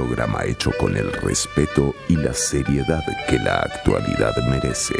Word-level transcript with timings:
programa 0.00 0.46
hecho 0.46 0.70
con 0.78 0.96
el 0.96 1.12
respeto 1.12 1.94
y 2.08 2.16
la 2.16 2.32
seriedad 2.32 3.02
que 3.28 3.38
la 3.38 3.56
actualidad 3.56 4.34
merece. 4.48 4.94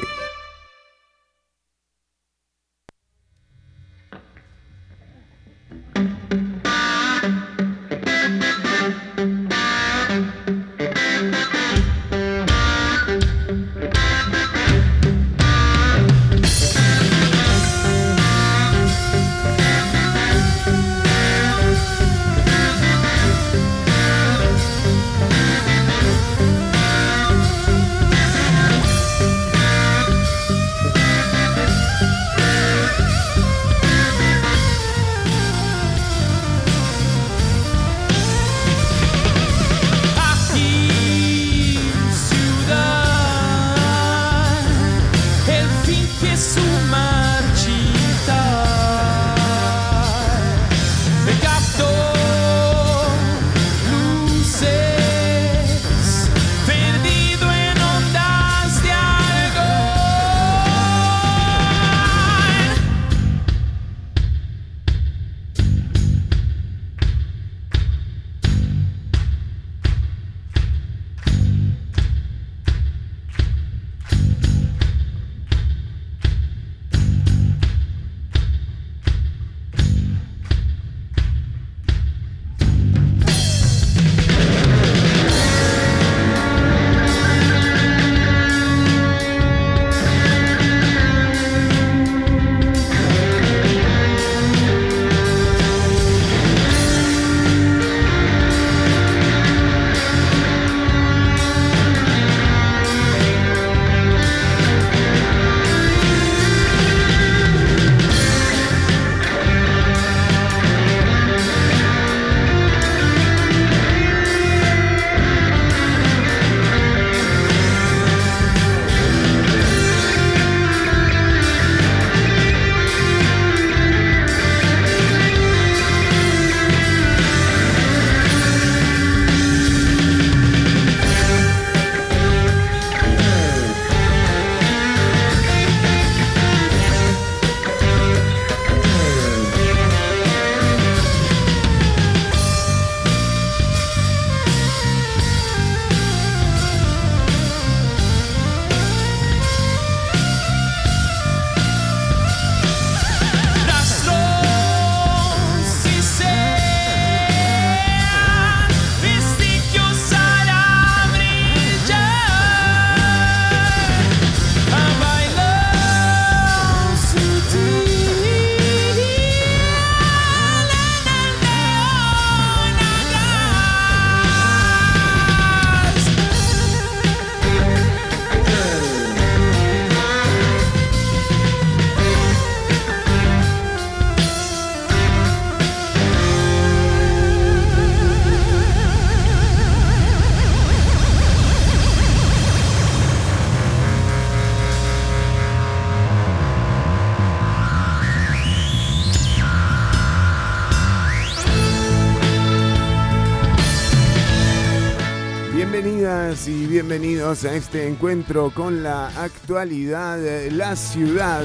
Este 207.70 207.86
encuentro 207.86 208.50
con 208.52 208.82
la 208.82 209.06
actualidad, 209.22 210.18
la 210.50 210.74
ciudad. 210.74 211.44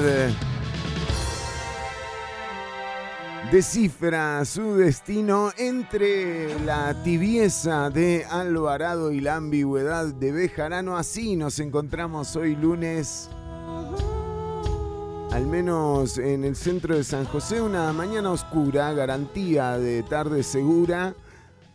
Descifra 3.52 4.44
su 4.44 4.74
destino 4.74 5.52
entre 5.56 6.58
la 6.64 7.00
tibieza 7.04 7.90
de 7.90 8.24
Alvarado 8.28 9.12
y 9.12 9.20
la 9.20 9.36
ambigüedad 9.36 10.06
de 10.06 10.32
Bejarano. 10.32 10.96
Así 10.96 11.36
nos 11.36 11.60
encontramos 11.60 12.34
hoy 12.34 12.56
lunes, 12.56 13.30
al 15.30 15.46
menos 15.46 16.18
en 16.18 16.42
el 16.42 16.56
centro 16.56 16.96
de 16.96 17.04
San 17.04 17.24
José, 17.24 17.60
una 17.60 17.92
mañana 17.92 18.32
oscura, 18.32 18.92
garantía 18.94 19.78
de 19.78 20.02
tarde 20.02 20.42
segura 20.42 21.14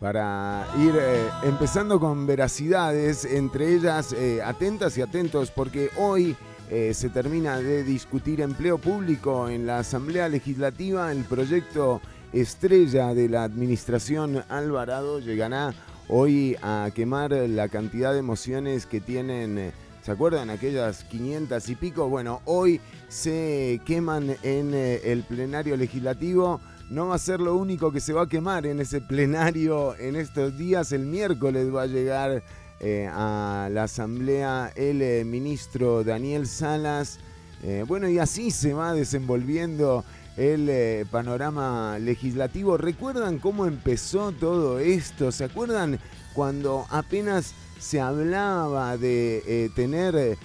para 0.02 0.66
ir 0.80 0.96
eh, 1.00 1.28
empezando 1.44 2.00
con 2.00 2.26
veracidades, 2.26 3.24
entre 3.24 3.72
ellas 3.72 4.12
eh, 4.12 4.42
atentas 4.42 4.98
y 4.98 5.00
atentos, 5.00 5.52
porque 5.52 5.90
hoy 5.96 6.34
eh, 6.68 6.92
se 6.92 7.08
termina 7.08 7.58
de 7.58 7.84
discutir 7.84 8.40
empleo 8.40 8.78
público 8.78 9.48
en 9.48 9.64
la 9.64 9.78
Asamblea 9.78 10.28
Legislativa, 10.28 11.12
el 11.12 11.22
proyecto 11.22 12.00
estrella 12.32 13.14
de 13.14 13.28
la 13.28 13.44
Administración 13.44 14.42
Alvarado 14.48 15.20
llegará 15.20 15.72
hoy 16.08 16.56
a 16.62 16.90
quemar 16.92 17.30
la 17.30 17.68
cantidad 17.68 18.12
de 18.12 18.18
emociones 18.18 18.86
que 18.86 19.00
tienen... 19.00 19.72
¿Se 20.02 20.10
acuerdan 20.10 20.50
aquellas 20.50 21.04
500 21.04 21.68
y 21.68 21.76
pico? 21.76 22.08
Bueno, 22.08 22.40
hoy 22.44 22.80
se 23.06 23.80
queman 23.84 24.34
en 24.42 24.74
el 24.74 25.22
plenario 25.22 25.76
legislativo 25.76 26.60
no 26.92 27.08
va 27.08 27.14
a 27.14 27.18
ser 27.18 27.40
lo 27.40 27.56
único 27.56 27.90
que 27.90 28.00
se 28.00 28.12
va 28.12 28.22
a 28.22 28.28
quemar 28.28 28.66
en 28.66 28.78
ese 28.78 29.00
plenario 29.00 29.96
en 29.96 30.14
estos 30.14 30.58
días. 30.58 30.92
El 30.92 31.06
miércoles 31.06 31.74
va 31.74 31.82
a 31.82 31.86
llegar 31.86 32.42
eh, 32.80 33.08
a 33.10 33.70
la 33.72 33.84
asamblea 33.84 34.70
el 34.76 35.00
eh, 35.00 35.24
ministro 35.24 36.04
Daniel 36.04 36.46
Salas. 36.46 37.18
Eh, 37.62 37.86
bueno, 37.88 38.10
y 38.10 38.18
así 38.18 38.50
se 38.50 38.74
va 38.74 38.92
desenvolviendo 38.92 40.04
el 40.36 41.06
panorama 41.06 41.98
legislativo. 41.98 42.76
¿Recuerdan 42.76 43.38
cómo 43.38 43.64
empezó 43.66 44.32
todo 44.32 44.78
esto? 44.78 45.32
¿Se 45.32 45.44
acuerdan 45.44 45.98
cuando 46.34 46.86
apenas 46.90 47.54
se 47.78 48.00
hablaba 48.00 48.98
de 48.98 49.70
tener 49.74 50.36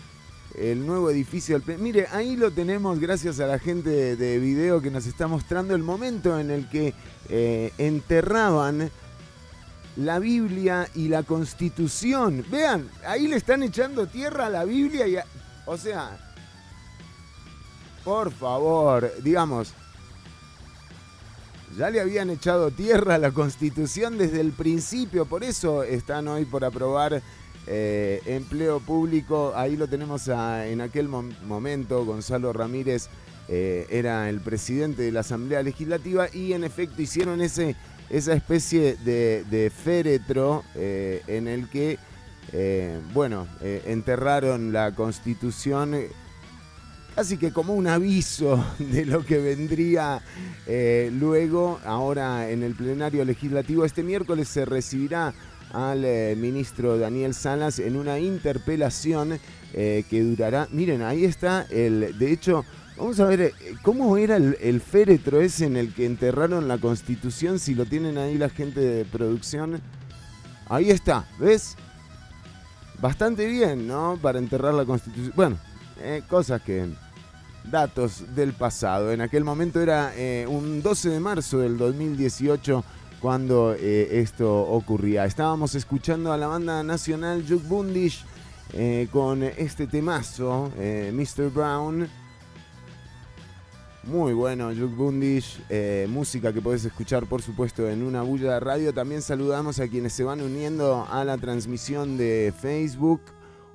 el 0.57 0.85
nuevo 0.85 1.09
edificio 1.11 1.59
del... 1.59 1.77
Mire, 1.77 2.07
ahí 2.11 2.35
lo 2.35 2.51
tenemos 2.51 2.99
gracias 2.99 3.39
a 3.39 3.47
la 3.47 3.59
gente 3.59 4.15
de, 4.15 4.39
video 4.39 4.81
que 4.81 4.89
nos 4.89 5.05
está 5.05 5.27
mostrando 5.27 5.75
el 5.75 5.83
momento 5.83 6.39
en 6.39 6.49
el 6.49 6.67
que 6.67 6.93
eh, 7.29 7.71
enterraban 7.77 8.89
la 9.97 10.19
Biblia 10.19 10.89
y 10.95 11.07
la 11.07 11.23
Constitución. 11.23 12.43
Vean, 12.49 12.89
ahí 13.05 13.27
le 13.27 13.35
están 13.35 13.63
echando 13.63 14.07
tierra 14.07 14.47
a 14.47 14.49
la 14.49 14.63
Biblia 14.65 15.07
y 15.07 15.17
o 15.65 15.77
sea, 15.77 16.17
por 18.03 18.31
favor, 18.31 19.11
digamos, 19.21 19.73
ya 21.77 21.89
le 21.89 21.99
habían 21.99 22.29
echado 22.29 22.71
tierra 22.71 23.15
a 23.15 23.19
la 23.19 23.31
Constitución 23.31 24.17
desde 24.17 24.39
el 24.39 24.53
principio, 24.53 25.25
por 25.25 25.43
eso 25.43 25.83
están 25.83 26.27
hoy 26.27 26.45
por 26.45 26.63
aprobar 26.63 27.21
eh, 27.69 28.21
empleo 28.25 28.79
público. 28.79 29.51
Ahí 29.53 29.75
lo 29.75 29.87
tenemos 29.87 30.29
en 30.29 30.79
aquel 30.79 31.09
momento, 31.09 32.05
Gonzalo 32.05 32.53
Ramírez 32.53 33.09
eh, 33.49 33.85
era 33.89 34.29
el 34.29 34.39
presidente 34.39 35.01
de 35.01 35.11
la 35.11 35.19
Asamblea 35.19 35.61
Legislativa 35.63 36.27
y 36.33 36.53
en 36.53 36.63
efecto 36.63 37.01
hicieron 37.01 37.41
ese, 37.41 37.75
esa 38.09 38.33
especie 38.33 38.95
de, 38.95 39.71
féretro 39.75 40.63
eh, 40.75 41.21
en 41.27 41.49
el 41.49 41.69
que, 41.69 41.99
bueno, 43.13 43.47
enterraron 43.61 44.71
la 44.71 44.95
constitución 44.95 45.93
casi 47.15 47.37
que 47.37 47.51
como 47.51 47.73
un 47.73 47.87
aviso 47.87 48.63
de 48.79 49.05
lo 49.05 49.25
que 49.25 49.39
vendría 49.39 50.21
luego. 51.11 51.81
Ahora 51.83 52.49
en 52.49 52.63
el 52.63 52.75
plenario 52.75 53.25
legislativo 53.25 53.83
este 53.83 54.03
miércoles 54.03 54.47
se 54.47 54.63
recibirá 54.63 55.33
al 55.73 55.99
ministro 56.37 56.97
Daniel 56.97 57.33
Salas 57.33 57.79
en 57.79 57.95
una 57.95 58.19
interpelación 58.19 59.39
que 59.73 60.23
durará, 60.23 60.67
miren, 60.71 61.01
ahí 61.01 61.25
está 61.25 61.67
el, 61.69 62.17
de 62.17 62.31
hecho, 62.31 62.65
Vamos 62.97 63.19
a 63.19 63.25
ver, 63.25 63.41
eh, 63.41 63.53
¿cómo 63.83 64.17
era 64.17 64.37
el, 64.37 64.81
féretro 64.81 65.39
ese 65.39 65.65
en 65.65 65.77
el 65.77 65.93
que 65.93 66.05
enterraron 66.05 66.67
la 66.67 66.79
constitución? 66.79 67.59
Si 67.59 67.75
lo 67.75 67.85
tienen 67.85 68.17
ahí 68.17 68.37
la 68.37 68.49
gente 68.49 68.79
de 68.79 69.05
producción. 69.05 69.79
Ahí 70.67 70.89
está, 70.89 71.27
¿ves? 71.37 71.75
Bastante 72.99 73.45
bien, 73.45 73.87
¿no? 73.87 74.17
Para 74.19 74.39
enterrar 74.39 74.73
la 74.73 74.83
constitución. 74.83 75.33
Bueno, 75.35 75.57
eh, 76.01 76.23
cosas 76.27 76.61
que... 76.61 76.87
Datos 77.69 78.33
del 78.33 78.53
pasado. 78.53 79.11
En 79.11 79.19
aquel 79.19 79.43
momento 79.43 79.81
era 79.81 80.13
eh, 80.15 80.45
un 80.47 80.81
12 80.81 81.09
de 81.09 81.19
marzo 81.19 81.59
del 81.59 81.77
2018 81.77 82.81
cuando 83.21 83.73
esto 83.73 84.61
ocurría. 84.61 85.25
Estábamos 85.25 85.75
escuchando 85.75 86.31
a 86.31 86.37
la 86.37 86.47
banda 86.47 86.83
nacional 86.83 87.43
Juke 87.47 87.67
Bundish 87.67 88.25
con 89.11 89.43
este 89.43 89.87
temazo, 89.87 90.71
Mr. 90.77 91.49
Brown. 91.49 92.07
Muy 94.07 94.31
bueno, 94.31 94.69
Juke 94.69 94.95
Bundish, 94.95 95.61
eh, 95.67 96.07
música 96.09 96.53
que 96.53 96.61
podés 96.61 96.85
escuchar 96.85 97.25
por 97.25 97.41
supuesto 97.41 97.89
en 97.89 98.03
una 98.03 98.21
bulla 98.21 98.53
de 98.53 98.59
radio. 98.61 98.93
También 98.93 99.21
saludamos 99.21 99.81
a 99.81 99.89
quienes 99.89 100.13
se 100.13 100.23
van 100.23 100.39
uniendo 100.39 101.05
a 101.11 101.25
la 101.25 101.37
transmisión 101.37 102.17
de 102.17 102.53
Facebook. 102.57 103.19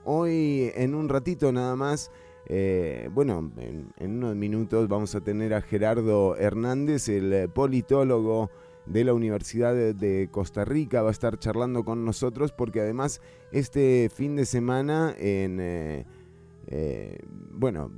Hoy 0.05 0.73
en 0.75 0.95
un 0.95 1.11
ratito 1.11 1.53
nada 1.53 1.77
más, 1.77 2.11
eh, 2.47 3.11
bueno, 3.13 3.53
en, 3.59 3.93
unos 4.01 4.35
minutos 4.35 4.89
vamos 4.89 5.15
a 5.15 5.21
tener 5.21 5.53
a 5.53 5.61
Gerardo 5.61 6.35
Hernández, 6.39 7.11
el 7.11 7.51
politólogo 7.51 8.51
de 8.87 9.05
la 9.05 9.15
Universidad 9.15 9.75
de, 9.75 10.29
Costa 10.31 10.65
Rica, 10.65 11.03
va 11.03 11.09
a 11.09 11.13
estar 11.13 11.39
charlando 11.39 11.85
con 11.85 12.05
nosotros 12.05 12.53
porque 12.53 12.81
además 12.81 13.21
este 13.53 14.11
fin 14.15 14.37
de 14.37 14.47
semana 14.47 15.15
en... 15.19 15.59
Eh, 16.69 17.19
bueno, 17.51 17.91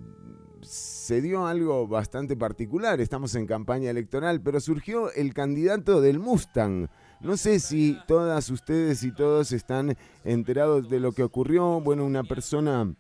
se 0.65 1.21
dio 1.21 1.47
algo 1.47 1.87
bastante 1.87 2.37
particular. 2.37 3.01
Estamos 3.01 3.35
en 3.35 3.47
campaña 3.47 3.91
electoral, 3.91 4.41
pero 4.41 4.61
surgió 4.61 5.13
el 5.13 5.35
candidato 5.35 6.01
del 6.01 6.19
Mustang. 6.19 6.89
No 7.21 7.37
sé 7.37 7.61
si 7.61 7.99
todas 8.07 8.51
ustedes 8.51 9.03
y 9.03 9.13
todos 9.13 9.53
están 9.53 9.97
enterados 10.25 10.89
de 10.89 11.01
lo 11.01 11.13
que 11.13 11.23
ocurrió. 11.23 11.81
Bueno, 11.81 12.05
una 12.05 12.25
persona, 12.25 12.95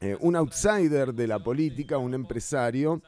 eh, 0.00 0.16
un 0.20 0.36
outsider 0.36 1.14
de 1.14 1.26
la 1.26 1.38
política, 1.38 1.98
un 1.98 2.14
empresario, 2.14 3.02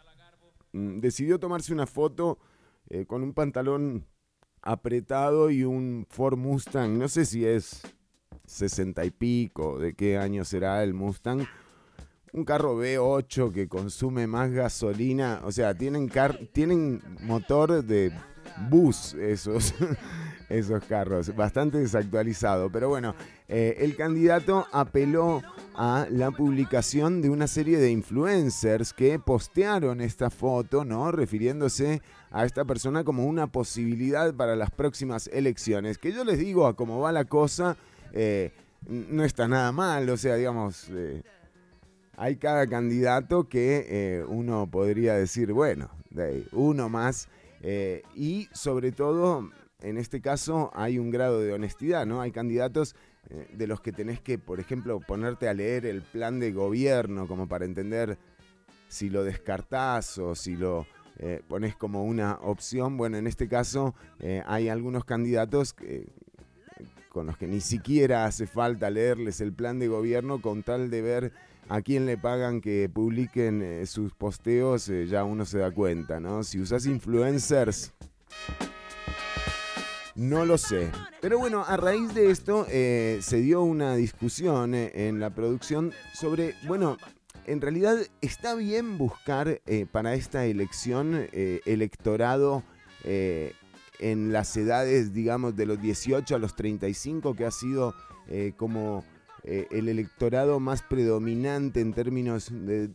mm, 0.72 0.98
decidió 1.00 1.38
tomarse 1.38 1.72
una 1.72 1.86
foto 1.86 2.38
eh, 2.90 3.06
con 3.06 3.22
un 3.22 3.32
pantalón 3.32 4.06
apretado 4.62 5.50
y 5.50 5.64
un 5.64 6.06
Ford 6.09 6.38
Mustang. 6.38 6.99
No 6.99 7.09
sé 7.09 7.25
si 7.26 7.44
es 7.44 7.82
sesenta 8.47 9.05
y 9.05 9.11
pico, 9.11 9.79
de 9.79 9.94
qué 9.94 10.19
año 10.19 10.44
será 10.44 10.82
el 10.82 10.94
Mustang 10.94 11.47
un 12.32 12.44
carro 12.44 12.76
V8 12.79 13.53
que 13.53 13.69
consume 13.69 14.26
más 14.26 14.50
gasolina, 14.50 15.41
o 15.44 15.53
sea, 15.53 15.75
tienen, 15.75 16.11
tienen 16.53 17.03
motor 17.20 17.85
de 17.85 18.12
bus 18.70 19.14
esos, 19.14 19.75
esos 20.52 20.84
carros, 20.84 21.34
bastante 21.34 21.78
desactualizado. 21.78 22.70
Pero 22.70 22.88
bueno, 22.88 23.14
eh, 23.49 23.76
el 23.78 23.96
candidato 23.96 24.66
apeló 24.70 25.43
a 25.75 26.06
la 26.10 26.31
publicación 26.31 27.22
de 27.22 27.31
una 27.31 27.46
serie 27.46 27.78
de 27.78 27.90
influencers 27.90 28.93
que 28.93 29.19
postearon 29.19 30.00
esta 30.00 30.31
foto, 30.31 30.84
¿no? 30.84 31.10
Refiriéndose 31.10 32.02
a 32.31 32.44
esta 32.44 32.64
persona 32.64 33.02
como 33.04 33.25
una 33.26 33.46
posibilidad 33.46 34.34
para 34.34 34.54
las 34.54 34.70
próximas 34.70 35.28
elecciones. 35.32 35.99
Que 35.99 36.12
yo 36.12 36.25
les 36.25 36.38
digo, 36.38 36.66
a 36.66 36.76
cómo 36.76 37.00
va 37.00 37.12
la 37.12 37.25
cosa, 37.25 37.76
eh, 38.12 38.52
no 38.87 39.25
está 39.25 39.49
nada 39.49 39.72
mal, 39.72 40.08
o 40.08 40.16
sea, 40.16 40.37
digamos... 40.37 40.88
Eh, 40.90 41.22
hay 42.14 42.37
cada 42.37 42.66
candidato 42.66 43.49
que 43.49 44.22
uno 44.28 44.69
podría 44.70 45.14
decir, 45.14 45.52
bueno, 45.52 45.88
uno 46.52 46.88
más. 46.90 47.26
Y 48.14 48.49
sobre 48.52 48.93
todo, 48.93 49.50
en 49.82 49.99
este 49.99 50.20
caso, 50.20 50.70
hay 50.75 50.99
un 50.99 51.11
grado 51.11 51.40
de 51.40 51.52
honestidad, 51.52 52.06
¿no? 52.06 52.20
Hay 52.20 52.32
candidatos 52.32 52.94
eh, 53.31 53.49
de 53.52 53.67
los 53.67 53.81
que 53.81 53.93
tenés 53.93 54.20
que, 54.20 54.38
por 54.38 54.61
ejemplo, 54.61 55.00
ponerte 55.00 55.49
a 55.49 55.55
leer 55.55 55.87
el 55.87 56.02
plan 56.02 56.40
de 56.40 56.52
gobierno 56.52 57.26
como 57.26 57.49
para 57.49 57.64
entender 57.64 58.19
si 58.88 59.11
lo 59.11 59.25
descartás 59.25 60.19
o 60.19 60.34
si 60.34 60.56
lo 60.56 60.87
pones 61.46 61.76
como 61.76 62.05
una 62.05 62.34
opción. 62.40 62.96
Bueno, 62.96 63.17
en 63.17 63.29
este 63.29 63.46
caso 63.46 63.94
hay 64.44 64.69
algunos 64.69 65.05
candidatos 65.05 65.76
con 67.12 67.26
los 67.26 67.37
que 67.37 67.46
ni 67.46 67.61
siquiera 67.61 68.25
hace 68.25 68.46
falta 68.46 68.90
leerles 68.90 69.40
el 69.40 69.52
plan 69.52 69.78
de 69.78 69.87
gobierno 69.87 70.40
con 70.40 70.62
tal 70.62 70.90
de 70.90 71.02
ver 71.02 71.32
a 71.69 71.82
quién 71.82 72.06
le 72.06 72.17
pagan 72.17 72.61
que 72.61 72.90
publiquen 72.93 73.62
eh, 73.62 73.87
sus 73.87 74.14
posteos, 74.14 74.88
eh, 74.88 75.06
ya 75.06 75.25
uno 75.25 75.44
se 75.44 75.58
da 75.58 75.70
cuenta, 75.70 76.20
¿no? 76.20 76.43
Si 76.43 76.58
usas 76.58 76.87
influencers, 76.87 77.93
no 80.14 80.44
lo 80.44 80.59
sé. 80.59 80.91
Pero 81.20 81.38
bueno, 81.38 81.64
a 81.67 81.76
raíz 81.76 82.14
de 82.14 82.31
esto 82.31 82.67
eh, 82.69 83.19
se 83.23 83.38
dio 83.38 83.62
una 83.62 83.94
discusión 83.94 84.75
en 84.75 85.21
la 85.21 85.31
producción 85.31 85.92
sobre, 86.14 86.54
bueno, 86.66 86.97
en 87.47 87.61
realidad 87.61 87.99
está 88.21 88.54
bien 88.54 88.99
buscar 88.99 89.61
para 89.90 90.14
esta 90.14 90.45
elección 90.45 91.28
electorado 91.33 92.62
en 93.04 94.33
las 94.33 94.57
edades, 94.57 95.12
digamos, 95.12 95.57
de 95.57 95.66
los 95.66 95.81
18 95.81 96.37
a 96.37 96.38
los 96.38 96.54
35, 96.54 97.35
que 97.35 97.45
ha 97.45 97.50
sido 97.50 97.95
como 98.57 99.04
eh, 99.45 99.66
el 99.73 99.88
electorado 99.88 100.61
más 100.61 100.83
predominante 100.83 101.81
en 101.81 101.92
términos 101.92 102.49
de, 102.52 102.88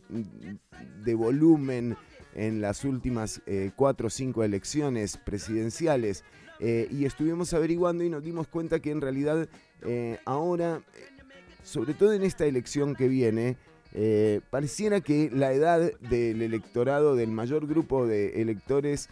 volumen 1.14 1.94
en 2.34 2.62
las 2.62 2.84
últimas 2.84 3.42
eh, 3.44 3.70
cuatro 3.76 4.06
o 4.06 4.10
cinco 4.10 4.42
elecciones 4.42 5.18
presidenciales. 5.18 6.24
Eh, 6.60 6.88
y 6.90 7.04
estuvimos 7.04 7.54
averiguando 7.54 8.04
y 8.04 8.10
nos 8.10 8.22
dimos 8.22 8.48
cuenta 8.48 8.80
que 8.80 8.90
en 8.90 9.00
realidad 9.00 9.48
ahora, 10.24 10.82
sobre 11.62 11.94
todo 11.94 12.12
en 12.12 12.24
esta 12.24 12.46
elección 12.46 12.96
que 12.96 13.06
viene, 13.06 13.56
pareciera 14.50 15.00
que 15.00 15.30
la 15.32 15.52
edad 15.52 15.92
del 16.00 16.42
electorado, 16.42 17.14
del 17.14 17.30
mayor 17.30 17.68
grupo 17.68 18.06
de 18.06 18.42
electores, 18.42 19.08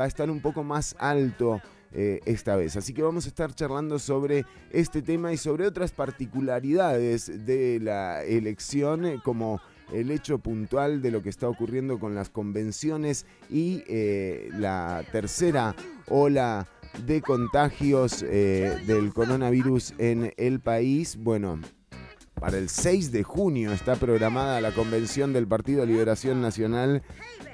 va 0.00 0.04
a 0.04 0.06
estar 0.06 0.30
un 0.30 0.40
poco 0.40 0.64
más 0.64 0.96
alto 0.98 1.60
eh, 1.90 2.20
esta 2.26 2.54
vez. 2.54 2.76
Así 2.76 2.92
que 2.92 3.02
vamos 3.02 3.24
a 3.24 3.28
estar 3.28 3.54
charlando 3.54 3.98
sobre 3.98 4.44
este 4.70 5.00
tema 5.00 5.32
y 5.32 5.38
sobre 5.38 5.66
otras 5.66 5.90
particularidades 5.90 7.46
de 7.46 7.80
la 7.80 8.22
elección, 8.24 9.06
eh, 9.06 9.20
como 9.24 9.58
el 9.90 10.10
hecho 10.10 10.38
puntual 10.38 11.00
de 11.00 11.10
lo 11.10 11.22
que 11.22 11.30
está 11.30 11.48
ocurriendo 11.48 11.98
con 11.98 12.14
las 12.14 12.28
convenciones 12.28 13.24
y 13.48 13.84
eh, 13.88 14.50
la 14.52 15.02
tercera 15.12 15.74
ola 16.08 16.68
de 17.04 17.20
contagios 17.22 18.20
del 18.20 19.12
coronavirus 19.12 19.94
en 19.98 20.32
el 20.36 20.60
país. 20.60 21.16
Bueno, 21.16 21.60
para 22.40 22.58
el 22.58 22.68
6 22.68 23.10
de 23.10 23.22
junio 23.24 23.72
está 23.72 23.96
programada 23.96 24.60
la 24.60 24.72
convención 24.72 25.32
del 25.32 25.46
Partido 25.48 25.84
Liberación 25.84 26.40
Nacional. 26.40 27.02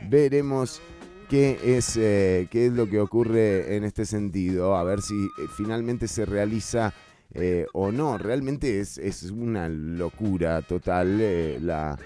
Veremos 0.09 0.83
qué 1.29 1.59
es, 1.65 1.97
eh, 1.97 2.49
qué 2.51 2.67
es 2.67 2.73
lo 2.73 2.89
que 2.89 3.01
ocurre 3.01 3.77
en 3.77 3.85
este 3.85 4.05
sentido, 4.05 4.77
a 4.77 4.85
ver 4.85 5.01
si 5.01 5.15
eh, 5.15 5.29
finalmente 5.57 6.07
se 6.07 6.27
realiza 6.27 6.93
eh, 7.33 7.67
o 7.73 7.93
no. 7.93 8.19
Realmente 8.19 8.81
es, 8.81 8.99
es 8.99 9.23
una 9.31 9.69
locura 9.69 10.63
total 10.63 11.67
la 11.67 11.99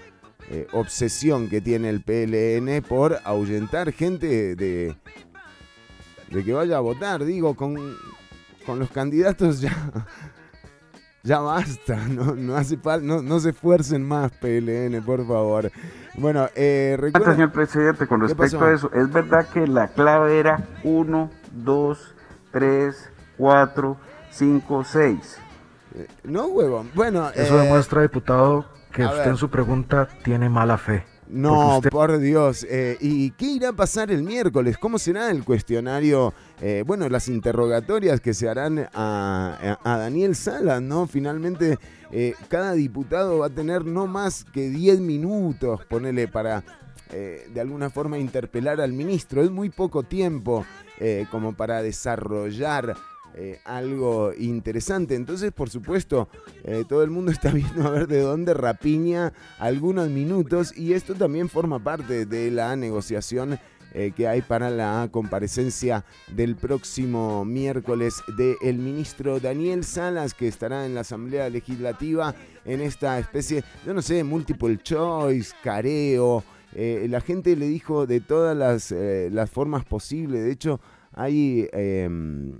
obsesión 0.73 1.47
que 1.47 1.61
tiene 1.61 1.89
el 1.89 2.01
PLN 2.01 2.81
por 2.81 3.19
ahuyentar 3.23 3.91
gente 3.91 4.55
de, 4.55 4.95
de 6.31 6.43
que 6.43 6.53
vaya 6.53 6.77
a 6.77 6.79
votar, 6.79 7.23
digo, 7.25 7.55
con, 7.55 7.75
con 8.65 8.79
los 8.79 8.89
candidatos 8.91 9.61
ya, 9.61 9.73
ya 11.23 11.39
basta, 11.39 11.95
no, 12.09 12.35
no 12.35 12.55
hace 12.55 12.77
falta, 12.77 13.05
no, 13.05 13.21
no, 13.21 13.39
se 13.39 13.49
esfuercen 13.49 14.07
más, 14.07 14.31
PLN, 14.33 15.01
por 15.03 15.25
favor. 15.25 15.71
Bueno, 16.15 16.47
eh, 16.55 16.95
recuerda... 16.99 17.33
Señor 17.33 17.51
presidente, 17.51 18.07
con 18.07 18.21
respecto 18.21 18.63
a 18.63 18.73
eso, 18.73 18.91
es 18.93 19.11
verdad 19.11 19.47
que 19.47 19.67
la 19.67 19.87
clave 19.89 20.39
era 20.39 20.67
1, 20.83 21.29
2, 21.51 22.15
3, 22.51 23.09
4, 23.37 23.97
5, 24.31 24.83
6. 24.83 25.39
no, 26.23 26.47
huevón. 26.47 26.91
Bueno, 26.93 27.29
eso 27.29 27.57
demuestra, 27.57 28.01
diputado, 28.01 28.65
que 28.91 29.05
usted 29.05 29.27
en 29.27 29.37
su 29.37 29.49
pregunta 29.49 30.07
tiene 30.23 30.49
mala 30.49 30.77
fe. 30.77 31.05
No, 31.29 31.79
por 31.91 32.17
Dios. 32.19 32.65
Eh, 32.67 32.97
¿Y 32.99 33.31
qué 33.31 33.45
irá 33.45 33.69
a 33.69 33.73
pasar 33.73 34.11
el 34.11 34.23
miércoles? 34.23 34.77
¿Cómo 34.79 34.97
será 34.97 35.29
el 35.29 35.43
cuestionario? 35.43 36.33
Eh, 36.59 36.83
bueno, 36.85 37.07
las 37.07 37.27
interrogatorias 37.27 38.19
que 38.19 38.33
se 38.33 38.49
harán 38.49 38.89
a, 38.93 39.77
Daniel 39.85 40.35
Salas, 40.35 40.81
¿no? 40.81 41.05
Finalmente, 41.05 41.77
eh, 42.11 42.33
cada 42.47 42.73
diputado 42.73 43.39
va 43.39 43.47
a 43.47 43.51
tener 43.51 43.85
no 43.85 44.07
más 44.07 44.43
que 44.43 44.69
10 44.69 45.01
minutos, 45.01 45.85
ponele, 45.85 46.27
para 46.27 46.63
de 47.11 47.59
alguna 47.59 47.89
forma 47.89 48.19
interpelar 48.19 48.79
al 48.79 48.93
ministro. 48.93 49.41
Es 49.41 49.49
muy 49.49 49.69
poco 49.69 50.03
tiempo 50.03 50.63
como 51.31 51.53
para 51.53 51.81
desarrollar 51.81 52.95
eh, 53.35 53.61
algo 53.63 54.33
interesante. 54.37 55.15
Entonces, 55.15 55.51
por 55.51 55.69
supuesto, 55.69 56.27
eh, 56.63 56.83
todo 56.87 57.03
el 57.03 57.09
mundo 57.09 57.31
está 57.31 57.51
viendo 57.51 57.87
a 57.87 57.91
ver 57.91 58.07
de 58.07 58.21
dónde 58.21 58.53
rapiña 58.53 59.33
algunos 59.59 60.09
minutos 60.09 60.75
y 60.77 60.93
esto 60.93 61.15
también 61.15 61.47
forma 61.47 61.79
parte 61.83 62.25
de 62.25 62.51
la 62.51 62.75
negociación 62.75 63.59
eh, 63.93 64.11
que 64.15 64.27
hay 64.27 64.41
para 64.41 64.69
la 64.69 65.07
comparecencia 65.11 66.05
del 66.35 66.55
próximo 66.55 67.43
miércoles 67.45 68.21
del 68.37 68.77
ministro 68.77 69.39
Daniel 69.39 69.83
Salas, 69.83 70.33
que 70.33 70.47
estará 70.47 70.85
en 70.85 70.93
la 70.93 71.01
Asamblea 71.01 71.49
Legislativa 71.49 72.35
en 72.65 72.81
esta 72.81 73.17
especie, 73.17 73.63
yo 73.85 73.93
no 73.93 74.01
sé, 74.01 74.23
multiple 74.23 74.77
choice, 74.77 75.55
careo. 75.63 76.43
la 76.75 77.21
gente 77.21 77.55
le 77.55 77.67
dijo 77.67 78.05
de 78.05 78.19
todas 78.19 78.55
las, 78.55 79.49
formas 79.49 79.85
posibles. 79.85 80.43
De 80.43 80.51
hecho, 80.51 80.79
hay 81.11 81.67
em, 81.73 82.59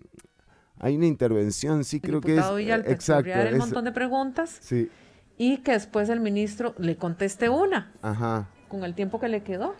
hay 0.79 0.95
una 0.95 1.05
intervención, 1.05 1.83
sí, 1.83 1.99
creo 1.99 2.21
que 2.21 2.37
es. 2.37 2.55
Villalta, 2.55 2.89
exacto. 2.89 3.31
un 3.51 3.57
montón 3.57 3.85
de 3.85 3.91
preguntas. 3.91 4.57
Sí. 4.61 4.89
Y 5.37 5.57
que 5.57 5.73
después 5.73 6.09
el 6.09 6.21
ministro 6.21 6.73
le 6.77 6.95
conteste 6.95 7.49
una. 7.49 7.91
Ajá. 8.01 8.47
Con 8.69 8.83
el 8.83 8.95
tiempo 8.95 9.19
que 9.19 9.27
le 9.27 9.43
quedó. 9.43 9.75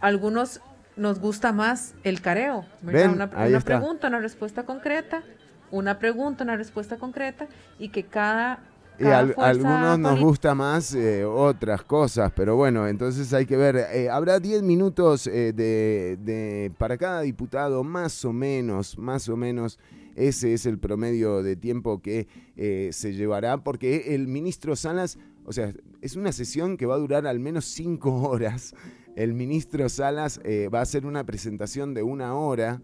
Algunos 0.00 0.60
nos 0.96 1.18
gusta 1.18 1.52
más 1.52 1.94
el 2.04 2.20
careo. 2.20 2.66
una, 2.82 3.30
pregunta, 3.60 4.08
una 4.08 4.18
respuesta 4.18 4.64
concreta. 4.64 5.22
Una 5.70 5.98
pregunta, 5.98 6.44
una 6.44 6.56
respuesta 6.56 6.96
concreta. 6.96 7.48
Y 7.78 7.88
que 7.88 8.04
cada 8.04 8.60
y 8.98 9.04
a 9.06 9.18
algunos 9.18 9.98
nos 9.98 10.20
gusta 10.20 10.54
más 10.54 10.94
eh, 10.94 11.24
otras 11.24 11.82
cosas, 11.82 12.30
pero 12.36 12.56
bueno, 12.56 12.86
entonces 12.86 13.32
hay 13.32 13.46
que 13.46 13.56
ver. 13.56 13.76
Eh, 13.76 14.10
habrá 14.10 14.38
10 14.38 14.62
minutos 14.62 15.26
eh, 15.26 15.52
de, 15.52 16.18
de, 16.20 16.70
para 16.76 16.98
cada 16.98 17.22
diputado, 17.22 17.82
más 17.82 18.24
o 18.24 18.32
menos, 18.32 18.98
más 18.98 19.28
o 19.28 19.36
menos. 19.36 19.78
Ese 20.14 20.52
es 20.52 20.66
el 20.66 20.78
promedio 20.78 21.42
de 21.42 21.56
tiempo 21.56 22.02
que 22.02 22.28
eh, 22.56 22.90
se 22.92 23.14
llevará, 23.14 23.64
porque 23.64 24.14
el 24.14 24.26
ministro 24.26 24.76
Salas, 24.76 25.18
o 25.44 25.52
sea, 25.52 25.72
es 26.00 26.16
una 26.16 26.32
sesión 26.32 26.76
que 26.76 26.86
va 26.86 26.96
a 26.96 26.98
durar 26.98 27.26
al 27.26 27.40
menos 27.40 27.64
cinco 27.66 28.14
horas. 28.28 28.74
El 29.16 29.34
ministro 29.34 29.88
Salas 29.88 30.40
eh, 30.44 30.68
va 30.72 30.80
a 30.80 30.82
hacer 30.82 31.06
una 31.06 31.24
presentación 31.24 31.94
de 31.94 32.02
una 32.02 32.34
hora. 32.34 32.82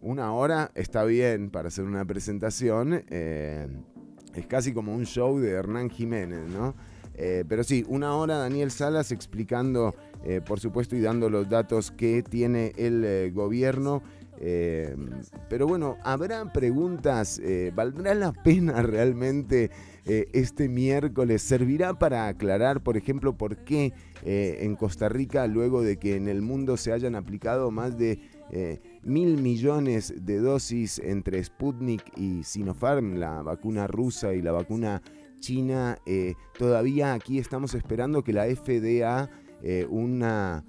Una 0.00 0.32
hora 0.32 0.70
está 0.74 1.04
bien 1.04 1.50
para 1.50 1.68
hacer 1.68 1.84
una 1.84 2.04
presentación. 2.04 3.04
Eh, 3.08 3.66
es 4.34 4.46
casi 4.46 4.72
como 4.72 4.94
un 4.94 5.04
show 5.04 5.38
de 5.38 5.50
Hernán 5.50 5.90
Jiménez, 5.90 6.48
¿no? 6.48 6.74
pero 7.48 7.64
sí, 7.64 7.84
una 7.88 8.14
hora 8.14 8.38
Daniel 8.38 8.70
Salas 8.70 9.10
explicando, 9.10 9.92
por 10.46 10.60
supuesto, 10.60 10.94
y 10.94 11.00
dando 11.00 11.28
los 11.28 11.48
datos 11.48 11.90
que 11.90 12.22
tiene 12.22 12.72
el 12.76 13.32
gobierno 13.32 14.04
eh, 14.40 14.94
pero 15.48 15.66
bueno, 15.66 15.96
habrá 16.04 16.52
preguntas, 16.52 17.40
eh, 17.42 17.72
¿valdrá 17.74 18.14
la 18.14 18.32
pena 18.32 18.82
realmente 18.82 19.70
eh, 20.04 20.28
este 20.32 20.68
miércoles? 20.68 21.42
¿Servirá 21.42 21.98
para 21.98 22.28
aclarar, 22.28 22.82
por 22.82 22.96
ejemplo, 22.96 23.36
por 23.36 23.56
qué 23.64 23.92
en 24.24 24.74
Costa 24.74 25.08
Rica, 25.08 25.46
luego 25.46 25.82
de 25.82 25.96
que 25.96 26.16
en 26.16 26.28
el 26.28 26.42
mundo 26.42 26.76
se 26.76 26.92
hayan 26.92 27.14
aplicado 27.14 27.70
más 27.70 27.96
de 27.96 28.18
mil 29.04 29.38
millones 29.38 30.12
de 30.20 30.38
dosis 30.38 30.98
entre 30.98 31.42
Sputnik 31.42 32.02
y 32.16 32.42
Sinopharm, 32.42 33.14
la 33.14 33.42
vacuna 33.42 33.86
rusa 33.86 34.34
y 34.34 34.42
la 34.42 34.50
vacuna 34.50 35.02
china, 35.38 35.98
todavía 36.58 37.14
aquí 37.14 37.38
estamos 37.38 37.74
esperando 37.74 38.24
que 38.24 38.32
la 38.32 38.46
FDA, 38.46 39.30
una 39.88 40.64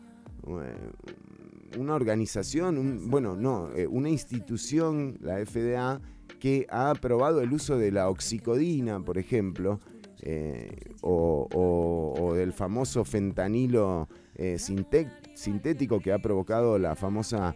una 1.78 1.96
organización, 1.96 3.10
bueno, 3.10 3.36
no, 3.36 3.72
eh, 3.76 3.88
una 3.88 4.10
institución, 4.10 5.18
la 5.22 5.44
FDA, 5.46 6.02
que 6.40 6.66
ha 6.70 6.90
aprobado 6.92 7.42
el 7.42 7.52
uso 7.54 7.78
de 7.78 7.92
la 7.92 8.10
oxicodina, 8.10 9.00
por 9.00 9.18
ejemplo, 9.18 9.80
eh, 10.22 10.70
o, 11.02 12.34
del 12.36 12.54
famoso 12.54 13.06
fentanilo 13.06 14.08
eh, 14.36 14.58
sintético 14.60 16.00
que 16.00 16.12
ha 16.12 16.20
provocado 16.20 16.78
la 16.78 16.96
famosa 16.96 17.56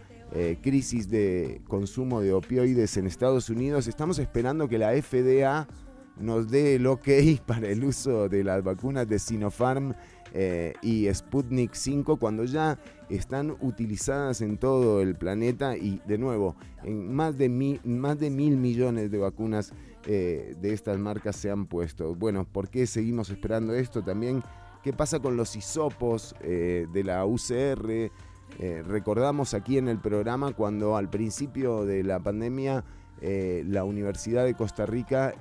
crisis 0.63 1.09
de 1.09 1.61
consumo 1.67 2.19
de 2.19 2.33
opioides 2.33 2.97
en 2.97 3.05
Estados 3.05 3.51
Unidos. 3.51 3.85
Estamos 3.85 4.17
esperando 4.17 4.67
que 4.67 4.79
la 4.79 4.89
FDA 4.99 5.67
nos 6.17 6.49
dé 6.49 6.75
el 6.75 6.87
ok 6.87 7.07
para 7.45 7.69
el 7.69 7.83
uso 7.83 8.29
de 8.29 8.43
las 8.43 8.63
vacunas 8.63 9.07
de 9.07 9.19
Sinopharm 9.19 9.93
eh, 10.35 10.73
y 10.81 11.13
Sputnik 11.13 11.75
5 11.75 12.17
cuando 12.17 12.43
ya 12.43 12.79
están 13.07 13.55
utilizadas 13.61 14.41
en 14.41 14.57
todo 14.57 15.01
el 15.01 15.15
planeta 15.15 15.77
y 15.77 16.01
de 16.07 16.17
nuevo, 16.17 16.55
en 16.83 17.13
más 17.13 17.37
de 17.37 17.49
mil, 17.49 17.79
más 17.83 18.17
de 18.17 18.31
mil 18.31 18.57
millones 18.57 19.11
de 19.11 19.19
vacunas 19.19 19.73
eh, 20.07 20.55
de 20.59 20.73
estas 20.73 20.97
marcas 20.97 21.35
se 21.35 21.51
han 21.51 21.67
puesto. 21.67 22.15
Bueno, 22.15 22.45
¿por 22.51 22.69
qué 22.69 22.87
seguimos 22.87 23.29
esperando 23.29 23.75
esto? 23.75 24.01
También, 24.01 24.41
¿qué 24.81 24.91
pasa 24.91 25.19
con 25.19 25.37
los 25.37 25.55
hisopos 25.55 26.35
eh, 26.41 26.87
de 26.91 27.03
la 27.03 27.25
UCR? 27.25 28.11
recordamos 28.85 29.55
aquí 29.55 29.79
en 29.79 29.87
el 29.87 29.97
programa 29.97 30.51
cuando 30.53 30.95
al 30.95 31.09
principio 31.09 31.85
de 31.85 32.03
la 32.03 32.19
pandemia 32.19 32.83
la 33.19 33.83
Universidad 33.83 34.45
de 34.45 34.53
Costa 34.53 34.85
Rica 34.85 35.33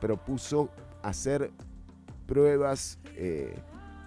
propuso 0.00 0.70
hacer 1.02 1.50
pruebas 2.26 2.98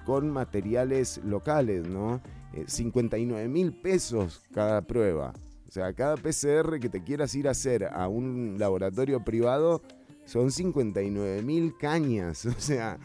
con 0.07 0.31
materiales 0.31 1.19
locales, 1.25 1.85
¿no? 1.85 2.21
59 2.65 3.43
eh, 3.43 3.47
mil 3.49 3.73
pesos 3.73 4.41
cada 4.53 4.81
prueba. 4.81 5.33
O 5.67 5.71
sea, 5.71 5.91
cada 5.91 6.15
PCR 6.15 6.79
que 6.79 6.87
te 6.87 7.03
quieras 7.03 7.35
ir 7.35 7.49
a 7.49 7.51
hacer 7.51 7.83
a 7.83 8.07
un 8.07 8.55
laboratorio 8.57 9.25
privado 9.25 9.81
son 10.23 10.49
59 10.49 11.41
mil 11.41 11.75
cañas. 11.77 12.45
O 12.57 12.57
sea, 12.57 12.97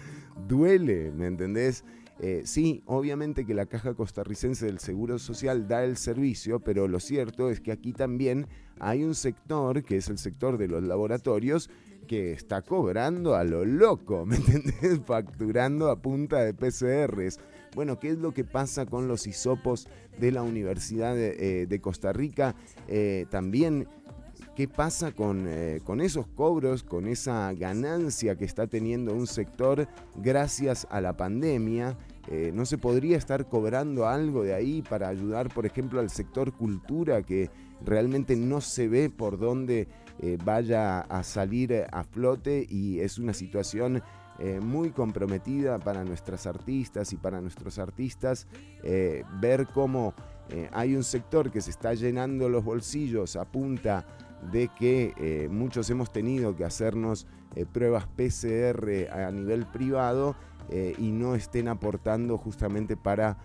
duele, 0.47 1.11
¿me 1.11 1.27
entendés? 1.27 1.85
Eh, 2.21 2.43
sí, 2.45 2.85
obviamente 2.87 3.45
que 3.45 3.55
la 3.55 3.67
Caja 3.67 3.95
Costarricense 3.95 4.67
del 4.67 4.79
Seguro 4.79 5.19
Social 5.19 5.67
da 5.67 5.83
el 5.83 5.97
servicio, 5.97 6.61
pero 6.61 6.87
lo 6.87 7.01
cierto 7.01 7.51
es 7.51 7.61
que 7.61 7.73
aquí 7.73 7.93
también 7.93 8.47
hay 8.79 9.03
un 9.03 9.17
sector, 9.17 9.83
que 9.83 9.97
es 9.97 10.09
el 10.09 10.19
sector 10.19 10.57
de 10.57 10.69
los 10.69 10.85
laboratorios, 10.85 11.69
que 12.07 12.33
está 12.33 12.63
cobrando 12.63 13.35
a 13.35 13.45
lo 13.45 13.65
loco, 13.65 14.27
¿me 14.27 14.37
entendés? 14.37 15.01
Facturando 15.05 15.91
a 15.91 16.01
punta 16.01 16.41
de 16.41 16.55
PCRs. 16.55 17.39
Bueno, 17.75 17.99
¿qué 17.99 18.11
es 18.11 18.19
lo 18.19 18.33
que 18.33 18.45
pasa 18.45 18.85
con 18.87 19.09
los 19.09 19.27
hisopos 19.27 19.89
de 20.19 20.31
la 20.31 20.43
Universidad 20.43 21.15
de, 21.15 21.63
eh, 21.63 21.81
Costa 21.81 22.13
Rica? 22.13 22.55
Eh, 22.87 23.25
también, 23.31 23.89
¿qué 24.55 24.69
pasa 24.69 25.13
con, 25.13 25.47
eh, 25.49 25.81
con 25.85 26.03
esos 26.03 26.27
cobros, 26.27 26.83
con 26.83 27.09
esa 27.09 27.53
ganancia 27.55 28.37
que 28.37 28.45
está 28.45 28.67
teniendo 28.67 29.15
un 29.15 29.27
sector 29.27 29.89
gracias 30.17 30.87
a 30.91 31.01
la 31.01 31.17
pandemia? 31.17 31.97
¿No 32.55 32.65
se 32.67 32.79
podría 32.79 33.19
estar 33.19 33.49
cobrando 33.49 34.07
algo 34.07 34.45
de 34.45 34.55
ahí 34.55 34.81
para 34.81 35.09
ayudar, 35.09 35.53
por 35.53 35.67
ejemplo, 35.67 35.99
al 35.99 36.09
sector 36.09 36.53
cultura 36.53 37.23
que 37.23 37.51
realmente 37.85 38.37
no 38.37 38.61
se 38.61 38.87
ve 38.87 39.11
por 39.11 39.39
dónde 39.39 39.89
eh, 40.21 40.39
vaya 40.45 41.01
a 41.01 41.23
salir 41.23 41.73
eh, 41.73 41.87
a 41.91 42.05
flote 42.05 42.67
y 42.69 43.01
es 43.01 43.19
una 43.19 43.33
situación 43.33 44.03
eh, 44.39 44.61
muy 44.61 44.91
comprometida 44.91 45.79
para 45.79 46.05
nuestras 46.05 46.47
artistas 46.47 47.13
y 47.13 47.17
para 47.17 47.41
nuestros 47.41 47.79
artistas 47.79 48.47
ver 49.41 49.67
cómo 49.69 50.15
hay 50.73 50.97
un 50.97 51.05
sector 51.05 51.51
que 51.51 51.61
se 51.61 51.71
está 51.71 51.95
llenando 51.95 52.49
los 52.49 52.65
bolsillos 52.65 53.37
a 53.37 53.45
punta 53.45 54.05
de 54.51 54.69
que 54.69 55.49
muchos 55.51 55.89
hemos 55.91 56.11
tenido 56.13 56.57
que 56.57 56.65
hacernos 56.65 57.27
pruebas 57.73 58.07
PCR 58.07 59.09
a 59.13 59.31
nivel 59.31 59.67
privado 59.67 60.35
y 60.99 61.13
no 61.13 61.37
estén 61.37 61.69
aportando 61.69 62.39
justamente 62.39 62.97
para 62.97 63.39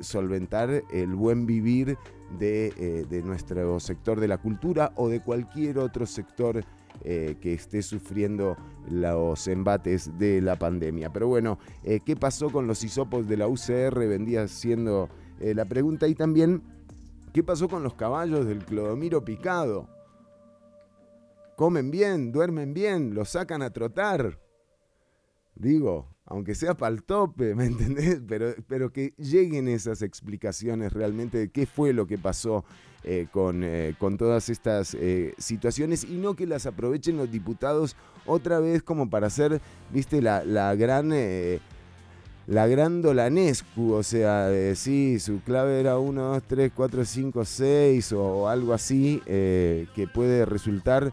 solventar 0.00 0.82
el 0.90 1.14
buen 1.14 1.46
vivir 1.46 1.98
de, 2.38 3.06
de, 3.08 3.22
nuestro 3.22 3.78
sector 3.80 4.20
de 4.20 4.28
la 4.28 4.38
cultura 4.38 4.92
o 4.96 5.08
de 5.08 5.20
cualquier 5.20 5.78
otro 5.78 6.06
sector 6.06 6.64
que 7.02 7.54
esté 7.54 7.82
sufriendo 7.82 8.56
los 8.88 9.48
embates 9.48 10.16
de 10.18 10.40
la 10.40 10.56
pandemia. 10.56 11.12
Pero 11.12 11.26
bueno, 11.28 11.58
¿qué 11.82 12.16
pasó 12.16 12.50
con 12.50 12.66
los 12.66 12.84
hisopos 12.84 13.26
de 13.26 13.36
la 13.36 13.48
UCR? 13.48 14.06
Vendía 14.06 14.46
siendo 14.46 15.08
la 15.40 15.64
pregunta 15.64 16.06
y 16.06 16.14
también, 16.14 16.62
¿qué 17.32 17.42
pasó 17.42 17.68
con 17.68 17.82
los 17.82 17.94
caballos 17.94 18.46
del 18.46 18.64
Clodomiro 18.64 19.24
Picado? 19.24 19.88
comen 21.62 21.92
bien, 21.92 22.32
duermen 22.32 22.74
bien, 22.74 23.14
los 23.14 23.30
sacan 23.30 23.62
a 23.62 23.70
trotar. 23.70 24.40
Digo, 25.54 26.08
aunque 26.32 26.54
sea 26.54 26.74
para 26.74 26.94
el 26.94 27.02
tope, 27.02 27.54
¿me 27.54 27.66
entendés? 27.66 28.20
Pero, 28.26 28.54
pero 28.66 28.90
que 28.90 29.12
lleguen 29.18 29.68
esas 29.68 30.00
explicaciones 30.00 30.92
realmente 30.92 31.36
de 31.36 31.50
qué 31.50 31.66
fue 31.66 31.92
lo 31.92 32.06
que 32.06 32.16
pasó 32.16 32.64
eh, 33.04 33.26
con, 33.30 33.62
eh, 33.62 33.94
con, 33.98 34.16
todas 34.16 34.48
estas 34.48 34.94
eh, 34.94 35.34
situaciones 35.36 36.04
y 36.04 36.14
no 36.14 36.34
que 36.34 36.46
las 36.46 36.64
aprovechen 36.64 37.18
los 37.18 37.30
diputados 37.30 37.96
otra 38.24 38.60
vez 38.60 38.82
como 38.82 39.10
para 39.10 39.26
hacer, 39.26 39.60
viste, 39.92 40.22
la, 40.22 40.44
la 40.44 40.74
gran... 40.74 41.10
la 42.46 42.66
gran 42.66 43.02
Dolanescu, 43.02 43.92
o 43.92 44.02
sea, 44.02 44.50
sí, 44.74 45.20
su 45.20 45.40
clave 45.42 45.80
era 45.80 45.98
1, 45.98 46.22
2, 46.22 46.42
3, 46.44 46.72
4, 46.74 47.04
5, 47.04 47.44
6 47.44 48.12
o 48.12 48.48
algo 48.48 48.72
así, 48.72 49.22
que 49.26 50.08
puede 50.12 50.44
resultar 50.44 51.12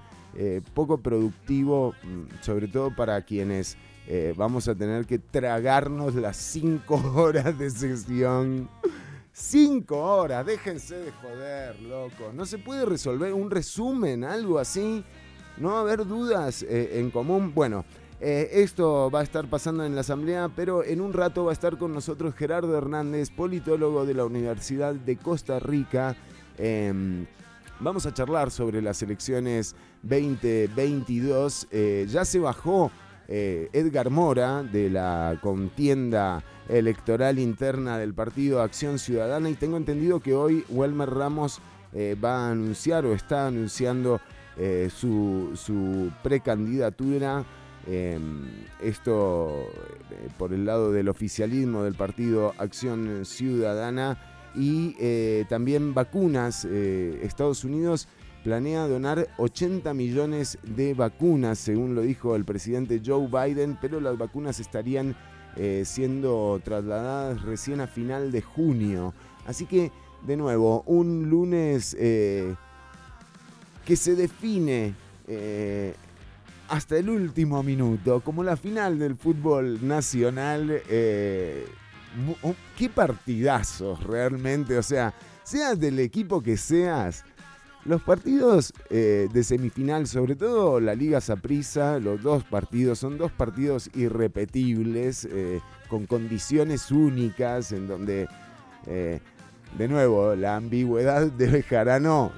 poco 0.73 0.97
productivo, 0.97 1.93
mm, 2.03 2.43
sobre 2.43 2.67
todo 2.67 2.95
para 2.95 3.21
quienes 3.21 3.77
eh, 4.11 4.33
vamos 4.35 4.67
a 4.67 4.73
tener 4.73 5.05
que 5.05 5.19
tragarnos 5.19 6.15
las 6.15 6.35
cinco 6.35 6.95
horas 7.15 7.59
de 7.59 7.69
sesión. 7.69 8.67
Cinco 9.31 9.99
horas, 9.99 10.43
déjense 10.47 10.95
de 10.95 11.11
joder, 11.11 11.79
loco. 11.83 12.33
No 12.33 12.47
se 12.47 12.57
puede 12.57 12.85
resolver 12.85 13.33
un 13.33 13.51
resumen, 13.51 14.23
algo 14.23 14.57
así. 14.57 15.05
No 15.57 15.73
va 15.73 15.77
a 15.77 15.81
haber 15.81 16.07
dudas 16.07 16.63
eh, 16.63 16.99
en 16.99 17.11
común. 17.11 17.53
Bueno, 17.53 17.85
esto 18.19 19.11
va 19.11 19.19
a 19.19 19.23
estar 19.23 19.47
pasando 19.47 19.85
en 19.85 19.93
la 19.93 20.01
asamblea, 20.01 20.49
pero 20.55 20.83
en 20.83 21.01
un 21.01 21.13
rato 21.13 21.45
va 21.45 21.51
a 21.51 21.53
estar 21.53 21.77
con 21.77 21.93
nosotros 21.93 22.33
Gerardo 22.33 22.75
Hernández, 22.75 23.29
politólogo 23.29 24.07
de 24.07 24.15
la 24.15 24.25
Universidad 24.25 24.95
de 24.95 25.17
Costa 25.17 25.59
Rica. 25.59 26.17
Em, 26.57 27.27
vamos 27.79 28.07
a 28.07 28.13
charlar 28.13 28.49
sobre 28.49 28.81
las 28.81 29.03
elecciones 29.03 29.75
2022. 30.01 31.67
Eh, 31.69 32.07
ya 32.09 32.25
se 32.25 32.39
bajó 32.39 32.91
eh, 33.31 33.69
Edgar 33.73 34.09
Mora 34.09 34.63
de 34.63 34.89
la 34.89 35.37
contienda 35.39 36.43
electoral 36.67 37.37
interna 37.37 37.99
del 37.99 38.15
partido 38.15 38.63
Acción 38.63 38.97
Ciudadana 38.97 39.51
y 39.51 39.53
tengo 39.53 39.77
entendido 39.77 40.19
que 40.19 40.33
hoy 40.33 40.65
Welmer 40.69 41.11
Ramos 41.11 41.61
eh, 41.93 42.17
va 42.23 42.47
a 42.47 42.51
anunciar 42.51 43.05
o 43.05 43.13
está 43.13 43.47
anunciando 43.47 44.19
su, 44.93 45.51
su, 45.55 46.11
precandidatura. 46.21 47.45
Em, 47.87 48.45
esto 48.81 49.69
por 50.37 50.51
el 50.51 50.65
lado 50.65 50.91
del 50.91 51.07
oficialismo 51.07 51.83
del 51.83 51.93
partido 51.93 52.53
Acción 52.57 53.25
Ciudadana 53.25 54.17
y 54.53 55.45
también 55.45 55.93
vacunas. 55.93 56.65
Estados 56.65 57.63
Unidos 57.63 58.09
planea 58.43 58.87
donar 58.87 59.27
80 59.37 59.93
millones 59.93 60.57
de 60.63 60.93
vacunas, 60.93 61.59
según 61.59 61.95
lo 61.95 62.01
dijo 62.01 62.35
el 62.35 62.45
presidente 62.45 63.01
Joe 63.05 63.27
Biden, 63.27 63.77
pero 63.81 63.99
las 63.99 64.17
vacunas 64.17 64.59
estarían 64.59 65.15
eh, 65.55 65.83
siendo 65.85 66.61
trasladadas 66.63 67.41
recién 67.41 67.81
a 67.81 67.87
final 67.87 68.31
de 68.31 68.41
junio. 68.41 69.13
Así 69.45 69.65
que, 69.65 69.91
de 70.25 70.37
nuevo, 70.37 70.83
un 70.85 71.29
lunes 71.29 71.95
eh, 71.99 72.55
que 73.85 73.95
se 73.95 74.15
define 74.15 74.93
eh, 75.27 75.95
hasta 76.69 76.97
el 76.97 77.09
último 77.09 77.61
minuto, 77.63 78.21
como 78.21 78.43
la 78.43 78.55
final 78.57 78.99
del 78.99 79.15
fútbol 79.15 79.85
nacional. 79.85 80.81
Qué 82.77 82.89
partidazos 82.93 84.03
realmente, 84.03 84.77
o 84.77 84.83
sea, 84.83 85.13
seas 85.43 85.79
del 85.79 85.99
equipo 85.99 86.41
que 86.41 86.57
seas, 86.57 87.25
los 87.89 88.03
partidos 88.03 88.71
eh, 88.91 89.27
de 89.33 89.43
semifinal, 89.43 90.05
sobre 90.05 90.35
todo 90.35 90.79
la 90.79 90.93
Liga 90.93 91.21
Saprissa, 91.21 91.97
los 91.97 92.21
dos 92.21 92.43
partidos 92.43 92.99
son 92.99 93.17
dos 93.17 93.31
partidos 93.31 93.89
irrepetibles, 93.95 95.25
eh, 95.25 95.59
con 95.89 96.05
condiciones 96.05 96.91
únicas, 96.91 97.71
en 97.71 97.87
donde, 97.87 98.27
eh, 98.85 99.19
de 99.75 99.87
nuevo, 99.87 100.35
la 100.35 100.55
ambigüedad 100.55 101.31
de 101.31 101.47
Bejarano 101.47 102.31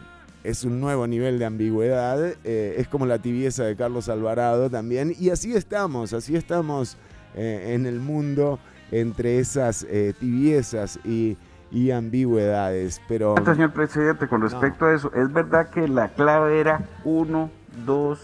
es 0.46 0.64
un 0.64 0.80
nuevo 0.80 1.06
nivel 1.06 1.38
de 1.38 1.44
ambigüedad, 1.44 2.34
es 2.46 2.88
como 2.88 3.06
la 3.06 3.22
tibieza 3.22 3.66
de 3.66 3.76
Carlos 3.76 4.08
Alvarado 4.08 4.70
también, 4.70 5.14
y 5.20 5.32
así 5.32 5.54
estamos, 5.54 6.14
así 6.14 6.38
estamos 6.38 6.96
en 7.36 7.86
el 7.86 8.00
mundo 8.00 8.58
entre 8.90 9.40
esas 9.40 9.86
tibiezas 10.18 10.98
y 11.06 11.38
y 11.72 11.92
ambigüedades. 11.92 13.02
Pero. 13.08 13.36
Señor 13.44 13.72
presidente, 13.72 14.28
con 14.28 14.42
respecto 14.42 14.86
a 14.86 14.94
eso, 14.94 15.12
¿es 15.14 15.32
verdad 15.32 15.70
que 15.70 15.88
la 15.88 16.10
clave 16.10 16.60
era 16.60 16.82
1, 17.04 17.50
2, 17.86 18.20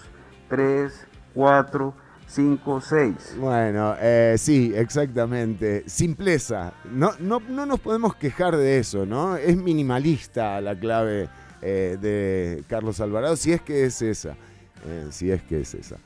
3, 0.49 1.07
4, 1.33 1.93
5, 2.27 2.81
6? 2.81 3.36
Bueno, 3.39 3.95
eh, 3.99 4.36
sí, 4.38 4.73
exactamente. 4.75 5.83
Simpleza. 5.88 6.73
No, 6.91 7.12
no, 7.19 7.39
no 7.39 7.65
nos 7.65 7.79
podemos 7.79 8.15
quejar 8.15 8.57
de 8.57 8.79
eso, 8.79 9.05
¿no? 9.05 9.38
Es 9.38 9.55
minimalista 9.55 10.60
la 10.62 10.77
clave 10.77 11.29
eh, 11.62 11.97
de 11.99 12.63
Carlos 12.67 12.99
Alvarado, 12.99 13.36
si 13.36 13.53
es 13.53 13.62
que 13.62 13.86
es 13.86 14.01
esa. 14.01 14.36
Eh, 14.86 15.07
si 15.10 15.31
es 15.31 15.41
que 15.43 15.62
es 15.62 15.73
esa. 15.73 15.97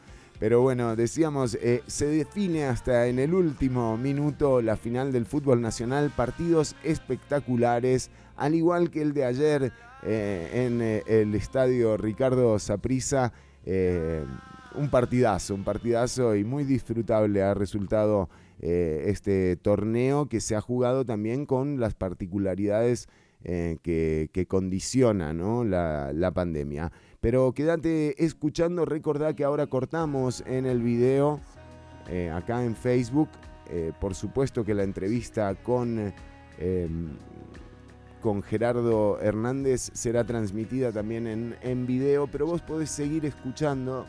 Pero 0.42 0.60
bueno, 0.64 0.96
decíamos, 0.96 1.54
eh, 1.62 1.84
se 1.86 2.08
define 2.08 2.64
hasta 2.64 3.06
en 3.06 3.20
el 3.20 3.36
último 3.36 3.96
minuto 3.96 4.60
la 4.64 4.76
final 4.76 5.12
del 5.12 5.28
fútbol 5.28 5.62
nacional, 5.62 6.10
partidos 6.10 6.76
espectaculares, 6.84 8.10
al 8.38 8.56
igual 8.56 8.90
que 8.90 9.04
el 9.04 9.14
de 9.14 9.26
ayer 9.26 9.72
eh, 10.02 10.66
en 10.66 10.82
eh, 10.82 11.04
el 11.06 11.36
estadio 11.36 11.96
Ricardo 11.96 12.58
Saprissa. 12.58 13.32
un 14.74 14.90
partidazo, 14.90 15.54
un 15.54 15.64
partidazo 15.64 16.36
y 16.36 16.44
muy 16.44 16.64
disfrutable 16.64 17.44
ha 17.44 17.54
resultado 17.54 18.28
este 18.60 19.58
torneo 19.58 20.28
que 20.28 20.42
se 20.42 20.56
ha 20.56 20.62
jugado 20.62 21.06
también 21.06 21.46
con 21.46 21.80
las 21.80 21.94
particularidades 21.94 23.08
que, 23.44 24.30
que 24.32 24.46
condiciona 24.48 25.34
la, 25.34 26.12
la 26.14 26.32
pandemia. 26.32 26.92
Pero 27.22 27.54
quédate 27.54 28.26
escuchando, 28.26 28.84
recordá 28.84 29.36
que 29.36 29.44
ahora 29.44 29.68
cortamos 29.68 30.44
en 30.48 30.66
el 30.66 30.82
video, 30.82 31.40
eh, 32.10 32.32
acá 32.32 32.64
en 32.64 32.76
Facebook, 32.76 33.30
eh, 33.70 33.94
por 34.02 34.16
supuesto 34.16 34.66
que 34.66 34.74
la 34.74 34.82
entrevista 34.82 35.54
con, 35.54 36.12
em, 36.58 37.10
con 38.22 38.42
Gerardo 38.42 39.20
Hernández 39.22 39.92
será 39.94 40.24
transmitida 40.24 40.92
también 40.92 41.28
en, 41.28 41.56
en 41.62 41.86
video, 41.86 42.26
pero 42.26 42.48
vos 42.48 42.64
podés 42.64 42.90
seguir 42.90 43.24
escuchando 43.28 44.08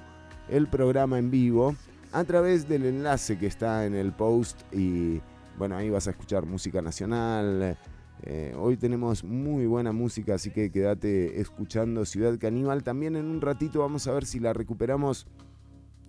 el 0.49 0.67
programa 0.69 1.19
en 1.19 1.31
vivo 1.31 1.77
a 2.13 2.25
través 2.25 2.67
del 2.67 2.87
enlace 2.87 3.39
que 3.39 3.47
está 3.47 3.85
en 3.85 3.95
el 3.95 4.13
post 4.13 4.59
y 4.73 5.21
bueno, 5.59 5.77
ahí 5.77 5.91
vas 5.91 6.07
a 6.09 6.13
escuchar 6.13 6.47
música 6.47 6.81
nacional, 6.81 7.77
eh, 8.25 8.55
hoy 8.57 8.77
tenemos 8.77 9.25
muy 9.25 9.67
buena 9.67 9.91
música, 9.93 10.35
así 10.35 10.51
que 10.51 10.71
quédate 10.71 11.41
escuchando 11.41 12.05
Ciudad 12.05 12.39
Caníbal. 12.39 12.85
También 12.85 13.17
en 13.17 13.27
un 13.27 13.41
ratito 13.41 13.81
vamos 13.81 14.07
a 14.07 14.13
ver 14.13 14.25
si 14.27 14.39
la 14.39 14.53
recuperamos 14.53 15.27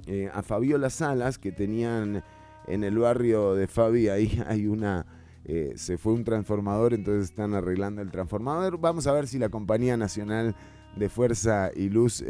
eh, 0.05 0.29
a 0.31 0.43
Fabiola 0.43 0.91
Salas, 0.91 1.39
que 1.39 1.51
tenían 1.51 2.23
en 2.67 2.83
el 2.83 2.99
barrio 2.99 3.55
de 3.55 3.67
Fabi, 3.67 4.09
ahí 4.09 4.41
hay 4.47 4.67
una... 4.67 5.05
Eh, 5.45 5.73
se 5.75 5.97
fue 5.97 6.13
un 6.13 6.23
transformador, 6.23 6.93
entonces 6.93 7.29
están 7.31 7.53
arreglando 7.53 8.01
el 8.01 8.11
transformador. 8.11 8.79
Vamos 8.79 9.07
a 9.07 9.11
ver 9.11 9.27
si 9.27 9.39
la 9.39 9.49
Compañía 9.49 9.97
Nacional 9.97 10.55
de 10.95 11.09
Fuerza 11.09 11.71
y 11.75 11.89
Luz 11.89 12.23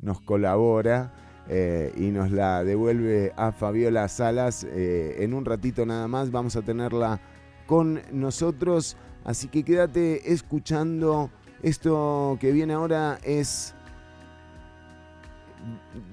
nos 0.00 0.20
colabora. 0.22 1.12
y 1.96 2.10
nos 2.12 2.30
la 2.30 2.64
devuelve 2.64 3.32
a 3.36 3.52
Fabiola 3.52 4.08
Salas. 4.08 4.66
en 4.72 5.34
un 5.34 5.44
ratito 5.44 5.84
nada 5.84 6.08
más 6.08 6.30
vamos 6.30 6.56
a 6.56 6.62
tenerla 6.62 7.20
con 7.66 8.00
nosotros. 8.10 8.96
Así 9.26 9.48
que 9.48 9.64
quédate 9.64 10.32
escuchando. 10.32 11.30
Esto 11.60 12.38
que 12.40 12.52
viene 12.52 12.72
ahora 12.74 13.18
es. 13.24 13.74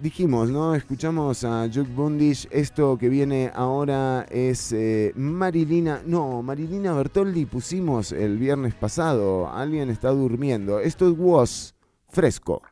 Dijimos, 0.02 0.50
¿no? 0.50 0.74
Escuchamos 0.74 1.44
a 1.44 1.70
Juke 1.72 1.94
Bundish. 1.94 2.48
Esto 2.50 2.98
que 2.98 3.10
viene 3.10 3.52
ahora 3.54 4.26
es 4.32 4.72
eh, 4.72 5.14
Marilina. 5.16 6.02
No, 6.08 6.42
Marilina 6.42 6.94
Bertoldi 6.94 7.46
pusimos 7.46 8.12
el 8.12 8.40
viernes 8.40 8.74
pasado. 8.74 9.48
Alguien 9.48 9.92
está 9.92 10.10
durmiendo. 10.10 10.80
Esto 10.80 11.08
es 11.08 11.14
Was 11.16 11.76
Fresco. 12.08 12.64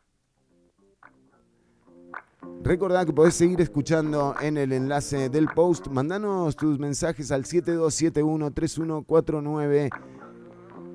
Recordad 2.64 3.06
que 3.06 3.14
podés 3.14 3.36
seguir 3.36 3.62
escuchando 3.62 4.34
en 4.42 4.58
el 4.58 4.74
enlace 4.74 5.30
del 5.30 5.50
post. 5.50 5.90
Mandanos 5.90 6.56
tus 6.56 6.80
mensajes 6.80 7.32
al 7.32 7.44
72713149 7.44 9.92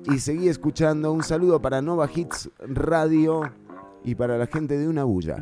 y 0.09 0.19
seguí 0.19 0.47
escuchando. 0.49 1.11
Un 1.11 1.23
saludo 1.23 1.61
para 1.61 1.81
Nova 1.81 2.09
Hits 2.13 2.49
Radio 2.59 3.51
y 4.03 4.15
para 4.15 4.37
la 4.37 4.47
gente 4.47 4.77
de 4.77 4.87
Una 4.87 5.03
Bulla. 5.03 5.37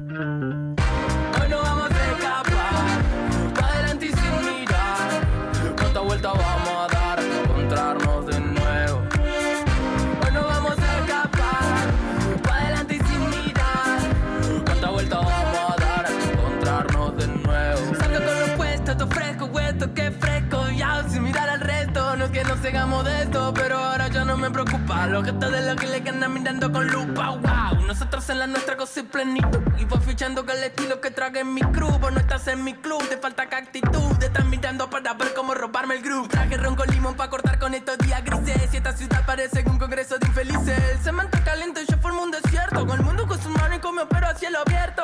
de 23.04 23.24
esto, 23.24 23.54
pero 23.54 23.78
ahora 23.78 24.05
ya 24.05 24.05
no 24.05 24.05
me 24.50 24.52
preocupa. 24.52 25.08
Lo 25.08 25.24
que 25.24 25.32
está 25.32 25.50
de 25.50 25.62
lo 25.62 25.76
que 25.76 26.04
quedan 26.04 26.34
mirando 26.34 26.72
con 26.72 26.88
lupa. 26.88 27.32
Wow, 27.32 27.86
nosotros 27.88 28.30
en 28.30 28.40
la 28.40 28.48
nuestra 28.48 28.78
cosa 28.78 29.00
y 29.00 29.04
plenitud. 29.04 29.60
Y 29.78 29.86
voy 29.86 30.00
fichando 30.02 30.46
que 30.46 30.54
el 30.54 30.64
estilo 30.64 31.02
que 31.02 31.12
trague 31.12 31.40
en 31.40 31.54
mi 31.54 31.62
crew. 31.62 31.90
Vos 32.00 32.12
no 32.12 32.20
estás 32.20 32.48
en 32.48 32.64
mi 32.64 32.74
club, 32.74 33.02
te 33.10 33.18
falta 33.18 33.48
que 33.48 33.56
actitud. 33.56 34.16
Te 34.20 34.28
están 34.28 34.50
mirando 34.50 34.90
para 34.90 35.14
ver 35.14 35.34
cómo 35.34 35.54
robarme 35.54 35.96
el 35.96 36.04
grupo. 36.04 36.28
Traje 36.28 36.58
ronco 36.58 36.86
limón 36.86 37.16
para 37.16 37.30
cortar 37.30 37.58
con 37.58 37.74
estos 37.74 37.98
días 38.00 38.24
grises. 38.24 38.74
Y 38.74 38.78
esta 38.78 38.96
ciudad 38.96 39.26
parece 39.26 39.64
un 39.68 39.80
congreso 39.80 40.18
de 40.20 40.28
infelices. 40.28 40.80
El 40.92 41.00
cemento 41.00 41.38
caliente 41.44 41.82
yo 41.88 41.98
formo 41.98 42.24
un 42.24 42.32
desierto. 42.32 42.86
Con 42.86 43.00
el 43.00 43.06
mundo 43.06 43.28
con 43.28 43.42
sus 43.42 43.52
manos 43.52 43.78
y 43.78 43.80
con 43.80 43.96
mi 43.96 44.02
pero 44.10 44.28
a 44.28 44.36
cielo 44.36 44.60
abierto. 44.66 45.04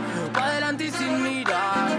pa' 0.33 0.45
adelante 0.45 0.85
y 0.85 0.91
sin 0.91 1.23
mirar. 1.23 1.89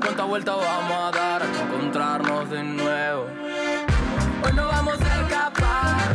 ¿Cuántas 0.00 0.26
vueltas 0.26 0.56
vamos 0.56 0.92
a 0.92 1.10
dar 1.18 1.42
hasta 1.42 1.62
encontrarnos 1.62 2.50
de 2.50 2.64
nuevo? 2.64 3.26
Hoy 4.44 4.52
no 4.54 4.66
vamos 4.66 5.00
a 5.00 5.22
escapar, 5.22 6.08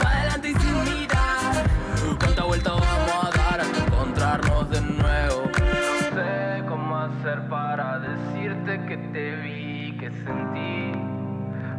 pa' 0.00 0.10
adelante 0.10 0.48
y 0.50 0.54
sin 0.54 0.84
mirar. 0.84 2.18
¿Cuántas 2.18 2.44
vueltas 2.44 2.72
vamos 2.72 3.24
a 3.24 3.30
dar 3.36 3.60
hasta 3.60 3.84
encontrarnos 3.84 4.70
de 4.70 4.80
nuevo? 4.80 5.42
No 5.44 6.16
sé 6.16 6.64
cómo 6.68 6.96
hacer 6.96 7.48
para 7.48 7.98
decirte 7.98 8.84
que 8.86 8.96
te 9.12 9.36
vi, 9.36 9.96
que 9.98 10.10
sentí, 10.10 10.92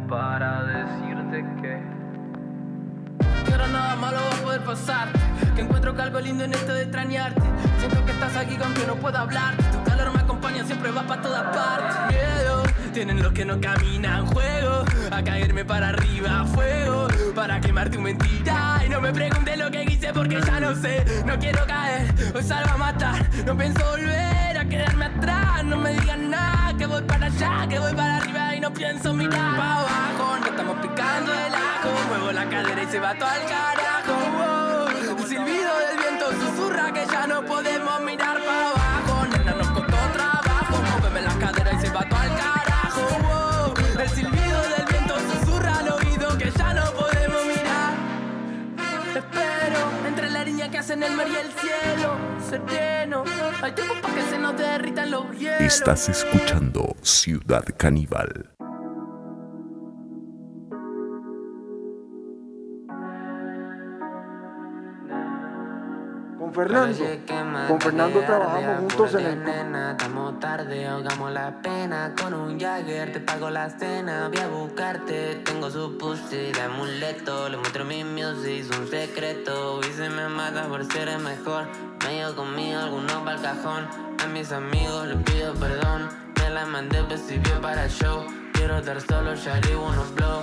para 0.08 0.64
decirte 0.64 1.08
que 1.08 1.09
nada 3.68 3.96
malo 3.96 4.18
va 4.18 4.38
a 4.38 4.42
poder 4.42 4.60
pasar. 4.62 5.08
Que 5.54 5.62
encuentro 5.62 5.94
que 5.94 6.02
algo 6.02 6.20
lindo 6.20 6.44
en 6.44 6.52
esto 6.52 6.72
de 6.72 6.82
extrañarte. 6.82 7.42
Siento 7.78 8.04
que 8.04 8.12
estás 8.12 8.36
aquí 8.36 8.56
aunque 8.62 8.86
no 8.86 8.94
puedo 8.96 9.18
hablar. 9.18 9.54
Tu 9.56 9.82
calor 9.84 10.12
me 10.12 10.20
acompaña, 10.20 10.64
siempre 10.64 10.90
va 10.90 11.02
para 11.02 11.22
todas 11.22 11.56
partes. 11.56 11.96
Miedo, 12.08 12.62
tienen 12.92 13.22
los 13.22 13.32
que 13.32 13.44
no 13.44 13.60
caminan. 13.60 14.26
Juego 14.26 14.84
a 15.10 15.22
caerme 15.22 15.64
para 15.64 15.88
arriba, 15.88 16.44
fuego. 16.46 17.08
Para 17.34 17.60
quemar 17.60 17.90
tu 17.90 18.00
mentira. 18.00 18.82
Y 18.84 18.88
no 18.88 19.00
me 19.00 19.12
preguntes 19.12 19.58
lo 19.58 19.70
que 19.70 19.84
hice 19.84 20.12
porque 20.12 20.40
ya 20.40 20.60
no 20.60 20.74
sé. 20.74 21.04
No 21.24 21.38
quiero 21.38 21.64
caer, 21.66 22.12
hoy 22.34 22.42
salgo 22.42 22.70
a 22.70 22.76
matar. 22.76 23.28
No 23.46 23.56
pienso 23.56 23.84
volver 23.90 24.58
a 24.58 24.64
quedarme 24.64 25.04
atrás. 25.06 25.64
No 25.64 25.76
me 25.76 25.92
digan 25.94 26.30
nada, 26.30 26.76
que 26.76 26.86
voy 26.86 27.02
para 27.02 27.26
allá, 27.26 27.66
que 27.68 27.78
voy 27.78 27.94
para 27.94 28.16
arriba 28.16 28.54
y 28.56 28.60
no 28.60 28.72
pienso 28.72 29.14
mirar. 29.14 29.56
para 29.56 29.80
abajo, 29.80 30.38
no 30.40 30.46
estamos 30.46 30.76
picando 30.78 31.32
el 31.32 31.54
ajo. 31.54 32.08
Muevo 32.08 32.32
la 32.32 32.48
cadera 32.48 32.82
y 32.82 32.86
se 32.86 32.98
va 32.98 33.14
todo 33.14 33.28
al 33.28 33.46
carajo. 33.50 34.88
El 34.88 35.28
silbido 35.28 35.72
del 35.84 35.96
viento 35.98 36.26
susurra 36.42 36.92
que 36.92 37.04
ya 37.06 37.26
no 37.26 37.44
podemos 37.44 38.00
mirar 38.02 38.38
para 38.44 38.70
abajo. 38.70 39.26
Nena, 39.32 39.52
nos 39.52 39.68
costó 39.70 39.96
trabajo. 40.12 40.74
Móveme 40.90 41.22
la 41.22 41.34
cadera 41.38 41.72
y 41.72 41.80
se 41.80 41.90
va 41.90 42.02
todo 42.08 42.20
al 42.20 42.36
carajo. 42.44 43.74
El 44.02 44.08
silbido 44.08 44.58
del 44.74 44.86
viento 44.92 45.14
susurra 45.30 45.78
al 45.78 45.88
oído 45.98 46.38
que 46.38 46.50
ya 46.50 46.74
no 46.74 46.84
podemos 46.92 47.42
mirar. 47.46 47.92
espero 49.22 49.80
entre 50.06 50.30
la 50.30 50.44
niña 50.44 50.70
que 50.70 50.78
hacen 50.78 51.02
el 51.02 51.14
mar 51.14 51.26
y 51.28 51.36
el 51.36 51.50
cielo. 51.60 52.16
Sereno, 52.48 53.24
hay 53.62 53.72
tiempo 53.72 53.94
para 54.00 54.14
que 54.14 54.22
se 54.22 54.38
nos 54.38 54.56
derritan 54.56 55.10
los 55.10 55.30
hielos. 55.38 55.60
Estás 55.60 56.08
escuchando 56.08 56.96
Ciudad 57.02 57.64
Caníbal. 57.76 58.50
Fernando. 66.52 67.04
Con 67.68 67.80
Fernando 67.80 68.20
trabajamos 68.20 68.78
juntos 68.78 69.14
en 69.14 69.26
el 69.26 69.74
Estamos 69.90 70.38
tarde, 70.40 70.86
ahogamos 70.86 71.32
la 71.32 71.60
pena 71.62 72.14
con 72.20 72.34
un 72.34 72.58
Jagger. 72.58 73.12
Te 73.12 73.20
pago 73.20 73.50
la 73.50 73.70
cena, 73.70 74.28
voy 74.28 74.38
a 74.38 74.48
buscarte. 74.48 75.36
Tengo 75.44 75.70
su 75.70 75.98
pussy 75.98 76.52
de 76.52 76.60
amuleto. 76.60 77.48
Le 77.48 77.56
muestro 77.56 77.84
mi 77.84 78.02
music, 78.04 78.66
un 78.78 78.88
secreto. 78.88 79.80
Y 79.80 79.92
se 79.92 80.08
me 80.10 80.28
mata 80.28 80.64
por 80.68 80.84
ser 80.90 81.08
el 81.08 81.20
mejor. 81.20 81.66
Medio 82.04 82.34
conmigo, 82.34 82.78
algunos 82.78 83.12
para 83.22 83.36
el 83.36 83.42
cajón. 83.42 83.88
A 84.22 84.26
mis 84.26 84.50
amigos 84.52 85.06
les 85.06 85.22
pido 85.24 85.54
perdón. 85.54 86.08
Me 86.40 86.50
la 86.50 86.66
mandé, 86.66 87.02
vio 87.02 87.60
para 87.60 87.84
el 87.84 87.90
show. 87.90 88.24
Quiero 88.54 88.78
estar 88.78 89.00
solo, 89.00 89.34
ya 89.34 89.60
unos 89.76 90.14
blow. 90.14 90.42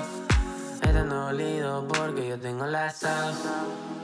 Están 0.82 1.10
dolido 1.10 1.88
porque 1.88 2.30
yo 2.30 2.40
tengo 2.40 2.66
la 2.66 2.90
sauce. 2.90 3.97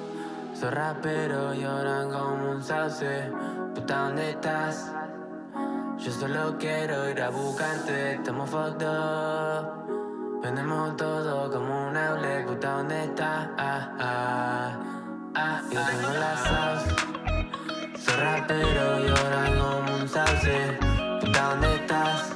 Soy 0.64 0.72
rapero, 0.72 1.54
lloran 1.54 2.10
como 2.10 2.52
un 2.52 2.64
sauce. 2.64 3.30
Puta, 3.76 3.98
¿dónde 3.98 4.30
estás? 4.30 4.94
Yo 6.00 6.10
solo 6.10 6.58
quiero 6.58 7.10
ir 7.10 7.22
a 7.22 7.30
buscarte, 7.32 8.14
estamos 8.14 8.50
fucked 8.50 8.88
up. 8.88 10.42
Vendemos 10.42 10.96
todo 10.96 11.52
como 11.52 11.90
un 11.90 11.98
hable, 11.98 12.46
puta, 12.46 12.78
¿dónde 12.78 13.04
estás? 13.04 13.50
Ah, 13.58 13.92
ah, 14.00 14.80
ah, 15.36 15.62
yo 15.70 15.82
tengo 15.86 16.14
la 16.14 16.38
sauce. 16.38 16.96
Soy 18.00 18.16
rapero, 18.24 19.00
lloran 19.00 19.60
como 19.60 19.96
un 19.98 20.08
sauce. 20.08 20.78
Puta, 21.20 21.44
¿dónde 21.50 21.76
estás? 21.76 22.36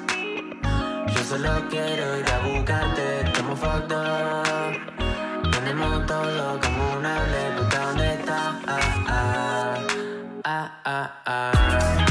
Yo 1.15 1.23
solo 1.23 1.51
quiero 1.69 2.17
ir 2.17 2.25
a 2.29 2.39
buscarte, 2.39 3.21
estamos 3.21 3.57
fucked 3.57 3.95
up. 3.95 5.49
Tenemos 5.49 6.05
todo 6.05 6.59
como 6.59 6.97
un 6.97 7.05
hable. 7.05 7.56
Ah, 8.69 8.79
ah, 9.07 9.79
ah, 10.43 10.69
ah, 10.83 11.09
ah. 11.25 12.06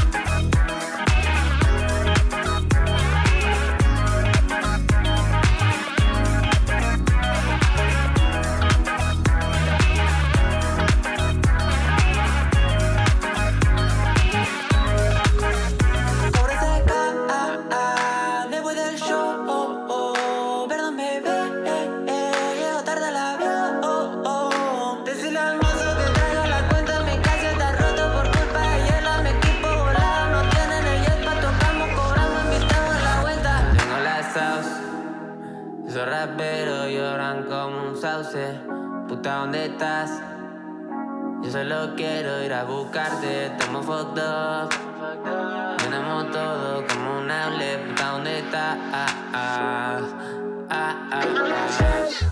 Puta, 39.17 39.37
¿dónde 39.37 39.65
estás? 39.65 40.21
Yo 41.41 41.49
solo 41.49 41.95
quiero 41.95 42.43
ir 42.43 42.53
a 42.53 42.65
buscarte, 42.65 43.47
estamos 43.47 43.83
fucked 43.83 44.21
up. 44.21 44.69
Tenemos 45.79 46.29
todo 46.29 46.85
como 46.85 47.21
un 47.21 47.31
hable, 47.31 47.79
puta, 47.79 48.11
¿dónde 48.11 48.37
estás? 48.37 48.77
Ah, 48.93 49.07
ah, 49.33 49.99
ah, 50.69 52.27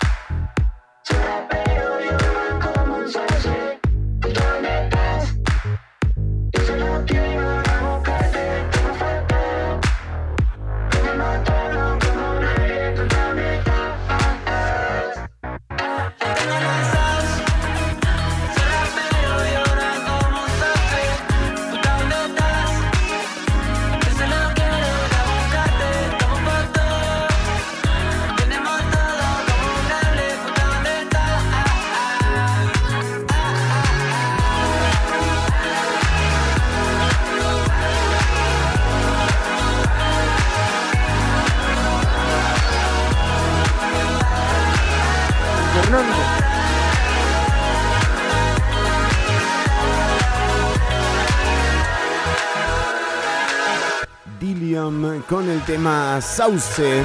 con 55.29 55.49
el 55.49 55.63
tema 55.63 56.19
Sauce. 56.19 57.01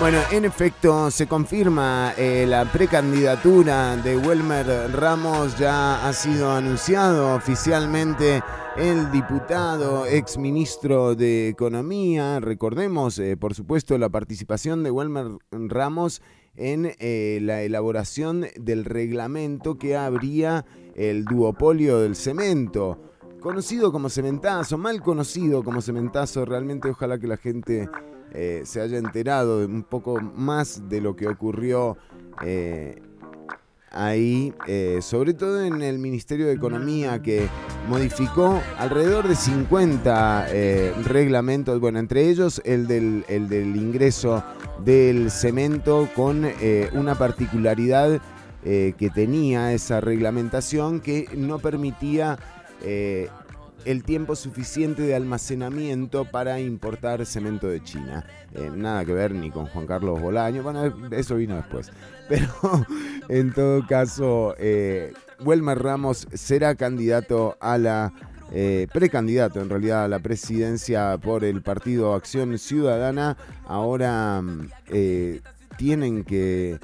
Bueno, 0.00 0.18
en 0.32 0.44
efecto, 0.44 1.12
se 1.12 1.28
confirma 1.28 2.12
eh, 2.18 2.44
la 2.48 2.64
precandidatura 2.64 3.96
de 3.96 4.16
Welmer 4.16 4.90
Ramos, 4.92 5.56
ya 5.58 6.08
ha 6.08 6.12
sido 6.12 6.50
anunciado 6.50 7.36
oficialmente 7.36 8.42
el 8.76 9.12
diputado, 9.12 10.06
ex 10.06 10.38
ministro 10.38 11.14
de 11.14 11.48
Economía. 11.48 12.40
Recordemos, 12.40 13.20
eh, 13.20 13.36
por 13.36 13.54
supuesto, 13.54 13.96
la 13.96 14.08
participación 14.08 14.82
de 14.82 14.90
Welmer 14.90 15.38
Ramos 15.52 16.20
en 16.56 16.94
eh, 16.98 17.38
la 17.42 17.62
elaboración 17.62 18.46
del 18.56 18.84
reglamento 18.84 19.78
que 19.78 19.96
abría 19.96 20.64
el 20.96 21.24
duopolio 21.26 22.00
del 22.00 22.16
cemento. 22.16 23.09
Conocido 23.40 23.90
como 23.90 24.08
cementazo, 24.08 24.76
mal 24.78 25.00
conocido 25.00 25.64
como 25.64 25.80
cementazo, 25.80 26.44
realmente 26.44 26.90
ojalá 26.90 27.18
que 27.18 27.26
la 27.26 27.36
gente 27.36 27.88
eh, 28.32 28.62
se 28.64 28.80
haya 28.80 28.98
enterado 28.98 29.64
un 29.64 29.82
poco 29.82 30.20
más 30.20 30.88
de 30.88 31.00
lo 31.00 31.16
que 31.16 31.26
ocurrió 31.26 31.96
eh, 32.44 33.00
ahí, 33.90 34.54
sobre 35.00 35.34
todo 35.34 35.64
en 35.64 35.82
el 35.82 35.98
Ministerio 35.98 36.46
de 36.46 36.52
Economía 36.52 37.20
que 37.20 37.48
modificó 37.88 38.60
alrededor 38.78 39.26
de 39.26 39.34
50 39.34 40.46
reglamentos, 41.06 41.80
bueno, 41.80 41.98
entre 41.98 42.28
ellos 42.28 42.62
el 42.64 42.86
del, 42.86 43.24
el 43.28 43.48
del 43.48 43.74
ingreso 43.74 44.44
del 44.84 45.30
cemento 45.30 46.08
con 46.14 46.44
eh, 46.44 46.90
una 46.92 47.14
particularidad 47.14 48.20
eh, 48.64 48.94
que 48.98 49.10
tenía 49.10 49.72
esa 49.72 50.00
reglamentación 50.00 51.00
que 51.00 51.28
no 51.36 51.58
permitía 51.58 52.38
eh, 52.82 53.28
el 53.84 54.04
tiempo 54.04 54.36
suficiente 54.36 55.02
de 55.02 55.14
almacenamiento 55.14 56.24
para 56.24 56.60
importar 56.60 57.24
cemento 57.24 57.66
de 57.68 57.82
China. 57.82 58.26
nada 58.76 59.04
que 59.04 59.14
ver 59.14 59.34
ni 59.34 59.50
con 59.50 59.66
Juan 59.66 59.86
Carlos 59.86 60.20
Bolaño, 60.20 60.62
bueno, 60.62 60.92
eso 61.12 61.36
vino 61.36 61.56
después. 61.56 61.90
Pero 62.28 62.52
en 63.28 63.52
todo 63.52 63.86
caso, 63.86 64.54
Welmer 65.42 65.78
Ramos 65.78 66.28
será 66.34 66.74
candidato 66.74 67.56
a 67.60 67.78
la 67.78 68.12
eh, 68.52 68.88
precandidato 68.92 69.60
en 69.60 69.70
realidad 69.70 70.04
a 70.04 70.08
la 70.08 70.18
presidencia 70.18 71.16
por 71.18 71.44
el 71.44 71.62
partido 71.62 72.14
Acción 72.14 72.58
Ciudadana, 72.58 73.36
ahora 73.66 74.42
mm, 74.42 74.68
eh, 74.88 75.40
tienen 75.76 76.24
que 76.24 76.80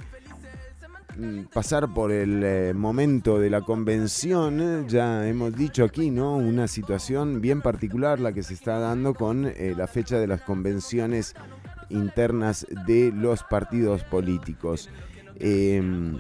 pasar 1.53 1.93
por 1.93 2.13
el 2.13 2.43
eh, 2.45 2.75
momento 2.75 3.39
de 3.39 3.51
la 3.51 3.63
convención, 3.63 4.87
ya 4.89 5.27
hemos 5.29 5.55
dicho 5.55 5.85
aquí, 5.85 6.11
¿no? 6.11 6.37
Una 6.37 6.69
situación 6.69 7.41
bien 7.41 7.63
particular 7.63 8.21
la 8.21 8.33
que 8.33 8.43
se 8.43 8.55
está 8.55 8.79
dando 8.79 9.15
con 9.15 9.53
la 9.77 9.87
fecha 9.87 10.19
de 10.19 10.27
las 10.27 10.43
convenciones 10.43 11.35
internas 11.91 12.67
de 12.87 13.13
los 13.15 13.43
partidos 13.43 14.03
políticos. 14.05 14.91
Em, 15.39 16.19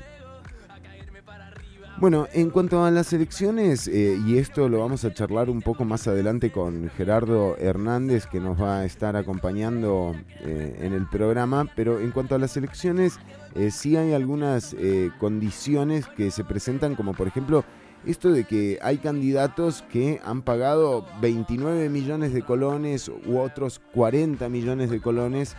bueno, 1.98 2.28
en 2.35 2.50
cuanto 2.50 2.85
a 2.85 2.90
las 2.90 3.14
elecciones, 3.14 3.88
eh, 3.88 4.18
y 4.26 4.37
esto 4.37 4.68
lo 4.68 4.80
vamos 4.80 5.06
a 5.06 5.14
charlar 5.14 5.48
un 5.48 5.62
poco 5.62 5.87
más 5.87 6.06
adelante 6.06 6.52
con 6.52 6.90
Gerardo 6.90 7.56
Hernández, 7.56 8.26
que 8.26 8.38
nos 8.38 8.61
va 8.61 8.80
a 8.80 8.85
estar 8.85 9.16
acompañando 9.16 10.14
eh, 10.40 10.76
en 10.80 10.92
el 10.92 11.09
programa, 11.09 11.66
pero 11.74 11.98
en 11.98 12.11
cuanto 12.11 12.35
a 12.35 12.38
las 12.38 12.54
elecciones, 12.59 13.18
eh, 13.57 13.71
sí 13.71 13.97
hay 13.97 14.12
algunas 14.12 14.77
condiciones 15.19 16.07
que 16.07 16.31
se 16.31 16.45
presentan, 16.45 16.95
como 16.95 17.14
por 17.14 17.27
ejemplo 17.27 17.64
esto 18.05 18.31
de 18.31 18.45
que 18.45 18.79
hay 18.83 18.99
candidatos 18.99 19.83
que 19.90 20.21
han 20.25 20.42
pagado 20.42 21.07
29 21.21 21.88
millones 21.88 22.33
de 22.33 22.42
colones 22.42 23.09
u 23.09 23.38
otros 23.38 23.81
40 23.95 24.49
millones 24.49 24.90
de 24.90 25.01
colones 25.01 25.57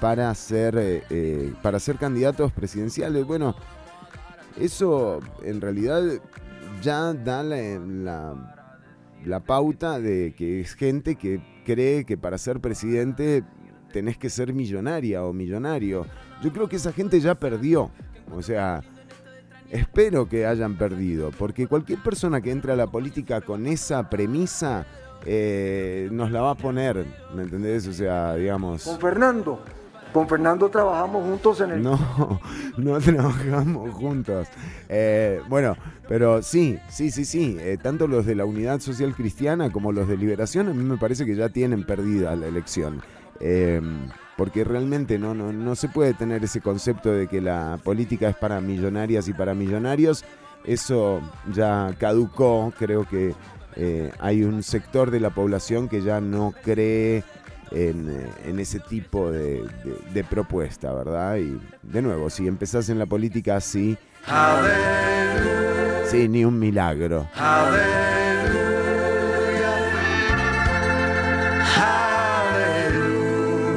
para, 0.00 0.34
ser, 0.34 1.06
para 1.62 1.78
ser 1.78 1.96
candidatos 1.96 2.52
presidenciales. 2.52 3.24
Bueno, 3.24 3.54
eso 4.58 5.20
en 5.44 5.60
realidad 5.60 6.02
ya 6.82 7.12
da 7.12 7.42
la, 7.42 8.34
la, 9.24 9.40
pauta 9.40 10.00
de 10.00 10.34
que 10.36 10.60
es 10.60 10.74
gente 10.74 11.16
que 11.16 11.40
cree 11.64 12.04
que 12.04 12.18
para 12.18 12.38
ser 12.38 12.60
presidente 12.60 13.44
tenés 13.92 14.18
que 14.18 14.30
ser 14.30 14.52
millonaria 14.52 15.24
o 15.24 15.32
millonario. 15.32 16.06
Yo 16.42 16.52
creo 16.52 16.68
que 16.68 16.76
esa 16.76 16.92
gente 16.92 17.20
ya 17.20 17.34
perdió. 17.34 17.90
O 18.34 18.42
sea, 18.42 18.82
espero 19.70 20.28
que 20.28 20.46
hayan 20.46 20.76
perdido, 20.76 21.30
porque 21.38 21.66
cualquier 21.66 22.02
persona 22.02 22.40
que 22.40 22.50
entre 22.50 22.72
a 22.72 22.76
la 22.76 22.88
política 22.88 23.40
con 23.40 23.66
esa 23.66 24.10
premisa 24.10 24.86
eh, 25.24 26.08
nos 26.12 26.30
la 26.30 26.42
va 26.42 26.50
a 26.50 26.54
poner, 26.54 27.06
¿me 27.34 27.42
entendés? 27.42 27.86
O 27.86 27.92
sea, 27.92 28.34
digamos... 28.34 28.84
Con 28.84 28.98
Fernando. 28.98 29.60
Con 30.12 30.28
Fernando 30.28 30.68
trabajamos 30.68 31.24
juntos 31.24 31.60
en 31.62 31.70
el... 31.70 31.82
No, 31.82 31.98
no 32.76 32.98
trabajamos 32.98 33.94
juntos. 33.94 34.48
Eh, 34.88 35.40
bueno, 35.48 35.74
pero 36.06 36.42
sí, 36.42 36.78
sí, 36.90 37.10
sí, 37.10 37.24
sí. 37.24 37.56
Eh, 37.60 37.78
tanto 37.82 38.06
los 38.06 38.26
de 38.26 38.34
la 38.34 38.44
Unidad 38.44 38.80
Social 38.80 39.14
Cristiana 39.14 39.70
como 39.72 39.90
los 39.90 40.06
de 40.08 40.18
Liberación 40.18 40.68
a 40.68 40.74
mí 40.74 40.82
me 40.82 40.98
parece 40.98 41.24
que 41.24 41.34
ya 41.34 41.48
tienen 41.48 41.84
perdida 41.84 42.36
la 42.36 42.46
elección. 42.46 43.00
Porque 44.36 44.64
realmente 44.64 45.18
no, 45.18 45.34
no, 45.34 45.52
no 45.52 45.74
se 45.76 45.88
puede 45.88 46.14
tener 46.14 46.42
ese 46.42 46.60
concepto 46.60 47.12
de 47.12 47.28
que 47.28 47.40
la 47.40 47.78
política 47.82 48.28
es 48.28 48.36
para 48.36 48.60
millonarias 48.60 49.28
y 49.28 49.32
para 49.32 49.54
millonarios. 49.54 50.24
Eso 50.64 51.20
ya 51.52 51.94
caducó. 51.98 52.72
Creo 52.78 53.06
que 53.06 53.34
eh, 53.76 54.12
hay 54.18 54.44
un 54.44 54.62
sector 54.62 55.10
de 55.10 55.20
la 55.20 55.30
población 55.30 55.88
que 55.88 56.02
ya 56.02 56.20
no 56.20 56.52
cree 56.62 57.24
eh, 57.70 58.30
en, 58.44 58.58
ese 58.58 58.80
tipo 58.80 59.30
de, 59.30 59.66
propuesta, 60.28 60.92
¿verdad? 60.92 61.36
Y 61.36 61.58
de 61.82 62.02
nuevo, 62.02 62.28
si 62.28 62.46
empezás 62.46 62.88
en 62.90 62.98
la 62.98 63.06
política 63.06 63.56
así, 63.56 63.96
sí, 66.10 66.28
ni 66.28 66.44
un 66.44 66.58
milagro. 66.58 67.26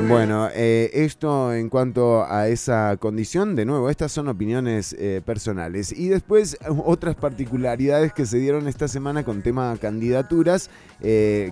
Bueno, 0.07 0.49
eh, 0.53 0.91
esto 0.93 1.53
en 1.53 1.69
cuanto 1.69 2.23
a 2.23 2.47
esa 2.47 2.97
condición, 2.97 3.55
de 3.55 3.65
nuevo, 3.65 3.89
estas 3.89 4.11
son 4.11 4.27
opiniones 4.27 4.95
eh, 4.99 5.21
personales. 5.25 5.91
Y 5.91 6.09
después 6.09 6.57
otras 6.85 7.15
particularidades 7.15 8.13
que 8.13 8.25
se 8.25 8.37
dieron 8.37 8.67
esta 8.67 8.87
semana 8.87 9.23
con 9.23 9.41
tema 9.41 9.75
candidaturas. 9.79 10.69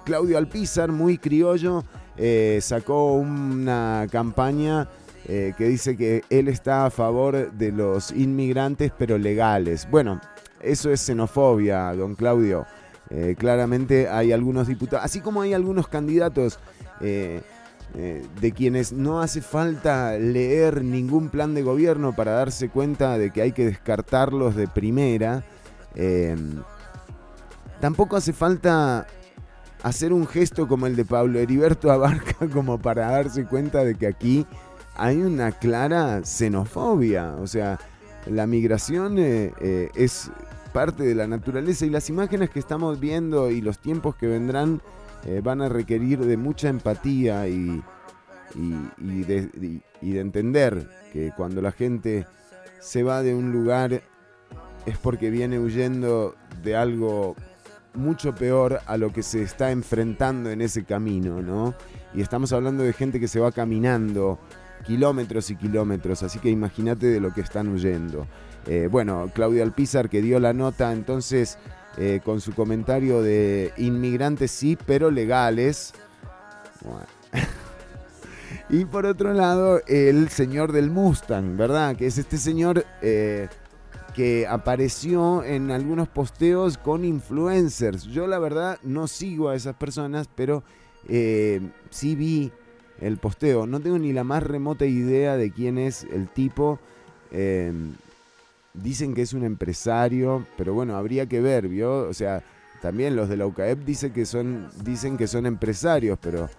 Claudio 0.05 0.37
Alpizar, 0.37 0.91
muy 0.91 1.17
criollo, 1.17 1.83
eh, 2.17 2.59
sacó 2.61 3.13
una 3.13 4.07
campaña 4.11 4.87
eh, 5.27 5.53
que 5.57 5.67
dice 5.67 5.97
que 5.97 6.23
él 6.29 6.47
está 6.47 6.85
a 6.85 6.91
favor 6.91 7.51
de 7.51 7.71
los 7.71 8.11
inmigrantes 8.11 8.91
pero 8.97 9.17
legales. 9.17 9.87
Bueno, 9.89 10.21
eso 10.61 10.91
es 10.91 11.01
xenofobia, 11.01 11.93
don 11.93 12.15
Claudio. 12.15 12.65
Eh, 13.09 13.35
claramente 13.37 14.07
hay 14.09 14.31
algunos 14.31 14.67
diputados, 14.67 15.05
así 15.05 15.21
como 15.21 15.41
hay 15.41 15.53
algunos 15.53 15.87
candidatos 15.87 16.59
de 17.93 18.51
quienes 18.51 18.91
no 18.91 19.21
hace 19.21 19.41
falta 19.41 20.17
leer 20.17 20.83
ningún 20.83 21.29
plan 21.29 21.53
de 21.53 21.61
gobierno 21.61 22.15
para 22.15 22.31
darse 22.31 22.69
cuenta 22.69 23.19
de 23.19 23.29
que 23.29 23.43
hay 23.43 23.51
que 23.51 23.65
descartarlos 23.65 24.55
de 24.55 24.67
primera. 24.67 25.43
tampoco 27.79 28.15
hace 28.15 28.33
falta 28.33 29.05
hacer 29.83 30.13
un 30.13 30.25
gesto 30.25 30.67
como 30.67 30.87
el 30.87 30.95
de 30.95 31.05
Pablo 31.05 31.39
Heriberto 31.39 31.91
Abarca 31.91 32.47
como 32.53 32.79
para 32.79 33.11
darse 33.11 33.45
cuenta 33.45 33.83
de 33.83 33.95
que 33.95 34.07
aquí 34.07 34.47
hay 34.95 35.17
una 35.17 35.51
clara 35.51 36.23
xenofobia. 36.23 37.35
O 37.39 37.47
sea, 37.47 37.79
la 38.25 38.47
migración 38.47 39.19
eh, 39.19 39.53
eh, 39.59 39.89
es 39.95 40.31
parte 40.71 41.03
de 41.03 41.13
la 41.13 41.27
naturaleza 41.27 41.85
y 41.85 41.89
las 41.89 42.09
imágenes 42.09 42.49
que 42.49 42.59
estamos 42.59 42.99
viendo 42.99 43.51
y 43.51 43.61
los 43.61 43.77
tiempos 43.77 44.15
que 44.15 44.27
vendrán 44.27 44.81
eh, 45.25 45.41
van 45.43 45.61
a 45.61 45.69
requerir 45.69 46.19
de 46.19 46.37
mucha 46.37 46.69
empatía 46.69 47.47
y, 47.47 47.81
de, 48.55 49.81
y 50.01 50.11
de 50.11 50.19
entender 50.19 50.87
que 51.11 51.31
cuando 51.35 51.61
la 51.61 51.71
gente 51.71 52.27
se 52.79 53.03
va 53.03 53.21
de 53.21 53.33
un 53.33 53.51
lugar 53.51 54.01
es 54.85 54.97
porque 54.97 55.29
viene 55.29 55.59
huyendo 55.59 56.35
de 56.61 56.75
algo 56.75 57.35
mucho 57.93 58.33
peor 58.35 58.81
a 58.85 58.97
lo 58.97 59.13
que 59.13 59.23
se 59.23 59.43
está 59.43 59.71
enfrentando 59.71 60.49
en 60.49 60.61
ese 60.61 60.83
camino, 60.83 61.41
¿no? 61.41 61.73
Y 62.13 62.21
estamos 62.21 62.51
hablando 62.51 62.83
de 62.83 62.93
gente 62.93 63.19
que 63.19 63.27
se 63.27 63.39
va 63.39 63.51
caminando 63.51 64.39
kilómetros 64.85 65.49
y 65.49 65.55
kilómetros, 65.55 66.23
así 66.23 66.39
que 66.39 66.49
imagínate 66.49 67.07
de 67.07 67.19
lo 67.19 67.33
que 67.33 67.41
están 67.41 67.69
huyendo. 67.69 68.27
Eh, 68.67 68.87
bueno, 68.91 69.29
Claudia 69.33 69.63
Alpizar 69.63 70.09
que 70.09 70.21
dio 70.21 70.39
la 70.39 70.53
nota 70.53 70.91
entonces 70.91 71.57
eh, 71.97 72.21
con 72.23 72.41
su 72.41 72.53
comentario 72.53 73.21
de 73.21 73.73
inmigrantes 73.77 74.51
sí, 74.51 74.77
pero 74.85 75.11
legales. 75.11 75.93
y 78.69 78.85
por 78.85 79.05
otro 79.05 79.33
lado, 79.33 79.81
el 79.87 80.29
señor 80.29 80.71
del 80.71 80.89
Mustang, 80.89 81.57
¿verdad? 81.57 81.95
Que 81.95 82.07
es 82.07 82.17
este 82.17 82.37
señor... 82.37 82.85
Eh, 83.01 83.47
que 84.13 84.45
apareció 84.47 85.43
en 85.43 85.71
algunos 85.71 86.07
posteos 86.07 86.77
con 86.77 87.03
influencers. 87.03 88.03
Yo 88.03 88.27
la 88.27 88.39
verdad 88.39 88.77
no 88.83 89.07
sigo 89.07 89.49
a 89.49 89.55
esas 89.55 89.75
personas, 89.75 90.29
pero 90.35 90.63
eh, 91.07 91.61
sí 91.89 92.15
vi 92.15 92.51
el 93.01 93.17
posteo. 93.17 93.65
No 93.65 93.79
tengo 93.79 93.97
ni 93.97 94.13
la 94.13 94.23
más 94.23 94.43
remota 94.43 94.85
idea 94.85 95.35
de 95.35 95.51
quién 95.51 95.77
es 95.77 96.03
el 96.03 96.29
tipo. 96.29 96.79
Dicen 98.73 99.13
que 99.13 99.21
es 99.21 99.33
un 99.33 99.43
empresario, 99.43 100.45
pero 100.57 100.73
bueno, 100.73 100.95
habría 100.95 101.27
que 101.27 101.41
ver, 101.41 101.67
¿vio? 101.67 102.07
O 102.07 102.13
sea, 102.13 102.43
también 102.81 103.15
los 103.15 103.29
de 103.29 103.37
la 103.37 103.45
UCAEP 103.45 103.79
dicen 103.85 104.11
que 104.11 104.25
son, 104.25 104.69
dicen 104.83 105.17
que 105.17 105.27
son 105.27 105.45
empresarios, 105.45 106.17
pero 106.21 106.49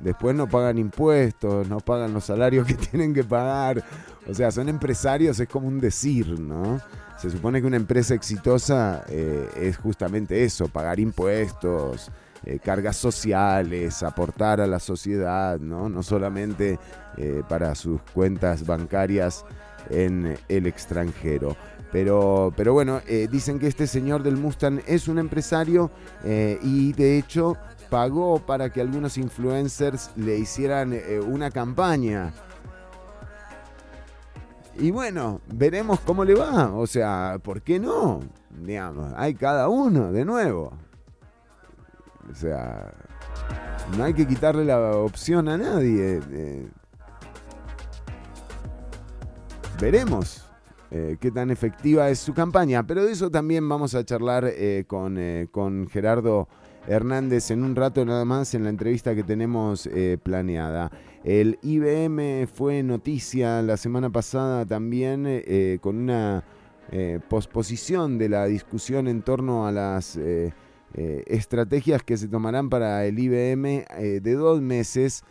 después 0.00 0.34
no 0.34 0.48
pagan 0.48 0.78
impuestos, 0.78 1.68
no 1.68 1.80
pagan 1.80 2.12
los 2.12 2.24
salarios 2.24 2.66
que 2.68 2.74
tienen 2.74 3.14
que 3.14 3.24
pagar. 3.24 3.82
O 4.28 4.34
sea, 4.34 4.50
son 4.50 4.68
empresarios, 4.68 5.40
es 5.40 5.48
como 5.48 5.68
un 5.68 5.80
decir, 5.80 6.38
¿no? 6.38 6.80
Se 7.18 7.30
supone 7.30 7.60
que 7.60 7.66
una 7.66 7.76
empresa 7.76 8.14
exitosa 8.14 9.04
eh, 9.08 9.48
es 9.56 9.76
justamente 9.76 10.44
eso, 10.44 10.68
pagar 10.68 10.98
impuestos, 10.98 12.10
eh, 12.44 12.58
cargas 12.58 12.96
sociales, 12.96 14.02
aportar 14.02 14.60
a 14.60 14.66
la 14.66 14.80
sociedad, 14.80 15.60
¿no? 15.60 15.88
No 15.88 16.02
solamente 16.02 16.80
eh, 17.16 17.42
para 17.48 17.74
sus 17.76 18.00
cuentas 18.14 18.66
bancarias 18.66 19.44
en 19.92 20.36
el 20.48 20.66
extranjero. 20.66 21.56
Pero, 21.92 22.52
pero 22.56 22.72
bueno, 22.72 23.00
dicen 23.30 23.58
que 23.58 23.66
este 23.66 23.86
señor 23.86 24.22
del 24.22 24.36
Mustang 24.36 24.80
es 24.86 25.08
un 25.08 25.18
empresario 25.18 25.90
y 26.24 26.92
de 26.94 27.18
hecho 27.18 27.56
pagó 27.90 28.38
para 28.38 28.70
que 28.70 28.80
algunos 28.80 29.18
influencers 29.18 30.10
le 30.16 30.38
hicieran 30.38 30.98
una 31.28 31.50
campaña 31.50 32.32
y 34.74 34.90
bueno, 34.90 35.42
veremos 35.52 36.00
cómo 36.00 36.24
le 36.24 36.34
va. 36.34 36.72
O 36.72 36.86
sea, 36.86 37.38
¿por 37.42 37.60
qué 37.60 37.78
no? 37.78 38.20
Digamos, 38.50 39.12
hay 39.16 39.34
cada 39.34 39.68
uno, 39.68 40.10
de 40.12 40.24
nuevo. 40.24 40.72
O 42.30 42.34
sea, 42.34 42.90
no 43.96 44.04
hay 44.04 44.14
que 44.14 44.26
quitarle 44.26 44.64
la 44.64 44.96
opción 44.96 45.48
a 45.48 45.58
nadie. 45.58 46.20
Eh, 49.72 49.80
veremos 49.80 50.42
eh, 50.90 51.16
qué 51.20 51.30
tan 51.30 51.50
efectiva 51.50 52.10
es 52.10 52.18
su 52.18 52.34
campaña. 52.34 52.86
Pero 52.86 53.04
de 53.04 53.12
eso 53.12 53.30
también 53.30 53.68
vamos 53.68 53.94
a 53.94 54.04
charlar 54.04 54.44
eh, 54.46 54.84
con, 54.86 55.18
con 55.50 55.88
Gerardo 55.88 56.48
Hernández 56.86 57.50
en 57.50 57.62
un 57.62 57.76
rato 57.76 58.04
nada 58.04 58.24
más 58.24 58.54
en 58.54 58.64
la 58.64 58.70
entrevista 58.70 59.14
que 59.14 59.22
tenemos 59.22 59.88
planeada. 60.22 60.90
El 61.24 61.58
IBM 61.62 62.48
fue 62.48 62.82
noticia 62.82 63.62
la 63.62 63.76
semana 63.76 64.10
pasada 64.10 64.66
también 64.66 65.24
eh, 65.26 65.78
con 65.80 65.96
una 65.96 66.42
eh, 66.90 67.20
posposición 67.28 68.18
de 68.18 68.28
la 68.28 68.46
discusión 68.46 69.06
en 69.06 69.22
torno 69.22 69.66
a 69.66 69.70
las 69.70 70.16
eh, 70.16 70.52
estrategias 70.94 72.02
que 72.02 72.16
se 72.16 72.26
tomarán 72.26 72.68
para 72.68 73.06
el 73.06 73.18
IBM 73.18 73.84
de 74.20 74.34
dos 74.34 74.60
meses. 74.60 75.22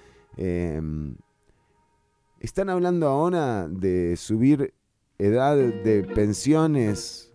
Están 2.42 2.72
hablando 2.72 3.08
ahora 3.08 3.68
de 3.68 4.18
subir 4.18 4.74
edad 5.20 5.56
de 5.56 6.04
pensiones, 6.04 7.32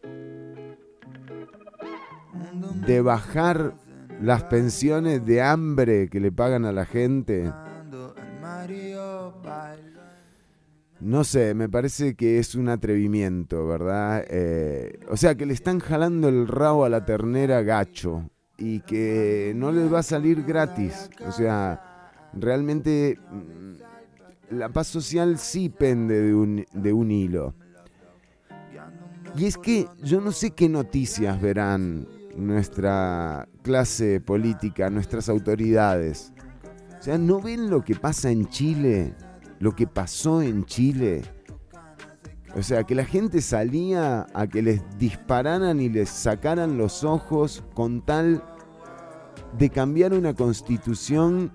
de 2.85 3.01
bajar 3.03 3.75
las 4.21 4.43
pensiones 4.45 5.25
de 5.25 5.43
hambre 5.43 6.09
que 6.09 6.19
le 6.19 6.33
pagan 6.33 6.65
a 6.65 6.73
la 6.73 6.85
gente. 6.85 7.53
No 10.99 11.23
sé, 11.23 11.55
me 11.55 11.69
parece 11.69 12.17
que 12.17 12.41
es 12.41 12.57
un 12.57 12.69
atrevimiento, 12.69 13.65
¿verdad? 13.65 14.25
Eh, 14.29 14.99
o 15.09 15.17
sea, 15.17 15.37
que 15.37 15.47
le 15.47 15.53
están 15.53 15.79
jalando 15.79 16.29
el 16.29 16.49
rabo 16.49 16.85
a 16.85 16.89
la 16.89 17.05
ternera 17.05 17.63
gacho 17.63 18.29
y 18.59 18.81
que 18.81 19.53
no 19.55 19.71
les 19.71 19.93
va 19.93 20.01
a 20.01 20.03
salir 20.03 20.43
gratis. 20.43 21.11
O 21.25 21.31
sea, 21.31 22.11
realmente 22.33 23.21
mm, 23.31 23.86
la 24.51 24.69
paz 24.69 24.87
social 24.87 25.39
sí 25.39 25.69
pende 25.69 26.21
de 26.21 26.35
un, 26.35 26.65
de 26.73 26.93
un 26.93 27.11
hilo. 27.11 27.55
Y 29.37 29.47
es 29.47 29.59
que 29.59 29.87
yo 30.03 30.21
no 30.21 30.33
sé 30.33 30.53
qué 30.53 30.69
noticias 30.69 31.41
verán 31.41 32.09
nuestra 32.37 33.49
clase 33.63 34.21
política, 34.21 34.89
nuestras 34.89 35.29
autoridades. 35.29 36.33
O 36.99 37.03
sea, 37.03 37.19
¿no 37.19 37.41
ven 37.41 37.69
lo 37.69 37.83
que 37.83 37.95
pasa 37.95 38.31
en 38.31 38.49
Chile? 38.49 39.15
lo 39.59 39.75
que 39.75 39.87
pasó 39.87 40.43
en 40.43 40.65
Chile. 40.65 41.23
O 42.55 42.63
sea, 42.63 42.85
que 42.85 42.95
la 42.95 43.05
gente 43.05 43.43
salía 43.43 44.27
a 44.33 44.47
que 44.47 44.63
les 44.63 44.83
dispararan 44.99 45.81
y 45.81 45.89
les 45.89 46.09
sacaran 46.09 46.79
los 46.79 47.05
ojos 47.05 47.65
con 47.75 48.01
tal 48.05 48.43
de 49.59 49.69
cambiar 49.71 50.15
una 50.15 50.35
constitución 50.35 51.53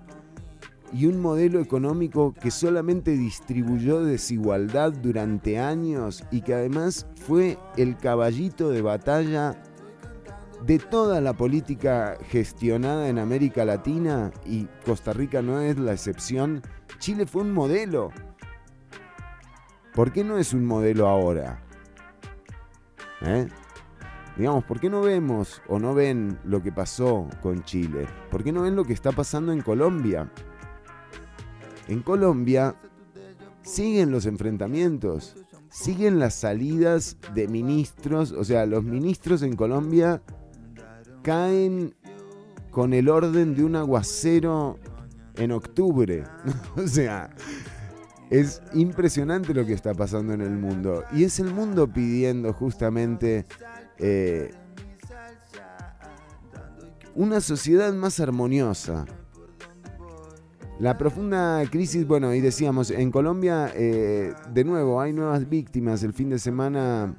y 0.92 1.06
un 1.06 1.20
modelo 1.20 1.60
económico 1.60 2.34
que 2.34 2.50
solamente 2.50 3.12
distribuyó 3.12 4.04
desigualdad 4.04 4.92
durante 4.92 5.58
años 5.58 6.22
y 6.30 6.42
que 6.42 6.54
además 6.54 7.06
fue 7.14 7.58
el 7.76 7.96
caballito 7.96 8.70
de 8.70 8.82
batalla 8.82 9.62
de 10.64 10.78
toda 10.78 11.20
la 11.20 11.32
política 11.32 12.16
gestionada 12.28 13.08
en 13.08 13.18
América 13.18 13.64
Latina, 13.64 14.30
y 14.44 14.66
Costa 14.84 15.12
Rica 15.12 15.42
no 15.42 15.60
es 15.60 15.78
la 15.78 15.92
excepción, 15.92 16.62
Chile 16.98 17.26
fue 17.26 17.42
un 17.42 17.52
modelo. 17.52 18.10
¿Por 19.92 20.12
qué 20.12 20.22
no 20.24 20.38
es 20.38 20.52
un 20.52 20.64
modelo 20.64 21.08
ahora? 21.08 21.62
¿Eh? 23.22 23.48
Digamos, 24.36 24.64
¿por 24.64 24.80
qué 24.80 24.88
no 24.88 25.02
vemos 25.02 25.60
o 25.68 25.78
no 25.78 25.94
ven 25.94 26.38
lo 26.44 26.62
que 26.62 26.72
pasó 26.72 27.28
con 27.42 27.64
Chile? 27.64 28.06
¿Por 28.30 28.42
qué 28.42 28.52
no 28.52 28.62
ven 28.62 28.76
lo 28.76 28.84
que 28.84 28.94
está 28.94 29.12
pasando 29.12 29.52
en 29.52 29.60
Colombia? 29.60 30.30
En 31.88 32.00
Colombia 32.02 32.76
siguen 33.62 34.10
los 34.10 34.26
enfrentamientos, 34.26 35.36
siguen 35.70 36.18
las 36.18 36.34
salidas 36.34 37.16
de 37.34 37.48
ministros, 37.48 38.32
o 38.32 38.44
sea, 38.44 38.66
los 38.66 38.84
ministros 38.84 39.42
en 39.42 39.56
Colombia 39.56 40.22
caen 41.22 41.94
con 42.70 42.92
el 42.94 43.08
orden 43.08 43.54
de 43.54 43.64
un 43.64 43.76
aguacero 43.76 44.78
en 45.36 45.52
octubre. 45.52 46.24
o 46.76 46.86
sea, 46.86 47.30
es 48.30 48.62
impresionante 48.72 49.54
lo 49.54 49.64
que 49.66 49.74
está 49.74 49.94
pasando 49.94 50.32
en 50.32 50.40
el 50.40 50.56
mundo. 50.56 51.04
Y 51.12 51.24
es 51.24 51.38
el 51.38 51.52
mundo 51.52 51.86
pidiendo 51.86 52.52
justamente 52.52 53.44
eh, 53.98 54.50
una 57.14 57.40
sociedad 57.40 57.92
más 57.92 58.20
armoniosa. 58.20 59.06
La 60.82 60.98
profunda 60.98 61.62
crisis, 61.70 62.04
bueno, 62.08 62.34
y 62.34 62.40
decíamos, 62.40 62.90
en 62.90 63.12
Colombia, 63.12 63.72
eh, 63.72 64.34
de 64.52 64.64
nuevo, 64.64 65.00
hay 65.00 65.12
nuevas 65.12 65.48
víctimas. 65.48 66.02
El 66.02 66.12
fin 66.12 66.28
de 66.28 66.40
semana 66.40 67.14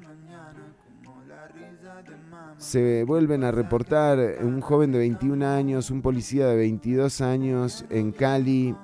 se 2.58 3.04
vuelven 3.04 3.42
a 3.42 3.52
reportar 3.52 4.36
un 4.42 4.60
joven 4.60 4.92
de 4.92 4.98
21 4.98 5.46
años, 5.46 5.90
un 5.90 6.02
policía 6.02 6.46
de 6.48 6.56
22 6.56 7.22
años 7.22 7.86
en 7.88 8.12
Cali. 8.12 8.76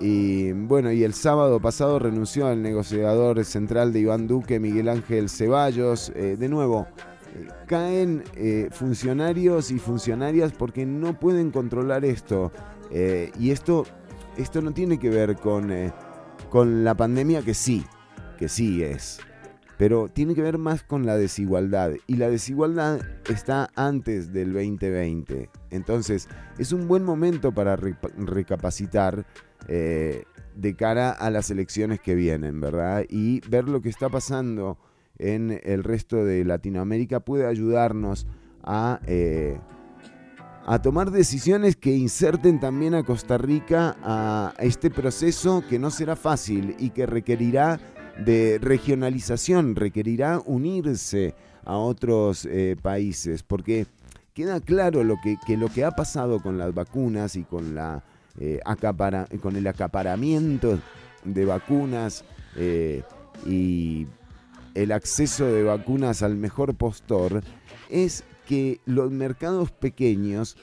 Y 0.00 0.52
bueno, 0.52 0.90
y 0.92 1.04
el 1.04 1.12
sábado 1.12 1.60
pasado 1.60 1.98
renunció 1.98 2.46
al 2.46 2.62
negociador 2.62 3.44
central 3.44 3.92
de 3.92 4.00
Iván 4.00 4.26
Duque, 4.26 4.58
Miguel 4.58 4.88
Ángel 4.88 5.28
Ceballos. 5.28 6.10
Eh, 6.16 6.38
de 6.38 6.48
nuevo, 6.48 6.86
caen 7.66 8.24
eh, 8.34 8.68
funcionarios 8.70 9.70
y 9.70 9.78
funcionarias 9.78 10.52
porque 10.52 10.86
no 10.86 11.18
pueden 11.18 11.50
controlar 11.50 12.04
esto. 12.04 12.52
y 13.38 13.50
esto, 13.50 13.84
esto 14.36 14.62
no 14.62 14.72
tiene 14.72 14.98
que 14.98 15.10
ver 15.10 15.36
con, 15.36 15.72
con 16.50 16.84
la 16.84 16.94
pandemia, 16.94 17.42
que 17.42 17.54
sí, 17.54 17.84
que 18.38 18.48
sí 18.48 18.82
es 18.82 19.20
pero 19.76 20.08
tiene 20.08 20.34
que 20.34 20.42
ver 20.42 20.58
más 20.58 20.82
con 20.82 21.04
la 21.04 21.16
desigualdad. 21.16 21.92
Y 22.06 22.16
la 22.16 22.30
desigualdad 22.30 23.00
está 23.28 23.70
antes 23.74 24.32
del 24.32 24.52
2020. 24.52 25.50
Entonces, 25.70 26.28
es 26.58 26.72
un 26.72 26.88
buen 26.88 27.04
momento 27.04 27.52
para 27.52 27.76
recapacitar 27.76 29.26
eh, 29.68 30.24
de 30.54 30.76
cara 30.76 31.10
a 31.10 31.30
las 31.30 31.50
elecciones 31.50 32.00
que 32.00 32.14
vienen, 32.14 32.60
¿verdad? 32.60 33.04
Y 33.08 33.46
ver 33.48 33.68
lo 33.68 33.82
que 33.82 33.90
está 33.90 34.08
pasando 34.08 34.78
en 35.18 35.60
el 35.64 35.84
resto 35.84 36.24
de 36.24 36.44
Latinoamérica 36.44 37.20
puede 37.20 37.46
ayudarnos 37.46 38.26
a... 38.62 39.00
Eh, 39.06 39.58
a 40.68 40.82
tomar 40.82 41.12
decisiones 41.12 41.76
que 41.76 41.94
inserten 41.94 42.58
también 42.58 42.96
a 42.96 43.04
Costa 43.04 43.38
Rica 43.38 43.96
a 44.02 44.52
este 44.58 44.90
proceso 44.90 45.62
que 45.70 45.78
no 45.78 45.92
será 45.92 46.16
fácil 46.16 46.74
y 46.80 46.90
que 46.90 47.06
requerirá 47.06 47.78
de 48.24 48.58
regionalización, 48.60 49.76
requerirá 49.76 50.42
unirse 50.44 51.36
a 51.64 51.76
otros 51.76 52.46
eh, 52.46 52.74
países, 52.82 53.44
porque 53.44 53.86
queda 54.34 54.58
claro 54.58 55.04
lo 55.04 55.14
que, 55.22 55.36
lo 55.56 55.68
que 55.68 55.84
ha 55.84 55.92
pasado 55.92 56.42
con 56.42 56.58
las 56.58 56.74
vacunas 56.74 57.36
y 57.36 57.44
con, 57.44 57.76
la, 57.76 58.02
eh, 58.40 58.58
con 59.40 59.54
el 59.54 59.68
acaparamiento 59.68 60.80
de 61.24 61.44
vacunas, 61.44 62.24
y 63.46 64.06
el 64.76 64.92
acceso 64.92 65.46
de 65.46 65.62
vacunas 65.62 66.22
al 66.22 66.36
mejor 66.36 66.74
postor, 66.74 67.42
es 67.90 68.24
que 68.46 68.80
los 68.84 69.10
mercados 69.10 69.70
pequeños 69.72 70.56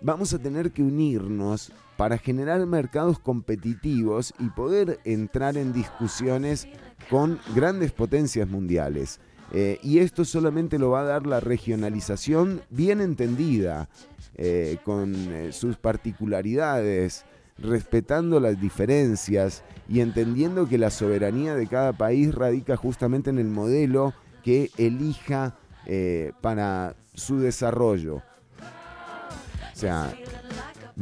vamos 0.00 0.34
a 0.34 0.38
tener 0.38 0.72
que 0.72 0.82
unirnos 0.82 1.72
para 1.96 2.18
generar 2.18 2.66
mercados 2.66 3.18
competitivos 3.18 4.34
y 4.40 4.48
poder 4.48 4.98
entrar 5.04 5.56
en 5.56 5.72
discusiones 5.72 6.66
con 7.10 7.38
grandes 7.54 7.92
potencias 7.92 8.48
mundiales. 8.48 9.20
Eh, 9.52 9.78
y 9.82 9.98
esto 9.98 10.24
solamente 10.24 10.78
lo 10.78 10.90
va 10.90 11.02
a 11.02 11.04
dar 11.04 11.26
la 11.26 11.38
regionalización 11.38 12.62
bien 12.70 13.02
entendida, 13.02 13.88
eh, 14.34 14.78
con 14.82 15.14
eh, 15.14 15.52
sus 15.52 15.76
particularidades, 15.76 17.26
respetando 17.58 18.40
las 18.40 18.60
diferencias 18.60 19.62
y 19.88 20.00
entendiendo 20.00 20.68
que 20.68 20.78
la 20.78 20.90
soberanía 20.90 21.54
de 21.54 21.66
cada 21.66 21.92
país 21.92 22.34
radica 22.34 22.76
justamente 22.76 23.30
en 23.30 23.38
el 23.38 23.48
modelo 23.48 24.14
que 24.42 24.70
elija 24.76 25.56
para 26.40 26.94
su 27.14 27.38
desarrollo. 27.40 28.16
O 28.16 29.76
sea, 29.76 30.14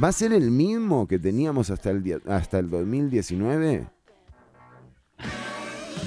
¿va 0.03 0.09
a 0.09 0.13
ser 0.13 0.33
el 0.33 0.51
mismo 0.51 1.07
que 1.07 1.19
teníamos 1.19 1.71
hasta 1.71 1.91
el, 1.91 2.23
hasta 2.27 2.59
el 2.59 2.71
2019? 2.71 3.87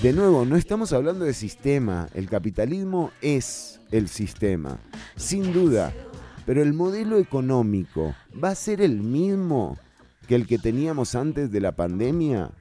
De 0.01 0.11
nuevo, 0.11 0.43
no 0.43 0.57
estamos 0.57 0.91
hablando 0.91 1.23
de 1.23 1.33
sistema, 1.33 2.09
el 2.13 2.27
capitalismo 2.27 3.11
es 3.21 3.79
el 3.91 4.09
sistema, 4.09 4.79
sin 5.15 5.53
duda, 5.53 5.93
pero 6.45 6.61
el 6.61 6.73
modelo 6.73 7.17
económico 7.17 8.13
va 8.43 8.49
a 8.49 8.55
ser 8.55 8.81
el 8.81 9.01
mismo 9.01 9.77
que 10.27 10.35
el 10.35 10.47
que 10.47 10.57
teníamos 10.57 11.15
antes 11.15 11.51
de 11.51 11.61
la 11.61 11.73
pandemia. 11.73 12.51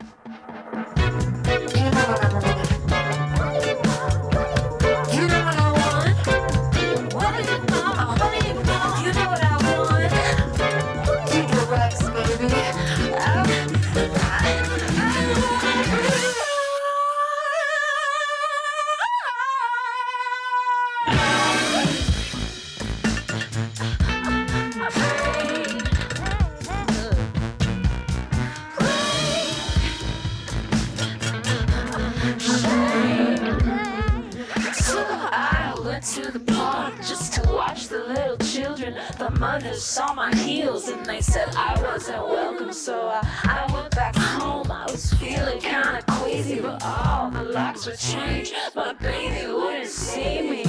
Saw 39.93 40.15
my 40.15 40.35
heels 40.37 40.89
and 40.89 41.05
they 41.05 41.21
said 41.21 41.49
I 41.55 41.79
wasn't 41.83 42.27
welcome. 42.27 42.73
So 42.73 43.09
I, 43.09 43.21
I 43.45 43.73
went 43.75 43.95
back 43.95 44.17
home. 44.17 44.71
I 44.71 44.87
was 44.87 45.13
feeling 45.15 45.61
kinda 45.61 46.03
queasy, 46.09 46.61
but 46.61 46.83
all 46.83 47.31
the 47.31 47.43
locks 47.43 47.87
were 47.87 47.97
changed. 47.97 48.55
My 48.75 48.95
baby 48.95 49.53
wouldn't 49.53 49.89
see 49.89 50.41
me. 50.51 50.65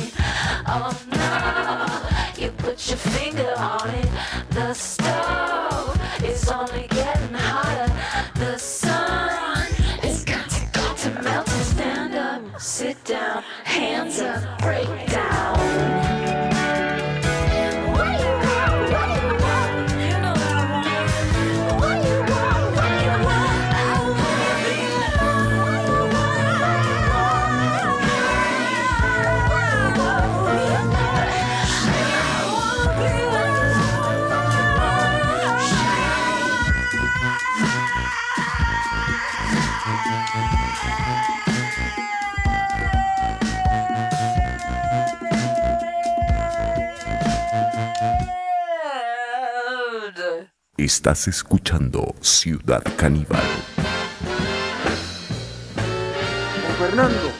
Oh 0.67 0.91
no, 1.11 2.43
you 2.43 2.51
put 2.51 2.85
your 2.89 2.97
finger 2.97 3.53
on 3.55 3.89
it. 3.91 4.09
The 4.49 4.73
stove 4.73 5.97
is 6.23 6.49
only 6.49 6.82
Estás 50.83 51.29
escuchando 51.29 52.13
Ciudad 52.19 52.83
Caníbal. 52.97 53.39
Con 56.61 56.75
Fernando. 56.75 57.31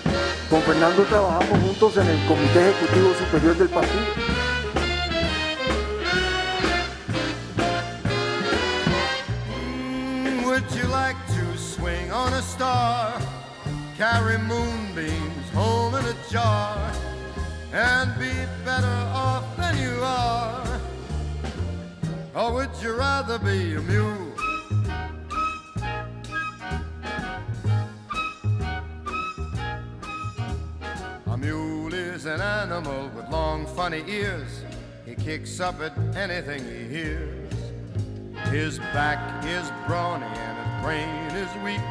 Con 0.50 0.62
Fernando 0.62 1.04
trabajamos 1.04 1.60
juntos 1.60 1.98
en 1.98 2.08
el 2.08 2.26
Comité 2.26 2.70
Ejecutivo 2.70 3.14
Superior 3.20 3.58
del 3.58 3.68
partido. 3.68 4.06
Would 10.46 10.64
you 10.72 10.88
like 10.88 11.18
to 11.28 11.58
swing 11.58 12.10
on 12.14 12.34
a 12.34 12.42
star? 12.42 13.12
Carry 13.98 14.38
moonbeams 14.38 15.50
home 15.54 15.96
in 15.96 16.06
a 16.06 16.16
jar 16.32 16.78
and 17.74 18.18
be 18.18 18.32
better 18.64 18.88
off 19.14 19.44
than 19.58 19.78
you 19.78 20.02
are? 20.02 20.43
Or 22.44 22.52
would 22.56 22.72
you 22.82 22.94
rather 22.94 23.40
be 23.40 23.74
a 23.76 23.80
mule? 23.80 24.34
A 31.28 31.38
mule 31.38 31.94
is 31.94 32.26
an 32.26 32.42
animal 32.42 33.10
with 33.16 33.30
long, 33.30 33.66
funny 33.66 34.04
ears. 34.10 34.66
He 35.06 35.16
kicks 35.16 35.62
up 35.62 35.80
at 35.80 35.98
anything 36.18 36.66
he 36.66 36.84
hears. 36.94 37.54
His 38.50 38.78
back 38.92 39.46
is 39.46 39.72
brawny 39.88 40.26
and 40.26 40.58
his 40.58 40.84
brain 40.84 41.32
is 41.42 41.64
weak. 41.64 41.88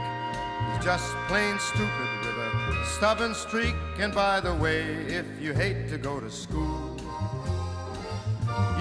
He's 0.74 0.84
just 0.84 1.14
plain 1.28 1.58
stupid 1.60 2.10
with 2.20 2.36
a 2.36 2.84
stubborn 2.98 3.34
streak. 3.34 3.74
And 3.98 4.14
by 4.14 4.40
the 4.40 4.54
way, 4.54 4.82
if 5.06 5.24
you 5.40 5.54
hate 5.54 5.88
to 5.88 5.96
go 5.96 6.20
to 6.20 6.30
school, 6.30 6.91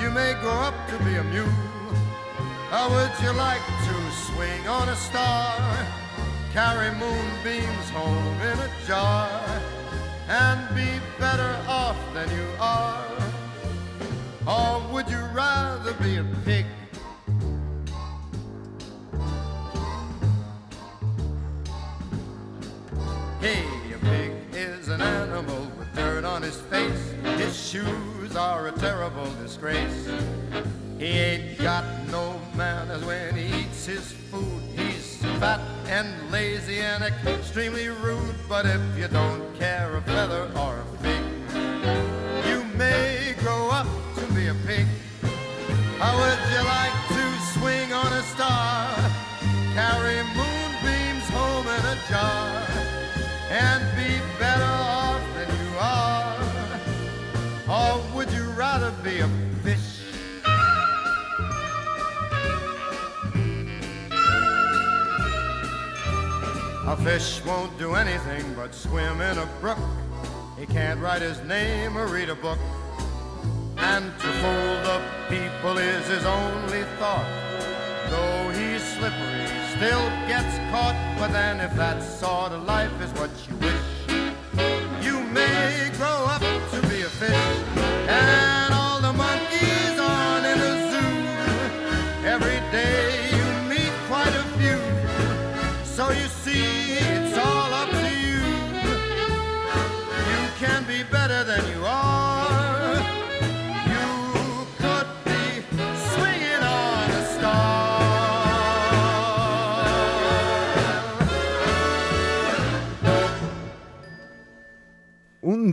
you 0.02 0.10
may 0.10 0.34
grow 0.41 0.52
up 0.52 0.74
to 0.88 0.97
be 1.06 1.16
a 1.16 1.24
mule. 1.26 1.47
How 2.72 2.89
would 2.89 3.12
you 3.22 3.32
like 3.34 3.62
to 3.88 3.95
swing 4.26 4.68
on 4.68 4.89
a 4.89 4.95
star? 4.95 5.60
Carry 6.52 6.89
moonbeams 6.95 7.89
home 7.91 8.41
in 8.41 8.58
a 8.58 8.70
jar 8.88 9.30
and 10.28 10.60
be 10.76 10.89
better 11.20 11.56
off 11.68 11.97
than 12.16 12.28
you 12.32 12.47
are? 12.60 13.06
Or 14.47 14.82
would 14.91 15.08
you 15.08 15.24
rather 15.34 15.93
be 15.93 16.18
a 16.18 16.26
pig? 16.45 16.66
Hey, 23.39 23.66
a 23.93 23.99
pig 23.99 24.32
is 24.54 24.88
an 24.88 25.02
animal 25.02 25.68
with 25.78 25.93
dirt 25.93 26.26
on 26.26 26.41
his 26.41 26.60
face. 26.62 27.14
His 27.38 27.56
shoes 27.56 28.20
are 28.36 28.68
a 28.68 28.72
terrible 28.72 29.30
disgrace. 29.42 30.08
He 30.98 31.06
ain't 31.06 31.58
got 31.58 31.84
no 32.10 32.40
manners 32.56 33.04
when 33.04 33.36
he 33.36 33.62
eats 33.62 33.86
his 33.86 34.12
food. 34.12 34.62
He's 34.76 35.18
fat 35.40 35.60
and 35.88 36.08
lazy 36.32 36.80
and 36.80 37.04
extremely 37.04 37.90
rude. 37.90 38.36
But 38.48 38.66
if 38.66 38.82
you 38.98 39.08
don't 39.08 39.44
care 39.58 39.98
a 39.98 40.02
feather 40.02 40.50
or 40.56 40.80
a 40.80 40.98
fig, 41.04 41.24
you 42.48 42.64
may 42.78 43.34
grow 43.40 43.70
up 43.70 43.88
to 44.16 44.34
be 44.34 44.48
a 44.48 44.56
pig. 44.66 44.86
How 45.98 46.16
would 46.18 46.40
you 46.54 46.64
like 46.78 46.98
to 47.18 47.60
swing 47.60 47.92
on 47.92 48.14
a 48.14 48.24
star? 48.24 48.94
Carry 49.74 50.22
moonbeams 50.38 51.28
home 51.30 51.68
in 51.68 51.86
a 51.86 51.98
jar 52.10 52.68
and 53.50 53.84
be 53.98 54.20
rather 58.72 58.91
be 59.03 59.19
a 59.19 59.28
fish? 59.63 59.99
A 66.88 66.95
fish 67.03 67.41
won't 67.45 67.78
do 67.78 67.95
anything 67.95 68.45
but 68.53 68.74
swim 68.74 69.19
in 69.19 69.38
a 69.38 69.47
brook. 69.59 69.78
He 70.57 70.65
can't 70.65 71.01
write 71.01 71.22
his 71.22 71.39
name 71.41 71.97
or 71.97 72.07
read 72.07 72.30
a 72.30 72.36
book. 72.36 72.59
And 73.78 74.05
to 74.19 74.30
fool 74.41 74.74
the 74.89 74.99
people 75.28 75.78
is 75.78 76.07
his 76.07 76.26
only 76.26 76.84
thought. 76.97 77.30
Though 78.09 78.51
he's 78.57 78.84
slippery, 78.95 79.47
still 79.76 80.05
gets 80.32 80.55
caught. 80.72 80.97
But 81.19 81.34
then, 81.34 81.59
if 81.59 81.76
that 81.76 82.01
sort 82.01 82.53
of 82.53 82.63
life 82.63 82.95
is 83.01 83.11
what 83.19 83.32
you 83.47 83.55
wish, 83.67 83.89
you 85.05 85.19
may 85.39 85.91
grow 85.97 86.19
up 86.36 86.43
to 86.72 86.80
be 86.88 87.01
a 87.01 87.11
fish. 87.22 87.47
And 88.07 88.51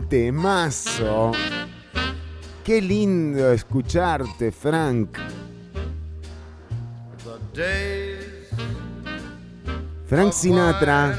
temazo. 0.09 1.31
Qué 2.63 2.81
lindo 2.81 3.51
escucharte, 3.51 4.51
Frank. 4.51 5.17
Frank 10.07 10.33
Sinatra. 10.33 11.15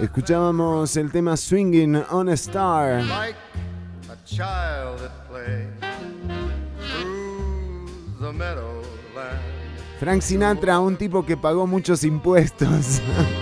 Escuchábamos 0.00 0.96
el 0.96 1.12
tema 1.12 1.36
Swinging 1.36 2.02
on 2.10 2.30
a 2.30 2.32
Star. 2.32 3.04
Frank 9.98 10.22
Sinatra, 10.22 10.80
un 10.80 10.96
tipo 10.96 11.26
que 11.26 11.36
pagó 11.36 11.66
muchos 11.66 12.04
impuestos. 12.04 13.02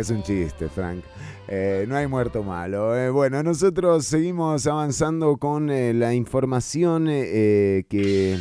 Es 0.00 0.08
un 0.08 0.22
chiste, 0.22 0.70
Frank. 0.70 1.04
Eh, 1.46 1.84
no 1.86 1.94
hay 1.94 2.06
muerto 2.06 2.42
malo. 2.42 2.96
Eh, 2.96 3.10
bueno, 3.10 3.42
nosotros 3.42 4.06
seguimos 4.06 4.66
avanzando 4.66 5.36
con 5.36 5.68
eh, 5.68 5.92
la 5.92 6.14
información 6.14 7.04
que, 7.04 8.38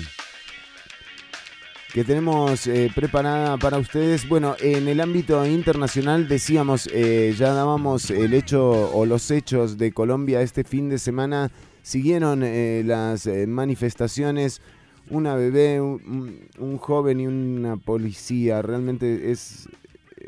que 1.93 2.03
tenemos 2.05 2.69
preparada 2.95 3.57
para 3.57 3.77
ustedes. 3.77 4.25
Bueno, 4.29 4.55
en 4.61 4.87
el 4.87 5.01
ámbito 5.01 5.45
internacional 5.45 6.29
decíamos, 6.29 6.85
ya 6.85 7.53
dábamos 7.53 8.09
el 8.09 8.33
hecho 8.33 8.91
o 8.95 9.05
los 9.05 9.29
hechos 9.29 9.77
de 9.77 9.91
Colombia 9.91 10.41
este 10.41 10.63
fin 10.63 10.87
de 10.87 10.97
semana. 10.97 11.51
Siguieron 11.81 12.39
las 12.87 13.27
manifestaciones. 13.47 14.61
Una 15.09 15.35
bebé, 15.35 15.81
un- 15.81 16.39
un 16.57 16.77
joven 16.77 17.19
y 17.19 17.27
una 17.27 17.75
policía. 17.75 18.61
Realmente 18.61 19.31
es 19.31 19.67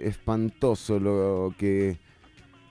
espantoso 0.01 0.99
lo 0.99 1.53
que 1.57 1.97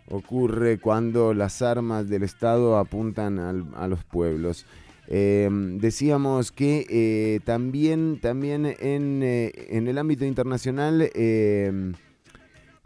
ocurre 0.09 0.79
cuando 0.79 1.35
las 1.35 1.63
armas 1.63 2.09
del 2.09 2.25
Estado 2.25 2.79
apuntan 2.79 3.39
a 3.39 3.89
los 3.89 4.05
pueblos. 4.05 4.67
Eh, 5.13 5.49
decíamos 5.81 6.53
que 6.53 6.87
eh, 6.89 7.41
también, 7.45 8.21
también 8.21 8.65
en, 8.67 9.23
eh, 9.25 9.53
en 9.71 9.89
el 9.89 9.99
ámbito 9.99 10.25
internacional, 10.25 11.11
eh, 11.15 11.93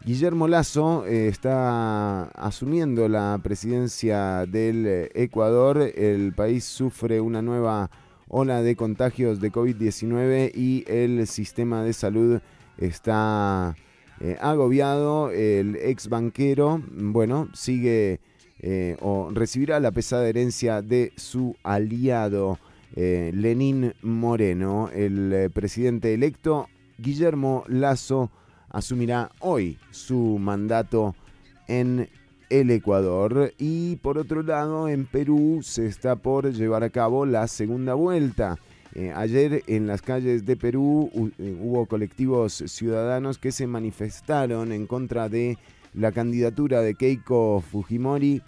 Guillermo 0.03 0.47
Lazo 0.47 1.05
eh, 1.05 1.27
está 1.27 2.25
asumiendo 2.25 3.07
la 3.09 3.39
presidencia 3.43 4.45
del 4.47 5.09
Ecuador. 5.13 5.79
El 5.95 6.33
país 6.33 6.63
sufre 6.63 7.21
una 7.21 7.41
nueva 7.41 7.89
ola 8.27 8.61
de 8.61 8.75
contagios 8.75 9.39
de 9.39 9.51
COVID-19 9.51 10.51
y 10.53 10.83
el 10.87 11.27
sistema 11.27 11.83
de 11.83 11.93
salud 11.93 12.39
está 12.77 13.75
eh, 14.19 14.37
agobiado. 14.39 15.31
El 15.31 15.75
ex 15.75 16.07
banquero, 16.07 16.81
bueno, 16.91 17.49
sigue 17.53 18.19
eh, 18.59 18.97
o 19.01 19.29
recibirá 19.31 19.79
la 19.79 19.91
pesada 19.91 20.27
herencia 20.27 20.81
de 20.81 21.11
su 21.17 21.55
aliado 21.63 22.59
eh, 22.95 23.31
Lenín 23.33 23.93
Moreno. 24.01 24.89
El 24.93 25.51
presidente 25.53 26.13
electo 26.13 26.67
Guillermo 26.97 27.63
Lazo 27.67 28.31
asumirá 28.69 29.31
hoy 29.39 29.77
su 29.91 30.37
mandato 30.39 31.15
en 31.67 32.09
el 32.49 32.71
Ecuador. 32.71 33.53
Y 33.57 33.97
por 33.97 34.17
otro 34.17 34.43
lado, 34.43 34.87
en 34.87 35.05
Perú 35.05 35.59
se 35.61 35.87
está 35.87 36.15
por 36.15 36.51
llevar 36.51 36.83
a 36.83 36.89
cabo 36.89 37.25
la 37.25 37.47
segunda 37.47 37.93
vuelta. 37.93 38.57
Eh, 38.97 39.11
ayer 39.13 39.61
en 39.67 39.87
las 39.87 40.01
calles 40.01 40.45
de 40.45 40.55
Perú 40.55 41.11
eh, 41.37 41.57
hubo 41.59 41.85
colectivos 41.85 42.63
ciudadanos 42.67 43.37
que 43.37 43.51
se 43.51 43.67
manifestaron 43.67 44.71
en 44.71 44.87
contra 44.87 45.27
de 45.27 45.57
la 45.93 46.13
candidatura 46.13 46.81
de 46.81 46.95
Keiko 46.95 47.61
Fujimori, 47.61 48.41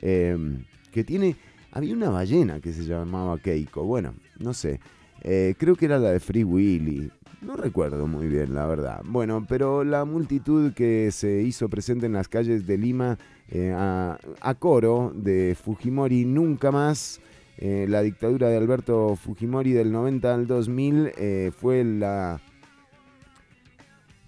eh, 0.00 0.38
que 0.92 1.02
tiene... 1.02 1.36
Había 1.72 1.92
una 1.92 2.08
ballena 2.08 2.60
que 2.60 2.72
se 2.72 2.84
llamaba 2.84 3.36
Keiko, 3.38 3.82
bueno, 3.82 4.14
no 4.38 4.54
sé, 4.54 4.78
eh, 5.22 5.56
creo 5.58 5.74
que 5.74 5.86
era 5.86 5.98
la 5.98 6.12
de 6.12 6.20
Free 6.20 6.44
Willy, 6.44 7.10
no 7.42 7.56
recuerdo 7.56 8.06
muy 8.06 8.28
bien, 8.28 8.54
la 8.54 8.66
verdad. 8.66 9.02
Bueno, 9.04 9.44
pero 9.48 9.82
la 9.82 10.04
multitud 10.04 10.72
que 10.72 11.10
se 11.10 11.42
hizo 11.42 11.68
presente 11.68 12.06
en 12.06 12.12
las 12.12 12.28
calles 12.28 12.64
de 12.64 12.78
Lima 12.78 13.18
a, 13.74 14.18
a 14.40 14.54
coro 14.54 15.12
de 15.16 15.56
Fujimori 15.60 16.24
nunca 16.24 16.70
más. 16.70 17.20
Eh, 17.58 17.86
la 17.88 18.02
dictadura 18.02 18.48
de 18.48 18.56
Alberto 18.56 19.16
Fujimori 19.16 19.72
del 19.72 19.92
90 19.92 20.34
al 20.34 20.46
2000 20.46 21.12
eh, 21.16 21.52
fue 21.56 21.84
la, 21.84 22.40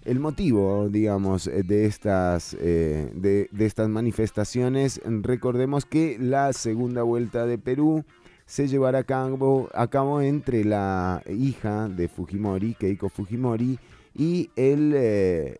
el 0.05 0.19
motivo, 0.19 0.87
digamos, 0.89 1.47
eh, 1.47 1.63
de 1.63 1.85
estas, 1.85 2.55
de, 2.57 3.49
estas 3.59 3.89
manifestaciones. 3.89 5.01
Recordemos 5.05 5.85
que 5.85 6.17
la 6.19 6.53
segunda 6.53 7.03
vuelta 7.03 7.45
de 7.45 7.57
Perú 7.57 8.05
se 8.45 8.69
llevará 8.69 8.99
a 8.99 9.03
cabo, 9.03 9.69
a 9.73 9.87
cabo 9.87 10.21
entre 10.21 10.63
la 10.63 11.21
hija 11.27 11.89
de 11.89 12.07
Fujimori, 12.07 12.75
Keiko 12.75 13.09
Fujimori, 13.09 13.77
y 14.15 14.49
el, 14.55 15.57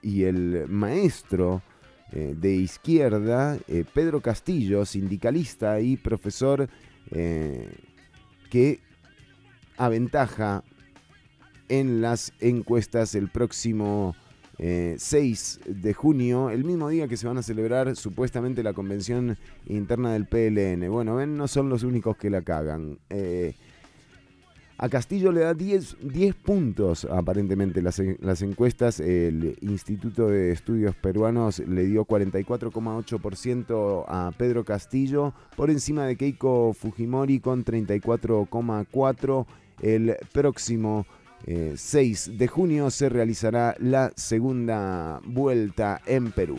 y 0.00 0.22
el 0.22 0.66
maestro 0.68 1.62
de 2.14 2.54
izquierda, 2.54 3.58
eh, 3.66 3.84
Pedro 3.92 4.20
Castillo, 4.20 4.84
sindicalista 4.86 5.80
y 5.80 5.96
profesor 5.96 6.68
eh, 7.10 7.68
que 8.50 8.80
aventaja 9.76 10.62
en 11.68 12.00
las 12.00 12.32
encuestas 12.40 13.14
el 13.16 13.28
próximo 13.28 14.14
eh, 14.58 14.94
6 14.98 15.60
de 15.66 15.92
junio, 15.92 16.50
el 16.50 16.64
mismo 16.64 16.88
día 16.88 17.08
que 17.08 17.16
se 17.16 17.26
van 17.26 17.38
a 17.38 17.42
celebrar 17.42 17.96
supuestamente 17.96 18.62
la 18.62 18.72
convención 18.72 19.36
interna 19.66 20.12
del 20.12 20.26
PLN. 20.26 20.88
Bueno, 20.90 21.16
ven, 21.16 21.36
no 21.36 21.48
son 21.48 21.68
los 21.68 21.82
únicos 21.82 22.16
que 22.16 22.30
la 22.30 22.42
cagan. 22.42 22.98
Eh, 23.10 23.54
a 24.76 24.88
Castillo 24.88 25.30
le 25.32 25.40
da 25.42 25.54
10, 25.54 25.98
10 26.02 26.34
puntos 26.34 27.04
aparentemente 27.04 27.80
las, 27.80 27.98
en- 28.00 28.18
las 28.20 28.42
encuestas. 28.42 28.98
El 29.00 29.56
Instituto 29.60 30.26
de 30.28 30.50
Estudios 30.52 30.94
Peruanos 30.96 31.60
le 31.60 31.84
dio 31.84 32.04
44,8% 32.04 34.04
a 34.08 34.32
Pedro 34.36 34.64
Castillo, 34.64 35.32
por 35.56 35.70
encima 35.70 36.04
de 36.06 36.16
Keiko 36.16 36.72
Fujimori 36.74 37.38
con 37.40 37.64
34,4%. 37.64 39.46
El 39.80 40.16
próximo 40.32 41.06
eh, 41.46 41.74
6 41.76 42.36
de 42.38 42.46
junio 42.48 42.90
se 42.90 43.08
realizará 43.08 43.74
la 43.80 44.12
segunda 44.16 45.20
vuelta 45.24 46.00
en 46.06 46.30
Perú. 46.32 46.58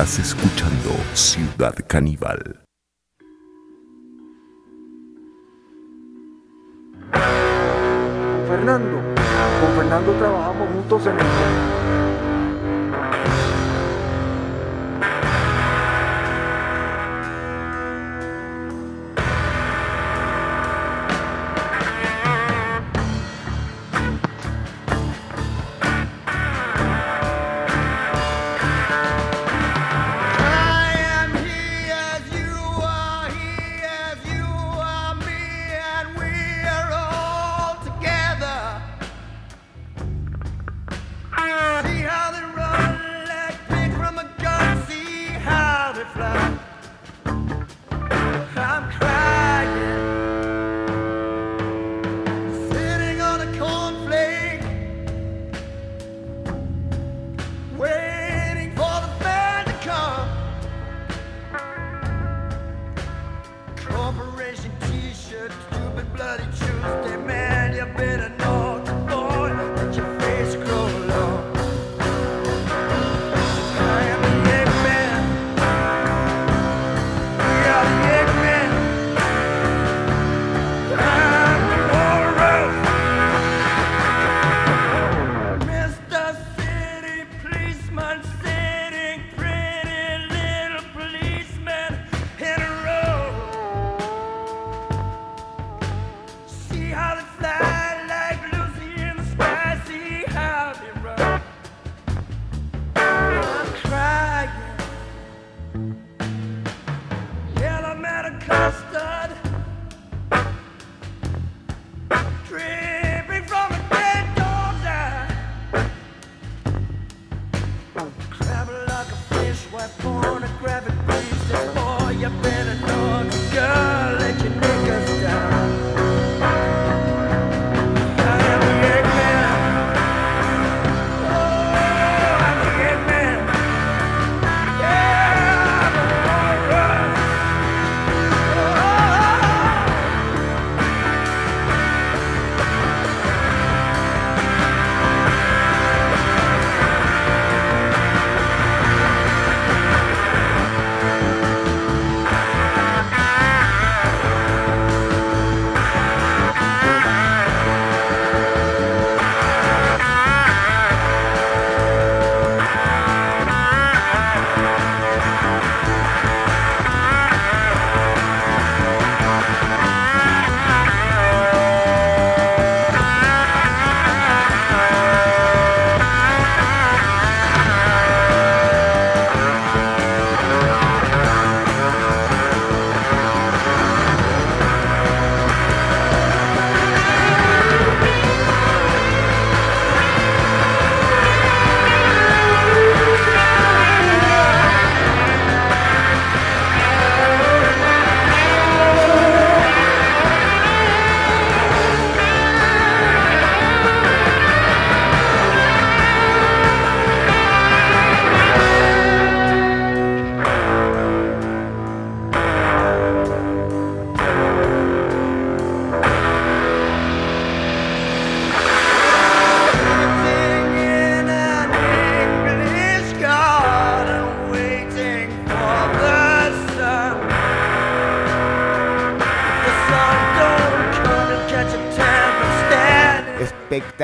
Estás 0.00 0.18
escuchando 0.18 0.96
Ciudad 1.12 1.74
Caníbal. 1.86 2.64
Fernando, 8.48 8.96
con 9.60 9.76
Fernando 9.76 10.12
trabajamos 10.14 10.68
juntos 10.72 11.06
en 11.06 11.20
el 11.20 11.26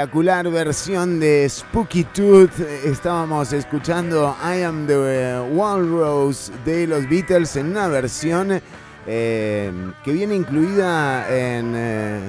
espectacular 0.07 0.48
versión 0.50 1.18
de 1.18 1.48
Spooky 1.48 2.04
Tooth. 2.04 2.61
Estábamos 2.84 3.52
escuchando 3.52 4.36
I 4.40 4.62
Am 4.62 4.86
the 4.86 5.40
Walrus 5.50 6.52
de 6.64 6.86
los 6.86 7.09
Beatles 7.09 7.57
en 7.57 7.66
una 7.72 7.88
versión 7.88 8.61
eh, 9.04 9.72
que 10.04 10.12
viene 10.12 10.36
incluida 10.36 11.26
en, 11.28 11.72
eh, 11.74 12.20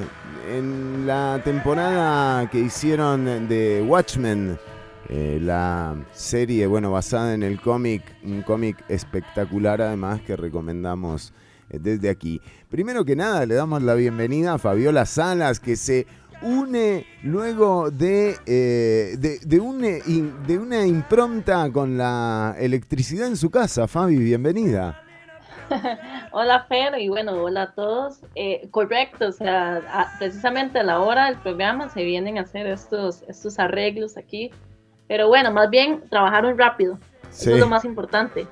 en, 0.55 1.05
la 1.05 1.39
temporada 1.43 2.49
que 2.49 2.61
hicieron 2.61 3.47
de 3.47 3.85
Watchmen. 3.87 4.57
Eh, 5.09 5.37
la 5.39 5.95
serie, 6.13 6.65
bueno, 6.65 6.91
basada 6.91 7.35
en 7.35 7.43
el 7.43 7.61
cómic, 7.61 8.01
un 8.23 8.41
cómic 8.41 8.83
espectacular 8.89 9.83
además 9.83 10.19
que 10.21 10.35
recomendamos 10.35 11.31
desde 11.69 12.09
aquí. 12.09 12.41
Primero 12.69 13.05
que 13.05 13.15
nada, 13.15 13.45
le 13.45 13.55
damos 13.55 13.83
la 13.83 13.93
bienvenida 13.93 14.53
a 14.53 14.57
Fabiola 14.57 15.05
Salas, 15.05 15.59
que 15.59 15.75
se 15.75 16.07
une 16.41 17.05
luego 17.23 17.91
de, 17.91 18.35
eh, 18.45 19.15
de, 19.17 19.39
de, 19.39 20.57
una 20.57 20.85
impronta 20.85 21.71
con 21.71 21.97
la 21.97 22.55
electricidad 22.59 23.27
en 23.27 23.37
su 23.37 23.49
casa. 23.49 23.87
Fabi, 23.87 24.17
bienvenida. 24.17 25.01
hola 26.31 26.65
Fer 26.69 26.97
y 26.99 27.09
bueno, 27.09 27.33
hola 27.33 27.63
a 27.63 27.71
todos. 27.73 28.21
Eh, 28.35 28.67
correcto, 28.71 29.27
o 29.27 29.31
sea, 29.31 30.09
precisamente 30.19 30.79
a 30.79 30.83
la 30.83 30.99
hora 30.99 31.25
del 31.25 31.37
programa 31.37 31.89
se 31.89 32.03
vienen 32.03 32.37
a 32.37 32.41
hacer 32.41 32.67
estos, 32.67 33.23
estos 33.27 33.59
arreglos 33.59 34.17
aquí. 34.17 34.51
Pero 35.07 35.27
bueno, 35.27 35.51
más 35.51 35.69
bien 35.69 36.03
trabajaron 36.09 36.57
rápido. 36.57 36.97
Eso 37.29 37.51
es 37.51 37.59
lo 37.59 37.67
más 37.67 37.85
importante. 37.85 38.47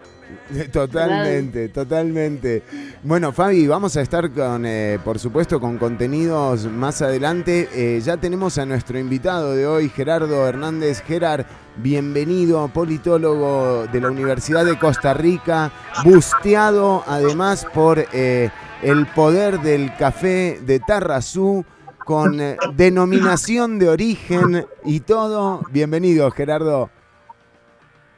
Totalmente, 0.71 1.69
totalmente. 1.69 2.63
Bueno, 3.03 3.31
Fabi, 3.31 3.67
vamos 3.67 3.97
a 3.97 4.01
estar 4.01 4.31
con, 4.31 4.65
eh, 4.65 4.99
por 5.03 5.19
supuesto, 5.19 5.59
con 5.59 5.77
contenidos 5.77 6.65
más 6.65 7.01
adelante. 7.01 7.69
Eh, 7.73 8.01
ya 8.01 8.17
tenemos 8.17 8.57
a 8.57 8.65
nuestro 8.65 8.99
invitado 8.99 9.53
de 9.53 9.67
hoy, 9.67 9.89
Gerardo 9.89 10.47
Hernández. 10.47 11.01
Gerard, 11.01 11.45
bienvenido, 11.77 12.67
politólogo 12.69 13.87
de 13.91 14.01
la 14.01 14.09
Universidad 14.09 14.65
de 14.65 14.77
Costa 14.77 15.13
Rica, 15.13 15.71
busteado 16.03 17.03
además 17.07 17.65
por 17.73 18.05
eh, 18.13 18.49
el 18.81 19.05
poder 19.07 19.59
del 19.61 19.95
café 19.95 20.59
de 20.65 20.79
Tarrazú 20.79 21.65
con 22.05 22.39
denominación 22.75 23.79
de 23.79 23.89
origen 23.89 24.65
y 24.83 24.99
todo. 24.99 25.61
Bienvenido, 25.71 26.29
Gerardo. 26.31 26.89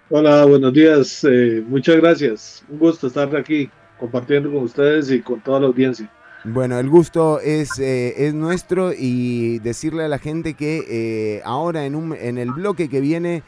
Hola, 0.10 0.46
buenos 0.46 0.72
días. 0.72 1.26
Eh, 1.30 1.62
muchas 1.68 1.98
gracias. 1.98 2.64
Un 2.70 2.80
gusto 2.80 3.08
estar 3.08 3.36
aquí 3.36 3.70
compartiendo 4.00 4.50
con 4.50 4.64
ustedes 4.64 5.12
y 5.12 5.22
con 5.22 5.42
toda 5.42 5.60
la 5.60 5.68
audiencia. 5.68 6.10
Bueno, 6.46 6.80
el 6.80 6.88
gusto 6.88 7.42
es, 7.42 7.78
eh, 7.78 8.26
es 8.26 8.34
nuestro 8.34 8.94
y 8.98 9.60
decirle 9.60 10.06
a 10.06 10.08
la 10.08 10.18
gente 10.18 10.54
que 10.54 10.86
eh, 10.88 11.42
ahora 11.44 11.86
en, 11.86 11.94
un, 11.94 12.16
en 12.16 12.38
el 12.38 12.52
bloque 12.54 12.88
que 12.88 13.02
viene 13.02 13.44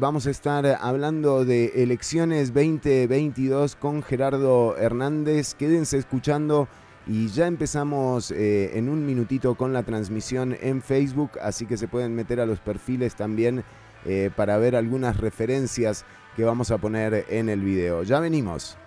vamos 0.00 0.26
a 0.26 0.30
estar 0.30 0.64
hablando 0.80 1.44
de 1.44 1.82
elecciones 1.82 2.54
2022 2.54 3.74
con 3.74 4.02
Gerardo 4.02 4.76
Hernández. 4.78 5.54
Quédense 5.54 5.98
escuchando 5.98 6.66
y 7.06 7.28
ya 7.28 7.46
empezamos 7.46 8.30
en 8.30 8.88
un 8.88 9.04
minutito 9.04 9.54
con 9.54 9.74
la 9.74 9.82
transmisión 9.82 10.56
en 10.62 10.80
Facebook, 10.80 11.32
así 11.42 11.66
que 11.66 11.76
se 11.76 11.88
pueden 11.88 12.14
meter 12.14 12.40
a 12.40 12.46
los 12.46 12.58
perfiles 12.60 13.16
también 13.16 13.64
eh, 14.06 14.30
para 14.34 14.56
ver 14.58 14.76
algunas 14.76 15.16
referencias 15.16 16.04
que 16.36 16.44
vamos 16.44 16.70
a 16.70 16.78
poner 16.78 17.26
en 17.28 17.48
el 17.48 17.60
video. 17.60 18.02
Ya 18.02 18.20
venimos. 18.20 18.78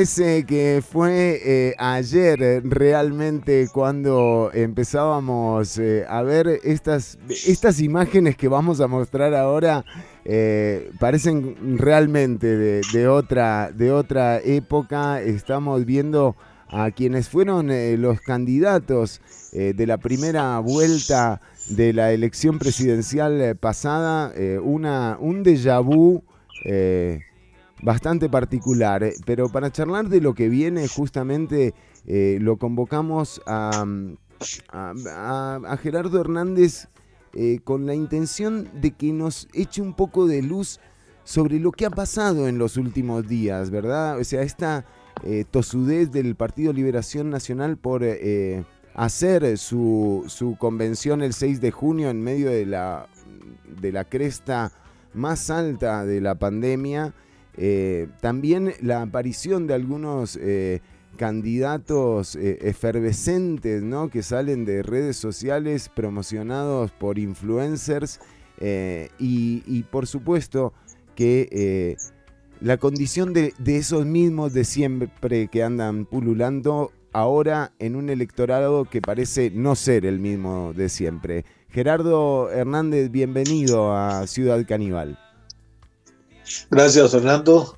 Parece 0.00 0.44
que 0.46 0.82
fue 0.82 1.42
eh, 1.44 1.74
ayer 1.76 2.62
realmente 2.64 3.68
cuando 3.70 4.50
empezábamos 4.54 5.76
eh, 5.76 6.06
a 6.08 6.22
ver 6.22 6.58
estas, 6.64 7.18
estas 7.28 7.82
imágenes 7.82 8.34
que 8.34 8.48
vamos 8.48 8.80
a 8.80 8.86
mostrar 8.86 9.34
ahora. 9.34 9.84
Eh, 10.24 10.90
parecen 10.98 11.76
realmente 11.76 12.80
de, 12.80 13.08
otra, 13.08 13.72
de 13.72 13.92
otra 13.92 14.40
época. 14.40 15.20
Estamos 15.20 15.84
viendo 15.84 16.34
a 16.68 16.90
quienes 16.92 17.28
fueron 17.28 17.70
eh, 17.70 17.98
los 17.98 18.22
candidatos 18.22 19.20
eh, 19.52 19.74
de 19.76 19.86
la 19.86 19.98
primera 19.98 20.58
vuelta 20.60 21.42
de 21.68 21.92
la 21.92 22.12
elección 22.12 22.58
presidencial 22.58 23.38
eh, 23.38 23.54
pasada, 23.54 24.32
eh, 24.34 24.58
una, 24.62 25.18
un 25.20 25.44
déjà 25.44 25.82
vu 25.84 26.24
eh, 26.64 27.20
bastante 27.82 28.28
particular. 28.28 29.02
eh, 29.02 29.14
Pero 29.26 29.48
para 29.48 29.70
charlar 29.70 30.08
de 30.08 30.20
lo 30.20 30.34
que 30.34 30.48
viene, 30.48 30.86
justamente 30.88 31.74
eh, 32.06 32.38
lo 32.40 32.56
convocamos 32.56 33.40
a, 33.46 33.84
a- 34.72 35.76
Gerardo 35.82 36.20
Hernández 36.20 36.88
eh, 37.34 37.60
con 37.62 37.86
la 37.86 37.94
intención 37.94 38.68
de 38.80 38.92
que 38.92 39.12
nos 39.12 39.48
eche 39.52 39.82
un 39.82 39.94
poco 39.94 40.26
de 40.26 40.42
luz 40.42 40.80
sobre 41.24 41.60
lo 41.60 41.70
que 41.72 41.86
ha 41.86 41.90
pasado 41.90 42.48
en 42.48 42.58
los 42.58 42.76
últimos 42.76 43.28
días, 43.28 43.70
¿verdad? 43.70 44.18
O 44.18 44.24
sea, 44.24 44.42
esta 44.42 44.84
tosudez 45.50 46.10
del 46.10 46.34
Partido 46.34 46.72
Liberación 46.72 47.28
Nacional 47.28 47.76
por 47.76 48.02
hacer 48.94 49.58
su, 49.58 50.24
su 50.28 50.56
convención 50.58 51.22
el 51.22 51.34
6 51.34 51.60
de 51.60 51.70
junio 51.70 52.10
en 52.10 52.22
medio 52.22 52.48
de 52.50 52.64
la, 52.66 53.06
de 53.80 53.92
la 53.92 54.04
cresta 54.04 54.72
más 55.14 55.50
alta 55.50 56.04
de 56.06 56.20
la 56.20 56.34
pandemia. 56.36 57.14
Eh, 57.56 58.08
también 58.20 58.74
la 58.80 59.02
aparición 59.02 59.66
de 59.66 59.74
algunos 59.74 60.38
eh, 60.40 60.80
candidatos 61.16 62.36
eh, 62.36 62.58
efervescentes, 62.62 63.82
¿no? 63.82 64.08
Que 64.08 64.22
salen 64.22 64.64
de 64.64 64.82
redes 64.82 65.16
sociales 65.16 65.88
promocionados 65.88 66.90
por 66.92 67.18
influencers 67.18 68.20
y, 69.18 69.82
por 69.90 70.06
supuesto 70.06 70.74
que 71.14 71.96
la 72.60 72.76
condición 72.76 73.32
de, 73.32 73.54
de 73.58 73.78
esos 73.78 74.04
mismos 74.04 74.52
de 74.52 74.64
siempre 74.64 75.48
que 75.48 75.62
andan 75.62 76.04
pululando 76.04 76.92
ahora 77.12 77.72
en 77.78 77.96
un 77.96 78.10
electorado 78.10 78.84
que 78.84 79.00
parece 79.00 79.50
no 79.50 79.74
ser 79.76 80.04
el 80.04 80.18
mismo 80.18 80.74
de 80.74 80.90
siempre. 80.90 81.46
Gerardo 81.70 82.50
Hernández, 82.50 83.10
bienvenido 83.10 83.96
a 83.96 84.26
Ciudad 84.26 84.66
Caníbal. 84.66 85.18
Gracias, 86.70 87.10
Fernando. 87.10 87.76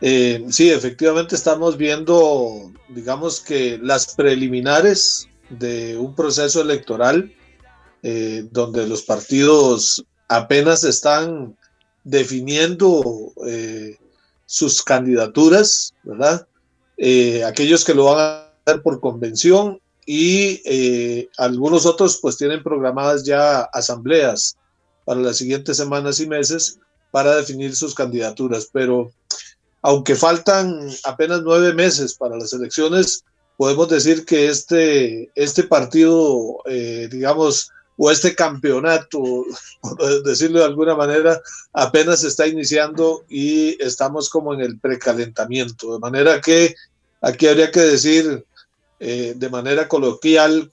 Eh, 0.00 0.44
sí, 0.50 0.70
efectivamente 0.70 1.34
estamos 1.34 1.78
viendo, 1.78 2.70
digamos 2.88 3.40
que 3.40 3.78
las 3.78 4.14
preliminares 4.14 5.28
de 5.48 5.96
un 5.96 6.14
proceso 6.14 6.60
electoral 6.60 7.32
eh, 8.02 8.46
donde 8.50 8.86
los 8.86 9.02
partidos 9.02 10.04
apenas 10.28 10.84
están 10.84 11.56
definiendo 12.02 13.32
eh, 13.46 13.96
sus 14.44 14.82
candidaturas, 14.82 15.94
¿verdad? 16.02 16.46
Aquellos 17.46 17.82
que 17.84 17.94
lo 17.94 18.04
van 18.04 18.18
a 18.18 18.52
hacer 18.66 18.82
por 18.82 19.00
convención 19.00 19.80
y 20.04 20.60
algunos 21.38 21.86
otros 21.86 22.18
pues 22.20 22.36
tienen 22.36 22.62
programadas 22.62 23.24
ya 23.24 23.62
asambleas 23.62 24.56
para 25.06 25.20
las 25.20 25.38
siguientes 25.38 25.78
semanas 25.78 26.20
y 26.20 26.26
meses 26.26 26.78
para 27.14 27.36
definir 27.36 27.76
sus 27.76 27.94
candidaturas, 27.94 28.68
pero 28.72 29.12
aunque 29.82 30.16
faltan 30.16 30.90
apenas 31.04 31.42
nueve 31.44 31.72
meses 31.72 32.12
para 32.14 32.36
las 32.36 32.52
elecciones, 32.52 33.22
podemos 33.56 33.88
decir 33.88 34.24
que 34.24 34.48
este, 34.48 35.30
este 35.36 35.62
partido, 35.62 36.56
eh, 36.66 37.08
digamos, 37.08 37.70
o 37.96 38.10
este 38.10 38.34
campeonato, 38.34 39.22
por 39.80 40.24
decirlo 40.24 40.58
de 40.58 40.64
alguna 40.64 40.96
manera, 40.96 41.40
apenas 41.72 42.24
está 42.24 42.48
iniciando 42.48 43.24
y 43.28 43.80
estamos 43.80 44.28
como 44.28 44.52
en 44.52 44.62
el 44.62 44.80
precalentamiento. 44.80 45.92
De 45.92 46.00
manera 46.00 46.40
que 46.40 46.74
aquí 47.20 47.46
habría 47.46 47.70
que 47.70 47.78
decir 47.78 48.44
eh, 48.98 49.34
de 49.36 49.48
manera 49.50 49.86
coloquial 49.86 50.72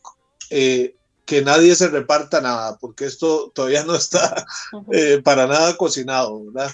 eh, 0.50 0.96
que 1.32 1.42
nadie 1.42 1.74
se 1.78 1.88
reparta 1.88 2.42
nada, 2.42 2.78
porque 2.78 3.06
esto 3.06 3.54
todavía 3.56 3.86
no 3.86 3.96
está 3.96 4.46
eh, 4.92 5.22
para 5.24 5.48
nada 5.48 5.78
cocinado, 5.78 6.44
¿verdad? 6.48 6.70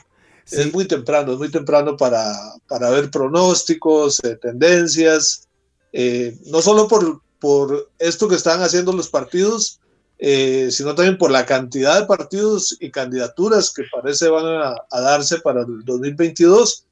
Sí. 0.45 0.62
Es 0.62 0.74
muy 0.74 0.88
temprano, 0.88 1.34
es 1.34 1.38
muy 1.38 1.51
temprano 1.51 1.95
para, 1.95 2.34
para 2.68 2.89
ver 2.89 3.12
pronósticos, 3.12 4.20
eh, 4.24 4.36
tendencias, 4.41 5.47
eh, 5.93 6.36
no 6.47 6.64
solo 6.64 6.88
por, 6.88 7.22
por 7.39 7.91
esto 7.99 8.28
que 8.28 8.34
están 8.34 8.64
haciendo 8.64 8.93
los 8.93 9.10
partidos, 9.10 9.80
eh, 10.18 10.70
sino 10.72 10.95
también 10.95 11.20
por 11.20 11.30
la 11.30 11.45
cantidad 11.45 11.99
de 11.99 12.08
partidos 12.08 12.76
y 12.80 12.89
candidaturas 12.89 13.72
que 13.72 13.84
parece 13.91 14.28
van 14.28 14.47
a, 14.47 14.76
a, 14.89 15.01
darse 15.01 15.38
para 15.41 15.62
el 15.62 15.86
2022. 15.86 16.84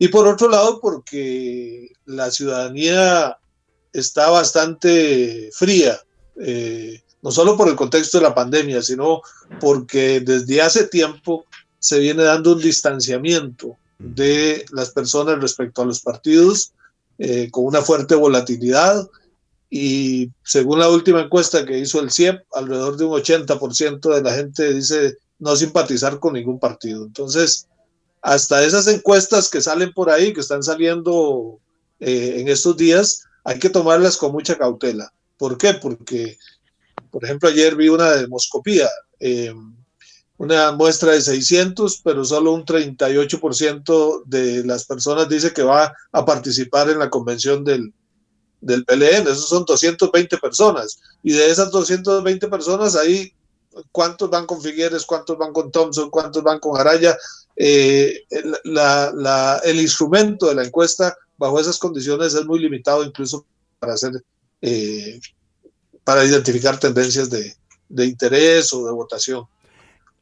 Y 0.00 0.08
por 0.08 0.26
otro 0.26 0.48
lado, 0.48 0.80
porque 0.80 1.92
la 2.04 2.32
ciudadanía 2.32 3.38
está 3.92 4.28
bastante 4.30 5.50
fría, 5.52 6.00
eh, 6.40 7.02
no 7.22 7.30
solo 7.30 7.56
por 7.56 7.68
el 7.68 7.76
contexto 7.76 8.18
de 8.18 8.24
la 8.24 8.34
pandemia, 8.34 8.82
sino 8.82 9.22
porque 9.60 10.20
desde 10.20 10.60
hace 10.60 10.88
tiempo 10.88 11.44
se 11.78 11.98
viene 11.98 12.24
dando 12.24 12.52
un 12.52 12.60
distanciamiento 12.60 13.76
de 13.98 14.64
las 14.72 14.90
personas 14.90 15.40
respecto 15.40 15.82
a 15.82 15.86
los 15.86 16.00
partidos, 16.00 16.72
eh, 17.18 17.48
con 17.50 17.64
una 17.64 17.82
fuerte 17.82 18.14
volatilidad 18.14 19.08
y 19.74 20.30
según 20.44 20.80
la 20.80 20.90
última 20.90 21.22
encuesta 21.22 21.64
que 21.64 21.78
hizo 21.78 21.98
el 22.00 22.10
CIEP, 22.10 22.42
alrededor 22.52 22.98
de 22.98 23.04
un 23.04 23.12
80% 23.12 24.14
de 24.14 24.22
la 24.22 24.34
gente 24.34 24.74
dice 24.74 25.16
no 25.38 25.56
simpatizar 25.56 26.18
con 26.20 26.34
ningún 26.34 26.58
partido. 26.58 27.04
Entonces, 27.06 27.66
hasta 28.20 28.64
esas 28.64 28.86
encuestas 28.86 29.48
que 29.48 29.62
salen 29.62 29.92
por 29.92 30.10
ahí, 30.10 30.34
que 30.34 30.40
están 30.40 30.62
saliendo 30.62 31.58
eh, 32.00 32.36
en 32.38 32.48
estos 32.48 32.76
días, 32.76 33.24
hay 33.44 33.58
que 33.58 33.70
tomarlas 33.70 34.18
con 34.18 34.32
mucha 34.32 34.58
cautela. 34.58 35.12
¿Por 35.38 35.56
qué? 35.56 35.72
Porque, 35.74 36.38
por 37.12 37.24
ejemplo, 37.24 37.48
ayer 37.48 37.76
vi 37.76 37.88
una 37.88 38.12
demoscopía, 38.12 38.88
eh, 39.20 39.54
una 40.38 40.72
muestra 40.72 41.12
de 41.12 41.20
600, 41.20 42.00
pero 42.02 42.24
solo 42.24 42.52
un 42.52 42.64
38% 42.64 44.24
de 44.24 44.64
las 44.64 44.86
personas 44.86 45.28
dice 45.28 45.52
que 45.52 45.62
va 45.62 45.94
a 46.10 46.24
participar 46.24 46.90
en 46.90 46.98
la 46.98 47.10
convención 47.10 47.62
del, 47.62 47.92
del 48.60 48.84
PLN, 48.84 49.28
esos 49.28 49.48
son 49.48 49.64
220 49.64 50.38
personas, 50.38 50.98
y 51.22 51.32
de 51.32 51.50
esas 51.50 51.70
220 51.70 52.48
personas 52.48 52.96
ahí, 52.96 53.32
¿cuántos 53.92 54.30
van 54.30 54.46
con 54.46 54.60
Figueres, 54.60 55.04
cuántos 55.04 55.36
van 55.36 55.52
con 55.52 55.70
Thompson, 55.70 56.10
cuántos 56.10 56.42
van 56.42 56.58
con 56.58 56.80
Araya? 56.80 57.16
Eh, 57.54 58.24
la, 58.64 59.12
la, 59.14 59.60
el 59.64 59.78
instrumento 59.78 60.46
de 60.46 60.54
la 60.54 60.64
encuesta 60.64 61.14
bajo 61.36 61.60
esas 61.60 61.78
condiciones 61.78 62.32
es 62.32 62.46
muy 62.46 62.58
limitado 62.58 63.04
incluso 63.04 63.44
para 63.78 63.92
hacer, 63.92 64.12
eh, 64.62 65.20
para 66.04 66.24
identificar 66.24 66.78
tendencias 66.78 67.30
de, 67.30 67.54
de, 67.88 68.06
interés 68.06 68.72
o 68.72 68.86
de 68.86 68.92
votación. 68.92 69.44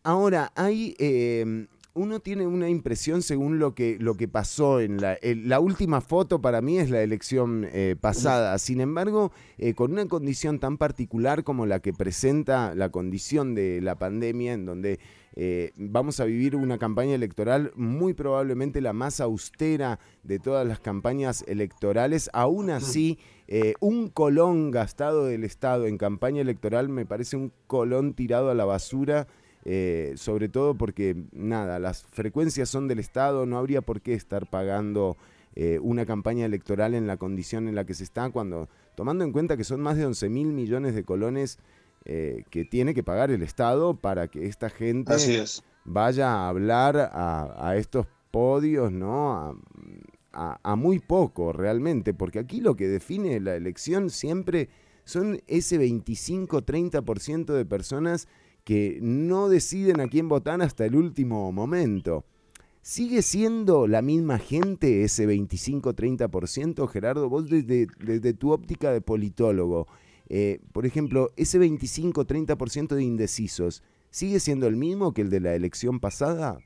Ahora, 0.02 0.52
hay, 0.54 0.94
eh, 0.98 1.66
uno 1.94 2.20
tiene 2.20 2.46
una 2.46 2.68
impresión 2.68 3.22
según 3.22 3.58
lo 3.58 3.74
que, 3.74 3.96
lo 3.98 4.14
que 4.14 4.28
pasó 4.28 4.80
en 4.80 5.00
la, 5.00 5.18
la 5.22 5.60
última 5.60 6.00
foto 6.00 6.40
para 6.40 6.60
mí 6.60 6.78
es 6.78 6.90
la 6.90 7.02
elección 7.02 7.66
eh, 7.72 7.96
pasada. 8.00 8.56
Sin 8.58 8.80
embargo, 8.80 9.32
eh, 9.58 9.74
con 9.74 9.92
una 9.92 10.06
condición 10.06 10.60
tan 10.60 10.78
particular 10.78 11.42
como 11.44 11.66
la 11.66 11.80
que 11.80 11.92
presenta 11.92 12.74
la 12.74 12.90
condición 12.90 13.54
de 13.54 13.80
la 13.80 13.98
pandemia, 13.98 14.52
en 14.52 14.66
donde 14.66 15.00
eh, 15.36 15.72
vamos 15.76 16.20
a 16.20 16.24
vivir 16.24 16.56
una 16.56 16.78
campaña 16.78 17.14
electoral 17.14 17.72
muy 17.76 18.14
probablemente 18.14 18.80
la 18.80 18.92
más 18.92 19.20
austera 19.20 20.00
de 20.22 20.38
todas 20.38 20.66
las 20.66 20.80
campañas 20.80 21.44
electorales. 21.46 22.30
Aún 22.32 22.70
así, 22.70 23.18
un 23.80 24.08
colón 24.08 24.70
gastado 24.70 25.24
del 25.26 25.44
Estado 25.44 25.86
en 25.86 25.98
campaña 25.98 26.40
electoral 26.40 26.88
me 26.88 27.04
parece 27.04 27.36
un 27.36 27.52
colón 27.66 28.14
tirado 28.14 28.50
a 28.50 28.54
la 28.54 28.64
basura 28.64 29.26
eh, 29.64 30.14
sobre 30.16 30.48
todo 30.48 30.74
porque, 30.74 31.16
nada, 31.32 31.78
las 31.78 32.04
frecuencias 32.04 32.68
son 32.68 32.88
del 32.88 32.98
Estado, 32.98 33.44
no 33.46 33.58
habría 33.58 33.82
por 33.82 34.00
qué 34.00 34.14
estar 34.14 34.48
pagando 34.48 35.16
eh, 35.54 35.78
una 35.82 36.06
campaña 36.06 36.46
electoral 36.46 36.94
en 36.94 37.06
la 37.06 37.18
condición 37.18 37.68
en 37.68 37.74
la 37.74 37.84
que 37.84 37.94
se 37.94 38.04
está, 38.04 38.30
cuando, 38.30 38.68
tomando 38.94 39.24
en 39.24 39.32
cuenta 39.32 39.56
que 39.56 39.64
son 39.64 39.80
más 39.80 39.96
de 39.96 40.06
11 40.06 40.28
mil 40.30 40.48
millones 40.52 40.94
de 40.94 41.04
colones 41.04 41.58
eh, 42.06 42.44
que 42.50 42.64
tiene 42.64 42.94
que 42.94 43.02
pagar 43.02 43.30
el 43.30 43.42
Estado 43.42 43.94
para 43.94 44.28
que 44.28 44.46
esta 44.46 44.70
gente 44.70 45.12
vaya 45.84 46.32
a 46.32 46.48
hablar 46.48 46.96
a, 46.96 47.74
estos 47.76 48.06
podios, 48.30 48.90
¿no? 48.90 49.32
a 49.32 49.54
muy 50.76 50.98
poco 50.98 51.52
realmente, 51.52 52.14
porque 52.14 52.38
aquí 52.38 52.60
lo 52.60 52.76
que 52.76 52.88
define 52.88 53.40
la 53.40 53.56
elección 53.56 54.10
siempre 54.10 54.68
son 55.04 55.40
ese 55.46 55.78
25-30% 55.78 57.52
de 57.52 57.64
personas 57.64 58.28
que 58.64 58.98
no 59.00 59.48
deciden 59.48 60.00
a 60.00 60.08
quién 60.08 60.28
votar 60.28 60.62
hasta 60.62 60.84
el 60.84 60.94
último 60.94 61.50
momento. 61.52 62.24
¿Sigue 62.82 63.20
siendo 63.22 63.86
la 63.86 64.00
misma 64.00 64.38
gente 64.38 65.04
ese 65.04 65.26
25-30%? 65.26 66.88
Gerardo, 66.88 67.28
vos 67.28 67.48
desde, 67.48 67.86
desde, 67.98 68.32
tu 68.32 68.52
óptica 68.52 68.90
de 68.90 69.02
politólogo, 69.02 69.86
eh, 70.28 70.60
por 70.72 70.86
ejemplo, 70.86 71.30
ese 71.36 71.58
25-30% 71.60 72.94
de 72.94 73.02
indecisos, 73.02 73.82
¿sigue 74.10 74.40
siendo 74.40 74.66
el 74.66 74.76
mismo 74.76 75.12
que 75.12 75.22
el 75.22 75.30
de 75.30 75.40
la 75.40 75.54
elección 75.54 76.00
pasada? 76.00 76.58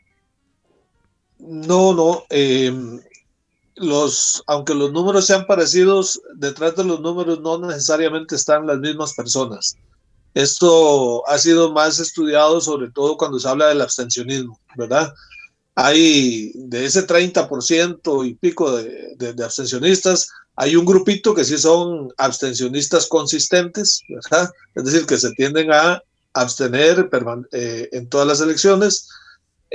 No, 1.38 1.94
no. 1.94 2.22
Em, 2.30 3.00
los, 3.76 4.42
aunque 4.46 4.74
los 4.74 4.92
números 4.92 5.26
sean 5.26 5.46
parecidos, 5.46 6.20
detrás 6.36 6.76
de 6.76 6.84
los 6.84 7.00
números 7.00 7.40
no 7.40 7.58
necesariamente 7.58 8.36
están 8.36 8.66
las 8.66 8.78
mismas 8.78 9.14
personas. 9.14 9.76
Esto 10.34 11.26
ha 11.28 11.38
sido 11.38 11.72
más 11.72 12.00
estudiado 12.00 12.60
sobre 12.60 12.90
todo 12.90 13.16
cuando 13.16 13.38
se 13.38 13.48
habla 13.48 13.68
del 13.68 13.80
abstencionismo, 13.80 14.58
¿verdad? 14.76 15.14
Hay 15.76 16.52
de 16.54 16.84
ese 16.84 17.06
30% 17.06 18.26
y 18.26 18.34
pico 18.34 18.76
de, 18.76 19.34
abstencionistas, 19.44 20.28
hay 20.56 20.76
un 20.76 20.84
grupito 20.84 21.34
que 21.34 21.44
sí 21.44 21.58
son 21.58 22.12
abstencionistas 22.16 23.08
consistentes, 23.08 24.02
¿verdad? 24.08 24.50
Es 24.74 24.84
decir, 24.84 25.06
que 25.06 25.18
se 25.18 25.32
tienden 25.32 25.72
a 25.72 26.00
abstener 26.32 27.08
eh, 27.52 27.88
en 27.92 28.08
todas 28.08 28.26
las 28.26 28.40
elecciones. 28.40 29.08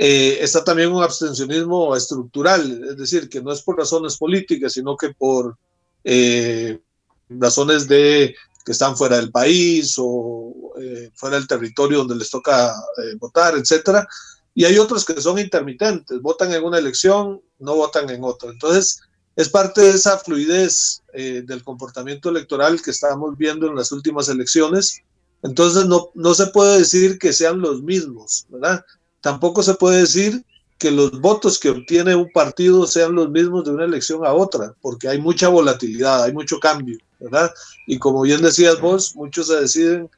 Eh, 0.02 0.38
está 0.40 0.64
también 0.64 0.90
un 0.90 1.02
abstencionismo 1.02 1.94
estructural, 1.94 2.84
es 2.88 2.96
decir, 2.96 3.28
que 3.28 3.42
no 3.42 3.52
es 3.52 3.60
por 3.60 3.76
razones 3.76 4.16
políticas, 4.16 4.72
sino 4.72 4.96
que 4.96 5.12
por 5.12 5.58
eh, 6.04 6.80
razones 7.28 7.86
de 7.86 8.34
que 8.64 8.72
están 8.72 8.96
fuera 8.96 9.16
del 9.16 9.30
país 9.30 9.94
o 9.98 10.72
eh, 10.80 11.10
fuera 11.14 11.36
del 11.36 11.46
territorio 11.46 11.98
donde 11.98 12.16
les 12.16 12.30
toca 12.30 12.70
eh, 12.70 13.14
votar, 13.18 13.58
etcétera. 13.58 14.08
Y 14.54 14.64
hay 14.64 14.78
otros 14.78 15.04
que 15.04 15.20
son 15.20 15.38
intermitentes, 15.38 16.22
votan 16.22 16.50
en 16.54 16.64
una 16.64 16.78
elección, 16.78 17.42
no 17.58 17.76
votan 17.76 18.08
en 18.08 18.24
otra. 18.24 18.50
Entonces, 18.50 19.00
es 19.36 19.50
parte 19.50 19.82
de 19.82 19.90
esa 19.90 20.16
fluidez 20.16 21.02
eh, 21.12 21.42
del 21.46 21.62
comportamiento 21.62 22.30
electoral 22.30 22.80
que 22.80 22.90
estamos 22.90 23.36
viendo 23.36 23.66
en 23.66 23.76
las 23.76 23.92
últimas 23.92 24.30
elecciones. 24.30 25.02
Entonces, 25.42 25.84
no, 25.84 26.08
no 26.14 26.32
se 26.32 26.46
puede 26.46 26.78
decir 26.78 27.18
que 27.18 27.34
sean 27.34 27.60
los 27.60 27.82
mismos, 27.82 28.46
¿verdad? 28.48 28.82
Tampoco 29.20 29.62
se 29.62 29.74
puede 29.74 30.00
decir 30.00 30.44
que 30.78 30.90
los 30.90 31.20
votos 31.20 31.58
que 31.58 31.68
obtiene 31.68 32.14
un 32.14 32.30
partido 32.32 32.86
sean 32.86 33.14
los 33.14 33.30
mismos 33.30 33.64
de 33.64 33.72
una 33.72 33.84
elección 33.84 34.24
a 34.24 34.32
otra, 34.32 34.74
porque 34.80 35.08
hay 35.08 35.20
mucha 35.20 35.48
volatilidad, 35.48 36.24
hay 36.24 36.32
mucho 36.32 36.58
cambio, 36.58 36.98
¿verdad? 37.18 37.50
Y 37.86 37.98
como 37.98 38.22
bien 38.22 38.40
decías 38.40 38.80
vos, 38.80 39.14
muchos 39.14 39.48
se 39.48 39.60
deciden 39.60 40.08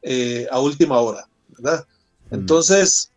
eh, 0.00 0.46
a 0.50 0.58
última 0.58 0.98
hora, 1.00 1.28
¿verdad? 1.48 1.86
Mm. 2.30 2.34
Entonces, 2.34 3.10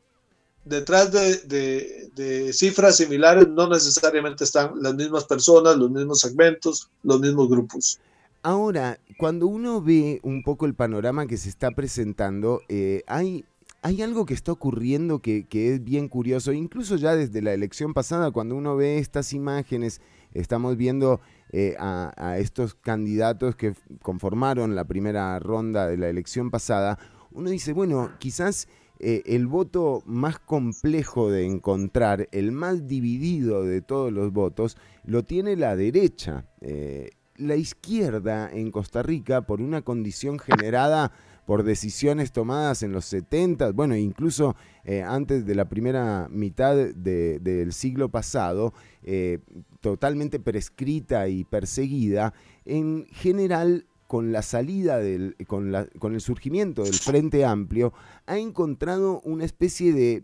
detrás 0.66 1.12
de, 1.12 2.52
cifras 2.54 2.98
similares 2.98 3.48
no 3.48 3.70
necesariamente 3.70 4.44
están 4.44 4.74
las 4.82 4.94
mismas 4.94 5.24
personas, 5.24 5.78
los 5.78 5.90
mismos 5.90 6.20
segmentos, 6.20 6.90
los 7.04 7.20
mismos 7.22 7.50
grupos. 7.50 7.98
Ahora, 8.44 9.00
cuando 9.18 9.48
uno 9.48 9.82
ve 9.82 10.20
un 10.24 10.44
poco 10.44 10.66
el 10.66 10.74
panorama 10.74 11.28
que 11.28 11.38
se 11.38 11.48
está 11.48 11.72
presentando, 11.72 12.62
eh, 12.68 13.04
hay 13.08 13.46
hay 13.82 14.02
algo 14.02 14.26
que 14.26 14.34
está 14.34 14.52
ocurriendo 14.52 15.22
que, 15.22 15.48
es 15.52 15.84
bien 15.84 16.10
curioso, 16.10 16.52
incluso 16.52 16.96
ya 16.98 17.16
desde 17.16 17.42
la 17.42 17.54
elección 17.54 17.94
pasada, 17.94 18.32
cuando 18.32 18.56
uno 18.56 18.76
ve 18.76 18.98
estas 18.98 19.34
imágenes, 19.34 20.02
estamos 20.34 20.76
viendo 20.76 21.22
eh, 21.52 21.76
a, 21.80 22.38
estos 22.40 22.76
candidatos 22.76 23.56
que 23.56 23.74
conformaron 24.02 24.76
la 24.76 24.86
primera 24.86 25.40
ronda 25.40 25.88
de 25.88 25.98
la 25.98 26.10
elección 26.10 26.52
pasada, 26.52 27.00
uno 27.32 27.50
dice, 27.50 27.74
bueno, 27.74 28.12
quizás 28.20 28.68
eh, 29.00 29.24
el 29.26 29.48
voto 29.48 30.04
más 30.06 30.40
complejo 30.40 31.32
de 31.32 31.46
encontrar, 31.46 32.28
el 32.32 32.52
más 32.52 32.86
dividido 32.86 33.64
de 33.64 33.82
todos 33.82 34.12
los 34.12 34.34
votos, 34.34 34.78
lo 35.06 35.24
tiene 35.24 35.56
la 35.56 35.76
derecha. 35.76 36.46
Eh, 36.60 37.12
la 37.38 37.56
izquierda 37.56 38.50
en 38.52 38.70
Costa 38.70 39.02
Rica, 39.02 39.44
por 39.44 39.62
una 39.62 39.82
condición 39.82 40.40
generada 40.40 41.14
por 41.50 41.64
decisiones 41.64 42.32
tomadas 42.32 42.84
en 42.84 42.92
los 42.92 43.06
70, 43.06 43.72
bueno, 43.72 43.96
incluso 43.96 44.56
eh, 44.84 45.02
antes 45.02 45.48
de 45.48 45.56
la 45.56 45.68
primera 45.68 46.28
mitad 46.30 46.76
del 46.76 47.74
siglo 47.74 48.10
pasado, 48.10 48.72
eh, 49.02 49.40
totalmente 49.82 50.40
prescrita 50.40 51.28
y 51.28 51.46
perseguida, 51.46 52.36
en 52.66 53.08
general 53.08 53.88
con 54.06 54.32
la 54.32 54.44
salida 54.44 55.00
del, 55.00 55.36
con, 55.48 55.72
la, 55.72 55.88
con 55.98 56.14
el 56.14 56.22
surgimiento 56.22 56.84
del 56.84 56.94
Frente 56.94 57.44
Amplio, 57.44 57.94
ha 58.28 58.38
encontrado 58.38 59.20
una 59.22 59.44
especie 59.44 59.92
de, 59.92 60.24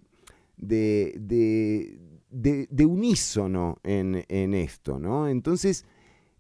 de, 0.57 1.97
de, 2.29 2.85
unísono 2.85 3.79
en, 3.81 4.25
en, 4.27 4.53
esto, 4.53 4.99
¿no? 4.99 5.27
Entonces, 5.27 5.85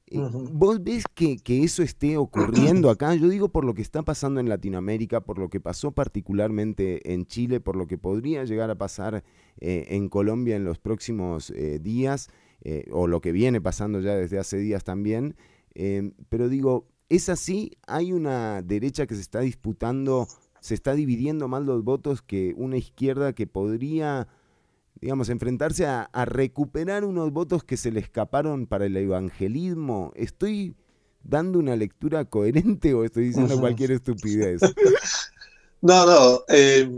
eh, 0.07 0.19
¿Vos 0.51 0.83
ves 0.83 1.03
que, 1.13 1.39
eso 1.47 1.81
esté 1.81 2.17
ocurriendo 2.17 2.89
acá? 2.91 3.15
Yo 3.15 3.27
digo 3.27 3.49
por 3.49 3.65
lo 3.65 3.73
que 3.73 3.81
está 3.81 4.03
pasando 4.03 4.39
en 4.39 4.49
Latinoamérica, 4.49 5.21
por 5.21 5.39
lo 5.39 5.49
que 5.49 5.59
pasó 5.59 5.91
particularmente 5.91 7.13
en 7.13 7.25
Chile, 7.25 7.59
por 7.59 7.75
lo 7.75 7.87
que 7.87 7.97
podría 7.97 8.43
llegar 8.43 8.69
a 8.69 8.75
pasar 8.75 9.23
eh, 9.59 9.87
en 9.89 10.09
Colombia 10.09 10.55
en 10.55 10.63
los 10.63 10.77
próximos 10.77 11.49
eh, 11.51 11.79
días, 11.79 12.29
o 12.89 13.05
lo 13.05 13.21
que 13.21 13.31
viene 13.31 13.61
pasando 13.61 13.99
ya 13.99 14.15
desde 14.15 14.39
hace 14.39 14.57
días 14.57 14.83
también. 14.83 15.35
pero 16.29 16.49
digo, 16.49 16.87
¿es 17.09 17.29
así? 17.29 17.77
¿Hay 17.85 18.11
una 18.11 18.63
derecha 18.63 19.05
que 19.05 19.13
se 19.13 19.21
está 19.21 19.41
disputando, 19.41 20.27
se 20.61 20.73
está 20.73 20.95
dividiendo 20.95 21.47
más 21.47 21.61
los 21.61 21.83
votos 21.83 22.23
que 22.23 22.55
una 22.57 22.77
izquierda 22.77 23.33
que 23.33 23.45
podría 23.45 24.27
digamos, 25.05 25.29
enfrentarse 25.29 25.85
a, 25.85 26.09
recuperar 26.25 27.05
unos 27.05 27.31
votos 27.31 27.63
que 27.63 27.77
se 27.77 27.91
le 27.91 27.99
escaparon 27.99 28.65
para 28.65 28.87
el 28.87 28.97
evangelismo. 28.97 30.11
¿Estoy 30.15 30.75
dando 31.23 31.59
una 31.59 31.75
lectura 31.75 32.25
coherente 32.25 32.95
o 32.95 33.03
estoy 33.03 33.25
diciendo 33.25 33.59
cualquier 33.59 33.91
estupidez? 33.91 34.61
No, 35.81 36.03
no. 36.07 36.43
Eh, 36.47 36.89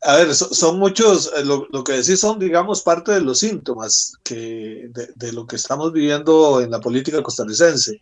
a 0.00 0.16
ver, 0.16 0.34
son 0.34 0.78
muchos, 0.78 1.30
eh, 1.36 1.44
lo, 1.44 1.84
que 1.84 1.92
decís 1.92 2.18
son, 2.18 2.38
digamos, 2.38 2.80
parte 2.80 3.12
de 3.12 3.20
los 3.20 3.40
síntomas 3.40 4.14
que, 4.22 4.90
de, 5.14 5.32
lo 5.32 5.46
que 5.46 5.56
estamos 5.56 5.92
viviendo 5.92 6.62
en 6.62 6.70
la 6.70 6.80
política 6.80 7.22
costarricense. 7.22 8.00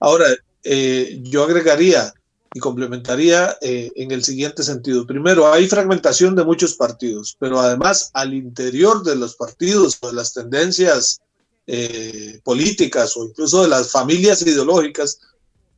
Ahora, 0.00 0.26
eh, 0.64 1.20
yo 1.22 1.44
agregaría, 1.44 2.12
y 2.54 2.60
complementaría 2.60 3.58
eh, 3.60 3.90
en 3.96 4.12
el 4.12 4.22
siguiente 4.22 4.62
sentido. 4.62 5.04
Primero, 5.04 5.52
hay 5.52 5.66
fragmentación 5.66 6.36
de 6.36 6.44
muchos 6.44 6.74
partidos, 6.74 7.36
pero 7.40 7.58
además 7.58 8.10
al 8.14 8.32
interior 8.32 9.02
de 9.02 9.16
los 9.16 9.34
partidos 9.34 9.98
o 10.00 10.06
de 10.06 10.14
las 10.14 10.32
tendencias 10.32 11.20
eh, 11.66 12.40
políticas 12.44 13.16
o 13.16 13.24
incluso 13.24 13.62
de 13.62 13.68
las 13.68 13.90
familias 13.90 14.40
ideológicas, 14.42 15.18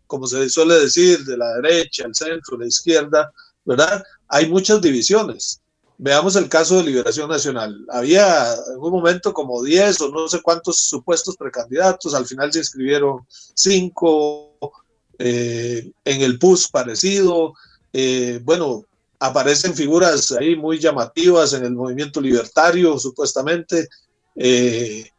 como 0.07 0.27
se 0.27 0.51
suele 0.51 0.74
decir, 0.74 1.24
de 1.24 1.39
la 1.39 1.55
derecha, 1.55 2.05
el 2.05 2.15
centro, 2.15 2.59
la 2.59 2.66
izquierda, 2.66 3.32
¿verdad? 3.65 4.05
Hay 4.28 4.47
muchas 4.47 4.78
divisiones. 4.82 5.62
Veamos 5.97 6.36
el 6.36 6.51
caso 6.51 6.77
de 6.77 6.85
Liberación 6.85 7.31
Nacional. 7.31 7.86
Había 7.89 8.53
en 8.53 8.78
un 8.78 8.93
momento 8.93 9.32
como 9.32 9.62
10 9.62 9.98
o 10.03 10.09
no 10.11 10.28
sé 10.28 10.43
cuántos 10.43 10.78
supuestos 10.78 11.39
precandidatos, 11.39 12.12
al 12.12 12.27
final 12.27 12.53
se 12.53 12.59
inscribieron 12.59 13.27
5, 13.55 14.85
eh, 15.19 15.91
en 16.05 16.21
el 16.21 16.39
PUS 16.39 16.69
parecido, 16.69 17.55
eh, 17.93 18.41
bueno, 18.45 18.85
aparecen 19.19 19.75
figuras 19.75 20.33
ahí 20.33 20.57
muy 20.57 20.79
llamativas 20.79 21.55
en 21.55 21.65
el 21.65 21.73
movimiento 21.73 22.21
libertario, 22.21 22.99
supuestamente, 22.99 23.89
eh, 24.35 25.11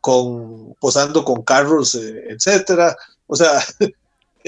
con, 0.00 0.74
posando 0.80 1.24
con 1.24 1.42
carros, 1.42 1.94
etcétera. 1.96 2.96
O 3.26 3.34
sea, 3.34 3.64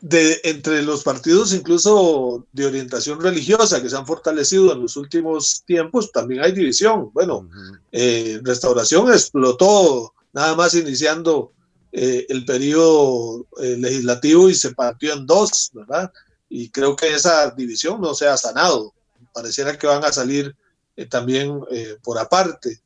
de, 0.00 0.40
entre 0.44 0.82
los 0.82 1.02
partidos 1.02 1.52
incluso 1.52 2.46
de 2.52 2.66
orientación 2.66 3.20
religiosa 3.20 3.82
que 3.82 3.90
se 3.90 3.96
han 3.96 4.06
fortalecido 4.06 4.72
en 4.72 4.82
los 4.82 4.96
últimos 4.96 5.62
tiempos, 5.66 6.10
también 6.10 6.42
hay 6.42 6.52
división. 6.52 7.10
Bueno, 7.12 7.48
Restauración 7.92 9.12
explotó 9.12 10.14
nada 10.32 10.56
más 10.56 10.74
iniciando 10.74 11.52
el 11.92 12.44
periodo 12.44 13.46
legislativo 13.58 14.48
y 14.50 14.54
se 14.54 14.74
partió 14.74 15.14
en 15.14 15.26
dos, 15.26 15.70
¿verdad? 15.72 16.12
y 16.48 16.70
creo 16.70 16.96
que 16.96 17.14
esa 17.14 17.50
división 17.50 18.00
no 18.00 18.14
se 18.14 18.26
ha 18.26 18.36
sanado. 18.36 18.94
Pareciera 19.32 19.76
que 19.78 19.86
van 19.86 20.04
a 20.04 20.12
salir 20.12 20.54
eh, 20.96 21.06
también 21.06 21.60
eh, 21.70 21.96
por 22.02 22.18
aparte. 22.18 22.80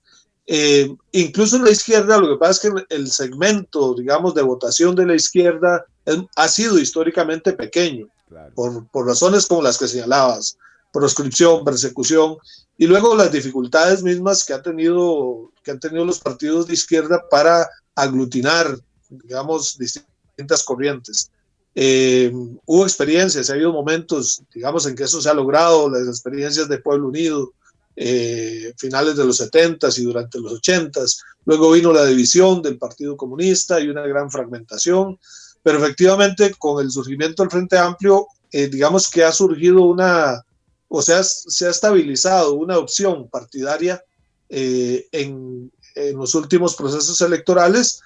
Eh, 0.46 0.92
incluso 1.12 1.56
en 1.56 1.64
la 1.64 1.70
izquierda, 1.70 2.18
lo 2.18 2.28
que 2.28 2.36
pasa 2.36 2.68
es 2.68 2.74
que 2.74 2.94
el 2.94 3.10
segmento, 3.10 3.94
digamos, 3.94 4.34
de 4.34 4.42
votación 4.42 4.94
de 4.94 5.06
la 5.06 5.14
izquierda 5.14 5.86
ha 6.34 6.48
sido 6.48 6.78
históricamente 6.78 7.52
pequeño, 7.52 8.08
por, 8.56 8.88
por, 8.88 9.06
razones 9.06 9.46
como 9.46 9.62
las 9.62 9.78
que 9.78 9.86
señalabas, 9.86 10.58
proscripción, 10.92 11.64
persecución, 11.64 12.36
y 12.76 12.88
luego 12.88 13.14
las 13.14 13.30
dificultades 13.30 14.02
mismas 14.02 14.44
que, 14.44 14.52
ha 14.52 14.60
tenido, 14.60 15.52
que 15.62 15.70
han 15.70 15.78
tenido 15.78 16.04
los 16.04 16.18
partidos 16.18 16.66
de 16.66 16.74
izquierda 16.74 17.22
para 17.30 17.68
aglutinar, 17.94 18.78
digamos, 19.24 19.78
distintas 19.78 20.62
corrientes. 20.64 21.30
Eh, 21.74 22.30
hubo 22.66 22.84
experiencias, 22.84 23.48
ha 23.48 23.54
habido 23.54 23.72
momentos, 23.72 24.42
digamos, 24.54 24.86
en 24.86 24.94
que 24.94 25.04
eso 25.04 25.20
se 25.22 25.30
ha 25.30 25.34
logrado, 25.34 25.88
las 25.88 26.06
experiencias 26.06 26.68
de 26.68 26.78
Pueblo 26.78 27.08
Unido, 27.08 27.52
eh, 27.96 28.72
finales 28.76 29.16
de 29.16 29.24
los 29.24 29.36
70 29.38 29.88
y 29.96 30.02
durante 30.02 30.40
los 30.40 30.52
80 30.54 31.00
Luego 31.44 31.72
vino 31.72 31.92
la 31.92 32.06
división 32.06 32.62
del 32.62 32.78
Partido 32.78 33.16
Comunista 33.16 33.80
y 33.80 33.88
una 33.88 34.06
gran 34.06 34.30
fragmentación, 34.30 35.18
pero 35.62 35.78
efectivamente 35.78 36.54
con 36.56 36.82
el 36.82 36.90
surgimiento 36.90 37.42
del 37.42 37.50
Frente 37.50 37.76
Amplio, 37.76 38.28
eh, 38.52 38.68
digamos 38.68 39.10
que 39.10 39.24
ha 39.24 39.32
surgido 39.32 39.82
una, 39.82 40.40
o 40.88 41.02
sea, 41.02 41.24
se 41.24 41.66
ha 41.66 41.70
estabilizado 41.70 42.52
una 42.54 42.78
opción 42.78 43.28
partidaria 43.28 44.02
en, 44.48 45.72
en 45.94 46.16
los 46.16 46.34
últimos 46.34 46.76
procesos 46.76 47.20
electorales 47.22 48.02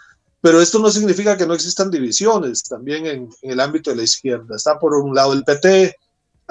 pero 0.47 0.63
esto 0.63 0.79
no 0.79 0.93
significa 0.93 1.37
que 1.37 1.45
no 1.45 1.55
existan 1.55 1.91
divisiones 1.91 2.63
también 2.63 3.05
en, 3.05 3.29
el 3.43 3.59
ámbito 3.59 3.91
de 3.91 3.97
la 3.97 4.05
izquierda. 4.05 4.55
Está 4.55 4.79
por 4.79 4.95
un 4.95 5.13
lado 5.13 5.33
el 5.33 5.43
PT, 5.43 5.97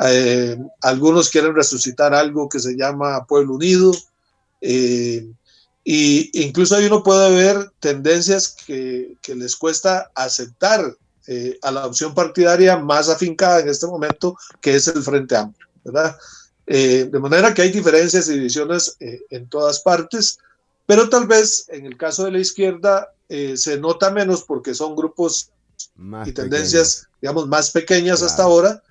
eh, 0.05 0.57
algunos 0.81 1.29
quieren 1.29 1.55
resucitar 1.55 2.13
algo 2.13 2.49
que 2.49 2.59
se 2.59 2.75
llama 2.75 3.25
Pueblo 3.25 3.53
Unido, 3.53 3.93
e 4.59 5.25
y 5.85 6.43
incluso 6.43 6.75
ahí 6.75 6.87
uno 6.87 7.03
puede 7.03 7.33
ver 7.37 7.71
tendencias 7.79 8.57
que, 8.65 9.15
les 9.33 9.55
cuesta 9.55 10.11
aceptar 10.13 10.93
eh, 11.27 11.57
a 11.61 11.71
la 11.71 11.85
opción 11.85 12.13
partidaria 12.13 12.75
más 12.75 13.07
afincada 13.07 13.61
en 13.61 13.69
este 13.69 13.87
momento, 13.87 14.37
que 14.59 14.75
es 14.75 14.89
el 14.89 15.03
Frente 15.03 15.37
Amplio, 15.37 15.69
¿verdad? 15.85 16.17
de 16.65 17.19
manera 17.21 17.53
que 17.53 17.61
hay 17.61 17.71
diferencias 17.71 18.27
y 18.27 18.33
divisiones 18.33 18.97
en 18.99 19.47
todas 19.47 19.79
partes, 19.79 20.37
pero 20.85 21.07
tal 21.07 21.27
vez 21.27 21.65
en 21.69 21.85
el 21.85 21.95
caso 21.95 22.25
de 22.25 22.31
la 22.31 22.39
izquierda 22.39 23.14
eh, 23.29 23.57
se 23.57 23.77
nota 23.79 24.11
menos 24.11 24.43
porque 24.43 24.73
son 24.73 24.95
grupos 24.95 25.51
y 26.25 26.31
tendencias, 26.31 27.07
digamos, 27.21 27.47
más 27.47 27.71
pequeñas 27.71 28.21
hasta 28.21 28.43
ahora, 28.43 28.83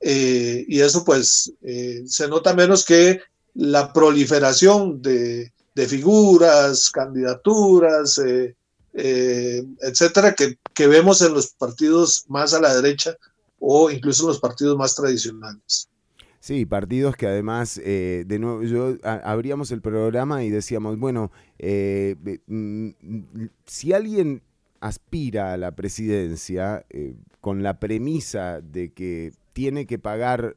eh, 0.00 0.64
y 0.68 0.80
eso 0.80 1.04
pues 1.04 1.52
eh, 1.62 2.02
se 2.06 2.28
nota 2.28 2.54
menos 2.54 2.84
que 2.84 3.20
la 3.54 3.92
proliferación 3.92 5.02
de, 5.02 5.52
figuras, 5.88 6.90
candidaturas, 6.90 8.20
etcétera, 8.92 10.34
que, 10.34 10.58
que, 10.74 10.86
vemos 10.86 11.22
en 11.22 11.32
los 11.32 11.48
partidos 11.48 12.24
más 12.28 12.52
a 12.52 12.60
la 12.60 12.74
derecha 12.74 13.16
o 13.58 13.90
incluso 13.90 14.24
en 14.24 14.28
los 14.28 14.40
partidos 14.40 14.76
más 14.76 14.94
tradicionales. 14.94 15.89
Sí, 16.40 16.64
partidos 16.64 17.16
que 17.16 17.26
además, 17.26 17.78
eh, 17.84 18.24
de 18.26 18.38
nuevo, 18.38 18.62
yo 18.62 18.96
abríamos 19.02 19.70
el 19.72 19.82
programa 19.82 20.42
y 20.42 20.48
decíamos, 20.48 20.98
bueno, 20.98 21.30
eh, 21.58 22.16
si 23.66 23.92
alguien 23.92 24.42
aspira 24.80 25.52
a 25.52 25.58
la 25.58 25.76
presidencia 25.76 26.86
eh, 26.88 27.14
con 27.42 27.62
la 27.62 27.78
premisa 27.78 28.62
de 28.62 28.90
que 28.94 29.32
tiene 29.52 29.84
que 29.84 29.98
pagar 29.98 30.56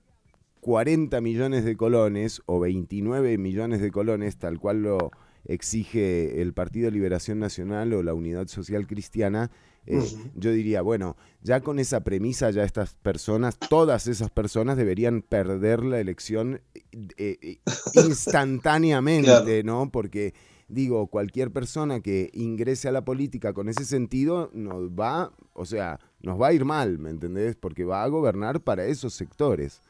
40 0.62 1.20
millones 1.20 1.66
de 1.66 1.76
colones 1.76 2.42
o 2.46 2.62
29 2.62 3.38
millones 3.38 3.82
de 3.82 3.92
colones, 3.92 4.38
tal 4.38 4.60
cual 4.60 4.84
lo 4.84 5.12
exige 5.44 6.42
el 6.42 6.54
Partido 6.54 6.86
de 6.86 6.92
Liberación 6.92 7.40
Nacional 7.40 7.94
o 7.94 8.04
la 8.04 8.14
Unidad 8.14 8.48
Social 8.48 8.88
Cristiana, 8.88 9.52
eh, 9.86 10.02
yo 10.36 10.52
diría, 10.52 10.82
bueno, 10.82 11.18
ya 11.42 11.62
con 11.62 11.78
esa 11.78 12.02
premisa, 12.02 12.50
ya 12.52 12.64
estas 12.64 12.96
personas, 12.96 13.58
todas 13.58 14.08
esas 14.08 14.30
personas 14.30 14.78
deberían 14.78 15.22
perder 15.22 15.84
la 15.84 16.00
elección 16.00 16.62
eh, 16.74 17.38
eh, 17.42 17.60
instantáneamente, 17.96 19.64
¿no? 19.64 19.92
Porque 19.92 20.34
digo, 20.70 21.08
cualquier 21.08 21.52
persona 21.52 22.00
que 22.00 22.32
ingrese 22.34 22.88
a 22.88 22.94
la 22.94 23.04
política 23.04 23.54
con 23.54 23.68
ese 23.68 23.84
sentido 23.84 24.50
nos 24.54 24.90
va, 24.92 25.34
o 25.54 25.66
sea, 25.66 26.00
nos 26.22 26.42
va 26.42 26.48
a 26.48 26.54
ir 26.54 26.64
mal, 26.64 26.98
¿me 26.98 27.10
entendés? 27.10 27.58
Porque 27.58 27.84
va 27.84 28.04
a 28.04 28.08
gobernar 28.08 28.62
para 28.62 28.86
esos 28.86 29.14
sectores. 29.14 29.82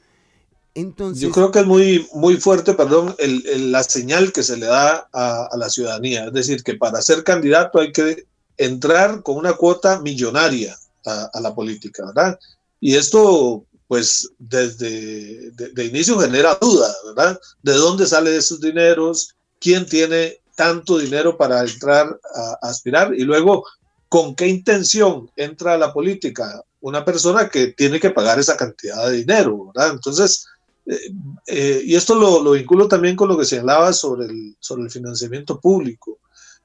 Entonces, 0.76 1.22
Yo 1.22 1.30
creo 1.30 1.52
que 1.52 1.60
es 1.60 1.68
muy, 1.68 2.08
muy 2.16 2.38
fuerte, 2.38 2.74
perdón, 2.74 3.16
la 3.20 3.84
señal 3.84 4.34
que 4.34 4.42
se 4.42 4.58
le 4.58 4.66
da 4.66 5.08
a, 5.14 5.46
a, 5.52 5.56
la 5.56 5.70
ciudadanía. 5.70 6.26
Es 6.26 6.34
decir, 6.34 6.64
que 6.64 6.74
para 6.74 7.00
ser 7.04 7.24
candidato 7.24 7.80
hay 7.80 7.92
que 7.92 8.26
entrar 8.58 9.24
con 9.24 9.38
una 9.38 9.54
cuota 9.54 10.00
millonaria 10.00 10.78
a, 11.06 11.40
la 11.42 11.54
política, 11.54 12.06
¿verdad? 12.06 12.40
Y 12.80 12.96
esto, 12.96 13.66
pues, 13.88 14.30
desde 14.40 15.52
de, 15.52 15.86
inicio 15.86 16.20
genera 16.20 16.58
duda, 16.60 16.94
¿verdad? 17.08 17.40
¿De 17.62 17.74
dónde 17.74 18.06
salen 18.06 18.36
esos 18.36 18.62
dineros? 18.62 19.36
¿Quién 19.60 19.86
tiene 19.86 20.40
tanto 20.56 20.98
dinero 20.98 21.38
para 21.38 21.62
entrar 21.62 22.20
a, 22.36 22.68
aspirar? 22.68 23.14
Y 23.14 23.24
luego, 23.24 23.66
¿con 24.10 24.36
qué 24.36 24.48
intención 24.48 25.30
entra 25.36 25.74
a 25.74 25.78
la 25.78 25.94
política 25.94 26.64
una 26.84 27.06
persona 27.06 27.48
que 27.48 27.68
tiene 27.68 28.00
que 28.00 28.10
pagar 28.10 28.40
esa 28.40 28.58
cantidad 28.58 29.10
de 29.10 29.18
dinero, 29.18 29.68
¿verdad? 29.68 29.94
Entonces, 29.94 30.46
eh, 30.86 31.14
eh, 31.48 31.82
y 31.86 31.96
esto 31.96 32.14
lo, 32.14 32.44
lo, 32.44 32.52
vinculo 32.52 32.90
también 32.90 33.16
con 33.16 33.30
lo 33.30 33.38
que 33.38 33.46
señalaba 33.46 33.94
sobre 33.94 34.26
el, 34.26 34.56
sobre 34.60 34.84
el 34.84 34.92
financiamiento 34.92 35.60
público. 35.60 36.20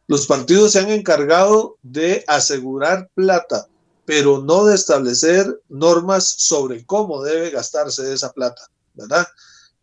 Los 0.08 0.26
partidos 0.26 0.72
se 0.72 0.78
han 0.78 0.90
encargado 0.90 1.76
de 1.82 2.24
asegurar 2.26 3.10
plata, 3.14 3.68
pero 4.06 4.40
no 4.40 4.64
de 4.64 4.74
establecer 4.74 5.60
normas 5.68 6.26
sobre 6.26 6.86
cómo 6.86 7.22
debe 7.22 7.50
gastarse 7.50 8.10
esa 8.14 8.32
plata, 8.32 8.62
¿verdad? 8.94 9.26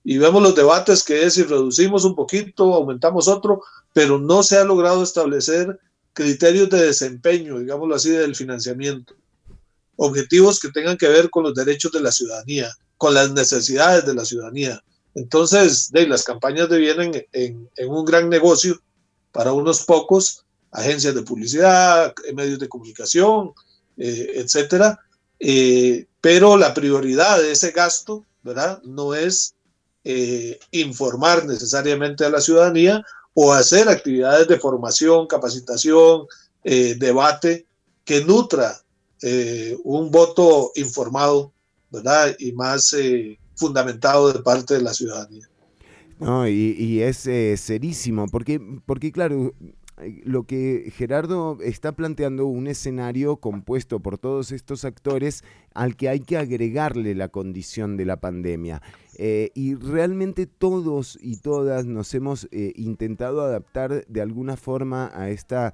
Y 0.03 0.17
vemos 0.17 0.41
los 0.41 0.55
debates 0.55 1.03
que 1.03 1.23
es 1.23 1.35
si 1.35 1.43
reducimos 1.43 2.05
un 2.05 2.15
poquito, 2.15 2.73
aumentamos 2.73 3.27
otro, 3.27 3.61
pero 3.93 4.17
no 4.17 4.41
se 4.41 4.57
ha 4.57 4.63
logrado 4.63 5.03
establecer 5.03 5.79
criterios 6.13 6.71
de 6.71 6.87
desempeño, 6.87 7.59
digámoslo 7.59 7.93
así, 7.93 8.09
del 8.09 8.35
financiamiento. 8.35 9.13
Objetivos 9.95 10.59
que 10.59 10.71
tengan 10.71 10.97
que 10.97 11.07
ver 11.07 11.29
con 11.29 11.43
los 11.43 11.53
derechos 11.53 11.91
de 11.91 12.01
la 12.01 12.11
ciudadanía, 12.11 12.75
con 12.97 13.13
las 13.13 13.31
necesidades 13.31 14.07
de 14.07 14.15
la 14.15 14.25
ciudadanía. 14.25 14.83
Entonces, 15.13 15.91
las 15.93 16.23
campañas 16.23 16.67
devienen 16.67 17.27
en, 17.31 17.69
en 17.75 17.89
un 17.89 18.03
gran 18.03 18.27
negocio 18.27 18.81
para 19.35 19.51
unos 19.51 19.83
pocos, 19.83 20.45
agencias 20.71 21.13
de 21.13 21.21
publicidad, 21.21 22.13
medios 22.33 22.57
de 22.57 22.69
comunicación, 22.69 23.51
eh, 23.97 24.31
etcétera. 24.35 24.97
Eh, 25.37 26.05
pero 26.21 26.55
la 26.55 26.73
prioridad 26.73 27.39
de 27.39 27.51
ese 27.51 27.71
gasto, 27.71 28.25
¿verdad? 28.43 28.81
No 28.83 29.13
es 29.13 29.53
eh, 30.05 30.57
informar 30.71 31.45
necesariamente 31.45 32.23
a 32.23 32.29
la 32.29 32.39
ciudadanía 32.39 33.03
o 33.33 33.51
hacer 33.51 33.89
actividades 33.89 34.47
de 34.47 34.57
formación, 34.57 35.27
capacitación, 35.27 36.27
debate 36.63 37.67
que 38.05 38.23
nutra 38.23 38.81
un 39.83 40.09
voto 40.09 40.71
informado, 40.75 41.51
¿verdad? 41.91 42.33
Y 42.39 42.53
más 42.53 42.95
fundamentado 43.55 44.31
de 44.31 44.39
parte 44.39 44.75
de 44.75 44.81
la 44.81 44.93
ciudadanía. 44.93 45.47
No, 46.19 46.47
y, 46.47 47.01
es 47.01 47.27
eh, 47.27 47.57
serísimo, 47.57 48.27
porque, 48.27 48.61
porque 48.85 49.11
claro, 49.11 49.53
eh, 50.01 50.21
lo 50.23 50.43
que 50.43 50.91
Gerardo 50.95 51.57
está 51.61 51.91
planteando 51.93 52.45
un 52.45 52.67
escenario 52.67 53.37
compuesto 53.37 53.99
por 53.99 54.17
todos 54.17 54.53
estos 54.53 54.85
actores 54.85 55.43
al 55.73 55.97
que 55.97 56.07
hay 56.07 56.21
que 56.21 56.37
agregarle 56.37 57.15
la 57.15 57.27
condición 57.27 57.97
de 57.97 58.05
la 58.05 58.21
pandemia. 58.21 58.81
Eh, 59.17 59.51
y 59.55 59.75
realmente 59.75 60.45
todos 60.47 61.17
y 61.21 61.37
todas 61.37 61.85
nos 61.85 62.13
hemos 62.13 62.47
intentado 62.51 63.41
adaptar 63.41 64.05
de 64.07 64.21
alguna 64.21 64.55
forma 64.55 65.11
a 65.13 65.29
esta 65.29 65.73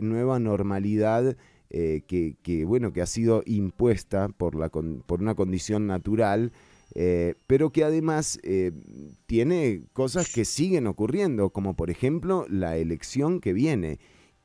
nueva 0.00 0.38
normalidad 0.40 1.36
que, 1.70 2.36
que, 2.42 2.64
bueno, 2.64 2.92
que 2.92 3.02
ha 3.02 3.06
sido 3.06 3.42
impuesta 3.46 4.28
por, 4.28 4.54
la, 4.54 4.68
por 4.68 5.20
una 5.20 5.34
condición 5.34 5.86
natural 5.86 6.52
eh, 6.94 7.34
pero 7.46 7.70
que 7.70 7.84
además 7.84 8.38
eh, 8.42 8.72
tiene 9.26 9.84
cosas 9.92 10.32
que 10.32 10.44
siguen 10.44 10.86
ocurriendo, 10.86 11.50
como 11.50 11.74
por 11.74 11.90
ejemplo 11.90 12.46
la 12.48 12.76
elección 12.76 13.40
que 13.40 13.52
viene. 13.52 13.98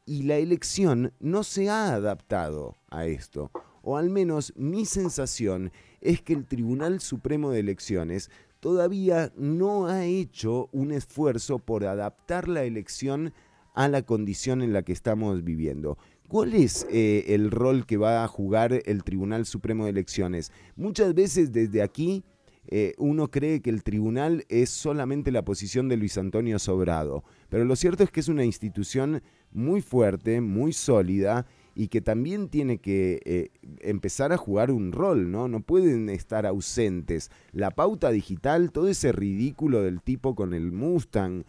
Y 0.05 0.23
la 0.23 0.37
elección 0.37 1.13
no 1.19 1.43
se 1.43 1.69
ha 1.69 1.93
adaptado 1.93 2.77
a 2.89 3.05
esto, 3.05 3.51
o 3.83 3.97
al 3.97 4.09
menos 4.09 4.53
mi 4.55 4.85
sensación 4.85 5.71
es 6.01 6.21
que 6.21 6.33
el 6.33 6.45
Tribunal 6.47 6.99
Supremo 6.99 7.51
de 7.51 7.59
Elecciones 7.59 8.31
todavía 8.59 9.31
no 9.37 9.85
ha 9.85 10.05
hecho 10.05 10.67
un 10.71 10.91
esfuerzo 10.91 11.59
por 11.59 11.85
adaptar 11.85 12.47
la 12.47 12.63
elección 12.63 13.33
a 13.75 13.87
la 13.87 14.01
condición 14.01 14.63
en 14.63 14.73
la 14.73 14.81
que 14.81 14.93
estamos 14.93 15.43
viviendo. 15.43 15.97
¿Cuál 16.27 16.53
es 16.53 16.85
eh, 16.91 17.25
el 17.29 17.49
rol 17.49 17.85
que 17.85 17.97
va 17.97 18.23
a 18.23 18.27
jugar 18.27 18.81
el 18.85 19.03
Tribunal 19.03 19.45
Supremo 19.45 19.85
de 19.85 19.91
Elecciones? 19.91 20.51
Muchas 20.75 21.13
veces 21.13 21.51
desde 21.51 21.81
aquí 21.81 22.23
eh, 22.71 22.93
uno 22.97 23.31
cree 23.31 23.61
que 23.61 23.71
el 23.71 23.83
tribunal 23.83 24.45
es 24.47 24.69
solamente 24.69 25.31
la 25.31 25.43
posición 25.43 25.89
de 25.89 25.97
Luis 25.97 26.17
Antonio 26.17 26.59
Sobrado, 26.59 27.23
pero 27.49 27.65
lo 27.65 27.75
cierto 27.75 28.03
es 28.03 28.11
que 28.11 28.19
es 28.19 28.27
una 28.27 28.45
institución 28.45 29.23
muy 29.51 29.81
fuerte, 29.81 30.39
muy 30.39 30.71
sólida 30.71 31.47
y 31.73 31.87
que 31.87 32.01
también 32.01 32.49
tiene 32.49 32.77
que 32.77 33.21
eh, 33.25 33.49
empezar 33.79 34.31
a 34.31 34.37
jugar 34.37 34.69
un 34.69 34.91
rol, 34.91 35.31
¿no? 35.31 35.47
No 35.47 35.61
pueden 35.61 36.09
estar 36.09 36.45
ausentes. 36.45 37.31
La 37.51 37.71
pauta 37.71 38.11
digital, 38.11 38.71
todo 38.71 38.87
ese 38.87 39.11
ridículo 39.11 39.81
del 39.81 40.01
tipo 40.01 40.35
con 40.35 40.53
el 40.53 40.71
Mustang, 40.71 41.43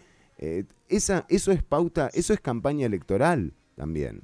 esa, 0.88 1.26
eso 1.28 1.52
es 1.52 1.62
pauta, 1.62 2.09
eso 2.14 2.32
es 2.32 2.40
campaña 2.40 2.86
electoral 2.86 3.52
también. 3.76 4.22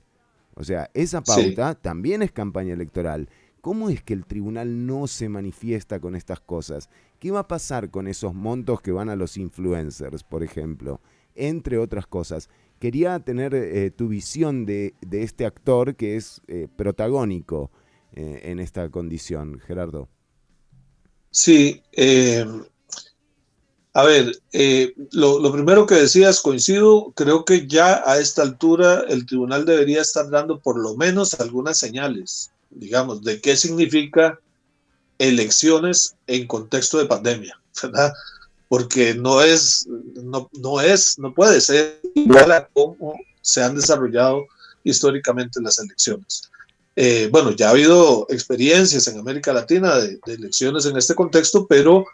O 0.59 0.65
sea, 0.65 0.91
esa 0.95 1.23
pauta 1.23 1.75
también 1.75 2.23
es 2.23 2.33
campaña 2.33 2.73
electoral. 2.73 3.29
¿Cómo 3.67 3.91
es 3.91 4.01
que 4.01 4.15
el 4.15 4.25
tribunal 4.25 4.87
no 4.87 5.09
se 5.09 5.29
manifiesta 5.29 5.99
con 5.99 6.15
estas 6.15 6.39
cosas? 6.39 6.89
¿Qué 7.19 7.33
va 7.33 7.41
a 7.41 7.49
pasar 7.49 7.91
con 7.91 8.07
esos 8.07 8.33
montos 8.33 8.81
que 8.81 8.93
van 8.93 9.09
a 9.09 9.17
los 9.17 9.37
influencers, 9.37 10.23
por 10.23 10.45
ejemplo? 10.45 11.01
Entre 11.35 11.77
otras 11.77 12.07
cosas. 12.07 12.49
Quería 12.79 13.19
tener 13.19 13.57
eh, 13.57 13.91
tu 13.91 14.07
visión 14.07 14.67
de, 14.67 14.95
este 15.11 15.47
actor 15.47 15.97
que 15.97 16.15
es 16.15 16.43
eh, 16.47 16.69
protagónico 16.77 17.73
eh, 18.13 18.43
en 18.45 18.61
esta 18.61 18.89
condición, 18.89 19.59
Gerardo. 19.59 20.09
Sí, 21.33 21.83
a 23.97 24.05
ver, 24.05 24.43
eh, 24.53 24.93
lo, 25.13 25.51
primero 25.51 25.87
que 25.87 25.95
decías, 25.95 26.43
coincido, 26.43 27.15
creo 27.17 27.47
que 27.47 27.67
ya 27.67 28.03
a 28.05 28.19
esta 28.19 28.43
altura 28.43 29.05
el 29.09 29.25
tribunal 29.25 29.65
debería 29.65 30.03
estar 30.03 30.29
dando 30.29 30.61
por 30.61 30.79
lo 30.79 30.95
menos 30.97 31.33
algunas 31.41 31.79
señales, 31.79 32.53
digamos, 32.71 33.23
de 33.23 33.41
qué 33.41 33.57
significa 33.57 34.39
elecciones 35.19 36.17
en 36.27 36.47
contexto 36.47 36.99
de 36.99 37.07
pandemia, 37.07 37.59
¿verdad? 37.83 38.13
Porque 38.69 39.15
no 39.15 39.43
es, 39.43 39.87
no, 39.89 40.51
no 40.61 40.81
es, 40.81 41.19
no 41.19 41.33
puede 41.33 41.61
ser 41.61 42.01
igual 42.15 42.53
a 42.53 42.67
cómo 42.73 43.15
se 43.41 43.63
han 43.63 43.77
desarrollado 43.77 44.47
históricamente 44.83 45.61
las 45.61 45.79
elecciones. 45.79 46.51
Eh, 46.97 47.29
bueno, 47.31 47.51
ya 47.53 47.69
ha 47.69 47.71
habido 47.71 48.27
experiencias 48.31 49.07
en 49.07 49.19
América 49.19 49.53
Latina 49.53 49.97
de 49.97 50.19
elecciones 50.27 50.87
en 50.87 50.97
este 50.97 51.15
contexto, 51.15 51.67
pero 51.67 52.05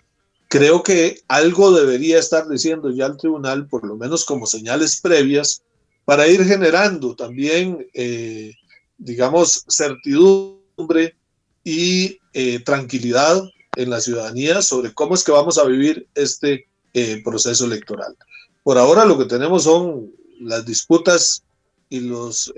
Creo 0.52 0.82
que 0.82 1.22
algo 1.28 1.72
debería 1.72 2.18
estar 2.18 2.46
diciendo 2.46 2.90
ya 2.90 3.06
el 3.06 3.16
tribunal, 3.16 3.66
por 3.68 3.86
lo 3.86 3.96
menos 3.96 4.26
como 4.26 4.44
señales 4.44 5.00
previas, 5.00 5.62
para 6.04 6.26
ir 6.26 6.44
generando 6.44 7.16
también, 7.16 7.88
eh, 7.94 8.52
digamos, 9.04 9.64
certidumbre 9.68 11.16
y 11.64 12.18
eh, 12.32 12.60
tranquilidad 12.60 13.42
en 13.76 13.90
la 13.90 14.00
ciudadanía 14.00 14.62
sobre 14.62 14.92
cómo 14.92 15.14
es 15.14 15.24
que 15.24 15.32
vamos 15.32 15.58
a 15.58 15.64
vivir 15.64 16.06
este 16.14 16.66
eh, 16.92 17.22
proceso 17.24 17.64
electoral. 17.64 18.16
Por 18.62 18.78
ahora 18.78 19.04
lo 19.04 19.18
que 19.18 19.24
tenemos 19.24 19.64
son 19.64 20.12
las 20.40 20.64
disputas 20.64 21.42
y 21.88 22.00
los 22.00 22.52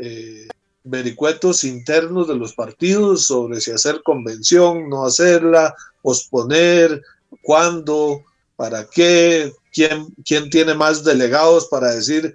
vericuetos 0.85 1.65
internos 1.65 2.29
de 2.29 2.37
los 2.37 2.55
partidos 2.55 3.25
sobre 3.25 3.61
si 3.61 3.71
hacer 3.71 4.03
convención, 4.05 4.89
no 4.89 5.07
hacerla, 5.07 5.75
posponer, 6.03 7.03
cuándo, 7.43 8.23
para 8.57 8.87
qué, 8.89 9.53
quién, 9.73 10.07
quién 10.25 10.51
tiene 10.51 10.75
más 10.75 11.03
delegados 11.03 11.67
para 11.67 11.93
decir 11.93 12.35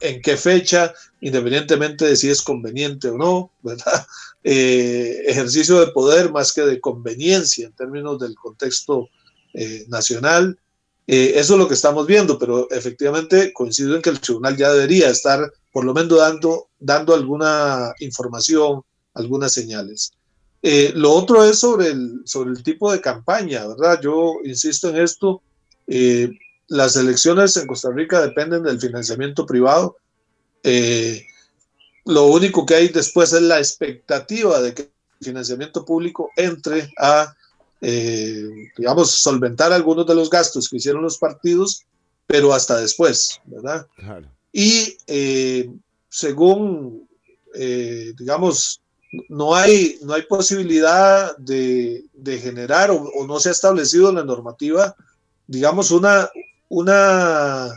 en 0.00 0.20
qué 0.22 0.36
fecha, 0.36 0.94
independientemente 1.20 2.04
de 2.04 2.16
si 2.16 2.28
es 2.28 2.42
conveniente 2.42 3.08
o 3.08 3.18
no, 3.18 3.50
¿verdad? 3.62 4.06
Eh, 4.44 5.24
ejercicio 5.26 5.80
de 5.80 5.88
poder 5.88 6.30
más 6.30 6.52
que 6.52 6.62
de 6.62 6.80
conveniencia 6.80 7.66
en 7.66 7.72
términos 7.72 8.20
del 8.20 8.36
contexto 8.36 9.10
eh, 9.52 9.84
nacional. 9.88 10.56
Eh, 11.06 11.32
eso 11.34 11.54
es 11.54 11.58
lo 11.58 11.66
que 11.66 11.74
estamos 11.74 12.06
viendo, 12.06 12.38
pero 12.38 12.70
efectivamente 12.70 13.52
coincido 13.52 13.96
en 13.96 14.00
que 14.00 14.10
el 14.10 14.20
tribunal 14.20 14.56
ya 14.56 14.72
debería 14.72 15.10
estar 15.10 15.52
por 15.72 15.84
lo 15.84 15.92
menos 15.92 16.18
dando, 16.18 16.68
dando 16.78 17.14
alguna 17.14 17.92
información, 18.00 18.82
algunas 19.14 19.52
señales. 19.52 20.12
Eh, 20.62 20.92
lo 20.94 21.12
otro 21.12 21.44
es 21.44 21.58
sobre 21.58 21.88
el, 21.88 22.22
sobre 22.24 22.50
el 22.50 22.62
tipo 22.62 22.92
de 22.92 23.00
campaña, 23.00 23.66
¿verdad? 23.66 24.00
Yo 24.00 24.34
insisto 24.44 24.90
en 24.90 24.98
esto. 24.98 25.42
Eh, 26.68 26.74
las 26.76 26.96
elecciones 26.96 27.56
en 27.56 27.66
Costa 27.66 27.90
Rica 27.90 28.20
dependen 28.20 28.62
del 28.62 28.80
financiamiento 28.80 29.46
privado. 29.46 29.96
Eh, 30.62 31.24
lo 32.04 32.26
único 32.26 32.64
que 32.64 32.74
hay 32.74 32.88
después 32.88 33.32
es 33.32 33.42
la 33.42 33.58
expectativa 33.58 34.60
de 34.60 34.74
que 34.74 34.82
el 34.82 35.24
financiamiento 35.26 35.84
público 35.84 36.30
entre 36.36 36.90
a, 36.98 37.34
digamos, 37.80 39.10
solventar 39.10 39.72
algunos 39.72 40.06
de 40.06 40.14
los 40.14 40.30
gastos 40.30 40.68
que 40.68 40.78
hicieron 40.78 41.02
los 41.02 41.18
partidos, 41.18 41.84
pero 42.26 42.52
hasta 42.52 42.80
después, 42.80 43.40
¿verdad? 43.44 43.86
Y 44.52 44.96
según, 46.08 47.08
digamos, 47.54 48.80
no 49.28 49.54
hay, 49.54 49.98
no 50.02 50.14
hay 50.14 50.22
posibilidad 50.22 51.36
de, 51.36 52.04
generar 52.42 52.90
o, 52.90 53.26
no 53.26 53.40
se 53.40 53.48
ha 53.48 53.52
establecido 53.52 54.08
en 54.10 54.16
la 54.16 54.24
normativa, 54.24 54.94
digamos, 55.46 55.90
una, 55.90 56.30
una 56.68 57.72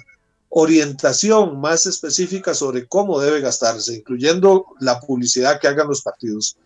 orientación 0.49 1.59
más 1.61 1.85
específica 1.85 2.53
sobre 2.53 2.88
cómo 2.88 3.19
debe 3.19 3.39
gastarse, 3.39 3.95
incluyendo 3.95 4.65
la 4.80 4.99
publicidad 4.99 5.59
que 5.59 5.68
hagan 5.68 5.88
los 5.88 6.01
partidos. 6.01 6.57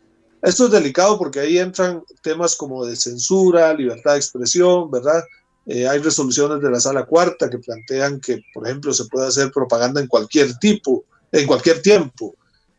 Esto 0.42 0.66
es 0.66 0.72
delicado 0.72 1.18
porque 1.18 1.40
ahí 1.40 1.58
entran 1.58 2.04
temas 2.22 2.56
como 2.56 2.86
de 2.86 2.96
censura, 2.96 3.74
libertad 3.74 4.14
de 4.14 4.18
expresión, 4.18 4.90
¿verdad? 4.92 5.24
Eh, 5.68 5.88
hay 5.88 6.00
resoluciones 6.00 6.62
de 6.62 6.70
la 6.70 6.80
sala 6.80 7.06
cuarta 7.06 7.50
que 7.50 7.58
plantean 7.58 8.20
que, 8.20 8.44
por 8.54 8.68
ejemplo, 8.68 8.94
se 8.94 9.06
puede 9.06 9.28
hacer 9.28 9.52
propaganda 9.52 10.00
en 10.00 10.08
cualquier 10.08 10.56
tipo, 10.58 11.06
en 11.32 11.48
cualquier 11.48 11.82
tiempo. 11.82 12.36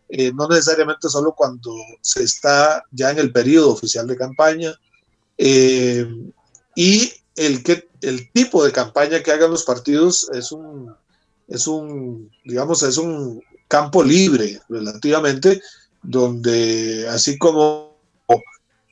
Eh, 0.09 0.33
no 0.33 0.47
necesariamente 0.49 1.09
solo 1.09 1.35
cuando 1.35 1.75
se 2.01 2.23
está 2.23 2.85
ya 2.93 3.11
en 3.11 3.19
el 3.19 3.33
periodo 3.33 3.73
oficial 3.73 4.07
de 4.07 4.17
campaña, 4.17 4.73
eh, 5.37 6.07
y 6.77 7.13
el, 7.35 7.63
que, 7.63 7.86
el 8.01 8.31
tipo 8.33 8.65
de 8.65 8.73
campaña 8.73 9.23
que 9.23 9.33
hagan 9.33 9.51
los 9.51 9.65
partidos 9.65 10.31
es 10.33 10.53
un, 10.53 10.95
es 11.49 11.67
un, 11.67 12.31
digamos, 12.45 12.83
es 12.83 12.99
un 12.99 13.43
campo 13.69 14.03
libre 14.03 14.61
relativamente, 14.69 15.61
donde 16.03 17.09
así 17.09 17.37
como 17.39 17.97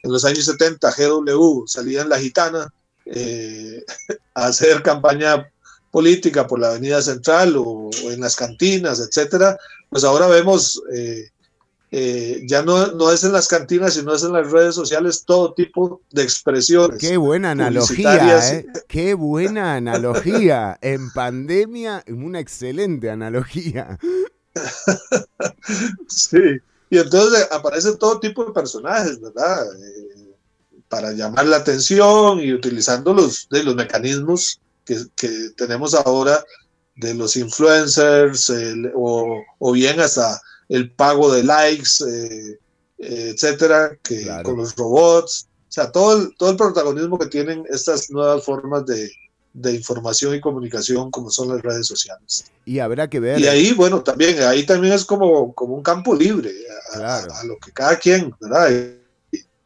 en 0.03 0.13
los 0.13 0.25
años 0.25 0.45
70 0.45 0.95
GW 0.97 1.67
salía 1.67 2.03
en 2.03 2.09
la 2.11 2.19
gitana 2.19 2.73
eh, 3.07 3.85
a 4.35 4.47
hacer 4.47 4.83
campaña 4.83 5.49
política 5.91 6.47
por 6.47 6.59
la 6.59 6.71
Avenida 6.71 7.01
Central 7.01 7.55
o, 7.57 7.89
en 8.03 8.21
las 8.21 8.37
cantinas, 8.37 9.01
etcétera, 9.01 9.57
pues 9.89 10.05
ahora 10.05 10.27
vemos, 10.27 10.83
eh, 10.93 11.31
eh, 11.97 12.43
ya 12.49 12.63
no, 12.63 12.89
no 12.89 13.13
es 13.13 13.23
en 13.23 13.31
las 13.31 13.47
cantinas, 13.47 13.95
sino 13.95 14.13
es 14.13 14.25
en 14.25 14.33
las 14.33 14.51
redes 14.51 14.75
sociales, 14.75 15.23
todo 15.25 15.55
tipo 15.55 16.03
de 16.11 16.25
expresiones. 16.25 16.99
Qué 16.99 17.17
buena 17.17 17.53
analogía, 17.53 18.53
¿eh? 18.53 18.67
Qué 18.89 19.15
buena 19.15 19.77
analogía. 19.77 20.77
En 20.83 21.13
pandemia, 21.13 22.03
una 22.09 22.41
excelente 22.41 23.11
analogía. 23.11 23.97
sí, 26.09 26.41
y 26.91 26.99
entonces 26.99 27.47
aparecen 27.53 27.97
todo 27.97 28.19
tipo 28.19 28.45
de 28.45 28.53
personajes, 28.53 29.21
¿verdad? 29.21 29.65
para 30.89 31.13
llamar 31.13 31.47
la 31.47 31.59
atención 31.59 32.41
y 32.41 32.53
utilizando 32.53 33.15
los, 33.15 33.49
de 33.51 33.63
los 33.63 33.77
mecanismos 33.77 34.61
que, 34.85 34.97
tenemos 35.57 35.95
ahora 35.95 36.45
de 36.97 37.15
los 37.15 37.37
influencers 37.37 38.53
o, 38.97 39.73
bien 39.73 40.01
hasta 40.01 40.41
el 40.69 40.91
pago 40.91 41.33
de 41.33 41.45
likes, 41.45 42.05
eh, 42.07 42.59
etcétera, 42.99 43.97
que 44.03 44.27
con 44.43 44.57
los 44.57 44.75
robots, 44.77 45.49
o 45.69 45.73
sea, 45.73 45.91
todo 45.91 46.21
el, 46.21 46.35
todo 46.37 46.51
el 46.51 46.57
protagonismo 46.57 47.19
que 47.19 47.27
tienen 47.27 47.65
estas 47.69 48.11
nuevas 48.11 48.45
formas 48.45 48.85
de, 48.87 49.11
información 49.73 50.35
y 50.35 50.41
comunicación 50.41 51.11
como 51.11 51.31
son 51.31 51.49
las 51.49 51.63
redes 51.63 51.87
sociales. 51.87 52.45
Y 52.65 52.79
habrá 52.79 53.09
que 53.09 53.21
ver. 53.21 53.39
Y 53.39 53.47
ahí, 53.47 53.73
bueno, 53.73 54.03
también, 54.03 54.41
ahí 54.43 54.67
también 54.67 54.95
es 54.95 55.05
como, 55.05 55.53
como 55.55 55.75
un 55.75 55.83
campo 55.83 56.15
libre 56.15 56.51
a, 56.95 57.23
lo 57.45 57.57
que 57.59 57.73
cada 57.73 57.99
quien, 57.99 58.35
¿verdad? 58.41 58.71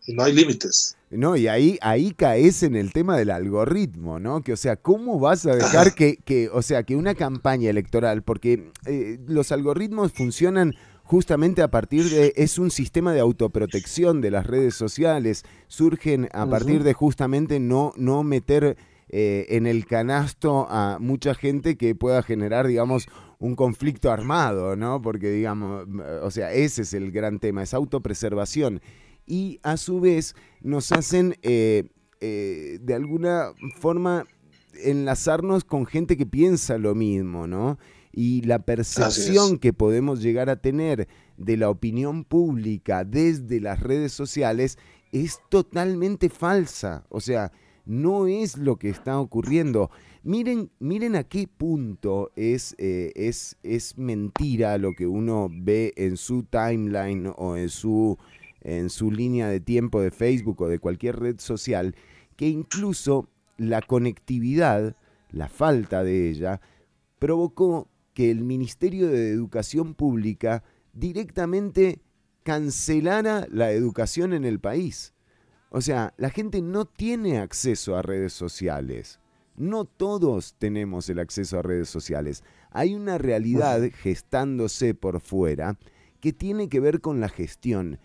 y 0.07 0.15
no 0.15 0.25
hay 0.25 0.33
límites. 0.33 0.97
No, 1.11 1.37
y 1.37 1.49
ahí, 1.49 1.79
ahí 1.81 2.13
caes 2.13 2.63
en 2.63 2.77
el 2.77 2.93
tema 2.93 3.17
del 3.17 3.31
algoritmo, 3.31 4.19
¿no? 4.19 4.43
Que, 4.43 4.53
o 4.53 4.57
sea, 4.57 4.77
¿cómo 4.77 5.19
vas 5.19 5.47
a 5.47 5.55
dejar 5.55 5.95
que, 5.95 6.19
que 6.19 6.51
o 6.51 6.61
sea, 6.61 6.83
que 6.83 6.97
una 6.97 7.15
campaña 7.15 7.71
electoral, 7.71 8.23
porque 8.23 8.73
eh, 8.85 9.19
los 9.27 9.51
algoritmos 9.51 10.13
funcionan 10.13 10.75
justamente 11.09 11.63
a 11.63 11.71
partir 11.71 12.05
de, 12.11 12.35
es 12.37 12.59
un 12.59 12.71
sistema 12.71 13.15
de 13.15 13.21
autoprotección 13.21 14.21
de 14.21 14.31
las 14.31 14.47
redes 14.47 14.75
sociales, 14.75 15.43
surgen 15.67 16.29
a 16.35 16.45
partir 16.45 16.83
de 16.83 16.93
justamente 16.93 17.61
no, 17.61 17.95
no 17.97 18.23
meter 18.23 18.77
eh, 19.09 19.47
en 19.49 19.67
el 19.67 19.87
canasto 19.87 20.67
a 20.69 20.99
mucha 21.01 21.35
gente 21.35 21.79
que 21.79 21.95
pueda 21.95 22.23
generar, 22.23 22.67
digamos, 22.67 23.09
un 23.39 23.57
conflicto 23.57 24.13
armado, 24.13 24.77
¿no? 24.77 25.01
Porque, 25.01 25.31
digamos, 25.31 25.87
o 26.23 26.31
sea, 26.31 26.53
ese 26.53 26.83
es 26.83 26.93
el 26.93 27.11
gran 27.11 27.39
tema, 27.39 27.63
es 27.63 27.73
autopreservación 27.73 28.83
y 29.27 29.61
a 29.63 29.79
su 29.79 30.01
vez 30.01 30.35
nos 30.61 30.93
hacen 30.93 31.37
eh, 31.41 31.85
eh, 32.21 32.81
de 32.83 32.95
alguna 32.95 33.53
forma 33.81 34.27
enlazarnos 34.75 35.65
con 35.65 35.87
gente 35.87 36.19
que 36.19 36.27
piensa 36.27 36.77
lo 36.77 36.95
mismo, 36.95 37.47
¿no? 37.47 37.79
Y 38.13 38.43
la 38.43 38.61
percepción 38.61 39.59
que 39.59 39.73
podemos 39.73 40.23
llegar 40.23 40.51
a 40.51 40.61
tener 40.61 41.09
de 41.37 41.57
la 41.57 41.71
opinión 41.71 42.25
pública 42.25 43.05
desde 43.05 43.61
las 43.61 43.81
redes 43.81 44.13
sociales 44.13 44.79
es 45.13 45.39
totalmente 45.49 46.29
falsa. 46.29 47.05
O 47.09 47.21
sea, 47.21 47.53
no 47.85 48.27
es 48.27 48.57
lo 48.57 48.77
que 48.77 48.91
está 48.91 49.19
ocurriendo. 49.21 49.91
Miren, 50.23 50.71
miren 50.79 51.17
a 51.17 51.25
qué 51.25 51.47
punto 51.49 52.33
es, 52.37 52.75
eh, 52.79 53.13
es, 53.15 53.57
es 53.63 53.97
mentira 53.97 54.77
lo 54.79 54.93
que 54.93 55.07
uno 55.07 55.49
ve 55.51 55.93
en 55.97 56.17
su 56.17 56.43
timeline 56.43 57.33
o 57.37 57.57
en 57.57 57.69
su 57.69 58.19
en 58.61 58.91
su 58.91 59.11
línea 59.11 59.49
de 59.49 59.61
tiempo 59.61 60.01
de 60.01 60.11
Facebook 60.11 60.61
o 60.61 60.69
de 60.69 60.79
cualquier 60.79 61.19
red 61.19 61.39
social, 61.39 61.95
que 62.37 62.49
incluso 62.49 63.29
la 63.57 63.83
conectividad, 63.83 64.97
la 65.31 65.49
falta 65.49 66.05
de 66.05 66.29
ella, 66.31 66.61
provocó 67.19 67.89
que 68.19 68.33
el 68.33 68.43
Ministerio 68.43 69.07
de 69.07 69.31
Educación 69.31 69.95
Pública 69.95 70.65
directamente 70.93 72.01
cancelara 72.43 73.47
la 73.49 73.71
educación 73.71 74.33
en 74.33 74.45
el 74.45 74.59
país. 74.59 75.15
O 75.71 75.81
sea, 75.81 76.15
la 76.17 76.29
gente 76.31 76.61
no 76.61 76.85
tiene 76.85 77.39
acceso 77.39 77.97
a 77.97 78.03
redes 78.03 78.33
sociales. 78.33 79.21
No 79.55 79.85
todos 79.85 80.57
tenemos 80.59 81.09
el 81.09 81.21
acceso 81.21 81.61
a 81.61 81.63
redes 81.63 81.91
sociales. 81.91 82.43
Hay 82.73 82.97
una 82.97 83.19
realidad 83.19 83.89
gestándose 83.95 84.95
por 84.95 85.21
fuera 85.21 85.79
que 86.21 86.33
tiene 86.33 86.69
que 86.69 86.81
ver 86.81 87.01
con 87.01 87.21
la 87.21 87.29
gestión 87.29 88.01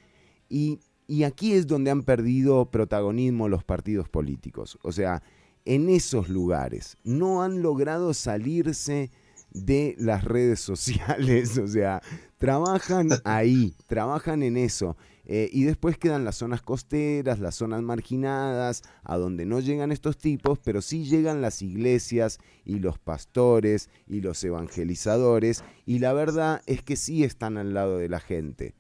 y, 0.48 0.80
aquí 1.26 1.54
es 1.54 1.66
donde 1.66 1.90
han 1.90 2.04
perdido 2.04 2.70
protagonismo 2.70 3.50
los 3.50 3.64
partidos 3.64 4.10
políticos. 4.10 4.78
O 4.84 4.92
sea, 4.92 5.24
en 5.66 5.90
esos 5.90 6.30
lugares 6.30 6.98
no 7.04 7.42
han 7.42 7.64
logrado 7.64 8.14
salirse 8.14 9.10
de 9.54 9.96
las 9.98 10.24
redes 10.24 10.60
sociales, 10.60 11.58
o 11.60 11.68
sea, 11.68 12.02
trabajan 12.38 13.10
ahí, 13.24 13.76
trabajan 13.88 14.44
en 14.44 14.58
eso. 14.58 14.98
Eh, 15.26 15.50
y 15.54 15.64
después 15.64 15.98
quedan 15.98 16.26
las 16.26 16.36
zonas 16.36 16.62
costeras, 16.62 17.40
las 17.40 17.56
zonas 17.56 17.82
marginadas, 17.82 18.84
a 19.04 19.18
donde 19.18 19.46
no 19.46 19.62
llegan 19.62 19.94
estos 19.94 20.18
tipos, 20.18 20.60
pero 20.60 20.82
sí 20.82 21.06
llegan 21.06 21.42
las 21.42 21.62
iglesias 21.62 22.40
y 22.66 22.80
los 22.80 23.00
pastores 23.00 23.90
y 24.06 24.20
los 24.20 24.44
evangelizadores, 24.44 25.64
y 25.86 26.00
la 26.00 26.12
verdad 26.12 26.62
es 26.66 26.84
que 26.84 26.98
sí 26.98 27.24
están 27.24 27.58
al 27.58 27.74
lado 27.74 27.98
de 28.00 28.10
la 28.10 28.20
gente 28.20 28.76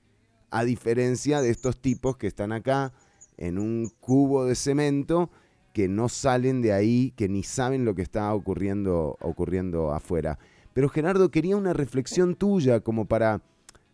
a 0.54 0.64
diferencia 0.66 1.42
de 1.42 1.50
estos 1.50 1.82
tipos 1.82 2.16
que 2.16 2.28
están 2.28 2.52
acá 2.52 2.94
en 3.38 3.58
un 3.58 3.92
cubo 4.00 4.46
de 4.46 4.54
cemento 4.54 5.32
que 5.74 5.88
no 5.88 6.10
salen 6.10 6.62
de 6.62 6.72
ahí, 6.72 7.12
que 7.18 7.28
ni 7.28 7.42
saben 7.42 7.86
lo 7.86 7.96
que 7.96 8.04
está 8.04 8.32
ocurriendo, 8.36 9.18
ocurriendo 9.20 9.92
afuera. 9.92 10.38
Pero 10.74 10.90
Gerardo, 10.90 11.30
quería 11.30 11.58
una 11.58 11.74
reflexión 11.74 12.36
tuya 12.36 12.80
como 12.82 13.06
para 13.06 13.42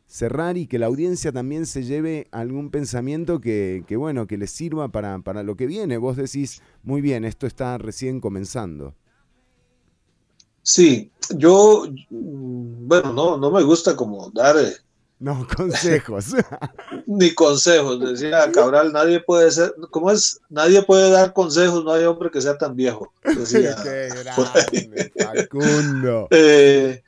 cerrar 0.10 0.58
y 0.58 0.66
que 0.66 0.80
la 0.80 0.88
audiencia 0.88 1.32
también 1.32 1.68
se 1.68 1.84
lleve 1.84 2.28
algún 2.32 2.72
pensamiento 2.72 3.40
que, 3.40 3.84
bueno, 3.96 4.26
que 4.26 4.38
les 4.38 4.50
sirva 4.50 4.90
para, 4.90 5.20
para, 5.20 5.44
lo 5.44 5.56
que 5.56 5.68
viene. 5.68 5.98
Vos 5.98 6.18
decís, 6.18 6.62
muy 6.84 7.02
bien, 7.02 7.26
esto 7.26 7.46
está 7.46 7.78
recién 7.78 8.20
comenzando. 8.20 8.96
Sí, 10.64 11.12
yo, 11.38 11.86
mm, 12.10 12.88
bueno, 12.88 13.14
no, 13.14 13.38
no 13.38 13.52
me 13.52 13.64
gusta 13.64 13.96
como 13.96 14.30
dar 14.32 14.58
eh, 14.58 14.74
no, 15.20 15.46
consejos. 15.56 16.28
Ni 17.06 17.34
consejos, 17.34 18.00
decía 18.00 18.50
Cabral, 18.52 18.94
nadie 18.94 19.20
puede 19.20 19.52
ser, 19.52 19.76
¿cómo 19.92 20.12
es? 20.12 20.40
Nadie 20.50 20.82
puede 20.82 21.12
dar 21.12 21.34
consejos, 21.34 21.84
no 21.84 21.92
hay 21.92 22.06
hombre 22.06 22.32
que 22.32 22.42
sea 22.42 22.58
tan 22.58 22.76
viejo. 22.76 23.14
Decía, 23.24 23.76
Qué 23.84 24.10
grande, 24.10 25.12
Facundo. 25.18 26.28
Eh, 26.42 27.04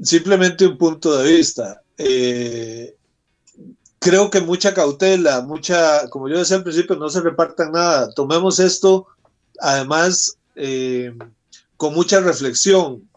simplemente 0.00 0.66
un 0.66 0.78
punto 0.78 1.18
de 1.18 1.32
vista. 1.32 1.82
Eh, 1.98 2.94
creo 3.98 4.30
que 4.30 4.40
mucha 4.40 4.72
cautela, 4.72 5.42
mucha, 5.42 6.08
como 6.10 6.28
yo 6.28 6.38
decía 6.38 6.58
al 6.58 6.62
principio, 6.62 6.96
no 6.96 7.08
se 7.08 7.20
repartan 7.20 7.72
nada. 7.72 8.12
Tomemos 8.14 8.60
esto, 8.60 9.06
además, 9.60 10.38
eh, 10.54 11.12
con 11.76 11.94
mucha 11.94 12.20
reflexión. 12.20 13.08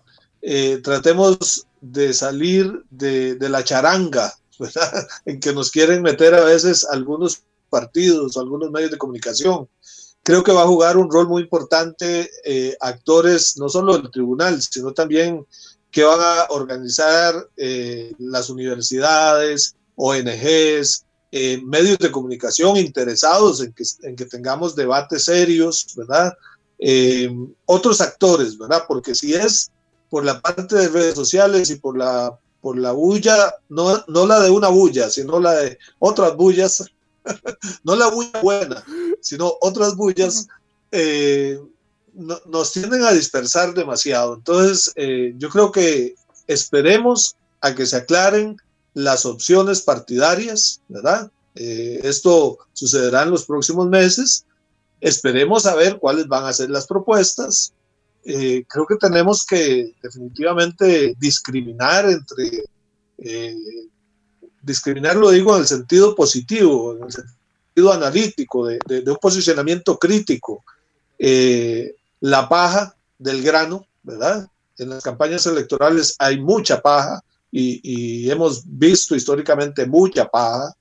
Tratemos 0.84 1.66
de 1.82 2.14
salir 2.14 2.84
de, 2.90 3.38
la 3.50 3.64
charanga, 3.64 4.34
en 5.26 5.40
que 5.40 5.54
nos 5.54 5.72
quieren 5.72 6.02
meter 6.02 6.34
a 6.34 6.44
veces 6.44 6.86
algunos 6.86 7.44
partidos 7.70 8.38
algunos 8.38 8.72
medios 8.72 8.92
de 8.92 8.98
comunicación. 8.98 9.68
Creo 10.24 10.44
que 10.44 10.52
va 10.54 10.64
a 10.64 10.68
jugar 10.68 10.98
un 10.98 11.12
rol 11.12 11.28
muy 11.28 11.44
importante 11.44 12.30
eh, 12.44 12.76
actores, 12.80 13.58
no 13.58 13.70
solo 13.70 13.98
del 13.98 14.10
tribunal, 14.10 14.62
sino 14.62 14.94
también 14.94 15.46
que 15.92 16.04
van 16.04 16.20
a 16.22 16.48
organizar 16.50 17.36
eh, 17.58 18.14
las 18.18 18.50
universidades, 18.50 19.76
ONGs, 19.96 21.06
eh, 21.32 21.62
medios 21.64 21.98
de 22.00 22.12
comunicación 22.12 22.78
interesados 22.78 23.62
en 23.62 23.74
que, 23.74 23.84
en 24.04 24.16
que 24.16 24.26
tengamos 24.26 24.76
debates 24.76 25.26
serios, 25.26 25.88
¿verdad? 25.96 26.34
otros 27.66 28.02
actores, 28.02 28.58
¿verdad? 28.58 28.84
Porque 28.88 29.16
si 29.16 29.34
es 29.34 29.72
por 30.16 30.24
la 30.24 30.40
parte 30.40 30.78
de 30.78 30.88
redes 30.88 31.14
sociales 31.14 31.70
y 31.70 31.76
por 31.76 31.98
la, 31.98 32.40
por 32.62 32.78
la 32.78 32.94
bulla, 32.94 33.54
no, 33.68 34.02
no 34.08 34.26
la 34.26 34.40
de 34.40 34.50
una 34.50 34.70
bulla, 34.70 35.10
sino 35.10 35.42
la 35.42 35.52
de 35.56 35.78
otras 36.00 36.38
bullas, 36.38 36.86
no 37.84 37.98
la 37.98 38.08
bulla 38.08 38.40
buena, 38.42 38.82
sino 39.20 39.58
otras 39.60 39.98
bullas, 39.98 40.48
eh, 40.94 41.60
nos 42.14 42.72
tienden 42.72 43.04
a 43.04 43.12
dispersar 43.12 43.74
demasiado. 43.74 44.36
Entonces, 44.36 44.94
eh, 44.96 45.34
yo 45.38 45.50
creo 45.50 45.70
que 45.70 46.16
esperemos 46.48 47.36
a 47.60 47.76
que 47.76 47.86
se 47.86 47.98
aclaren 47.98 48.56
las 48.94 49.26
opciones 49.26 49.82
partidarias, 49.82 50.80
¿verdad? 50.88 51.30
Eh, 51.56 52.00
esto 52.06 52.60
sucederá 52.72 53.24
en 53.24 53.32
los 53.32 53.46
próximos 53.46 53.90
meses. 53.90 54.46
Esperemos 55.02 55.66
a 55.66 55.76
ver 55.76 56.00
cuáles 56.00 56.26
van 56.30 56.46
a 56.46 56.54
ser 56.54 56.70
las 56.70 56.88
propuestas. 56.88 57.74
Eh, 58.28 58.66
creo 58.68 58.88
que 58.88 58.96
tenemos 58.96 59.46
que 59.46 59.94
definitivamente 60.02 61.16
discriminar 61.20 62.10
entre, 62.10 62.64
eh, 63.20 63.56
discriminar 64.64 65.16
lo 65.16 65.30
digo 65.30 65.54
en 65.54 65.62
el 65.62 65.68
sentido 65.68 66.16
positivo, 66.16 66.96
en 66.98 67.04
el 67.04 67.12
sentido 67.12 67.94
analítico, 67.94 68.66
de, 68.66 69.04
un 69.06 69.18
posicionamiento 69.18 70.00
crítico, 70.00 70.64
eh, 71.20 71.94
la 72.22 72.50
paja 72.50 72.96
del 73.20 73.44
grano, 73.44 73.86
¿verdad? 74.02 74.48
En 74.80 74.90
las 74.90 75.04
campañas 75.04 75.46
electorales 75.46 76.16
hay 76.18 76.42
mucha 76.42 76.82
paja 76.82 77.24
y, 77.52 78.28
hemos 78.32 78.64
visto 78.66 79.16
históricamente 79.16 79.86
mucha 79.86 80.28
paja. 80.28 80.76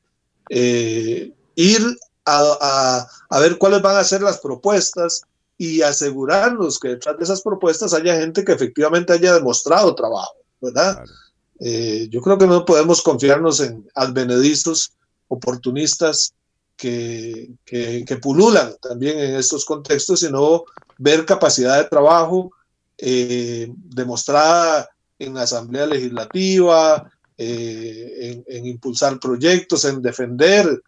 ir 0.48 1.98
a, 2.24 3.06
a 3.28 3.38
ver 3.38 3.58
cuáles 3.58 3.82
van 3.82 3.96
a 3.96 4.04
ser 4.04 4.22
las 4.22 4.38
propuestas, 4.38 5.24
y 5.56 5.82
asegurarnos 5.82 6.78
que 6.78 6.88
detrás 6.88 7.16
de 7.16 7.24
esas 7.24 7.42
propuestas 7.42 7.94
haya 7.94 8.16
gente 8.16 8.44
que 8.44 8.52
efectivamente 8.52 9.12
haya 9.12 9.34
demostrado 9.34 9.94
trabajo, 9.94 10.34
¿verdad? 10.60 11.04
Eh, 11.60 12.08
yo 12.10 12.20
creo 12.20 12.36
que 12.36 12.46
no 12.46 12.64
podemos 12.64 13.02
confiarnos 13.02 13.60
en 13.60 13.86
advenedizos 13.94 14.92
oportunistas 15.28 16.34
que, 16.76 17.50
que, 17.64 18.18
pululan 18.20 18.74
también 18.82 19.18
en 19.18 19.36
estos 19.36 19.64
contextos, 19.64 20.20
sino 20.20 20.64
ver 20.98 21.24
capacidad 21.24 21.78
de 21.78 21.88
trabajo 21.88 22.50
eh, 22.98 23.72
demostrada 23.76 24.88
en 25.18 25.34
la 25.34 25.42
Asamblea 25.42 25.86
Legislativa, 25.86 27.08
eh, 27.38 28.42
en, 28.46 28.56
en, 28.56 28.66
impulsar 28.66 29.20
proyectos, 29.20 29.84
en 29.84 30.02
defender 30.02 30.82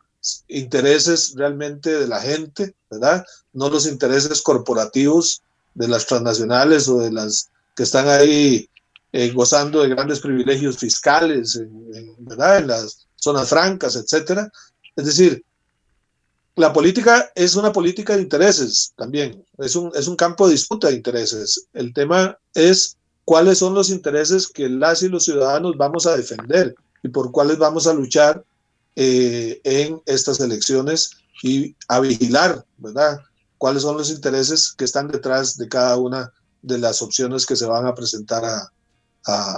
intereses 0.49 1.35
realmente 1.37 1.91
de 1.91 2.07
la 2.07 2.21
gente, 2.21 2.75
¿verdad? 2.91 3.25
No 3.53 3.69
los 3.69 3.87
intereses 3.87 4.43
corporativos 4.43 5.43
de 5.75 5.89
las 5.89 6.07
transnacionales 6.07 6.89
o 6.89 6.99
de 6.99 7.13
las 7.13 7.51
que 7.75 7.83
están 7.83 8.09
ahí 8.09 8.69
eh, 9.13 9.31
gozando 9.31 9.83
de 9.83 9.89
grandes 9.89 10.21
privilegios 10.21 10.79
fiscales, 10.79 11.61
¿verdad? 12.19 12.59
En 12.59 12.67
las 12.69 13.07
zonas 13.17 13.49
francas, 13.49 13.97
etcétera. 13.97 14.51
Es 14.95 15.07
decir, 15.07 15.45
la 16.57 16.73
política 16.73 17.31
es 17.35 17.55
una 17.55 17.73
política 17.73 18.17
de 18.17 18.23
intereses 18.23 18.93
también, 18.97 19.45
es 19.59 19.77
un, 19.77 19.93
es 19.95 20.09
un 20.09 20.17
campo 20.17 20.47
de 20.47 20.53
disputa 20.53 20.89
de 20.89 20.95
intereses. 20.95 21.67
El 21.75 21.93
tema 21.93 22.39
es 22.55 22.97
cuáles 23.27 23.59
son 23.59 23.75
los 23.75 23.91
intereses 23.91 24.49
que 24.49 24.69
las 24.69 25.03
y 25.03 25.09
los 25.09 25.25
ciudadanos 25.25 25.77
vamos 25.77 26.07
a 26.07 26.17
defender 26.17 26.75
y 27.03 27.09
por 27.09 27.31
cuáles 27.31 27.59
vamos 27.59 27.87
a 27.87 27.93
luchar 27.93 28.43
eh, 28.97 29.61
en 29.65 30.01
estas 30.07 30.41
elecciones 30.41 31.11
y 31.43 31.77
a 31.89 32.01
vigilar, 32.01 32.65
¿verdad? 32.79 33.21
Cuáles 33.59 33.83
son 33.83 33.97
los 33.97 34.11
intereses 34.11 34.73
que 34.73 34.85
están 34.85 35.09
detrás 35.09 35.57
de 35.57 35.69
cada 35.69 35.97
una 35.99 36.33
de 36.63 36.79
las 36.79 37.03
opciones 37.03 37.47
que 37.47 37.57
se 37.57 37.67
van 37.67 37.87
a 37.87 37.95
presentar 37.95 38.45
a, 38.45 38.73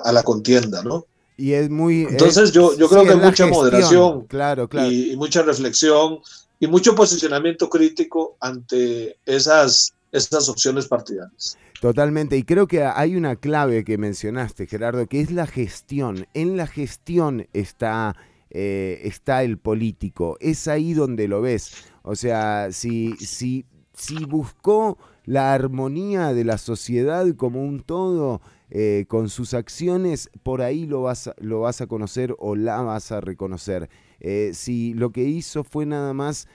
a, 0.04 0.12
la 0.12 0.22
contienda, 0.22 0.82
¿no? 0.82 1.06
Y 1.36 1.52
es 1.52 1.70
muy... 1.70 2.02
Entonces 2.02 2.52
yo, 2.52 2.76
yo 2.76 2.88
creo 2.88 3.04
que 3.04 3.14
mucha 3.14 3.46
moderación 3.46 4.26
claro, 4.26 4.68
claro. 4.68 4.90
Y, 4.90 5.12
y, 5.12 5.16
mucha 5.16 5.42
reflexión 5.42 6.18
y 6.58 6.66
mucho 6.66 6.94
posicionamiento 6.94 7.70
crítico 7.70 8.36
ante 8.40 9.18
esas, 9.24 9.94
esas 10.10 10.48
opciones 10.48 10.86
partidarias. 10.86 11.56
Totalmente, 11.80 12.36
y 12.36 12.42
creo 12.42 12.66
que 12.66 12.82
hay 12.82 13.14
una 13.14 13.36
clave 13.36 13.84
que 13.84 13.98
mencionaste, 13.98 14.66
Gerardo, 14.66 15.06
que 15.06 15.20
es 15.20 15.30
la 15.30 15.46
gestión. 15.46 16.26
En 16.34 16.56
la 16.56 16.66
gestión 16.66 17.46
está, 17.52 18.16
eh, 18.50 19.00
está 19.04 19.42
el 19.42 19.58
político, 19.58 20.36
es 20.40 20.68
ahí 20.68 20.94
donde 20.94 21.28
lo 21.28 21.40
ves. 21.40 21.72
O 22.02 22.16
sea, 22.16 22.68
si, 22.72 23.14
si, 23.16 23.66
si 23.92 24.24
buscó 24.24 24.98
la 25.24 25.52
armonía 25.52 26.32
de 26.32 26.44
la 26.44 26.58
sociedad 26.58 27.26
como 27.36 27.62
un 27.62 27.80
todo, 27.80 28.40
eh, 28.70 29.06
con 29.08 29.30
sus 29.30 29.54
acciones, 29.54 30.30
por 30.42 30.60
ahí 30.60 30.86
lo 30.86 31.02
vas, 31.02 31.30
lo 31.38 31.60
vas 31.60 31.80
a 31.80 31.86
conocer 31.86 32.34
o 32.38 32.54
la 32.54 32.82
vas 32.82 33.12
a 33.12 33.20
reconocer. 33.20 33.88
Eh, 34.20 34.50
si 34.54 34.94
lo 34.94 35.10
que 35.10 35.24
hizo 35.24 35.64
fue 35.64 35.86
nada 35.86 36.12
más 36.12 36.48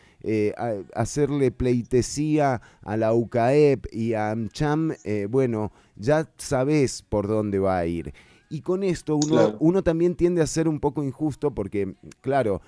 hacerle 0.96 1.52
pleitesía 1.52 2.62
a 2.82 2.96
la 2.96 3.14
UCAEP 3.14 3.88
y 3.92 4.14
a 4.14 4.32
AmCham, 4.32 4.94
bueno, 5.28 5.74
ya 5.98 6.32
sabes 6.38 7.02
por 7.02 7.28
dónde 7.28 7.60
va 7.60 7.78
a 7.78 7.86
ir. 7.86 8.14
Y 8.54 8.62
con 8.62 8.84
esto 8.84 9.18
uno, 9.18 9.58
uno 9.60 9.82
también 9.82 10.14
tiende 10.14 10.40
a 10.44 10.46
ser 10.46 10.68
un 10.68 10.80
poco 10.80 11.04
injusto 11.04 11.56
porque, 11.56 11.96
claro, 12.22 12.62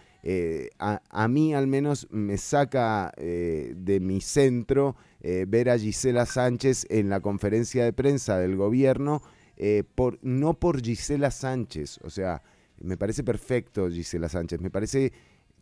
a, 0.79 0.99
a, 1.11 1.27
mí 1.27 1.53
al 1.53 1.67
menos 1.67 2.07
me 2.09 2.37
saca 2.37 3.13
de 3.15 3.99
mi 4.01 4.19
centro 4.19 4.95
ver 5.21 5.69
a 5.69 5.77
Gisela 5.77 6.25
Sánchez 6.25 6.87
en 6.89 7.09
la 7.09 7.19
conferencia 7.19 7.83
de 7.83 7.93
prensa 7.93 8.39
del 8.39 8.55
gobierno, 8.55 9.21
por, 9.93 10.17
no 10.23 10.55
por 10.55 10.81
Gisela 10.81 11.29
Sánchez, 11.29 11.99
o 12.03 12.09
sea, 12.09 12.41
me 12.81 12.97
parece 12.97 13.23
perfecto 13.23 13.87
Gisela 13.87 14.27
Sánchez, 14.27 14.61
me 14.61 14.71
parece 14.71 15.13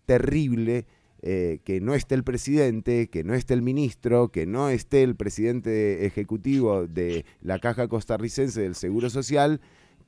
terrible 0.05 0.85
eh, 1.25 1.59
que 1.63 1.79
no 1.79 1.95
esté 1.95 2.15
el 2.15 2.25
presidente, 2.25 3.07
que 3.07 3.23
no 3.23 3.33
esté 3.33 3.53
el 3.53 3.61
ministro, 3.61 4.29
que 4.29 4.45
no 4.45 4.67
esté 4.67 5.03
el 5.03 5.15
presidente 5.15 6.05
ejecutivo 6.05 6.85
de 6.85 7.23
la 7.41 7.59
Caja 7.59 7.87
Costarricense 7.87 8.61
del 8.61 8.75
Seguro 8.75 9.09
Social, 9.09 9.61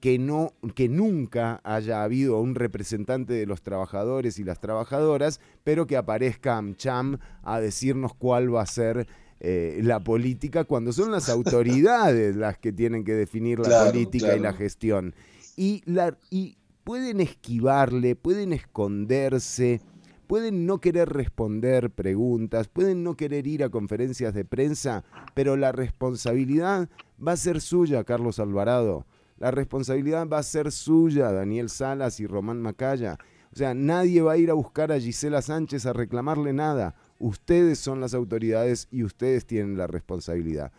que, 0.05 0.19
no, 0.19 0.53
que 0.75 0.87
nunca 0.87 1.61
haya 1.63 2.03
habido 2.03 2.39
un 2.39 2.53
representante 2.53 3.33
de 3.33 3.47
los 3.47 3.63
trabajadores 3.63 4.37
y 4.37 4.43
las 4.43 4.59
trabajadoras, 4.59 5.41
pero 5.63 5.87
que 5.87 5.97
aparezca 5.97 6.57
AmCham 6.57 7.17
a 7.41 7.59
decirnos 7.59 8.13
cuál 8.13 8.53
va 8.53 8.61
a 8.61 8.67
ser 8.67 9.07
eh, 9.39 9.79
la 9.81 10.03
política 10.03 10.63
cuando 10.63 10.93
son 10.93 11.09
las 11.09 11.27
autoridades 11.31 12.35
las 12.35 12.59
que 12.59 12.71
tienen 12.71 13.03
que 13.03 13.15
definir 13.15 13.57
la 13.57 13.85
política 13.85 14.35
y 14.35 14.39
la 14.39 14.53
gestión. 14.53 15.15
Y, 15.57 15.81
la, 15.85 16.15
y 16.29 16.59
pueden 16.83 17.19
esquivarle, 17.19 18.15
pueden 18.15 18.53
esconderse, 18.53 19.81
pueden 20.27 20.67
no 20.67 20.81
querer 20.81 21.09
responder 21.09 21.89
preguntas, 21.89 22.67
pueden 22.67 23.03
no 23.03 23.17
querer 23.17 23.47
ir 23.47 23.63
a 23.63 23.69
conferencias 23.69 24.35
de 24.35 24.45
prensa, 24.45 25.03
pero 25.33 25.57
la 25.57 25.71
responsabilidad 25.71 26.89
va 27.27 27.31
a 27.31 27.37
ser 27.37 27.59
suya, 27.59 28.03
Carlos 28.03 28.37
Alvarado. 28.37 29.07
La 29.37 29.51
responsabilidad 29.51 30.27
va 30.27 30.37
a 30.37 30.43
ser 30.43 30.71
suya, 30.71 31.31
Daniel 31.31 31.69
Salas 31.69 32.19
y 32.19 32.27
Román 32.27 32.61
Macaya. 32.61 33.17
O 33.51 33.55
sea, 33.57 33.73
nadie 33.73 34.21
va 34.21 34.33
a 34.33 34.37
ir 34.37 34.49
a 34.49 34.53
buscar 34.53 34.91
a 34.91 34.99
Gisela 34.99 35.41
Sánchez 35.41 35.85
a 35.85 35.93
reclamarle 35.93 36.53
nada. 36.53 36.95
Ustedes 37.19 37.79
son 37.79 38.01
las 38.01 38.13
autoridades 38.13 38.87
y 38.91 39.03
ustedes 39.03 39.45
tienen 39.45 39.77
la 39.77 39.87
responsabilidad. 39.87 40.71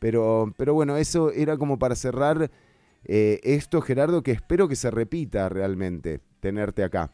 Pero, 0.00 0.52
pero 0.56 0.74
bueno, 0.74 0.96
eso 0.96 1.30
era 1.30 1.56
como 1.56 1.78
para 1.78 1.96
cerrar 1.96 2.50
eh, 3.04 3.40
esto, 3.42 3.80
Gerardo, 3.80 4.22
que 4.22 4.32
espero 4.32 4.68
que 4.68 4.76
se 4.76 4.90
repita 4.90 5.48
realmente, 5.48 6.20
tenerte 6.40 6.82
acá. 6.82 7.12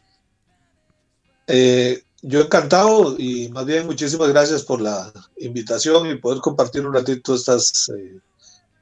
Eh, 1.47 2.03
yo 2.23 2.43
encantado 2.43 3.17
y 3.19 3.49
más 3.49 3.67
bien 3.67 3.87
muchísimas 3.87 4.29
gracias 4.29 4.63
por 4.63 4.81
la 4.81 5.13
invitación 5.39 6.09
y 6.09 6.17
poder 6.17 6.41
compartir 6.41 6.87
un 6.87 6.95
ratito 6.95 7.35
estas 7.35 7.91
eh, 7.97 8.19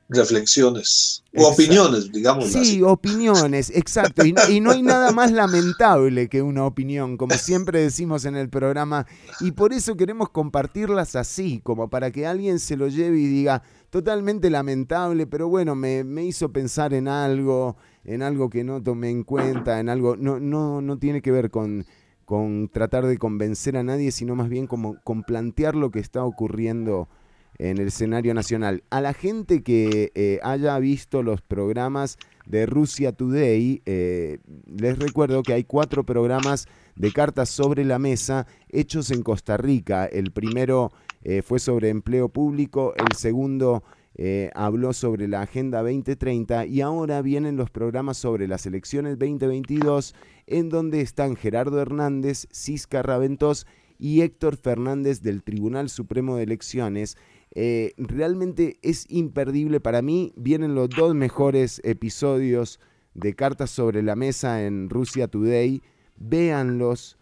reflexiones 0.09 1.23
o 1.37 1.49
opiniones, 1.49 2.11
digamos. 2.11 2.47
Sí, 2.47 2.83
opiniones, 2.83 3.71
exacto. 3.75 4.25
Y, 4.25 4.35
y, 4.49 4.61
no 4.61 4.71
hay 4.71 4.83
nada 4.83 5.13
más 5.13 5.31
lamentable 5.31 6.29
que 6.29 6.43
una 6.43 6.65
opinión, 6.65 7.17
como 7.17 7.35
siempre 7.35 7.81
decimos 7.81 8.25
en 8.25 8.37
el 8.37 8.49
programa, 8.49 9.07
y 9.41 9.53
por 9.53 9.73
eso 9.73 9.97
queremos 9.97 10.31
compartirlas 10.31 11.15
así, 11.17 11.61
como 11.63 11.91
para 11.91 12.11
que 12.11 12.27
alguien 12.27 12.59
se 12.59 12.77
lo 12.77 12.89
lleve 12.89 13.19
y 13.19 13.27
diga, 13.27 13.63
totalmente 13.91 14.51
lamentable, 14.51 15.27
pero 15.27 15.49
bueno, 15.49 15.75
me, 15.75 16.03
hizo 16.25 16.53
pensar 16.53 16.95
en 16.95 17.09
algo, 17.09 17.77
en 18.05 18.23
algo 18.23 18.51
que 18.51 18.65
no 18.65 18.83
tomé 18.83 19.11
en 19.11 19.25
cuenta, 19.25 19.81
en 19.81 19.89
algo, 19.89 20.17
no, 20.17 20.41
no, 20.41 20.81
no 20.81 20.99
tiene 20.99 21.23
que 21.23 21.31
ver 21.31 21.51
con, 21.51 21.87
con 22.25 22.69
tratar 22.69 23.07
de 23.07 23.19
convencer 23.19 23.77
a 23.77 23.83
nadie, 23.83 24.11
sino 24.11 24.35
más 24.35 24.49
bien 24.49 24.67
como 24.67 25.01
con 25.03 25.23
plantear 25.23 25.75
lo 25.75 25.91
que 25.91 26.01
está 26.01 26.25
ocurriendo 26.25 27.09
en 27.59 27.79
el 27.79 27.89
escenario 27.89 28.35
nacional. 28.35 28.85
A 28.91 29.01
la 29.01 29.13
gente 29.13 29.63
que 29.63 30.13
eh, 30.15 30.39
haya 30.43 30.79
visto 30.79 31.23
los 31.23 31.43
programas 31.43 32.17
de 32.47 32.67
Rusia 32.67 33.13
Today, 33.13 33.83
eh, 33.85 34.39
les 34.67 34.99
recuerdo 34.99 35.43
que 35.43 35.53
hay 35.53 35.65
cuatro 35.65 36.05
programas 36.05 36.67
de 36.95 37.13
cartas 37.13 37.49
sobre 37.49 37.85
la 37.85 37.99
mesa 37.99 38.47
hechos 38.69 39.11
en 39.11 39.23
Costa 39.23 39.57
Rica. 39.57 40.07
El 40.07 40.31
primero 40.31 40.93
eh, 41.23 41.43
fue 41.43 41.59
sobre 41.59 41.89
empleo 41.89 42.29
público, 42.29 42.95
el 42.97 43.17
segundo 43.17 43.83
habló 44.57 44.93
sobre 44.95 45.29
la 45.29 45.43
Agenda 45.43 45.81
2030 45.81 46.67
y 46.67 46.81
ahora 46.81 47.23
vienen 47.23 47.57
los 47.57 47.71
programas 47.71 48.17
sobre 48.17 48.49
las 48.49 48.67
elecciones 48.67 49.17
2022 49.17 50.13
en 50.49 50.71
donde 50.71 51.03
están 51.03 51.37
Gerardo 51.37 51.81
Hernández, 51.81 52.49
Cisca 52.51 53.01
Raventós 53.05 53.65
y 53.97 54.23
Héctor 54.23 54.57
Fernández 54.57 55.23
del 55.23 55.45
Tribunal 55.45 55.89
Supremo 55.89 56.37
de 56.37 56.45
Elecciones. 56.45 57.17
Eh, 57.55 57.95
realmente 57.97 58.79
es 58.83 59.07
imperdible 59.09 59.81
para 59.81 60.03
mí. 60.03 60.33
Vienen 60.37 60.75
los 60.75 60.89
dos 60.91 61.15
mejores 61.15 61.81
episodios 61.85 62.81
de 63.15 63.35
Cartas 63.35 63.71
sobre 63.71 64.03
la 64.03 64.17
Mesa 64.17 64.65
en 64.65 64.91
Rusia 64.91 65.29
Today. 65.29 65.83
Véanlos 66.17 67.17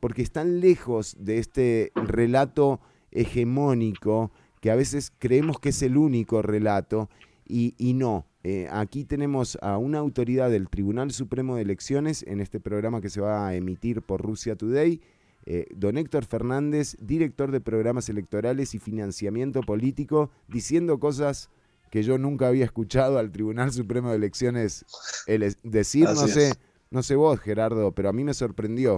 porque 0.00 0.22
están 0.22 0.60
lejos 0.60 1.16
de 1.18 1.36
este 1.36 1.92
relato 1.94 2.80
hegemónico, 3.10 4.32
que 4.62 4.70
a 4.70 4.74
veces 4.74 5.12
creemos 5.18 5.58
que 5.60 5.68
es 5.68 5.82
el 5.82 5.98
único 5.98 6.40
relato, 6.40 7.10
y, 7.48 7.94
no. 7.94 8.26
Eh, 8.42 8.68
aquí 8.70 9.04
tenemos 9.04 9.58
a 9.60 9.78
una 9.78 9.98
autoridad 9.98 10.50
del 10.50 10.68
Tribunal 10.68 11.10
Supremo 11.10 11.56
de 11.56 11.62
Elecciones 11.62 12.24
en 12.26 12.40
este 12.40 12.60
programa 12.60 13.00
que 13.00 13.10
se 13.10 13.20
va 13.20 13.48
a 13.48 13.54
emitir 13.54 14.02
por 14.02 14.22
Rusia 14.22 14.56
Today, 14.56 15.00
eh, 15.46 15.66
don 15.74 15.96
Héctor 15.96 16.24
Fernández, 16.24 16.96
director 17.00 17.52
de 17.52 17.60
programas 17.60 18.08
electorales 18.08 18.74
y 18.74 18.78
financiamiento 18.78 19.60
político, 19.62 20.30
diciendo 20.48 20.98
cosas 20.98 21.50
que 21.90 22.02
yo 22.02 22.18
nunca 22.18 22.48
había 22.48 22.64
escuchado 22.64 23.18
al 23.18 23.30
Tribunal 23.30 23.72
Supremo 23.72 24.10
de 24.10 24.16
Elecciones 24.16 24.84
decir, 25.62 26.04
no 26.04 26.26
sé, 26.26 26.52
no 26.90 27.02
sé 27.02 27.14
vos, 27.14 27.38
Gerardo, 27.40 27.92
pero 27.92 28.08
a 28.08 28.12
mí 28.12 28.24
me 28.24 28.34
sorprendió. 28.34 28.96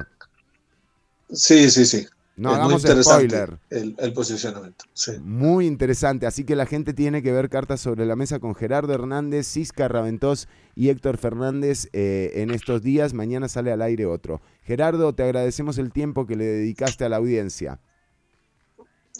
Sí, 1.30 1.70
sí, 1.70 1.84
sí. 1.84 2.06
No 2.38 2.54
hagamos 2.54 2.82
spoiler. 2.82 3.58
El, 3.68 4.12
posicionamiento. 4.12 4.84
Muy 5.20 5.66
interesante. 5.66 6.26
Así 6.26 6.44
que 6.44 6.54
la 6.54 6.66
gente 6.66 6.94
tiene 6.94 7.20
que 7.20 7.32
ver 7.32 7.50
cartas 7.50 7.80
sobre 7.80 8.06
la 8.06 8.14
mesa 8.14 8.38
con 8.38 8.54
Gerardo 8.54 8.94
Hernández, 8.94 9.48
Cisca 9.48 9.88
Raventós 9.88 10.46
y 10.76 10.88
Héctor 10.88 11.18
Fernández 11.18 11.88
eh, 11.92 12.30
en 12.36 12.50
estos 12.50 12.82
días. 12.82 13.12
Mañana 13.12 13.48
sale 13.48 13.72
al 13.72 13.82
aire 13.82 14.06
otro. 14.06 14.40
Gerardo, 14.62 15.12
te 15.14 15.24
agradecemos 15.24 15.78
el 15.78 15.92
tiempo 15.92 16.26
que 16.26 16.36
le 16.36 16.44
dedicaste 16.44 17.04
a 17.04 17.08
la 17.08 17.16
audiencia. 17.16 17.80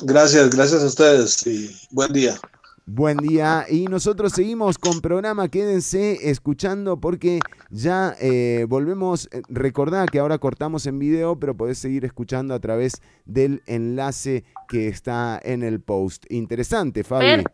Gracias, 0.00 0.50
gracias 0.50 0.82
a 0.82 0.86
ustedes 0.86 1.44
y 1.46 1.76
buen 1.90 2.12
día. 2.12 2.38
Buen 2.90 3.18
día 3.18 3.66
y 3.68 3.84
nosotros 3.84 4.32
seguimos 4.32 4.78
con 4.78 5.02
programa, 5.02 5.48
quédense 5.48 6.30
escuchando 6.30 6.98
porque 6.98 7.38
ya 7.68 8.14
eh, 8.18 8.64
volvemos, 8.66 9.28
eh, 9.30 9.42
recordá 9.50 10.06
que 10.06 10.18
ahora 10.18 10.38
cortamos 10.38 10.86
en 10.86 10.98
video, 10.98 11.38
pero 11.38 11.54
podés 11.54 11.76
seguir 11.76 12.06
escuchando 12.06 12.54
a 12.54 12.60
través 12.60 13.02
del 13.26 13.62
enlace 13.66 14.44
que 14.68 14.88
está 14.88 15.38
en 15.44 15.62
el 15.62 15.82
post. 15.82 16.24
Interesante, 16.30 17.04
Fabi. 17.04 17.44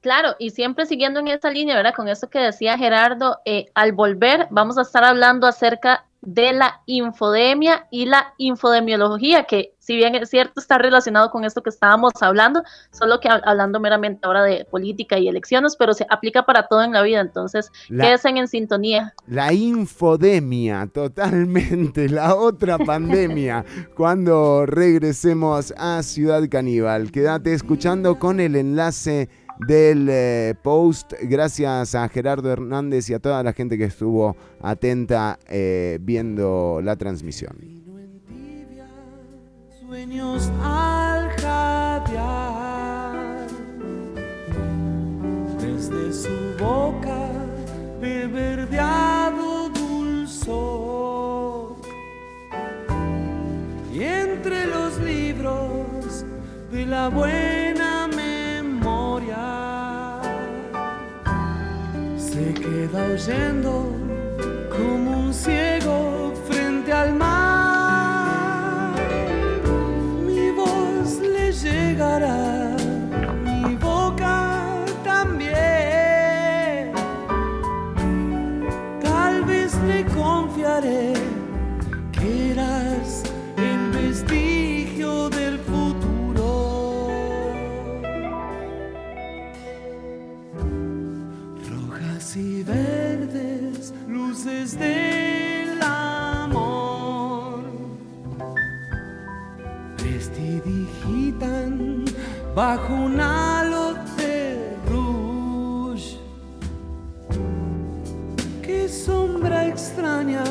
Claro, 0.00 0.36
y 0.38 0.48
siempre 0.48 0.86
siguiendo 0.86 1.20
en 1.20 1.28
esa 1.28 1.50
línea, 1.50 1.76
¿verdad? 1.76 1.92
Con 1.94 2.08
eso 2.08 2.30
que 2.30 2.38
decía 2.38 2.78
Gerardo, 2.78 3.40
eh, 3.44 3.66
al 3.74 3.92
volver 3.92 4.46
vamos 4.48 4.78
a 4.78 4.82
estar 4.82 5.04
hablando 5.04 5.46
acerca 5.46 6.06
de 6.22 6.52
la 6.52 6.82
infodemia 6.86 7.86
y 7.90 8.06
la 8.06 8.34
infodemiología, 8.36 9.44
que 9.44 9.74
si 9.78 9.96
bien 9.96 10.14
es 10.14 10.28
cierto 10.28 10.60
está 10.60 10.78
relacionado 10.78 11.30
con 11.30 11.44
esto 11.44 11.62
que 11.62 11.70
estábamos 11.70 12.12
hablando, 12.20 12.62
solo 12.92 13.18
que 13.18 13.28
hablando 13.28 13.80
meramente 13.80 14.20
ahora 14.22 14.42
de 14.44 14.66
política 14.66 15.18
y 15.18 15.28
elecciones, 15.28 15.76
pero 15.76 15.94
se 15.94 16.06
aplica 16.10 16.44
para 16.44 16.68
todo 16.68 16.82
en 16.82 16.92
la 16.92 17.02
vida, 17.02 17.20
entonces 17.20 17.72
quédense 17.88 18.28
en 18.28 18.48
sintonía. 18.48 19.14
La 19.26 19.52
infodemia, 19.52 20.86
totalmente, 20.92 22.08
la 22.08 22.34
otra 22.34 22.78
pandemia, 22.78 23.64
cuando 23.96 24.66
regresemos 24.66 25.72
a 25.76 26.02
Ciudad 26.02 26.42
Caníbal. 26.50 27.10
Quédate 27.10 27.54
escuchando 27.54 28.18
con 28.18 28.40
el 28.40 28.56
enlace 28.56 29.30
del 29.66 30.08
eh, 30.10 30.54
post. 30.62 31.12
Gracias 31.22 31.94
a 31.94 32.08
Gerardo 32.08 32.50
Hernández 32.50 33.10
y 33.10 33.14
a 33.14 33.18
toda 33.18 33.42
la 33.42 33.52
gente 33.52 33.76
que 33.76 33.84
estuvo 33.84 34.36
atenta 34.60 35.38
eh, 35.48 35.98
viendo 36.00 36.80
la 36.82 36.96
transmisión. 36.96 37.80
Sueños 39.86 40.50
al 40.62 41.20
desde 45.80 46.12
su 46.12 46.28
boca 46.58 47.30
de 48.00 48.26
verdeado 48.26 49.70
dulzor 49.70 51.76
y 53.92 54.02
entre 54.02 54.66
los 54.66 54.98
libros 54.98 56.26
de 56.70 56.86
la 56.86 57.08
buena 57.08 58.08
se 62.16 62.54
queda 62.54 63.00
oyendo 63.12 63.72
como 64.70 65.08
un 65.24 65.34
ciego 65.34 66.32
frente 66.48 66.92
al 66.92 67.14
mar. 67.14 68.94
Mi 70.26 70.50
voz 70.52 71.18
le 71.20 71.52
llegará, 71.52 72.59
del 94.78 95.82
amor 95.82 97.64
prestidigitan 99.96 102.04
bajo 102.54 102.94
un 102.94 103.20
halo 103.20 103.94
de 104.16 104.76
rouge. 104.88 106.20
Qué 108.62 108.88
sombra 108.88 109.66
extraña 109.66 110.44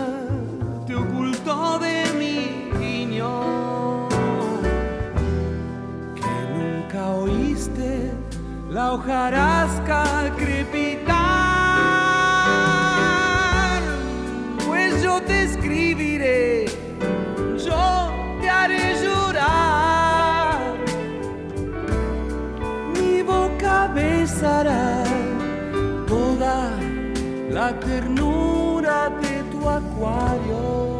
te 0.85 0.95
ocultó 0.95 1.79
de 1.79 2.03
mi 2.19 2.77
niño 2.77 4.09
que 6.15 6.35
nunca 6.57 7.11
oíste 7.11 8.11
la 8.69 8.91
hojarasca 8.93 10.33
crepitar. 10.35 11.28
Te 15.21 15.43
escribiré, 15.43 16.65
yo 17.57 18.11
te 18.41 18.49
haré 18.49 18.95
llorar. 19.03 20.73
Mi 22.93 23.21
boca 23.21 23.87
besará 23.93 25.03
toda 26.07 26.71
la 27.49 27.79
ternura 27.79 29.09
de 29.21 29.43
tu 29.51 29.69
acuario. 29.69 30.98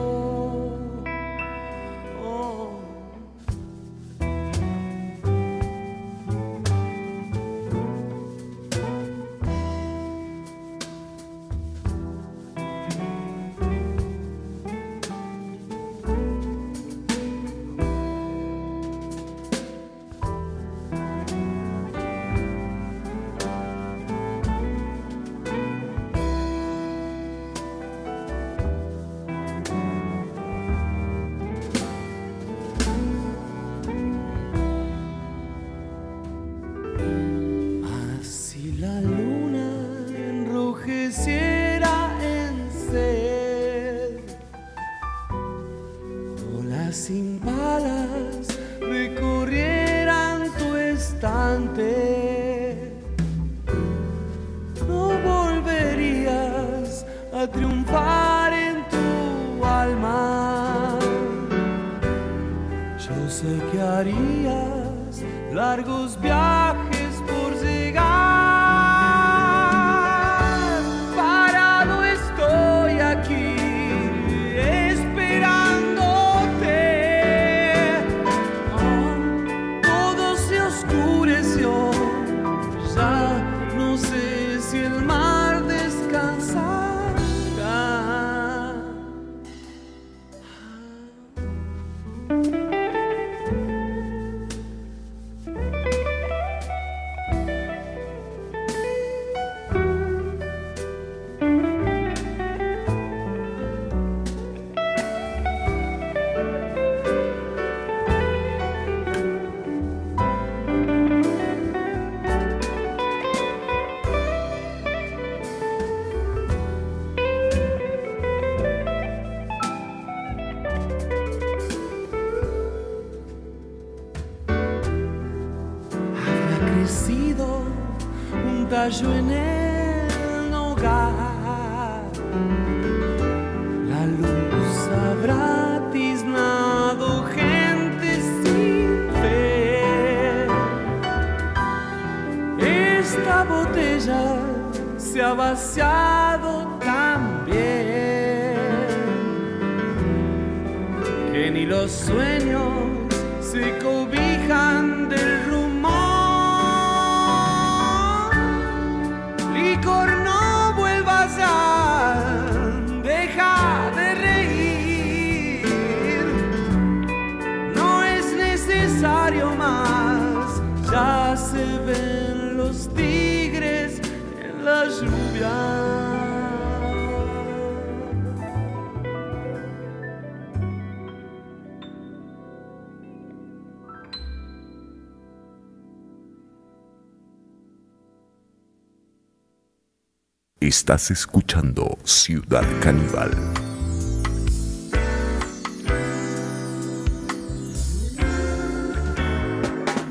Estás 190.90 191.12
escuchando 191.12 192.00
Ciudad 192.04 192.66
Caníbal. 192.82 193.30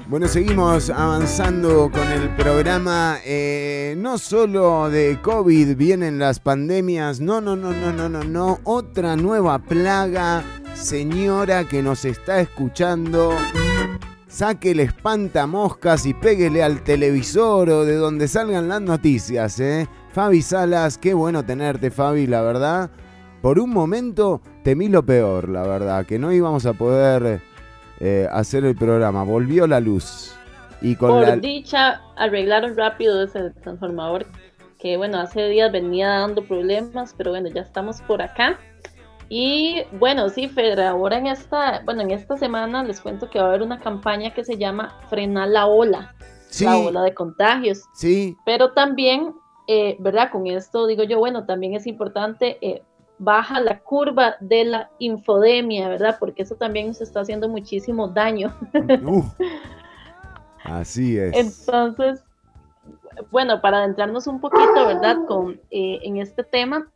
Bueno, 0.07 0.29
seguimos 0.29 0.89
avanzando 0.91 1.91
con 1.91 2.07
el 2.13 2.33
programa. 2.37 3.19
Eh, 3.25 3.97
no 3.99 4.19
solo 4.19 4.89
de 4.89 5.19
COVID 5.21 5.77
vienen 5.77 6.21
las 6.21 6.39
pandemias, 6.39 7.19
no, 7.19 7.41
no, 7.41 7.57
no, 7.57 7.73
no, 7.73 7.93
no, 7.93 8.09
no, 8.09 8.23
no. 8.23 8.61
Otra 8.63 9.17
nueva 9.17 9.59
plaga, 9.59 10.45
señora 10.75 11.67
que 11.67 11.83
nos 11.83 12.05
está 12.05 12.39
escuchando. 12.39 13.35
Saque 14.29 14.71
el 14.71 14.79
espantamoscas 14.79 16.07
y 16.07 16.15
péguele 16.15 16.63
al 16.63 16.85
televisor 16.85 17.69
o 17.69 17.85
de 17.85 17.97
donde 17.97 18.29
salgan 18.29 18.69
las 18.69 18.81
noticias, 18.81 19.59
¿eh? 19.59 19.89
Fabi 20.19 20.43
Salas, 20.43 20.99
qué 20.99 21.15
bueno 21.15 21.45
tenerte, 21.45 21.93
Fabi, 21.93 22.27
la 22.27 22.43
verdad. 22.43 22.91
Por 23.41 23.61
un 23.61 23.71
momento 23.71 24.41
temí 24.65 24.89
lo 24.89 25.07
peor, 25.07 25.49
la 25.49 25.63
verdad, 25.63 26.05
que 26.07 26.19
no 26.19 26.33
íbamos 26.33 26.67
a 26.67 26.73
poder 26.73 27.41
eh, 28.01 28.27
hacer 28.33 28.65
el 28.65 28.75
programa. 28.75 29.23
Volvió 29.23 29.69
la 29.69 29.79
luz. 29.79 30.35
Y 30.83 30.97
con 30.97 31.11
Por 31.11 31.41
dicha, 31.41 32.03
arreglaron 32.17 32.77
rápido 32.77 33.23
ese 33.23 33.51
transformador 33.63 34.27
que, 34.81 34.97
bueno, 34.97 35.21
hace 35.21 35.47
días 35.51 35.71
venía 35.71 36.09
dando 36.09 36.43
problemas, 36.43 37.15
pero 37.17 37.31
bueno, 37.31 37.49
ya 37.55 37.61
estamos 37.61 38.03
por 38.03 38.21
acá. 38.21 38.59
Y 39.29 39.85
bueno, 40.01 40.31
sí, 40.31 40.49
Fedra, 40.49 40.91
ahora 40.91 41.19
en 41.19 41.29
esta, 41.29 41.83
bueno, 41.85 42.03
en 42.03 42.11
esta 42.11 42.37
semana 42.37 42.83
les 42.83 43.01
cuento 43.01 43.31
que 43.31 43.39
va 43.39 43.45
a 43.45 43.49
haber 43.51 43.63
una 43.63 43.79
campaña 43.79 44.35
que 44.35 44.43
se 44.43 44.59
llama 44.59 44.99
Frena 45.09 45.47
la 45.47 45.67
ola, 45.67 46.17
la 46.61 46.77
ola 46.77 47.03
de 47.03 47.15
contagios. 47.15 47.85
Sí. 47.95 48.37
Pero 48.45 48.73
también, 48.73 49.33
eh, 49.71 49.97
¿verdad? 49.99 50.31
Con 50.33 50.47
esto 50.47 50.87
digo 50.87 51.03
yo, 51.03 51.19
bueno, 51.19 51.45
también 51.45 51.75
es 51.75 51.87
importante 51.87 52.57
eh, 52.63 52.83
baja 53.19 53.61
la 53.61 53.81
curva 53.81 54.37
de 54.41 54.65
la 54.65 54.91
infodemia, 54.99 55.89
¿verdad? 55.89 56.17
Porque 56.19 56.43
eso 56.43 56.55
también 56.55 56.89
nos 56.89 57.03
está 57.03 57.21
haciendo 57.21 57.49
muchísimo 57.49 58.09
daño. 58.09 58.57
así 60.65 61.19
es. 61.19 61.37
Entonces, 61.37 62.25
bueno, 63.31 63.61
para 63.61 63.79
adentrarnos 63.79 64.27
un 64.27 64.41
poquito, 64.41 64.87
¿verdad? 64.87 65.19
Con, 65.27 65.61
eh, 65.71 65.99
en 66.03 66.17
este 66.17 66.45
tema, 66.45 66.89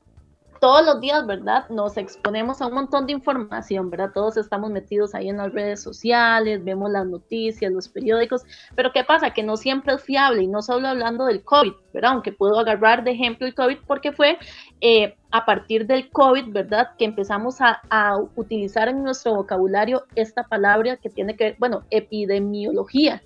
todos 0.63 0.87
los 0.87 1.01
días, 1.01 1.27
¿verdad? 1.27 1.69
Nos 1.71 1.97
exponemos 1.97 2.63
a 2.63 2.69
un 2.69 2.75
montón 2.75 3.05
de 3.07 3.13
información, 3.15 3.91
¿verdad? 3.91 4.13
Todos 4.15 4.37
estamos 4.37 4.71
metidos 4.71 5.13
ahí 5.13 5.29
en 5.29 5.39
las 5.39 5.53
redes 5.53 5.83
sociales, 5.83 6.63
vemos 6.63 6.89
las 6.89 7.05
noticias, 7.05 7.73
los 7.73 7.89
periódicos, 7.89 8.43
pero 8.77 8.93
¿qué 8.93 9.03
pasa? 9.03 9.31
Que 9.31 9.43
no 9.43 9.57
siempre 9.57 9.95
es 9.95 10.03
fiable 10.05 10.45
y 10.45 10.47
no 10.47 10.63
solo 10.63 10.87
hablando 10.87 11.25
del 11.25 11.43
COVID, 11.43 11.73
¿verdad? 11.93 12.13
Aunque 12.13 12.31
puedo 12.31 12.61
agarrar 12.61 13.03
de 13.03 13.11
ejemplo 13.11 13.45
el 13.45 13.57
COVID 13.57 13.79
porque 13.89 14.13
fue 14.13 14.39
eh, 14.81 15.17
a 15.33 15.45
partir 15.45 15.85
del 15.89 16.09
COVID, 16.11 16.53
¿verdad? 16.53 16.91
Que 16.97 17.07
empezamos 17.07 17.61
a, 17.61 17.83
a 17.91 18.19
utilizar 18.37 18.89
en 18.89 19.03
nuestro 19.03 19.35
vocabulario 19.35 20.05
esta 20.15 20.45
palabra 20.45 20.97
que 20.97 21.11
tiene 21.11 21.35
que 21.35 21.43
ver, 21.43 21.57
bueno, 21.59 21.83
epidemiología, 21.91 23.21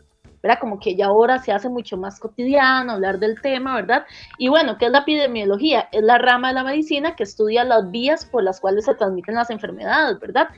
como 0.60 0.78
que 0.78 0.94
ya 0.94 1.06
ahora 1.06 1.40
se 1.40 1.51
hace 1.51 1.68
mucho 1.68 1.97
más 1.97 2.20
cotidiano 2.20 2.93
hablar 2.93 3.18
del 3.18 3.40
tema, 3.40 3.74
¿verdad? 3.74 4.06
Y 4.39 4.48
bueno, 4.48 4.78
¿qué 4.78 4.86
es 4.86 4.93
la 4.93 5.01
epidemiología? 5.01 5.89
Es 5.90 6.02
la 6.02 6.18
rama 6.18 6.48
de 6.48 6.55
la 6.55 6.64
medicina 6.64 7.16
que 7.16 7.24
estudia 7.24 7.64
las 7.64 7.90
vías 7.90 8.24
por 8.24 8.44
las 8.44 8.60
cuales 8.60 8.85
se 8.85 8.94
transmiten 8.94 9.35
las 9.35 9.51
enfermedades, 9.51 10.20
¿verdad? 10.20 10.48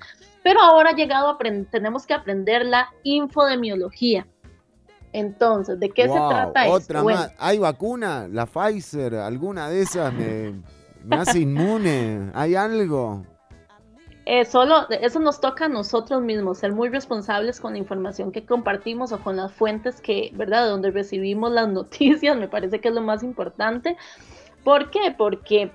Pero 0.43 0.61
ahora 0.61 0.91
ha 0.91 0.95
llegado 0.95 1.31
a 1.31 1.39
tenemos 1.71 2.07
que 2.07 2.15
aprender 2.15 2.67
la 2.67 2.89
infodemiología. 3.03 4.27
Entonces, 5.13 5.81
¿de 5.81 5.89
qué 5.91 6.03
se 6.03 6.15
trata 6.15 6.67
esto? 6.67 6.75
Otra 6.75 7.03
más. 7.03 7.33
¿Hay 7.39 7.59
vacuna? 7.59 8.29
¿La 8.31 8.47
Pfizer? 8.47 9.15
¿Alguna 9.15 9.71
de 9.71 9.83
esas 9.83 10.13
me, 10.13 10.63
me 11.05 11.17
hace 11.17 11.41
inmune? 11.41 12.31
¿Hay 12.35 12.55
algo? 12.55 13.25
Eh, 14.31 14.45
solo 14.45 14.87
eso 14.91 15.21
nos 15.21 15.41
toca 15.41 15.65
a 15.65 15.69
nosotros 15.71 16.21
mismos, 16.21 16.59
ser 16.59 16.73
muy 16.73 16.91
responsables 16.91 17.61
con 17.61 17.73
la 17.73 17.79
información 17.79 18.31
que 18.31 18.45
compartimos 18.45 19.11
o 19.11 19.21
con 19.21 19.39
las 19.39 19.55
fuentes 19.55 20.03
que, 20.03 20.33
¿verdad?, 20.35 20.65
de 20.65 20.69
donde 20.69 20.91
recibimos 20.91 21.51
las 21.51 21.67
noticias, 21.73 22.37
me 22.37 22.47
parece 22.47 22.79
que 22.79 22.89
es 22.89 22.95
lo 22.95 23.01
más 23.01 23.23
importante. 23.23 23.97
¿Por 24.65 24.91
qué? 24.91 25.15
Porque 25.17 25.71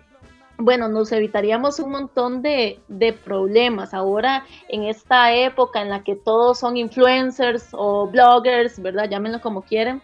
bueno, 0.60 0.88
nos 0.88 1.12
evitaríamos 1.12 1.80
un 1.80 1.90
montón 1.90 2.44
de, 2.44 2.80
problemas. 3.26 3.92
Ahora, 3.92 4.46
en 4.70 4.84
esta 4.84 5.34
época 5.34 5.82
en 5.82 5.90
la 5.90 6.04
que 6.04 6.16
todos 6.16 6.60
son 6.60 6.78
influencers 6.78 7.70
o 7.72 8.06
bloggers, 8.08 8.80
¿verdad? 8.80 9.10
Llámenlo 9.10 9.42
como 9.42 9.64
quieren. 9.64 10.04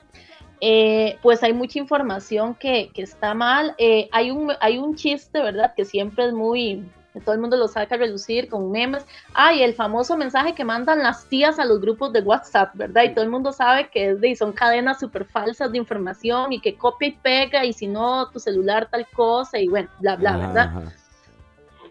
Eh, 0.59 1.19
pues 1.21 1.43
hay 1.43 1.53
mucha 1.53 1.77
información 1.77 2.55
que, 2.55 2.89
está 2.95 3.35
mal. 3.35 3.75
Eh, 3.77 4.09
hay, 4.11 4.31
un, 4.31 4.53
hay 4.59 4.79
un 4.79 4.95
chiste, 4.95 5.39
¿verdad? 5.39 5.75
Que 5.75 5.85
siempre 5.85 6.25
es 6.25 6.33
muy, 6.33 6.83
todo 7.19 7.35
el 7.35 7.41
mundo 7.41 7.57
lo 7.57 7.67
saca 7.67 7.95
a 7.95 7.97
relucir 7.97 8.49
con 8.49 8.71
memes. 8.71 9.05
Ay, 9.33 9.63
el 9.63 9.73
famoso 9.73 10.17
mensaje 10.17 10.53
que 10.53 10.63
mandan 10.63 10.99
las 10.99 11.25
tías 11.25 11.59
a 11.59 11.65
los 11.65 11.81
grupos 11.81 12.13
de 12.13 12.21
WhatsApp, 12.21 12.71
¿verdad? 12.75 13.03
Y 13.03 13.13
todo 13.13 13.23
el 13.23 13.29
mundo 13.29 13.51
sabe 13.51 13.89
que 13.89 14.11
es 14.11 14.21
de, 14.21 14.35
son 14.35 14.51
cadenas 14.51 14.99
súper 14.99 15.25
falsas 15.25 15.71
de 15.71 15.77
información 15.77 16.53
y 16.53 16.59
que 16.59 16.75
copia 16.75 17.09
y 17.09 17.11
pega 17.11 17.65
y 17.65 17.73
si 17.73 17.87
no, 17.87 18.29
tu 18.29 18.39
celular 18.39 18.87
tal 18.91 19.07
cosa 19.13 19.59
y 19.59 19.67
bueno, 19.67 19.89
bla, 19.99 20.15
bla, 20.15 20.37
¿verdad? 20.37 20.93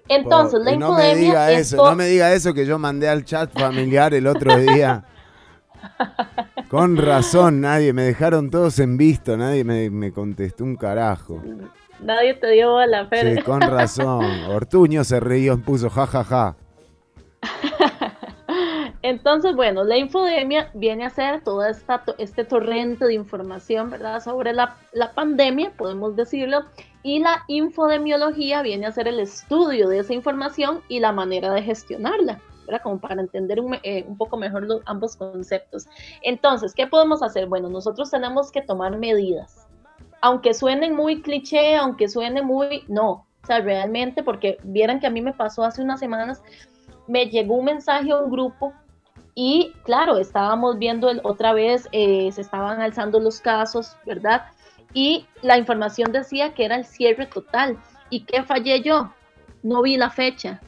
Entonces, 0.09 0.61
la 0.61 0.77
no 0.77 0.93
me 0.93 1.15
diga 1.15 1.53
eso, 1.53 1.77
no 1.77 1.95
me 1.95 2.07
diga 2.07 2.33
eso 2.33 2.55
que 2.55 2.65
yo 2.65 2.79
mandé 2.79 3.09
al 3.09 3.25
chat 3.25 3.53
familiar 3.53 4.15
el 4.15 4.27
otro 4.27 4.57
día. 4.59 5.05
Con 6.69 6.97
razón, 6.97 7.61
nadie, 7.61 7.93
me 7.93 8.03
dejaron 8.03 8.51
todos 8.51 8.79
en 8.79 8.97
visto, 8.97 9.37
nadie 9.37 9.65
me, 9.65 9.91
me 9.91 10.13
contestó 10.13 10.65
un 10.65 10.77
carajo. 10.77 11.43
Nadie 12.01 12.35
te 12.35 12.51
dio 12.51 12.85
la 12.87 13.07
fe. 13.07 13.37
Sí, 13.37 13.43
con 13.43 13.61
razón. 13.61 14.25
Ortuño 14.49 15.05
se 15.05 15.21
reía 15.21 15.53
y 15.53 15.57
puso 15.57 15.91
jajaja. 15.91 16.57
Entonces, 19.03 19.55
bueno, 19.55 19.85
la 19.85 19.97
infodemia 19.97 20.71
viene 20.75 21.05
a 21.05 21.11
ser 21.11 21.43
todo 21.43 21.65
esta, 21.65 22.03
este 22.19 22.45
torrente 22.45 23.07
de 23.07 23.15
información, 23.15 23.91
¿verdad? 23.91 24.21
Sobre 24.23 24.53
la, 24.53 24.77
pandemia, 25.15 25.73
podemos 25.77 26.17
decirlo, 26.17 26.65
y 27.03 27.21
la 27.21 27.45
infodemiología 27.47 28.61
viene 28.63 28.87
a 28.87 28.93
ser 28.93 29.07
el 29.07 29.21
estudio 29.21 29.89
de 29.89 30.01
esa 30.01 30.15
información 30.15 30.83
y 30.89 30.99
la 30.99 31.13
manera 31.13 31.53
de 31.53 31.63
gestionarla, 31.63 32.41
¿verdad? 32.67 32.83
Como 32.83 32.99
para 32.99 33.21
entender 33.21 33.61
un, 33.61 33.79
eh, 33.85 34.05
un 34.09 34.19
poco 34.19 34.37
mejor 34.37 34.65
los, 34.65 34.83
ambos 34.87 35.15
conceptos. 35.15 35.87
Entonces, 36.23 36.75
¿qué 36.75 36.89
podemos 36.89 37.23
hacer? 37.23 37.47
Bueno, 37.47 37.69
nosotros 37.69 38.11
tenemos 38.11 38.51
que 38.51 38.63
tomar 38.63 38.99
medidas, 38.99 39.68
aunque 40.21 40.55
suenen 40.55 40.95
muy 40.95 41.23
cliché, 41.23 41.77
aunque 41.77 42.09
suene 42.09 42.43
muy, 42.43 42.85
no, 42.89 43.11
o 43.11 43.47
sea, 43.47 43.61
realmente, 43.61 44.23
porque 44.23 44.59
vieran 44.63 45.01
que 45.01 45.07
a 45.07 45.11
mí 45.11 45.21
me 45.21 45.33
pasó 45.33 45.65
hace 45.65 45.83
unas 45.83 46.01
semanas, 46.01 46.43
me 47.07 47.27
llegó 47.27 47.57
un 47.57 47.67
mensaje 47.67 48.11
a 48.11 48.19
un 48.19 48.31
grupo 48.31 48.73
y 49.35 49.73
claro, 49.85 50.19
estábamos 50.19 50.79
viendo 50.79 51.11
otra 51.23 51.53
vez, 51.53 51.89
eh, 51.93 52.31
se 52.33 52.41
estaban 52.41 52.81
alzando 52.81 53.21
los 53.21 53.41
casos, 53.41 53.97
¿verdad? 54.05 54.47
Y 54.93 55.27
la 55.43 55.57
información 55.59 56.13
decía 56.13 56.55
que 56.55 56.65
era 56.65 56.77
el 56.77 56.85
cierre 56.85 57.27
total. 57.27 57.79
¿Y 58.11 58.25
qué 58.25 58.43
fallé 58.43 58.83
yo? 58.83 59.13
No 59.63 59.83
vi 59.83 59.97
la 59.97 60.11
fecha. 60.11 60.61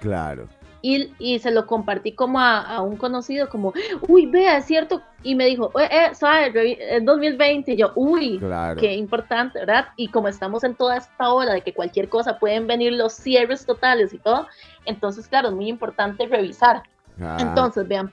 Claro 0.00 0.48
y, 0.84 1.38
se 1.38 1.50
lo 1.50 1.66
compartí 1.66 2.12
como 2.12 2.38
a, 2.38 2.82
un 2.82 2.96
conocido, 2.96 3.48
como, 3.48 3.72
uy, 4.06 4.26
vea, 4.26 4.58
es 4.58 4.66
cierto, 4.66 5.00
y 5.22 5.34
me 5.34 5.46
dijo, 5.46 5.72
eh, 5.80 5.88
eh 5.90 6.76
es 6.90 7.04
2020, 7.04 7.72
y 7.72 7.76
yo, 7.76 7.92
uy, 7.94 8.38
qué 8.78 8.94
importante, 8.94 9.60
¿verdad? 9.60 9.86
Y 9.96 10.08
como 10.08 10.28
estamos 10.28 10.62
en 10.62 10.74
toda 10.74 10.98
esta 10.98 11.32
hora 11.32 11.54
de 11.54 11.62
que 11.62 11.72
cualquier 11.72 12.10
cosa 12.10 12.38
pueden 12.38 12.66
venir 12.66 12.92
los 12.92 13.14
cierres 13.14 13.64
totales 13.64 14.12
y 14.12 14.18
todo, 14.18 14.46
entonces, 14.84 15.26
claro, 15.26 15.48
es 15.48 15.54
muy 15.54 15.68
importante 15.68 16.26
revisar. 16.26 16.82
Ah. 17.18 17.38
Entonces, 17.40 17.88
vean, 17.88 18.12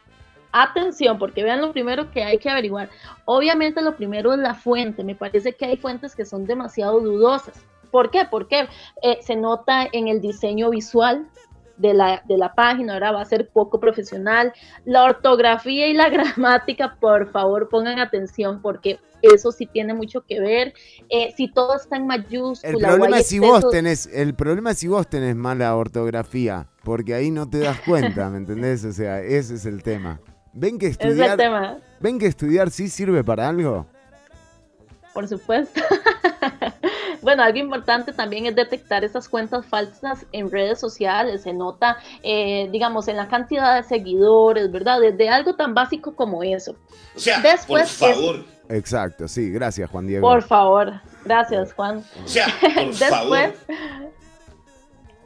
atención, 0.53 1.19
porque 1.19 1.43
vean 1.43 1.59
lo 1.59 1.73
primero 1.73 2.09
que 2.11 2.23
hay 2.23 2.37
que 2.37 2.49
averiguar. 2.49 2.89
Obviamente 3.25 3.81
lo 3.81 3.97
primero 3.97 4.31
es 4.31 4.39
la 4.39 4.53
fuente, 4.53 5.03
me 5.03 5.15
parece 5.15 5.53
que 5.53 5.65
hay 5.65 5.75
fuentes 5.75 6.15
que 6.15 6.23
son 6.23 6.45
demasiado 6.45 7.01
dudosas. 7.01 7.65
¿Por 7.91 8.11
qué? 8.11 8.25
Porque 8.31 8.69
eh, 9.01 9.19
se 9.21 9.35
nota 9.35 9.85
en 9.91 10.07
el 10.07 10.21
diseño 10.21 10.69
visual, 10.69 11.27
de 11.81 11.93
la, 11.93 12.21
de 12.27 12.37
la 12.37 12.53
página, 12.53 12.93
ahora 12.93 13.11
va 13.11 13.21
a 13.21 13.25
ser 13.25 13.49
poco 13.49 13.79
profesional. 13.79 14.53
La 14.85 15.03
ortografía 15.03 15.87
y 15.87 15.93
la 15.93 16.09
gramática, 16.35 16.97
por 16.99 17.31
favor, 17.31 17.69
pongan 17.69 17.99
atención 17.99 18.61
porque 18.61 18.99
eso 19.21 19.51
sí 19.51 19.65
tiene 19.65 19.93
mucho 19.93 20.21
que 20.21 20.39
ver. 20.39 20.73
Eh, 21.09 21.33
si 21.35 21.51
todo 21.51 21.75
está 21.75 21.97
en 21.97 22.07
mayúscula. 22.07 22.71
El 22.71 22.77
problema, 22.77 23.19
es 23.19 23.27
si 23.27 23.39
vos 23.39 23.69
tenés, 23.69 24.07
el 24.07 24.33
problema 24.33 24.71
es 24.71 24.79
si 24.79 24.87
vos 24.87 25.07
tenés 25.07 25.35
mala 25.35 25.75
ortografía, 25.75 26.67
porque 26.83 27.13
ahí 27.13 27.31
no 27.31 27.49
te 27.49 27.59
das 27.59 27.79
cuenta, 27.81 28.29
¿me 28.29 28.37
entendés? 28.37 28.85
O 28.85 28.91
sea, 28.91 29.21
ese 29.21 29.55
es 29.55 29.65
el 29.65 29.83
tema. 29.83 30.19
¿Ven 30.53 30.77
que 30.77 30.87
estudiar, 30.87 31.81
¿ven 31.99 32.19
que 32.19 32.27
estudiar 32.27 32.71
sí 32.71 32.89
sirve 32.89 33.23
para 33.23 33.47
algo? 33.47 33.87
Por 35.13 35.27
supuesto. 35.27 35.81
bueno, 37.21 37.43
algo 37.43 37.59
importante 37.59 38.13
también 38.13 38.45
es 38.45 38.55
detectar 38.55 39.03
esas 39.03 39.29
cuentas 39.29 39.65
falsas 39.65 40.25
en 40.31 40.51
redes 40.51 40.79
sociales. 40.79 41.43
Se 41.43 41.53
nota, 41.53 41.97
eh, 42.23 42.69
digamos, 42.71 43.07
en 43.07 43.17
la 43.17 43.27
cantidad 43.27 43.75
de 43.75 43.83
seguidores, 43.83 44.71
¿verdad? 44.71 44.99
Desde 44.99 45.29
algo 45.29 45.55
tan 45.55 45.73
básico 45.73 46.15
como 46.15 46.43
eso. 46.43 46.75
O 47.15 47.19
sea, 47.19 47.39
Después, 47.41 47.95
por 47.97 48.09
favor. 48.13 48.45
Exacto, 48.69 49.27
sí, 49.27 49.51
gracias 49.51 49.89
Juan 49.89 50.07
Diego. 50.07 50.27
Por 50.27 50.43
favor. 50.43 51.01
Gracias, 51.25 51.73
Juan. 51.73 52.03
Después, 52.25 53.53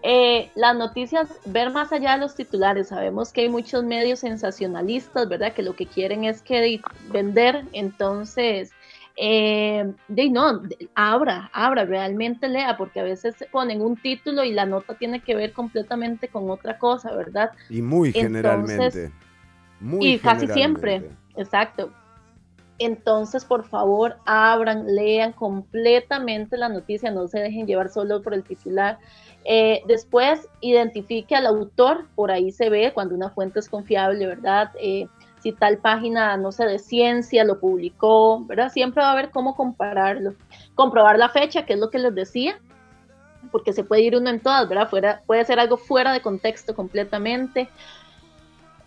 eh, 0.08 0.52
las 0.56 0.76
noticias, 0.76 1.30
ver 1.46 1.72
más 1.72 1.92
allá 1.92 2.14
de 2.14 2.20
los 2.20 2.36
titulares. 2.36 2.90
Sabemos 2.90 3.32
que 3.32 3.42
hay 3.42 3.50
muchos 3.50 3.84
medios 3.84 4.20
sensacionalistas, 4.20 5.28
¿verdad? 5.28 5.54
Que 5.54 5.64
lo 5.64 5.76
que 5.76 5.88
quieren 5.88 6.26
es 6.26 6.42
que 6.42 6.80
vender. 7.12 7.66
Entonces, 7.74 8.72
eh, 9.18 9.94
de 10.08 10.30
no, 10.30 10.62
abra, 10.94 11.50
abra, 11.54 11.86
realmente 11.86 12.50
lea, 12.50 12.76
porque 12.78 13.00
a 13.00 13.04
veces 13.04 13.36
ponen 13.52 13.82
un 13.82 13.96
título 13.96 14.44
y 14.44 14.52
la 14.52 14.66
nota 14.66 14.96
tiene 14.96 15.22
que 15.22 15.36
ver 15.36 15.54
completamente 15.54 16.28
con 16.28 16.50
otra 16.50 16.78
cosa, 16.78 17.16
¿verdad? 17.16 17.52
Y 17.70 17.82
muy 17.82 18.12
generalmente. 18.12 19.12
Muy 19.80 20.14
y 20.14 20.20
casi 20.20 20.48
siempre, 20.48 21.12
exacto. 21.36 21.92
Entonces, 22.78 23.46
por 23.46 23.64
favor, 23.64 24.18
abran, 24.26 24.94
lean 24.94 25.32
completamente 25.32 26.58
la 26.58 26.68
noticia, 26.68 27.10
no 27.10 27.28
se 27.28 27.40
dejen 27.40 27.68
llevar 27.68 27.90
solo 27.90 28.22
por 28.22 28.34
el 28.34 28.44
titular. 28.44 29.00
Eh, 29.46 29.82
después, 29.88 30.50
identifique 30.60 31.36
al 31.36 31.46
autor, 31.46 32.06
por 32.16 32.32
ahí 32.32 32.52
se 32.52 32.70
ve 32.70 32.92
cuando 32.94 33.16
una 33.16 33.30
fuente 33.30 33.60
es 33.60 33.70
confiable, 33.70 34.26
¿verdad? 34.26 34.72
Eh, 34.82 35.08
si 35.46 35.52
tal 35.52 35.78
página, 35.78 36.38
no 36.38 36.52
sé, 36.52 36.66
de 36.66 36.80
ciencia 36.80 37.44
lo 37.44 37.60
publicó, 37.60 38.44
¿verdad? 38.48 38.72
Siempre 38.72 39.04
va 39.04 39.10
a 39.10 39.12
haber 39.12 39.30
cómo 39.30 39.56
compararlo. 39.56 40.34
Comprobar 40.74 41.20
la 41.20 41.30
fecha, 41.30 41.68
que 41.68 41.74
es 41.74 41.80
lo 41.80 41.92
que 41.92 42.00
les 42.00 42.16
decía, 42.16 42.58
porque 43.52 43.72
se 43.72 43.84
puede 43.84 44.02
ir 44.02 44.16
uno 44.16 44.32
en 44.32 44.40
todas, 44.40 44.68
¿verdad? 44.68 44.90
Fuera, 44.90 45.22
puede 45.28 45.46
ser 45.46 45.60
algo 45.60 45.78
fuera 45.78 46.14
de 46.14 46.22
contexto 46.22 46.74
completamente. 46.74 47.70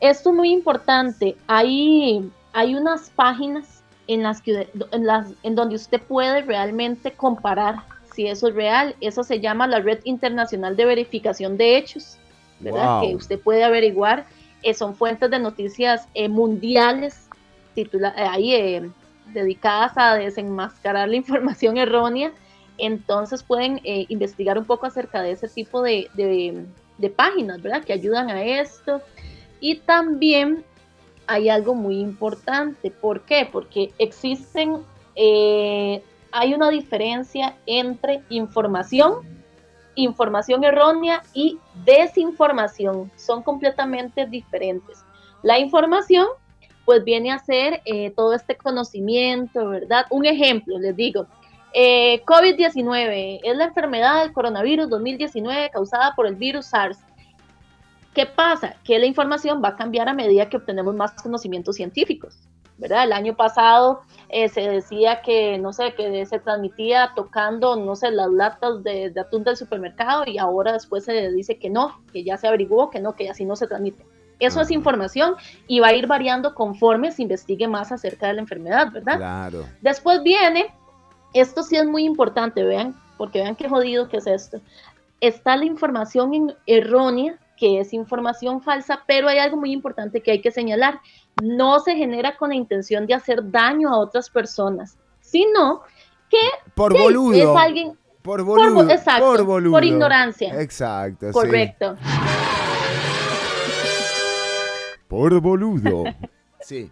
Esto 0.01 0.31
es 0.31 0.35
muy 0.35 0.51
importante. 0.51 1.37
Hay, 1.47 2.29
hay 2.53 2.75
unas 2.75 3.09
páginas 3.11 3.85
en 4.09 4.25
las 4.25 4.43
que 4.43 4.69
en 4.91 5.07
las 5.07 5.29
en 5.45 5.55
donde 5.55 5.77
usted 5.77 6.03
puede 6.03 6.43
realmente 6.43 7.13
comparar 7.13 7.85
si 8.17 8.27
eso 8.27 8.49
es 8.49 8.57
real. 8.57 8.97
Eso 9.01 9.23
se 9.23 9.39
llama 9.39 9.69
la 9.69 9.79
Red 9.79 10.01
Internacional 10.03 10.75
de 10.75 10.87
Verificación 10.87 11.57
de 11.57 11.77
Hechos, 11.77 12.17
¿verdad? 12.59 13.03
Que 13.03 13.15
usted 13.15 13.39
puede 13.39 13.63
averiguar. 13.63 14.27
Eh, 14.63 14.75
son 14.75 14.95
fuentes 14.95 15.31
de 15.31 15.39
noticias 15.39 16.09
eh, 16.15 16.29
mundiales 16.29 17.29
titula 17.75 18.13
eh, 18.17 18.23
ahí 18.23 18.93
dedicadas 19.33 19.93
a 19.97 20.15
desenmascarar 20.17 21.09
la 21.09 21.17
información 21.23 21.77
errónea. 21.77 22.33
Entonces 22.77 23.43
pueden 23.43 23.81
investigar 23.83 24.57
un 24.57 24.65
poco 24.65 24.87
acerca 24.87 25.21
de 25.21 25.33
ese 25.33 25.49
tipo 25.49 25.83
de, 25.83 26.09
de, 26.15 26.65
de 26.97 27.11
páginas, 27.11 27.61
¿verdad? 27.61 27.83
Que 27.83 27.93
ayudan 27.93 28.31
a 28.31 28.45
esto. 28.45 29.03
Y 29.59 29.79
también 29.81 30.65
hay 31.27 31.49
algo 31.49 31.75
muy 31.75 31.99
importante. 31.99 32.93
¿Por 32.93 33.23
qué? 33.23 33.49
Porque 33.51 33.93
existen, 33.99 34.77
hay 35.17 36.55
una 36.55 36.71
diferencia 36.71 37.57
entre 37.67 38.23
información, 38.29 39.23
información 40.03 40.65
errónea 40.65 41.23
y 41.35 41.59
desinformación. 41.85 43.11
Son 43.17 43.43
completamente 43.43 44.27
diferentes. 44.27 45.05
La 45.43 45.59
información, 45.59 46.27
pues 46.85 47.05
viene 47.05 47.33
a 47.33 47.39
ser 47.39 47.81
eh, 47.85 48.13
todo 48.17 48.35
este 48.35 48.57
conocimiento, 48.57 49.69
¿verdad? 49.69 50.07
Un 50.11 50.27
ejemplo, 50.27 50.79
les 50.79 50.97
digo. 50.97 51.27
Eh, 51.75 52.23
COVID-19 52.25 53.41
es 53.43 53.57
la 53.57 53.65
enfermedad 53.65 54.23
del 54.23 54.33
coronavirus 54.33 54.89
2019 54.89 55.71
causada 55.71 56.15
por 56.15 56.27
el 56.27 56.37
virus 56.37 56.67
SARS. 56.67 56.99
¿Qué 58.15 58.27
pasa? 58.27 58.77
Que 58.85 58.99
la 58.99 59.07
información 59.07 59.63
va 59.63 59.69
a 59.71 59.77
cambiar 59.77 60.09
a 60.09 60.15
medida 60.15 60.49
que 60.49 60.57
obtenemos 60.57 60.95
más 60.95 61.13
conocimientos 61.23 61.77
científicos. 61.77 62.49
¿verdad? 62.79 63.05
El 63.05 63.13
año 63.13 63.37
pasado 63.37 64.01
eh, 64.31 64.49
se 64.49 64.61
decía 64.61 65.23
que, 65.23 65.57
no 65.59 65.73
sé, 65.73 65.95
que 65.95 66.27
se 66.27 66.39
transmitía 66.39 67.13
tocando, 67.17 67.77
no 67.77 67.97
sé, 67.97 68.11
las 68.11 68.31
latas 68.31 68.83
de, 68.83 69.13
atún 69.19 69.43
del 69.43 69.57
supermercado 69.57 70.25
y 70.27 70.37
ahora 70.37 70.73
después 70.73 71.05
se 71.05 71.31
dice 71.33 71.59
que 71.59 71.71
no, 71.71 72.03
que 72.13 72.25
ya 72.25 72.37
se 72.37 72.47
averiguó 72.47 72.91
que 72.91 73.01
no, 73.01 73.15
que 73.15 73.31
así 73.31 73.45
no 73.47 73.57
se 73.57 73.67
transmite. 73.67 74.05
Eso 74.39 74.61
es 74.61 74.71
información 74.71 75.35
y 75.67 75.81
va 75.81 75.89
a 75.89 75.95
ir 75.95 76.07
variando 76.07 76.55
conforme 76.55 77.11
se 77.11 77.23
investigue 77.23 77.67
más 77.67 77.91
acerca 77.91 78.29
de 78.29 78.35
la 78.35 78.41
enfermedad, 78.41 78.93
¿verdad? 78.93 79.17
Claro. 79.17 79.65
Después 79.81 80.23
viene, 80.23 80.67
esto 81.33 81.63
sí 81.63 81.77
es 81.77 81.87
muy 81.87 82.05
importante, 82.05 82.63
vean, 82.63 82.95
porque 83.17 83.41
vean 83.41 83.57
qué 83.57 83.69
jodido 83.69 84.09
que 84.09 84.19
es 84.19 84.27
esto. 84.27 84.61
Está 85.21 85.57
la 85.57 85.65
información 85.65 86.55
erróea 86.67 87.39
que 87.59 87.81
es 87.81 87.93
información 87.93 88.63
falsa, 88.63 89.03
pero 89.07 89.29
hay 89.29 89.39
algo 89.39 89.57
muy 89.57 89.73
importante 89.73 90.23
que 90.23 90.31
hay 90.31 90.41
que 90.41 90.53
señalar. 90.53 91.01
No 91.43 91.81
se 91.81 91.95
genera 91.95 92.37
con 92.37 92.51
la 92.51 92.57
intención 92.57 93.07
de 93.07 93.15
hacer 93.15 93.51
daño 93.51 93.91
a 93.91 93.99
otras 93.99 94.29
personas, 94.31 94.99
sino 95.21 95.83
que 96.29 96.41
por 96.75 96.97
boludo. 96.97 97.35
es 97.35 97.61
alguien 97.61 97.99
por 98.23 98.43
boludo, 98.43 98.75
por, 98.75 98.91
exacto, 98.91 99.25
por, 99.25 99.45
boludo. 99.45 99.73
por 99.73 99.85
ignorancia. 99.85 100.61
Exacto, 100.61 101.31
correcto. 101.33 101.97
Por 105.07 105.41
boludo. 105.41 106.05
sí. 106.61 106.91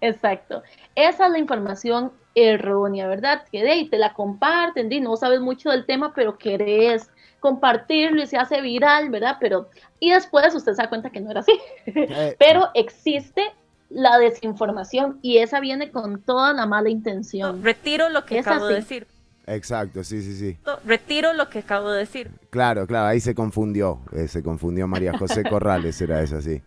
Exacto. 0.00 0.62
Esa 0.94 1.26
es 1.26 1.32
la 1.32 1.38
información 1.38 2.12
errónea, 2.34 3.06
¿verdad? 3.06 3.44
Que 3.50 3.62
de 3.62 3.88
te 3.90 3.98
la 3.98 4.12
comparten, 4.12 4.92
y 4.92 5.00
no 5.00 5.16
sabes 5.16 5.40
mucho 5.40 5.70
del 5.70 5.86
tema, 5.86 6.12
pero 6.14 6.36
querés 6.36 7.10
compartirlo 7.40 8.22
y 8.22 8.26
se 8.26 8.36
hace 8.36 8.60
viral, 8.60 9.10
¿verdad? 9.10 9.36
Pero, 9.40 9.68
y 10.00 10.10
después 10.10 10.54
usted 10.54 10.72
se 10.72 10.82
da 10.82 10.88
cuenta 10.88 11.10
que 11.10 11.20
no 11.20 11.30
era 11.30 11.40
así. 11.40 11.58
Eh. 11.86 12.36
Pero 12.38 12.70
existe 12.72 13.52
la 13.90 14.18
desinformación 14.18 15.18
y 15.22 15.38
esa 15.38 15.60
viene 15.60 15.90
con 15.90 16.20
toda 16.22 16.52
la 16.52 16.66
mala 16.66 16.90
intención. 16.90 17.62
retiro 17.62 18.08
lo 18.08 18.24
que 18.24 18.40
acabo 18.40 18.66
de 18.66 18.76
decir. 18.76 19.06
Exacto, 19.46 20.02
sí, 20.04 20.22
sí, 20.22 20.36
sí. 20.36 20.58
Retiro 20.86 21.34
lo 21.34 21.50
que 21.50 21.58
acabo 21.58 21.90
de 21.90 21.98
decir. 21.98 22.30
Claro, 22.50 22.86
claro, 22.86 23.08
ahí 23.08 23.20
se 23.20 23.34
confundió, 23.34 24.00
eh, 24.12 24.26
se 24.26 24.42
confundió 24.42 24.88
María 24.88 25.16
José 25.18 25.42
Corrales, 25.48 26.00
era 26.00 26.22
esa, 26.22 26.40
sí. 26.40 26.62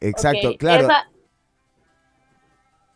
Exacto, 0.00 0.56
claro. 0.58 0.88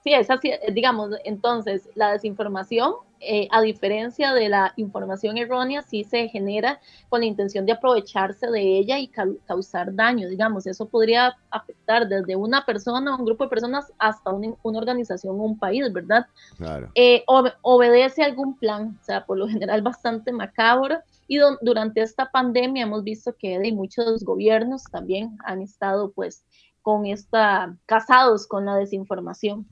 sí, 0.04 0.12
esa 0.12 0.36
sí, 0.36 0.52
digamos, 0.72 1.12
entonces, 1.24 1.88
la 1.94 2.12
desinformación 2.12 2.92
eh, 3.20 3.48
a 3.50 3.60
diferencia 3.60 4.32
de 4.32 4.48
la 4.48 4.72
información 4.76 5.38
errónea, 5.38 5.82
sí 5.82 6.04
se 6.04 6.28
genera 6.28 6.80
con 7.08 7.20
la 7.20 7.26
intención 7.26 7.66
de 7.66 7.72
aprovecharse 7.72 8.46
de 8.48 8.78
ella 8.78 8.98
y 8.98 9.08
causar 9.08 9.94
daño, 9.94 10.28
digamos, 10.28 10.66
eso 10.66 10.86
podría 10.86 11.36
afectar 11.50 12.08
desde 12.08 12.36
una 12.36 12.64
persona, 12.64 13.16
un 13.16 13.24
grupo 13.24 13.44
de 13.44 13.50
personas, 13.50 13.92
hasta 13.98 14.30
una, 14.30 14.54
organización 14.62 15.40
o 15.40 15.42
un 15.44 15.58
país, 15.58 15.92
¿verdad? 15.92 16.26
Claro. 16.56 16.90
Eh, 16.94 17.24
obedece 17.62 18.22
algún 18.22 18.56
plan, 18.56 18.96
o 19.00 19.04
sea, 19.04 19.24
por 19.24 19.38
lo 19.38 19.48
general 19.48 19.82
bastante 19.82 20.32
macabro, 20.32 20.98
y 21.26 21.38
durante 21.60 22.00
esta 22.00 22.30
pandemia 22.30 22.84
hemos 22.84 23.04
visto 23.04 23.34
que 23.36 23.58
de 23.58 23.72
muchos 23.72 24.24
gobiernos 24.24 24.84
también 24.84 25.36
han 25.44 25.60
estado, 25.60 26.10
pues, 26.12 26.44
con 26.80 27.04
esta, 27.04 27.76
casados 27.84 28.46
con 28.46 28.64
la 28.64 28.76
desinformación, 28.76 29.66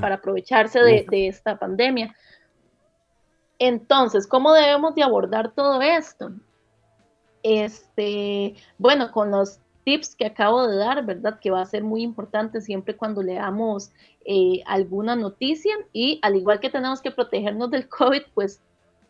Para 0.00 0.16
aprovecharse 0.16 0.80
de, 0.80 1.06
de 1.10 1.28
esta 1.28 1.58
pandemia. 1.58 2.14
Entonces, 3.64 4.26
¿cómo 4.26 4.52
debemos 4.52 4.96
de 4.96 5.04
abordar 5.04 5.52
todo 5.52 5.80
esto? 5.80 6.32
Este, 7.44 8.56
bueno, 8.76 9.12
con 9.12 9.30
los 9.30 9.60
tips 9.84 10.16
que 10.16 10.26
acabo 10.26 10.66
de 10.66 10.78
dar, 10.78 11.06
¿verdad? 11.06 11.38
Que 11.38 11.52
va 11.52 11.60
a 11.60 11.66
ser 11.66 11.84
muy 11.84 12.02
importante 12.02 12.60
siempre 12.60 12.96
cuando 12.96 13.22
leamos 13.22 13.92
eh, 14.24 14.64
alguna 14.66 15.14
noticia 15.14 15.76
y 15.92 16.18
al 16.22 16.34
igual 16.34 16.58
que 16.58 16.70
tenemos 16.70 17.00
que 17.00 17.12
protegernos 17.12 17.70
del 17.70 17.88
COVID, 17.88 18.22
pues 18.34 18.60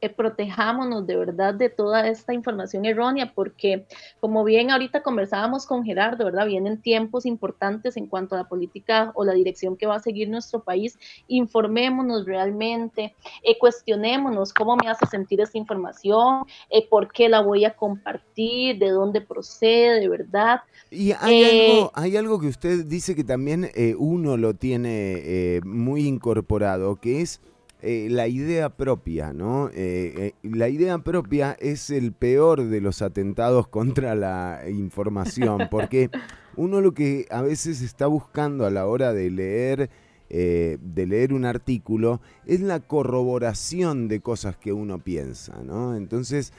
eh, 0.03 0.09
protejámonos 0.09 1.07
de 1.07 1.17
verdad 1.17 1.55
de 1.55 1.71
toda 1.71 2.09
esta 2.09 2.35
información 2.35 2.85
errónea, 2.85 3.33
porque 3.37 3.87
como 4.19 4.43
bien 4.43 4.73
ahorita 4.73 5.01
conversábamos 5.01 5.65
con 5.65 5.85
Gerardo, 5.85 6.25
¿verdad? 6.25 6.49
Vienen 6.49 6.83
tiempos 6.83 7.25
importantes 7.25 7.97
en 7.97 8.09
cuanto 8.09 8.35
a 8.35 8.39
la 8.39 8.49
política 8.49 9.13
o 9.15 9.25
la 9.25 9.33
dirección 9.33 9.77
que 9.77 9.87
va 9.87 9.95
a 9.95 10.01
seguir 10.01 10.29
nuestro 10.29 10.65
país. 10.65 10.99
Informémonos 11.29 12.27
realmente, 12.27 13.15
eh, 13.45 13.57
cuestionémonos 13.61 14.53
cómo 14.53 14.75
me 14.75 14.91
hace 14.91 15.07
sentir 15.07 15.41
esta 15.41 15.57
información, 15.57 16.47
eh, 16.69 16.85
por 16.89 17.13
qué 17.13 17.29
la 17.29 17.41
voy 17.41 17.65
a 17.65 17.77
compartir, 17.77 18.81
de 18.81 18.91
dónde 18.91 19.21
procede, 19.21 20.01
de 20.01 20.09
verdad. 20.09 20.63
Y 20.91 21.13
hay, 21.13 21.45
algo, 21.45 21.93
hay 21.95 22.17
algo 22.17 22.41
que 22.41 22.49
usted 22.49 22.87
dice 22.87 23.15
que 23.15 23.23
también 23.23 23.71
uno 23.99 24.37
lo 24.37 24.55
tiene 24.55 25.61
muy 25.65 26.09
incorporado, 26.09 26.97
que 26.97 27.21
es 27.21 27.41
eh, 27.85 28.07
la 28.09 28.29
idea 28.29 28.69
propia, 28.69 29.33
¿no? 29.33 29.69
Eh, 29.71 29.73
eh, 29.75 30.35
la 30.45 30.69
idea 30.69 30.99
propia 30.99 31.57
es 31.59 31.91
el 31.91 32.13
peor 32.13 32.67
de 32.67 32.81
los 32.81 33.03
atentados 33.03 33.67
contra 33.69 34.15
la 34.15 34.61
información, 34.69 35.63
porque 35.69 36.09
uno 36.55 36.81
lo 36.81 36.95
que 36.95 37.27
a 37.31 37.43
veces 37.43 37.83
está 37.83 38.07
buscando 38.07 38.67
a 38.67 38.71
la 38.71 38.87
hora 38.87 39.13
de 39.13 39.31
leer, 39.31 39.91
de 40.31 41.07
leer 41.07 41.35
un 41.35 41.45
artículo, 41.45 42.23
es 42.47 42.63
la 42.63 42.81
corroboración 42.81 44.09
de 44.09 44.21
cosas 44.21 44.57
que 44.57 44.73
uno 44.73 44.99
piensa, 44.99 45.63
¿no? 45.63 45.95
Entonces, 45.95 46.55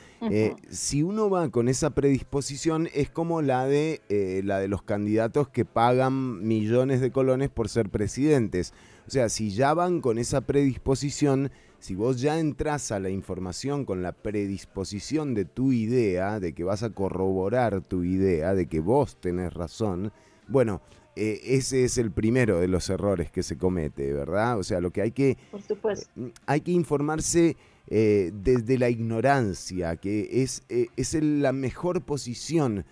si 0.70 1.02
uno 1.02 1.28
va 1.32 1.50
con 1.50 1.68
esa 1.68 1.90
predisposición, 1.90 2.88
es 2.94 3.10
como 3.10 3.42
la 3.42 3.66
de, 3.66 4.42
la 4.44 4.60
de 4.60 4.68
los 4.68 4.84
candidatos 4.84 5.48
que 5.48 5.66
pagan 5.66 6.48
millones 6.48 7.02
de 7.02 7.10
colones 7.10 7.50
por 7.50 7.68
ser 7.68 7.90
presidentes 7.90 8.76
o 9.08 9.10
sea, 9.10 9.30
si 9.30 9.52
ya 9.52 9.74
van 9.74 10.02
con 10.02 10.18
esa 10.18 10.42
predisposición, 10.42 11.52
si 11.80 11.96
vos 11.96 12.22
ya 12.22 12.40
entras 12.40 12.92
a 12.92 13.00
la 13.00 13.10
información 13.10 13.84
con 13.84 14.02
la 14.02 14.14
predisposición 14.14 15.34
de 15.34 15.46
tu 15.46 15.74
idea, 15.74 16.40
de 16.40 16.54
que 16.54 16.64
vas 16.64 16.84
a 16.84 16.92
corroborar 16.92 17.82
tu 17.82 18.04
idea, 18.04 18.54
de 18.54 18.68
que 18.68 18.80
vos 18.80 19.20
tenés 19.20 19.54
razón, 19.54 20.14
bueno, 20.48 20.82
eh, 21.16 21.42
ese 21.44 21.84
es 21.84 21.98
el 21.98 22.12
primero 22.12 22.60
de 22.60 22.68
los 22.68 22.90
errores 22.90 23.30
que 23.30 23.44
se 23.44 23.58
comete, 23.58 24.14
¿verdad? 24.14 24.58
O 24.58 24.64
sea, 24.64 24.80
lo 24.80 24.92
que 24.92 25.02
hay 25.02 25.12
que... 25.12 25.38
Por 25.52 25.62
supuesto. 25.62 26.10
Eh, 26.18 26.32
hay 26.46 26.62
que 26.62 26.72
informarse 26.72 27.56
eh, 27.88 28.32
desde 28.34 28.78
la 28.78 28.90
ignorancia, 28.90 29.98
que 29.98 30.42
es, 30.42 30.64
es 30.70 31.14
la 31.22 31.52
mejor 31.52 32.02
posición 32.02 32.86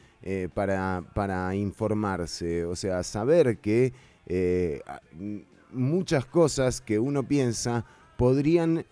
para, 0.53 1.03
para 1.15 1.55
informarse. 1.55 2.65
O 2.65 2.75
sea, 2.75 3.01
saber 3.01 3.57
que 3.57 3.91
muchas 5.71 6.25
cosas 6.25 6.81
que 6.81 6.99
uno 6.99 7.23
piensa 7.23 7.85
podrían 8.17 8.85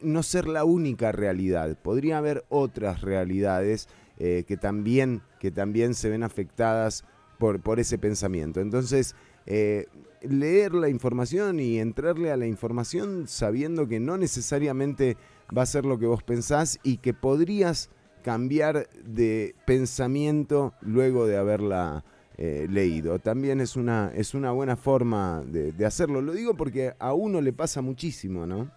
no 0.00 0.22
ser 0.24 0.48
la 0.48 0.64
única 0.64 1.12
realidad, 1.12 1.78
podría 1.80 2.18
haber 2.18 2.44
otras 2.48 3.02
realidades 3.02 3.88
que, 4.18 4.58
también, 4.60 5.22
que 5.38 5.52
también 5.52 5.94
se 5.94 6.10
ven 6.10 6.24
afectadas 6.24 7.04
por, 7.40 7.80
ese 7.80 7.98
pensamiento. 7.98 8.60
Entonces, 8.60 9.16
eh, 9.46 9.86
leer 10.22 10.74
la 10.74 10.88
información 10.88 11.58
y 11.58 11.78
entrarle 11.78 12.30
a 12.30 12.36
la 12.36 12.46
información 12.46 13.26
sabiendo 13.26 13.88
que 13.88 13.98
no 13.98 14.18
necesariamente 14.18 15.16
va 15.56 15.62
a 15.62 15.66
ser 15.66 15.86
lo 15.86 15.98
que 15.98 16.06
vos 16.06 16.22
pensás 16.22 16.78
y 16.82 16.98
que 16.98 17.14
podrías 17.14 17.90
cambiar 18.22 18.88
de 19.04 19.54
pensamiento 19.66 20.74
luego 20.82 21.26
de 21.26 21.38
haberla 21.38 22.04
eh, 22.42 22.66
leído. 22.70 23.18
También 23.18 23.60
es 23.60 23.76
una, 23.76 24.12
es 24.14 24.32
una 24.32 24.50
buena 24.50 24.74
forma 24.74 25.42
de, 25.46 25.72
de 25.72 25.84
hacerlo. 25.84 26.22
Lo 26.22 26.32
digo 26.32 26.54
porque 26.54 26.94
a 26.98 27.12
uno 27.12 27.42
le 27.42 27.52
pasa 27.52 27.82
muchísimo, 27.82 28.46
¿no? 28.46 28.70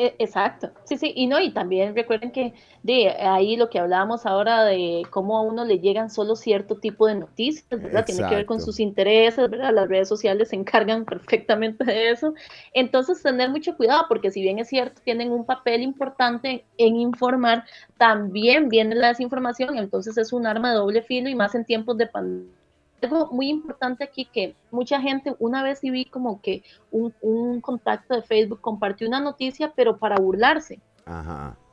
E, 0.00 0.14
exacto, 0.20 0.70
sí, 0.84 0.96
sí, 0.96 1.12
y 1.16 1.26
no, 1.26 1.40
y 1.40 1.50
también 1.50 1.92
recuerden 1.92 2.30
que 2.30 2.54
de 2.84 3.10
ahí 3.10 3.56
lo 3.56 3.68
que 3.68 3.80
hablábamos 3.80 4.26
ahora 4.26 4.62
de 4.62 5.02
cómo 5.10 5.36
a 5.36 5.42
uno 5.42 5.64
le 5.64 5.80
llegan 5.80 6.08
solo 6.08 6.36
cierto 6.36 6.76
tipo 6.76 7.08
de 7.08 7.16
noticias, 7.16 7.66
¿verdad? 7.68 8.04
Tiene 8.04 8.28
que 8.28 8.36
ver 8.36 8.46
con 8.46 8.60
sus 8.60 8.78
intereses, 8.78 9.50
¿verdad? 9.50 9.74
Las 9.74 9.88
redes 9.88 10.08
sociales 10.08 10.50
se 10.50 10.54
encargan 10.54 11.04
perfectamente 11.04 11.84
de 11.84 12.12
eso. 12.12 12.32
Entonces, 12.74 13.20
tener 13.20 13.50
mucho 13.50 13.76
cuidado, 13.76 14.04
porque 14.08 14.30
si 14.30 14.40
bien 14.40 14.60
es 14.60 14.68
cierto, 14.68 15.00
tienen 15.02 15.32
un 15.32 15.44
papel 15.44 15.82
importante 15.82 16.64
en 16.76 16.94
informar, 16.94 17.64
también 17.96 18.68
viene 18.68 18.94
la 18.94 19.08
desinformación, 19.08 19.78
entonces 19.78 20.16
es 20.16 20.32
un 20.32 20.46
arma 20.46 20.70
de 20.70 20.76
doble 20.76 21.02
filo 21.02 21.28
y 21.28 21.34
más 21.34 21.56
en 21.56 21.64
tiempos 21.64 21.98
de 21.98 22.06
pandemia 22.06 22.57
algo 23.02 23.28
muy 23.32 23.48
importante 23.48 24.04
aquí 24.04 24.24
que 24.24 24.54
mucha 24.70 25.00
gente, 25.00 25.34
una 25.38 25.62
vez 25.62 25.80
sí 25.80 25.90
vi 25.90 26.04
como 26.04 26.40
que 26.40 26.62
un, 26.90 27.60
contacto 27.60 28.14
de 28.14 28.22
Facebook 28.22 28.60
compartió 28.60 29.06
una 29.06 29.20
noticia, 29.20 29.72
pero 29.74 29.98
para 29.98 30.16
burlarse. 30.16 30.80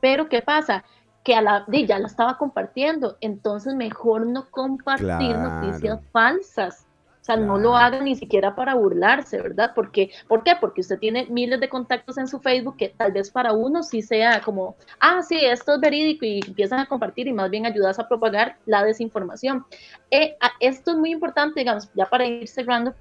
Pero 0.00 0.28
¿qué 0.28 0.40
pasa? 0.40 0.84
Que 1.22 1.34
a 1.34 1.42
la 1.42 1.66
ya 1.68 1.98
la 1.98 2.06
estaba 2.06 2.38
compartiendo, 2.38 3.16
entonces 3.20 3.74
mejor 3.74 4.26
no 4.26 4.48
compartir 4.50 5.36
noticias 5.36 6.00
falsas. 6.12 6.85
O 7.26 7.32
sea, 7.34 7.36
no 7.36 7.58
lo 7.58 7.76
haga 7.76 8.00
ni 8.00 8.14
siquiera 8.14 8.54
para 8.54 8.76
burlarse, 8.76 9.42
¿verdad? 9.42 9.72
Porque, 9.74 10.12
¿Por 10.28 10.44
qué? 10.44 10.52
Porque 10.60 10.82
usted 10.82 10.96
tiene 11.00 11.26
miles 11.28 11.58
de 11.58 11.68
contactos 11.68 12.18
en 12.18 12.28
su 12.28 12.38
Facebook 12.38 12.76
que 12.76 12.90
tal 12.90 13.10
vez 13.10 13.32
para 13.32 13.52
uno 13.52 13.82
sí 13.82 14.00
sea 14.00 14.40
como, 14.42 14.76
ah, 15.00 15.20
sí, 15.22 15.36
esto 15.44 15.74
es 15.74 15.80
verídico 15.80 16.24
y 16.24 16.38
empiezan 16.46 16.78
a 16.78 16.86
compartir 16.86 17.26
y 17.26 17.32
más 17.32 17.50
bien 17.50 17.66
ayudas 17.66 17.98
a 17.98 18.06
propagar 18.06 18.58
la 18.64 18.84
desinformación. 18.84 19.66
Eh, 20.12 20.36
esto 20.60 20.92
es 20.92 20.98
muy 20.98 21.10
importante, 21.10 21.58
digamos, 21.58 21.90
ya 21.94 22.06
para 22.06 22.26
ir 22.26 22.46
cerrando, 22.46 22.94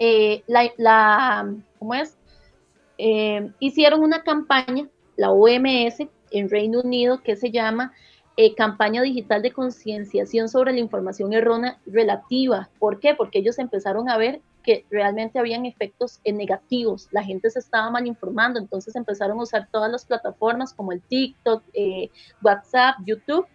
eh, 0.00 0.42
la, 0.48 1.54
¿cómo 1.78 1.94
es? 1.94 2.18
Eh, 2.98 3.52
hicieron 3.60 4.02
una 4.02 4.24
campaña, 4.24 4.88
la 5.14 5.30
OMS, 5.30 6.08
en 6.32 6.50
Reino 6.50 6.80
Unido, 6.80 7.22
que 7.22 7.36
se 7.36 7.52
llama 7.52 7.92
eh, 8.36 8.54
campaña 8.54 9.02
digital 9.02 9.42
de 9.42 9.52
concienciación 9.52 10.48
sobre 10.48 10.72
la 10.72 10.80
información 10.80 11.32
errónea 11.32 11.78
relativa. 11.86 12.70
¿Por 12.78 13.00
qué? 13.00 13.14
Porque 13.14 13.40
ellos 13.40 13.58
empezaron 13.58 14.08
a 14.08 14.16
ver 14.16 14.40
que 14.62 14.84
realmente 14.90 15.38
habían 15.38 15.66
efectos 15.66 16.20
eh, 16.24 16.32
negativos, 16.32 17.08
la 17.12 17.24
gente 17.24 17.50
se 17.50 17.58
estaba 17.58 17.90
mal 17.90 18.06
informando, 18.06 18.60
entonces 18.60 18.94
empezaron 18.94 19.38
a 19.38 19.42
usar 19.42 19.68
todas 19.70 19.90
las 19.90 20.04
plataformas 20.04 20.74
como 20.74 20.92
el 20.92 21.00
TikTok, 21.00 21.62
eh, 21.72 22.10
WhatsApp, 22.42 22.96
YouTube. 23.04 23.46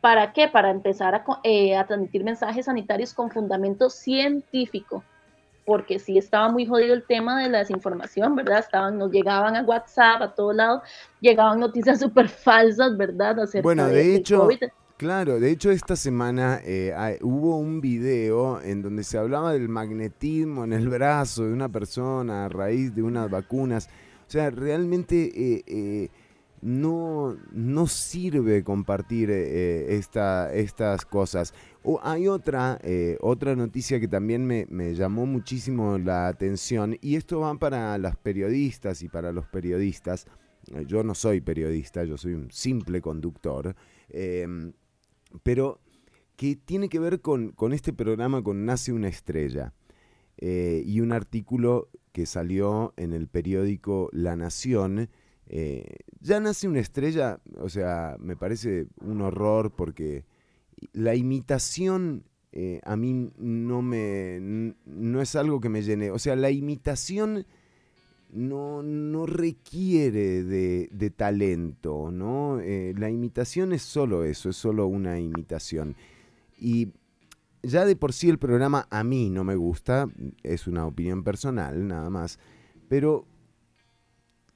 ¿Para 0.00 0.32
qué? 0.32 0.48
Para 0.48 0.70
empezar 0.70 1.14
a, 1.14 1.24
a 1.24 1.86
transmitir 1.86 2.24
mensajes 2.24 2.66
sanitarios 2.66 3.12
con 3.12 3.30
fundamento 3.30 3.90
científico 3.90 5.02
porque 5.68 5.98
sí 5.98 6.16
estaba 6.16 6.48
muy 6.48 6.64
jodido 6.64 6.94
el 6.94 7.02
tema 7.02 7.42
de 7.42 7.50
la 7.50 7.58
desinformación, 7.58 8.34
¿verdad? 8.34 8.60
Estaban, 8.60 8.96
nos 8.96 9.12
llegaban 9.12 9.54
a 9.54 9.60
WhatsApp, 9.60 10.22
a 10.22 10.34
todos 10.34 10.56
lados, 10.56 10.80
llegaban 11.20 11.60
noticias 11.60 12.00
súper 12.00 12.30
falsas, 12.30 12.96
¿verdad? 12.96 13.36
bueno, 13.62 13.86
de, 13.86 14.16
hecho, 14.16 14.48
claro, 14.96 15.38
de 15.38 15.50
hecho 15.50 15.70
esta 15.70 15.94
semana 15.94 16.58
eh, 16.64 17.18
hubo 17.20 17.58
un 17.58 17.82
video 17.82 18.62
en 18.62 18.80
donde 18.80 19.04
se 19.04 19.18
hablaba 19.18 19.52
del 19.52 19.68
magnetismo 19.68 20.64
en 20.64 20.72
el 20.72 20.88
brazo 20.88 21.44
de 21.44 21.52
una 21.52 21.68
persona 21.68 22.46
a 22.46 22.48
raíz 22.48 22.94
de 22.94 23.02
unas 23.02 23.30
vacunas. 23.30 23.90
O 24.26 24.30
sea, 24.30 24.48
realmente... 24.48 25.30
Eh, 25.34 25.64
eh, 25.66 26.08
no, 26.62 27.36
no 27.52 27.86
sirve 27.86 28.64
compartir 28.64 29.30
esta, 29.30 30.52
estas 30.52 31.04
cosas 31.04 31.54
hay 32.02 32.28
otra, 32.28 32.78
eh, 32.82 33.16
otra 33.20 33.56
noticia 33.56 34.00
que 34.00 34.08
también 34.08 34.46
me, 34.46 34.94
llamó 34.94 35.26
muchísimo 35.26 35.98
la 35.98 36.28
atención 36.28 36.98
y 37.00 37.16
esto 37.16 37.40
va 37.40 37.54
para 37.54 37.96
las 37.98 38.16
periodistas 38.16 39.02
y 39.02 39.08
para 39.08 39.32
los 39.32 39.46
periodistas. 39.46 40.26
Eh, 40.74 40.84
yo 40.86 41.02
no 41.02 41.14
soy 41.14 41.40
periodista, 41.40 42.04
yo 42.04 42.18
soy 42.18 42.34
un 42.34 42.50
simple 42.50 43.00
conductor, 43.00 43.74
em, 44.10 44.72
pero 45.42 45.80
que 46.36 46.56
tiene 46.56 46.88
que 46.88 46.98
ver 46.98 47.20
con, 47.20 47.54
este 47.72 47.92
programa 47.92 48.42
con 48.42 48.64
Nace 48.64 48.92
una 48.92 49.08
estrella 49.08 49.72
eh, 50.36 50.82
y 50.84 51.00
un 51.00 51.12
artículo 51.12 51.88
que 52.12 52.26
salió 52.26 52.92
en 52.96 53.12
el 53.12 53.28
periódico 53.28 54.08
La 54.12 54.36
Nación. 54.36 55.08
Ya 56.20 56.40
nace 56.40 56.68
una 56.68 56.80
estrella, 56.80 57.40
o 57.58 57.68
sea, 57.68 58.16
me 58.18 58.36
parece 58.36 58.86
un 59.00 59.22
horror 59.22 59.72
porque 59.74 60.24
la 60.92 61.14
imitación 61.14 62.24
eh, 62.52 62.80
a 62.84 62.96
mí 62.96 63.30
no 63.36 63.82
me 63.82 64.74
no 64.86 65.20
es 65.20 65.36
algo 65.36 65.60
que 65.60 65.68
me 65.68 65.82
llene. 65.82 66.10
O 66.10 66.18
sea, 66.18 66.34
la 66.36 66.50
imitación 66.50 67.46
no, 68.30 68.82
no 68.82 69.26
requiere 69.26 70.42
de, 70.44 71.10
talento, 71.16 72.10
¿no? 72.10 72.60
Eh, 72.60 72.94
la 72.96 73.10
imitación 73.10 73.72
es 73.72 73.82
solo 73.82 74.24
eso, 74.24 74.50
es 74.50 74.56
solo 74.56 74.86
una 74.86 75.20
imitación. 75.20 75.96
Y 76.58 76.92
ya 77.62 77.84
de 77.84 77.96
por 77.96 78.12
sí 78.12 78.28
el 78.28 78.38
programa 78.38 78.86
a 78.90 79.04
mí 79.04 79.30
no 79.30 79.44
me 79.44 79.56
gusta, 79.56 80.08
es 80.42 80.66
una 80.66 80.86
opinión 80.86 81.24
personal 81.24 81.86
nada 81.86 82.10
más, 82.10 82.38
pero 82.88 83.26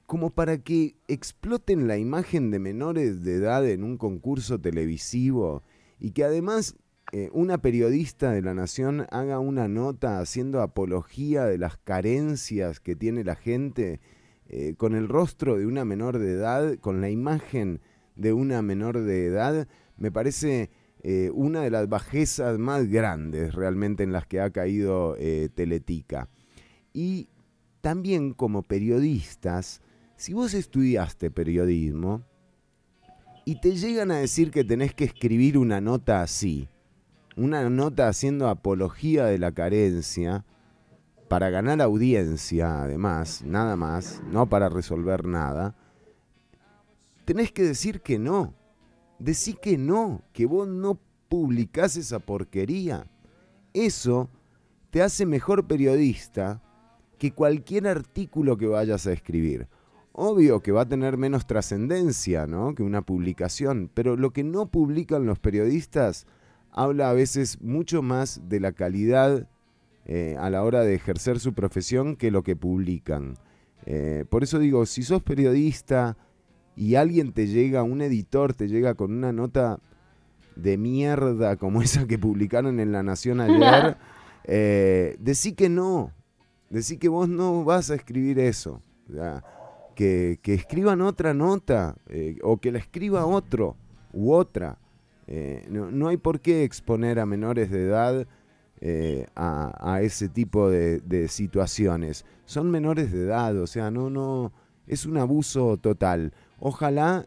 como 0.05 0.29
para 0.29 0.57
que 0.57 0.95
exploten 1.07 1.87
la 1.87 1.97
imagen 1.97 2.51
de 2.51 2.59
menores 2.59 3.23
de 3.23 3.35
edad 3.35 3.67
en 3.67 3.83
un 3.83 3.97
concurso 3.97 4.59
televisivo 4.59 5.63
y 5.99 6.11
que 6.11 6.23
además 6.23 6.75
eh, 7.11 7.29
una 7.31 7.59
periodista 7.59 8.31
de 8.31 8.41
la 8.41 8.55
Nación 8.55 9.05
haga 9.11 9.37
una 9.37 9.67
nota 9.67 10.19
haciendo 10.19 10.63
apología 10.63 11.45
de 11.45 11.59
las 11.59 11.77
carencias 11.77 12.79
que 12.79 12.95
tiene 12.95 13.23
la 13.23 13.35
gente 13.35 14.01
eh, 14.49 14.73
con 14.77 14.95
el 14.95 15.07
rostro 15.07 15.59
de 15.59 15.67
una 15.67 15.85
menor 15.85 16.17
de 16.17 16.31
edad, 16.31 16.75
con 16.79 17.01
la 17.01 17.11
imagen 17.11 17.81
de 18.15 18.33
una 18.33 18.63
menor 18.63 18.99
de 18.99 19.27
edad, 19.27 19.67
me 19.95 20.11
parece 20.11 20.71
eh, 21.03 21.29
una 21.35 21.61
de 21.61 21.69
las 21.69 21.87
bajezas 21.87 22.57
más 22.57 22.87
grandes 22.87 23.53
realmente 23.53 24.01
en 24.01 24.11
las 24.11 24.25
que 24.25 24.41
ha 24.41 24.49
caído 24.49 25.15
Teletica. 25.53 26.29
Y 26.93 27.29
también 27.81 28.33
como 28.33 28.63
periodistas, 28.63 29.82
si 30.23 30.31
vos 30.31 30.53
estudiaste 30.53 31.31
periodismo, 31.31 32.23
y 33.43 33.59
te 33.59 33.75
llegan 33.75 34.09
a 34.09 34.19
decir 34.19 34.51
que 34.51 34.63
tenés 34.63 34.93
que 34.93 35.03
escribir 35.03 35.57
una 35.57 35.81
nota 35.81 36.21
así, 36.21 36.69
una 37.35 37.69
nota 37.69 38.07
haciendo 38.07 38.47
apología 38.47 39.25
de 39.25 39.37
la 39.37 39.51
carencia, 39.51 40.45
para 41.27 41.49
ganar 41.49 41.81
audiencia 41.81 42.83
además, 42.83 43.43
nada 43.45 43.75
más, 43.75 44.23
no 44.31 44.47
para 44.47 44.69
resolver 44.69 45.25
nada, 45.25 45.75
tenés 47.25 47.51
que 47.51 47.63
decir 47.63 47.99
que 47.99 48.17
no. 48.17 48.53
Decí 49.19 49.55
que 49.61 49.77
no, 49.77 50.21
que 50.31 50.45
vos 50.45 50.69
no 50.69 51.01
publicás 51.27 51.97
esa 51.97 52.19
porquería. 52.19 53.07
Eso 53.73 54.29
te 54.89 55.01
hace 55.01 55.25
mejor 55.25 55.67
periodista 55.67 56.61
que 57.17 57.33
cualquier 57.33 57.87
artículo 57.87 58.55
que 58.55 58.67
vayas 58.67 59.05
a 59.05 59.11
escribir. 59.11 59.67
Obvio 60.15 60.61
que 60.61 60.71
va 60.71 60.81
a 60.81 60.87
tener 60.87 61.17
menos 61.17 61.47
trascendencia 61.47 62.45
¿no? 62.45 62.75
que 62.75 62.83
una 62.83 63.01
publicación, 63.01 63.89
pero 63.93 64.15
lo 64.15 64.31
que 64.31 64.43
no 64.43 64.67
publican 64.67 65.25
los 65.25 65.39
periodistas 65.39 66.27
habla 66.71 67.09
a 67.09 67.13
veces 67.13 67.59
mucho 67.61 68.03
más 68.03 68.41
de 68.47 68.59
la 68.59 68.73
calidad 68.73 69.47
eh, 70.05 70.35
a 70.39 70.51
la 70.51 70.63
hora 70.63 70.81
de 70.81 70.93
ejercer 70.93 71.39
su 71.39 71.53
profesión 71.53 72.15
que 72.15 72.29
lo 72.29 72.43
que 72.43 72.55
publican. 72.55 73.39
Eh, 73.87 74.25
por 74.29 74.43
eso 74.43 74.59
digo, 74.59 74.85
si 74.85 75.01
sos 75.01 75.23
periodista 75.23 76.15
y 76.75 76.93
alguien 76.93 77.33
te 77.33 77.47
llega, 77.47 77.81
un 77.81 78.01
editor 78.03 78.53
te 78.53 78.67
llega 78.67 78.93
con 78.93 79.13
una 79.13 79.33
nota 79.33 79.79
de 80.55 80.77
mierda 80.77 81.57
como 81.57 81.81
esa 81.81 82.05
que 82.05 82.19
publicaron 82.19 82.79
en 82.79 82.91
La 82.91 83.01
Nación 83.01 83.41
ayer, 83.41 83.97
eh, 84.43 85.15
decí 85.19 85.53
que 85.53 85.69
no, 85.69 86.11
decí 86.69 86.97
que 86.97 87.09
vos 87.09 87.27
no 87.27 87.63
vas 87.63 87.89
a 87.89 87.95
escribir 87.95 88.37
eso. 88.37 88.79
Que, 89.95 90.39
escriban 90.43 91.01
otra 91.01 91.33
nota 91.33 91.95
eh, 92.09 92.37
o 92.43 92.57
que 92.57 92.71
la 92.71 92.79
escriba 92.79 93.25
otro 93.25 93.75
u 94.11 94.33
otra. 94.33 94.77
Eh, 95.27 95.65
no, 95.69 96.07
hay 96.07 96.17
por 96.17 96.41
qué 96.41 96.63
exponer 96.63 97.19
a 97.19 97.25
menores 97.25 97.71
de 97.71 97.83
edad 97.83 98.27
a, 99.35 99.99
ese 100.01 100.27
tipo 100.27 100.69
de, 100.69 101.27
situaciones. 101.29 102.25
Son 102.45 102.69
menores 102.69 103.11
de 103.11 103.23
edad, 103.23 103.57
o 103.57 103.67
sea, 103.67 103.91
no, 103.91 104.09
no, 104.09 104.51
es 104.87 105.05
un 105.05 105.17
abuso 105.17 105.77
total. 105.77 106.33
Ojalá 106.59 107.25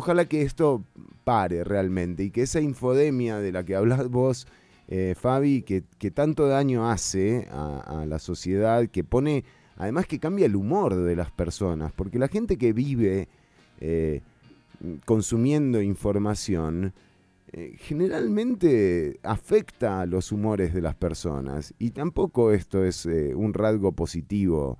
Ojalá 0.00 0.26
que 0.26 0.42
esto 0.42 0.84
pare 1.24 1.64
realmente 1.64 2.22
y 2.22 2.30
que 2.30 2.42
esa 2.42 2.60
infodemia 2.60 3.38
de 3.38 3.50
la 3.50 3.64
que 3.64 3.74
hablas 3.74 4.08
vos, 4.08 4.46
eh, 4.86 5.16
Fabi, 5.18 5.62
que, 5.62 5.82
tanto 6.12 6.46
daño 6.46 6.88
hace 6.88 7.48
a, 7.50 8.04
la 8.06 8.20
sociedad, 8.20 8.86
que 8.86 9.02
pone, 9.02 9.42
además 9.78 10.06
que 10.06 10.18
cambia 10.18 10.46
el 10.46 10.56
humor 10.56 10.94
de 10.96 11.16
las 11.16 11.30
personas, 11.30 11.92
porque 11.92 12.18
la 12.18 12.28
gente 12.28 12.58
que 12.58 12.72
vive 12.72 13.28
eh, 13.80 14.20
consumiendo 15.04 15.80
información, 15.80 16.92
eh, 17.52 17.76
generalmente 17.78 19.18
afecta 19.22 20.02
a 20.02 20.06
los 20.06 20.32
humores 20.32 20.74
de 20.74 20.82
las 20.82 20.94
personas. 20.94 21.72
Y 21.78 21.90
tampoco 21.90 22.52
esto 22.52 22.84
es 22.84 23.06
un 23.06 23.54
rasgo 23.54 23.92
positivo 23.92 24.78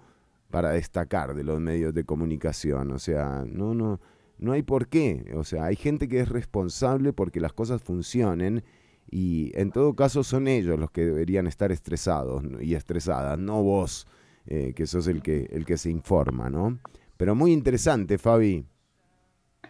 para 0.50 0.72
destacar 0.72 1.34
de 1.34 1.44
los 1.44 1.60
medios 1.60 1.94
de 1.94 2.04
comunicación, 2.04 2.90
o 2.90 2.98
sea, 2.98 3.44
no, 3.46 3.74
no 3.74 4.00
no 4.38 4.52
hay 4.52 4.62
por 4.62 4.88
qué. 4.88 5.32
O 5.34 5.44
sea, 5.44 5.64
hay 5.64 5.76
gente 5.76 6.08
que 6.08 6.20
es 6.20 6.28
responsable 6.28 7.12
porque 7.12 7.40
las 7.40 7.52
cosas 7.52 7.82
funcionen 7.82 8.64
y 9.10 9.52
en 9.58 9.70
todo 9.70 9.94
caso 9.94 10.22
son 10.22 10.48
ellos 10.48 10.78
los 10.78 10.90
que 10.90 11.04
deberían 11.04 11.46
estar 11.46 11.72
estresados 11.72 12.44
y 12.60 12.74
estresadas, 12.74 13.38
no 13.38 13.62
vos, 13.62 14.06
eh, 14.48 14.72
que 14.74 14.86
sos 14.86 15.06
el 15.06 15.22
que, 15.22 15.48
el 15.52 15.64
que 15.64 15.76
se 15.76 15.90
informa, 15.90 16.50
¿no? 16.50 16.78
Pero 17.16 17.34
muy 17.34 17.52
interesante, 17.52 18.18
Fabi. 18.18 18.64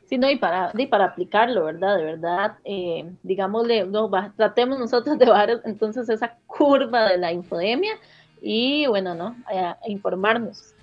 Sí, 0.04 0.16
no, 0.16 0.30
y 0.30 0.36
para, 0.36 0.72
y 0.74 0.86
para 0.86 1.04
aplicarlo, 1.04 1.64
¿verdad? 1.64 1.98
De 1.98 2.04
verdad, 2.04 2.58
eh, 2.64 3.12
digámosle, 3.22 3.86
no, 3.86 4.10
tratemos 4.36 4.78
nosotros 4.78 5.18
de 5.18 5.26
bajar 5.26 5.60
entonces 5.64 6.08
esa 6.08 6.38
curva 6.46 7.10
de 7.10 7.18
la 7.18 7.32
infodemia 7.32 7.92
y, 8.40 8.86
bueno, 8.86 9.14
¿no? 9.14 9.36
a 9.46 9.76
informarnos. 9.86 10.74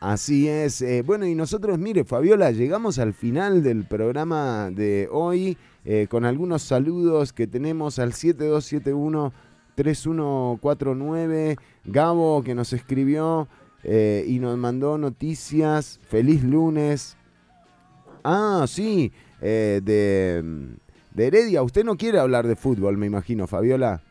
Así 0.00 0.46
es. 0.48 0.82
Eh, 0.82 1.02
bueno, 1.02 1.26
y 1.26 1.34
nosotros, 1.34 1.78
mire, 1.78 2.04
Fabiola, 2.04 2.50
llegamos 2.50 2.98
al 2.98 3.14
final 3.14 3.62
del 3.62 3.84
programa 3.84 4.70
de 4.70 5.08
hoy 5.10 5.56
eh, 5.84 6.06
con 6.10 6.24
algunos 6.26 6.62
saludos 6.62 7.32
que 7.32 7.46
tenemos 7.46 7.98
al 7.98 8.12
7271. 8.12 9.32
3149, 9.76 11.56
Gabo 11.84 12.42
que 12.42 12.56
nos 12.56 12.72
escribió 12.72 13.46
eh, 13.84 14.24
y 14.26 14.40
nos 14.40 14.58
mandó 14.58 14.98
noticias. 14.98 16.00
Feliz 16.08 16.42
lunes. 16.42 17.16
Ah, 18.24 18.64
sí, 18.66 19.12
de, 19.40 19.80
de 21.12 21.26
Heredia. 21.26 21.62
Usted 21.62 21.84
no 21.84 21.96
quiere 21.96 22.18
hablar 22.18 22.48
de 22.48 22.56
fútbol, 22.56 22.96
me 22.96 23.06
imagino, 23.06 23.46
Fabiola. 23.46 24.02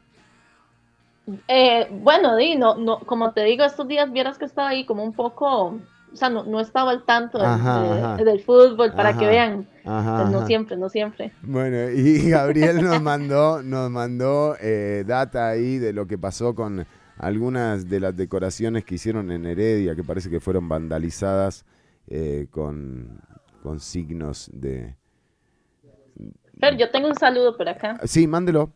Eh, 1.48 1.88
bueno, 1.92 2.36
di, 2.36 2.56
no, 2.56 2.76
no, 2.76 3.00
como 3.00 3.34
te 3.34 3.44
digo, 3.44 3.64
estos 3.64 3.88
días 3.88 4.12
vieras 4.12 4.38
que 4.38 4.46
estaba 4.46 4.70
ahí 4.70 4.86
como 4.86 5.04
un 5.04 5.14
poco, 5.14 5.80
o 6.16 6.18
sea, 6.18 6.30
no, 6.30 6.62
estaba 6.62 6.92
al 6.92 7.04
tanto 7.04 7.40
del, 7.40 8.40
fútbol 8.40 8.94
para 8.94 9.18
que 9.18 9.28
vean. 9.28 9.68
Pues 9.84 10.30
no 10.32 10.48
siempre, 10.48 10.78
no 10.78 10.88
siempre. 10.88 11.34
Bueno, 11.42 11.92
y 11.92 12.30
Gabriel 12.30 12.82
nos 12.82 13.02
mandó, 13.02 13.62
nos 13.62 13.92
mandó 13.92 14.56
eh, 14.62 15.04
data 15.06 15.50
ahí 15.50 15.78
de 15.78 15.92
lo 15.92 16.08
que 16.08 16.18
pasó 16.18 16.56
con 16.56 16.88
algunas 17.18 17.90
de 17.90 18.00
las 18.00 18.16
decoraciones 18.16 18.86
que 18.86 18.96
hicieron 18.96 19.30
en 19.30 19.46
Heredia, 19.46 19.94
que 19.94 20.06
parece 20.06 20.30
que 20.30 20.40
fueron 20.40 20.70
vandalizadas 20.70 21.66
eh, 22.08 22.48
con, 22.50 23.20
con 23.62 23.82
signos 23.82 24.50
de... 24.54 24.96
Pero 26.62 26.78
yo 26.78 26.90
tengo 26.92 27.10
un 27.10 27.16
saludo 27.16 27.58
por 27.58 27.68
acá. 27.68 28.00
Sí, 28.06 28.26
mándelo. 28.26 28.72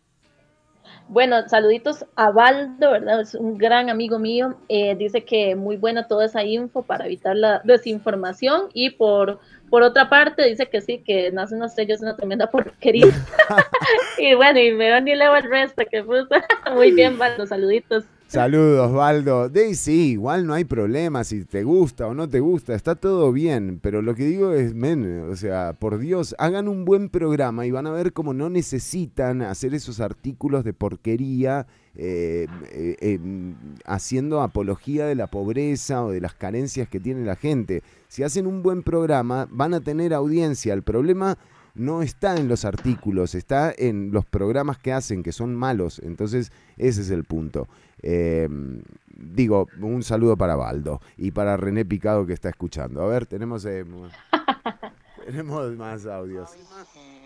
Bueno, 1.10 1.50
saluditos 1.50 2.06
a 2.16 2.30
Baldo, 2.30 2.92
¿verdad? 2.92 3.22
Es 3.22 3.34
un 3.34 3.58
gran 3.58 3.90
amigo 3.90 4.20
mío. 4.20 4.56
Eh, 4.70 4.96
dice 4.96 5.26
que 5.26 5.56
muy 5.56 5.76
buena 5.76 6.08
toda 6.08 6.26
esa 6.26 6.44
info 6.44 6.84
para 6.84 7.08
evitar 7.08 7.36
la 7.36 7.62
desinformación. 7.64 8.70
Y 8.76 8.92
por, 8.92 9.40
por 9.72 9.82
otra 9.82 10.08
parte, 10.08 10.46
dice 10.46 10.68
que 10.70 10.82
sí, 10.82 11.00
que 11.00 11.32
Nace 11.32 11.56
una 11.56 11.66
estrella 11.66 11.96
es 11.96 12.02
una 12.02 12.16
tremenda 12.16 12.52
porquería. 12.52 13.08
y 14.20 14.36
bueno, 14.36 14.60
y 14.60 14.72
me 14.72 15.00
y 15.00 15.16
leo 15.16 15.36
el 15.36 15.50
resto, 15.50 15.84
que 15.90 16.04
puta. 16.04 16.46
muy 16.76 16.92
bien, 16.92 17.18
Baldo, 17.18 17.48
saluditos. 17.48 18.06
Saludos, 18.30 18.94
Valdo. 18.94 19.52
sí, 19.74 20.12
igual 20.12 20.46
no 20.46 20.54
hay 20.54 20.64
problema 20.64 21.24
si 21.24 21.46
te 21.46 21.64
gusta 21.64 22.06
o 22.06 22.14
no 22.14 22.30
te 22.30 22.40
gusta, 22.40 22.76
está 22.76 22.94
todo 22.94 23.32
bien, 23.32 23.80
pero 23.82 24.04
lo 24.04 24.14
que 24.14 24.26
digo 24.26 24.54
es, 24.54 24.76
men, 24.76 25.28
o 25.32 25.36
sea, 25.36 25.74
por 25.74 25.98
Dios, 25.98 26.36
hagan 26.38 26.68
un 26.68 26.86
buen 26.86 27.10
programa 27.10 27.66
y 27.66 27.72
van 27.72 27.88
a 27.88 27.92
ver 27.92 28.14
cómo 28.14 28.36
no 28.36 28.52
necesitan 28.52 29.42
hacer 29.42 29.74
esos 29.74 30.00
artículos 30.00 30.64
de 30.64 30.74
porquería 30.74 31.66
eh, 31.96 32.46
eh, 32.72 32.98
em, 33.02 33.56
haciendo 33.84 34.42
apología 34.42 35.08
de 35.08 35.16
la 35.16 35.26
pobreza 35.26 36.06
o 36.06 36.12
de 36.12 36.22
las 36.22 36.36
carencias 36.36 36.88
que 36.88 37.00
tiene 37.00 37.26
la 37.26 37.36
gente. 37.36 37.82
Si 38.10 38.22
hacen 38.22 38.46
un 38.46 38.62
buen 38.62 38.84
programa, 38.84 39.48
van 39.50 39.74
a 39.74 39.82
tener 39.82 40.14
audiencia. 40.14 40.76
El 40.76 40.84
problema 40.84 41.40
no 41.76 42.02
está 42.02 42.38
en 42.38 42.48
los 42.48 42.66
artículos, 42.66 43.36
está 43.36 43.74
en 43.76 44.12
los 44.12 44.26
programas 44.26 44.78
que 44.78 44.94
hacen, 44.94 45.24
que 45.24 45.32
son 45.32 45.56
malos. 45.56 46.00
Entonces, 46.00 46.52
ese 46.78 47.02
es 47.02 47.10
el 47.10 47.24
punto. 47.24 47.68
Em, 48.02 48.82
digo, 49.08 49.68
un 49.82 50.04
saludo 50.04 50.38
para 50.38 50.56
Baldo 50.56 51.02
y 51.18 51.32
para 51.32 51.58
René 51.58 51.86
Picado 51.86 52.26
que 52.26 52.34
está 52.34 52.50
escuchando. 52.50 53.02
A 53.02 53.08
ver, 53.08 53.26
tenemos, 53.26 53.66
eh, 53.66 53.86
tenemos 55.26 55.76
más 55.76 56.06
audios. 56.06 56.52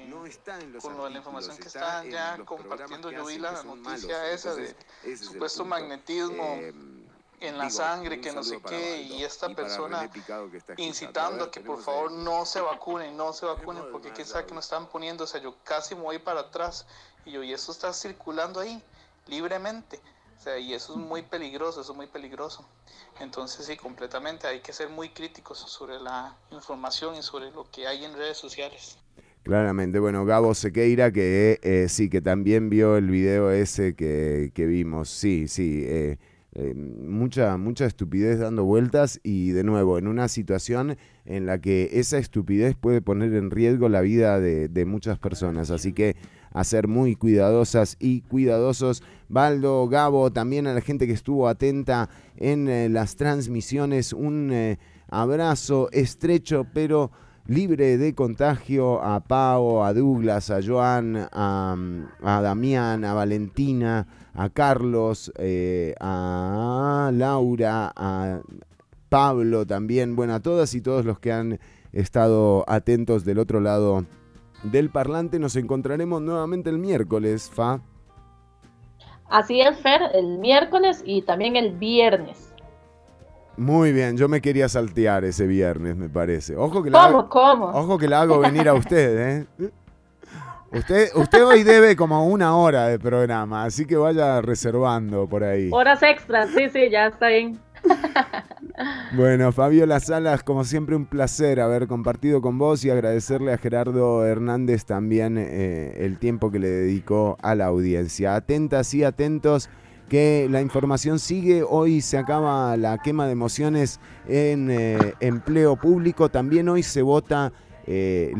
No 0.10 0.26
está 0.26 0.60
en 0.62 0.74
los 0.74 0.84
Con 0.84 1.12
la 1.12 1.18
información 1.18 1.58
que 1.58 1.68
están 1.68 2.10
ya 2.10 2.38
compartiendo, 2.46 3.12
yo 3.12 3.26
vi 3.26 3.38
la 3.38 3.64
noticia 3.64 4.32
esa 4.32 4.56
de 4.56 4.76
supuesto 5.18 5.66
magnetismo. 5.66 6.44
Em, 6.56 7.03
en 7.44 7.58
la 7.58 7.70
sangre, 7.70 8.22
que 8.22 8.32
no 8.32 8.44
sé 8.44 8.60
qué, 8.62 9.02
y 9.02 9.24
esta 9.24 9.50
persona 9.50 10.10
incitando 10.78 11.46
a 11.46 11.52
que 11.52 11.60
por 11.60 11.82
favor 11.82 12.12
no 12.12 12.46
se 12.46 12.62
vacunen, 12.62 13.16
no 13.18 13.34
se 13.34 13.46
vacunen, 13.46 13.84
porque 13.92 14.12
quién 14.12 14.26
sabe 14.28 14.46
que 14.46 14.54
nos 14.54 14.66
están 14.66 14.88
poniendo, 14.88 15.26
o 15.26 15.28
sea, 15.28 15.42
yo 15.42 15.56
casi 15.64 15.96
me 15.96 16.02
voy 16.02 16.20
para 16.20 16.42
atrás, 16.42 16.86
y 17.26 17.32
yo, 17.32 17.44
y 17.44 17.54
eso 17.54 17.72
está 17.72 17.94
circulando 17.94 18.60
ahí, 18.60 18.82
libremente, 19.28 20.00
o 20.38 20.42
sea, 20.42 20.58
y 20.58 20.74
eso 20.74 20.94
es 20.94 21.00
muy 21.00 21.22
peligroso, 21.22 21.82
eso 21.82 21.92
es 21.92 21.98
muy 21.98 22.08
peligroso. 22.08 22.66
Entonces 23.20 23.66
sí, 23.66 23.78
completamente, 23.78 24.48
hay 24.48 24.62
que 24.62 24.74
ser 24.74 24.90
muy 24.90 25.10
críticos 25.10 25.60
sobre 25.60 26.00
la 26.00 26.36
información 26.52 27.16
y 27.16 27.22
sobre 27.22 27.52
lo 27.52 27.70
que 27.70 27.88
hay 27.88 28.04
en 28.04 28.14
redes 28.16 28.38
sociales. 28.38 28.98
Claramente, 29.44 30.00
bueno, 30.00 30.26
Gabo 30.26 30.54
Sequeira, 30.54 31.12
que 31.12 31.60
eh, 31.62 31.88
sí, 31.90 32.10
que 32.10 32.22
también 32.22 32.70
vio 32.70 32.96
el 32.96 33.10
video 33.10 33.52
ese 33.52 33.94
que, 33.94 34.52
que 34.56 34.66
vimos, 34.66 35.10
sí, 35.10 35.50
sí. 35.50 35.84
Eh, 35.86 36.18
eh, 36.56 36.76
mucha, 36.76 37.58
mucha 37.58 37.86
estupidez 37.86 38.38
dando 38.38 38.64
vueltas 38.64 39.20
y 39.24 39.50
de 39.52 39.64
nuevo 39.64 39.98
en 39.98 40.08
una 40.08 40.28
situación 40.28 40.98
en 41.26 41.48
la 41.48 41.60
que 41.60 41.90
esa 41.94 42.20
estupidez 42.20 42.76
puede 42.76 43.02
poner 43.02 43.34
en 43.34 43.50
riesgo 43.50 43.90
la 43.90 44.02
vida 44.02 44.40
de, 44.40 44.86
muchas 44.86 45.18
personas. 45.18 45.72
Así 45.72 45.94
que 45.94 46.16
a 46.52 46.64
ser 46.64 46.88
muy 46.88 47.16
cuidadosas 47.16 47.98
y 48.00 48.22
cuidadosos. 48.22 49.02
Baldo, 49.30 49.88
Gabo, 49.88 50.32
también 50.32 50.68
a 50.68 50.76
la 50.76 50.82
gente 50.82 51.08
que 51.08 51.14
estuvo 51.14 51.48
atenta 51.48 52.10
en 52.38 52.68
eh, 52.68 52.88
las 52.88 53.16
transmisiones, 53.16 54.14
un 54.14 54.52
eh, 54.52 54.78
abrazo 55.10 55.90
estrecho 55.92 56.68
pero 56.72 57.10
libre 57.48 57.98
de 57.98 58.14
contagio 58.14 59.02
a 59.02 59.22
Pau, 59.22 59.84
a 59.84 59.92
Douglas, 59.92 60.52
a 60.52 60.60
Joan, 60.62 61.16
a, 61.32 61.76
a 62.22 62.42
Damián, 62.42 63.04
a 63.06 63.16
Valentina 63.16 64.06
a 64.34 64.50
Carlos, 64.50 65.32
eh, 65.38 65.96
a 66.00 67.12
Laura, 67.14 67.92
a 67.96 68.42
Pablo 69.10 69.66
también, 69.66 70.16
bueno, 70.16 70.34
a 70.34 70.40
todas 70.40 70.74
y 70.74 70.82
todos 70.82 71.06
los 71.06 71.20
que 71.20 71.32
han 71.32 71.60
estado 71.92 72.64
atentos 72.68 73.26
del 73.26 73.40
otro 73.40 73.60
lado 73.60 74.06
del 74.64 74.90
parlante. 74.90 75.40
Nos 75.40 75.56
encontraremos 75.56 76.22
nuevamente 76.22 76.70
el 76.70 76.80
miércoles, 76.80 77.50
Fa. 77.54 77.82
Así 79.30 79.62
es, 79.62 79.78
Fer, 79.80 80.02
el 80.14 80.40
miércoles 80.40 81.04
y 81.06 81.22
también 81.22 81.56
el 81.56 81.78
viernes. 81.78 82.54
Muy 83.56 83.92
bien, 83.92 84.18
yo 84.18 84.28
me 84.28 84.42
quería 84.42 84.68
saltear 84.68 85.24
ese 85.26 85.46
viernes, 85.46 85.96
me 85.96 86.10
parece. 86.10 86.56
Ojo 86.56 86.82
que 86.82 86.90
la 86.90 87.28
¿Cómo, 87.30 87.66
Ojo 87.68 88.00
que 88.00 88.08
la 88.08 88.22
hago 88.22 88.40
venir 88.40 88.68
a 88.68 88.74
usted, 88.74 89.48
¿eh? 89.60 89.72
Usted, 90.74 91.10
usted 91.16 91.46
hoy 91.46 91.62
debe 91.62 91.96
como 91.96 92.26
una 92.26 92.58
hora 92.58 92.88
de 92.88 92.98
programa, 92.98 93.64
así 93.64 93.86
que 93.86 93.96
vaya 93.96 94.42
reservando 94.42 95.30
por 95.30 95.44
ahí. 95.44 95.70
Horas 95.72 96.02
extras, 96.02 96.50
sí, 96.50 96.68
sí, 96.70 96.90
ya 96.90 97.08
está 97.08 97.28
bien. 97.28 97.60
Bueno, 99.16 99.52
Fabiola 99.52 100.00
Salas, 100.00 100.42
como 100.42 100.64
siempre 100.64 100.96
un 100.96 101.06
placer 101.06 101.60
haber 101.60 101.86
compartido 101.86 102.42
con 102.42 102.58
vos 102.58 102.84
y 102.84 102.90
agradecerle 102.90 103.54
a 103.54 103.60
Gerardo 103.60 104.26
Hernández 104.26 104.86
también 104.86 105.38
eh, 105.38 105.94
el 106.00 106.18
tiempo 106.18 106.50
que 106.50 106.58
le 106.58 106.70
dedicó 106.70 107.38
a 107.44 107.54
la 107.54 107.68
audiencia. 107.68 108.36
Atentas 108.36 108.92
y 108.96 109.04
atentos 109.04 109.70
que 110.10 110.48
la 110.50 110.62
información 110.62 111.20
sigue. 111.20 111.62
Hoy 111.62 112.02
se 112.02 112.18
acaba 112.18 112.76
la 112.78 112.98
quema 112.98 113.28
de 113.28 113.34
emociones 113.34 114.00
en 114.28 114.72
eh, 114.72 115.14
empleo 115.20 115.76
público. 115.76 116.30
También 116.30 116.70
hoy 116.70 116.82
se 116.82 117.04
vota 117.04 117.54
eh, 117.88 118.34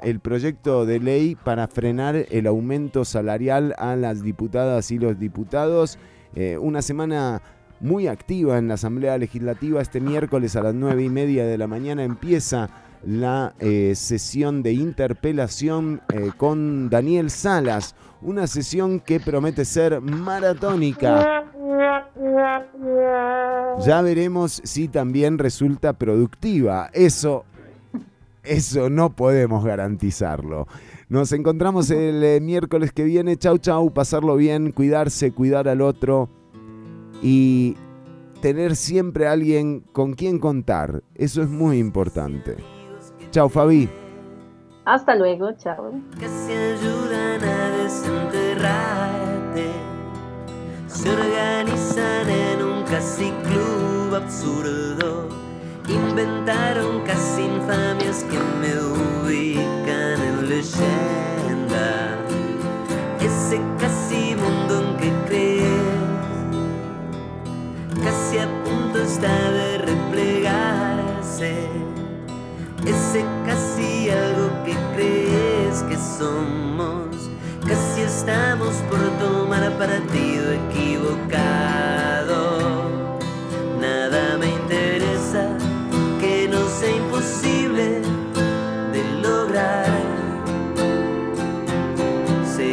el 0.00 0.20
proyecto 0.20 0.86
de 0.86 1.00
ley 1.00 1.36
para 1.36 1.68
frenar 1.68 2.26
el 2.30 2.46
aumento 2.46 3.04
salarial 3.04 3.74
a 3.78 3.96
las 3.96 4.22
diputadas 4.22 4.90
y 4.90 4.98
los 4.98 5.18
diputados. 5.18 5.98
una 6.60 6.80
semana 6.80 7.42
muy 7.82 8.06
activa 8.06 8.58
en 8.58 8.68
la 8.68 8.74
Asamblea 8.74 9.18
Legislativa. 9.18 9.82
Este 9.82 10.00
miércoles 10.00 10.56
a 10.56 10.62
las 10.62 10.74
nueve 10.74 11.02
y 11.02 11.10
media 11.10 11.44
de 11.44 11.58
la 11.58 11.66
mañana 11.66 12.04
empieza 12.04 12.70
la 13.04 13.54
eh, 13.58 13.94
sesión 13.96 14.62
de 14.62 14.72
interpelación 14.72 16.00
eh, 16.12 16.30
con 16.36 16.88
Daniel 16.88 17.30
Salas, 17.30 17.96
una 18.20 18.46
sesión 18.46 19.00
que 19.00 19.18
promete 19.18 19.64
ser 19.64 20.00
maratónica. 20.00 21.44
Ya 23.80 24.02
veremos 24.02 24.60
si 24.64 24.86
también 24.86 25.38
resulta 25.38 25.94
productiva. 25.94 26.90
Eso, 26.92 27.44
eso 28.42 28.90
no 28.90 29.14
podemos 29.14 29.64
garantizarlo. 29.64 30.66
Nos 31.08 31.32
encontramos 31.32 31.90
el 31.90 32.22
eh, 32.24 32.40
miércoles 32.40 32.92
que 32.92 33.04
viene. 33.04 33.36
Chau, 33.36 33.58
chau, 33.58 33.92
pasarlo 33.92 34.36
bien, 34.36 34.72
cuidarse, 34.72 35.32
cuidar 35.32 35.68
al 35.68 35.80
otro 35.80 36.28
y 37.22 37.76
tener 38.40 38.74
siempre 38.76 39.28
alguien 39.28 39.80
con 39.92 40.14
quien 40.14 40.38
contar. 40.38 41.02
Eso 41.14 41.42
es 41.42 41.48
muy 41.48 41.78
importante. 41.78 42.56
Chao, 43.30 43.48
Fabi. 43.48 43.88
Hasta 44.84 45.14
luego, 45.14 45.52
chao. 45.56 45.92
Que 46.18 46.28
se 46.28 46.56
ayudan 46.56 47.44
a 47.44 47.70
desenterrarte. 47.82 49.70
Se 50.88 51.08
organizan 51.08 52.28
en 52.28 52.62
un 52.62 52.82
casi 52.84 53.30
club 53.30 54.14
absurdo. 54.16 55.41
Inventaron 55.88 57.00
casi 57.04 57.42
infamias 57.42 58.24
que 58.24 58.38
me 58.38 58.72
ubican 58.78 60.20
en 60.22 60.48
leyenda. 60.48 62.18
Ese 63.20 63.60
casi 63.78 64.36
mundo 64.36 64.80
en 64.80 64.96
que 64.96 65.12
crees 65.26 65.92
casi 68.02 68.38
a 68.38 68.48
punto 68.64 69.02
está 69.02 69.50
de 69.50 69.78
replegarse. 69.78 71.68
Ese 72.86 73.24
casi 73.46 74.10
algo 74.10 74.50
que 74.64 74.74
crees 74.94 75.82
que 75.84 75.96
somos, 75.96 77.30
casi 77.66 78.02
estamos 78.02 78.74
por 78.88 79.00
tomar 79.18 79.70
partido 79.78 80.52
equivocado. 80.52 82.21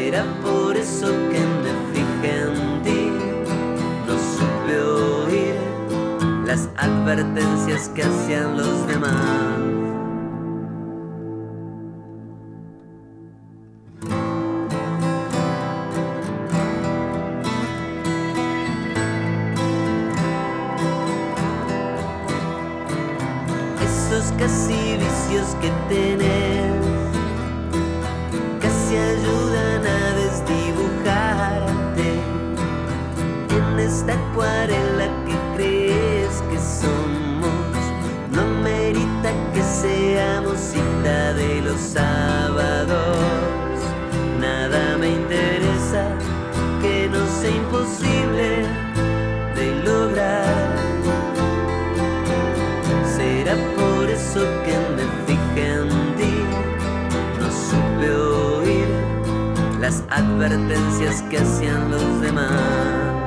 Será 0.09 0.25
por 0.41 0.75
eso 0.75 1.05
que 1.05 1.39
me 1.61 1.71
fijé 1.93 2.41
en 2.41 2.81
ti, 2.81 3.11
no 4.07 4.15
supe 4.17 4.81
oír 4.81 5.53
las 6.47 6.67
advertencias 6.77 7.89
que 7.89 8.01
hacían 8.01 8.57
los 8.57 8.87
demás. 8.87 9.59
Esos 23.83 24.31
casi 24.39 24.97
vicios 24.97 25.55
que 25.61 25.69
tenés 25.87 26.73
casi 28.59 28.97
ayudan 28.97 29.38
acuarela 34.31 35.07
que 35.25 35.35
crees 35.55 36.43
que 36.49 36.57
somos. 36.57 37.77
No 38.31 38.45
merita 38.63 39.31
que 39.53 39.61
seamos 39.61 40.57
cita 40.59 41.33
de 41.33 41.61
los 41.61 41.79
sábados. 41.79 43.17
Nada 44.39 44.97
me 44.97 45.09
interesa 45.09 46.03
que 46.81 47.09
no 47.09 47.25
sea 47.39 47.51
imposible 47.51 48.65
de 49.55 49.83
lograr. 49.83 50.75
Será 53.15 53.55
por 53.75 54.09
eso 54.09 54.41
que 54.65 54.75
me 54.95 55.05
fijé 55.25 55.73
en 55.73 55.89
ti. 56.17 56.35
No 57.39 57.47
supe 57.51 58.11
oír 58.11 58.87
las 59.79 60.03
advertencias 60.09 61.21
que 61.23 61.39
hacían 61.39 61.91
los 61.91 62.21
demás. 62.21 63.18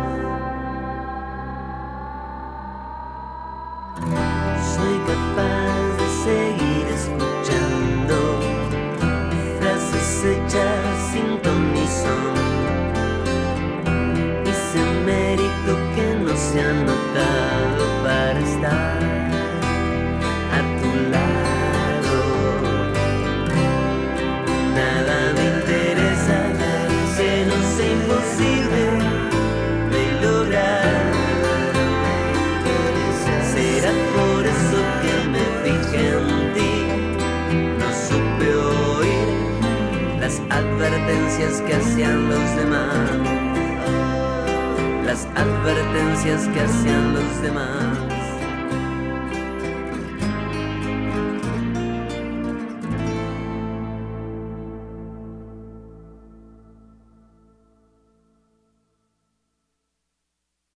Soy 5.13 5.72
advertencias 41.03 41.61
que 41.63 41.75
hacían 41.75 42.29
los 42.29 42.57
demás. 42.57 42.95
Las 45.05 45.27
advertencias 45.35 46.49
que 46.49 46.61
hacían 46.61 47.15
los 47.15 47.43
demás. 47.43 48.02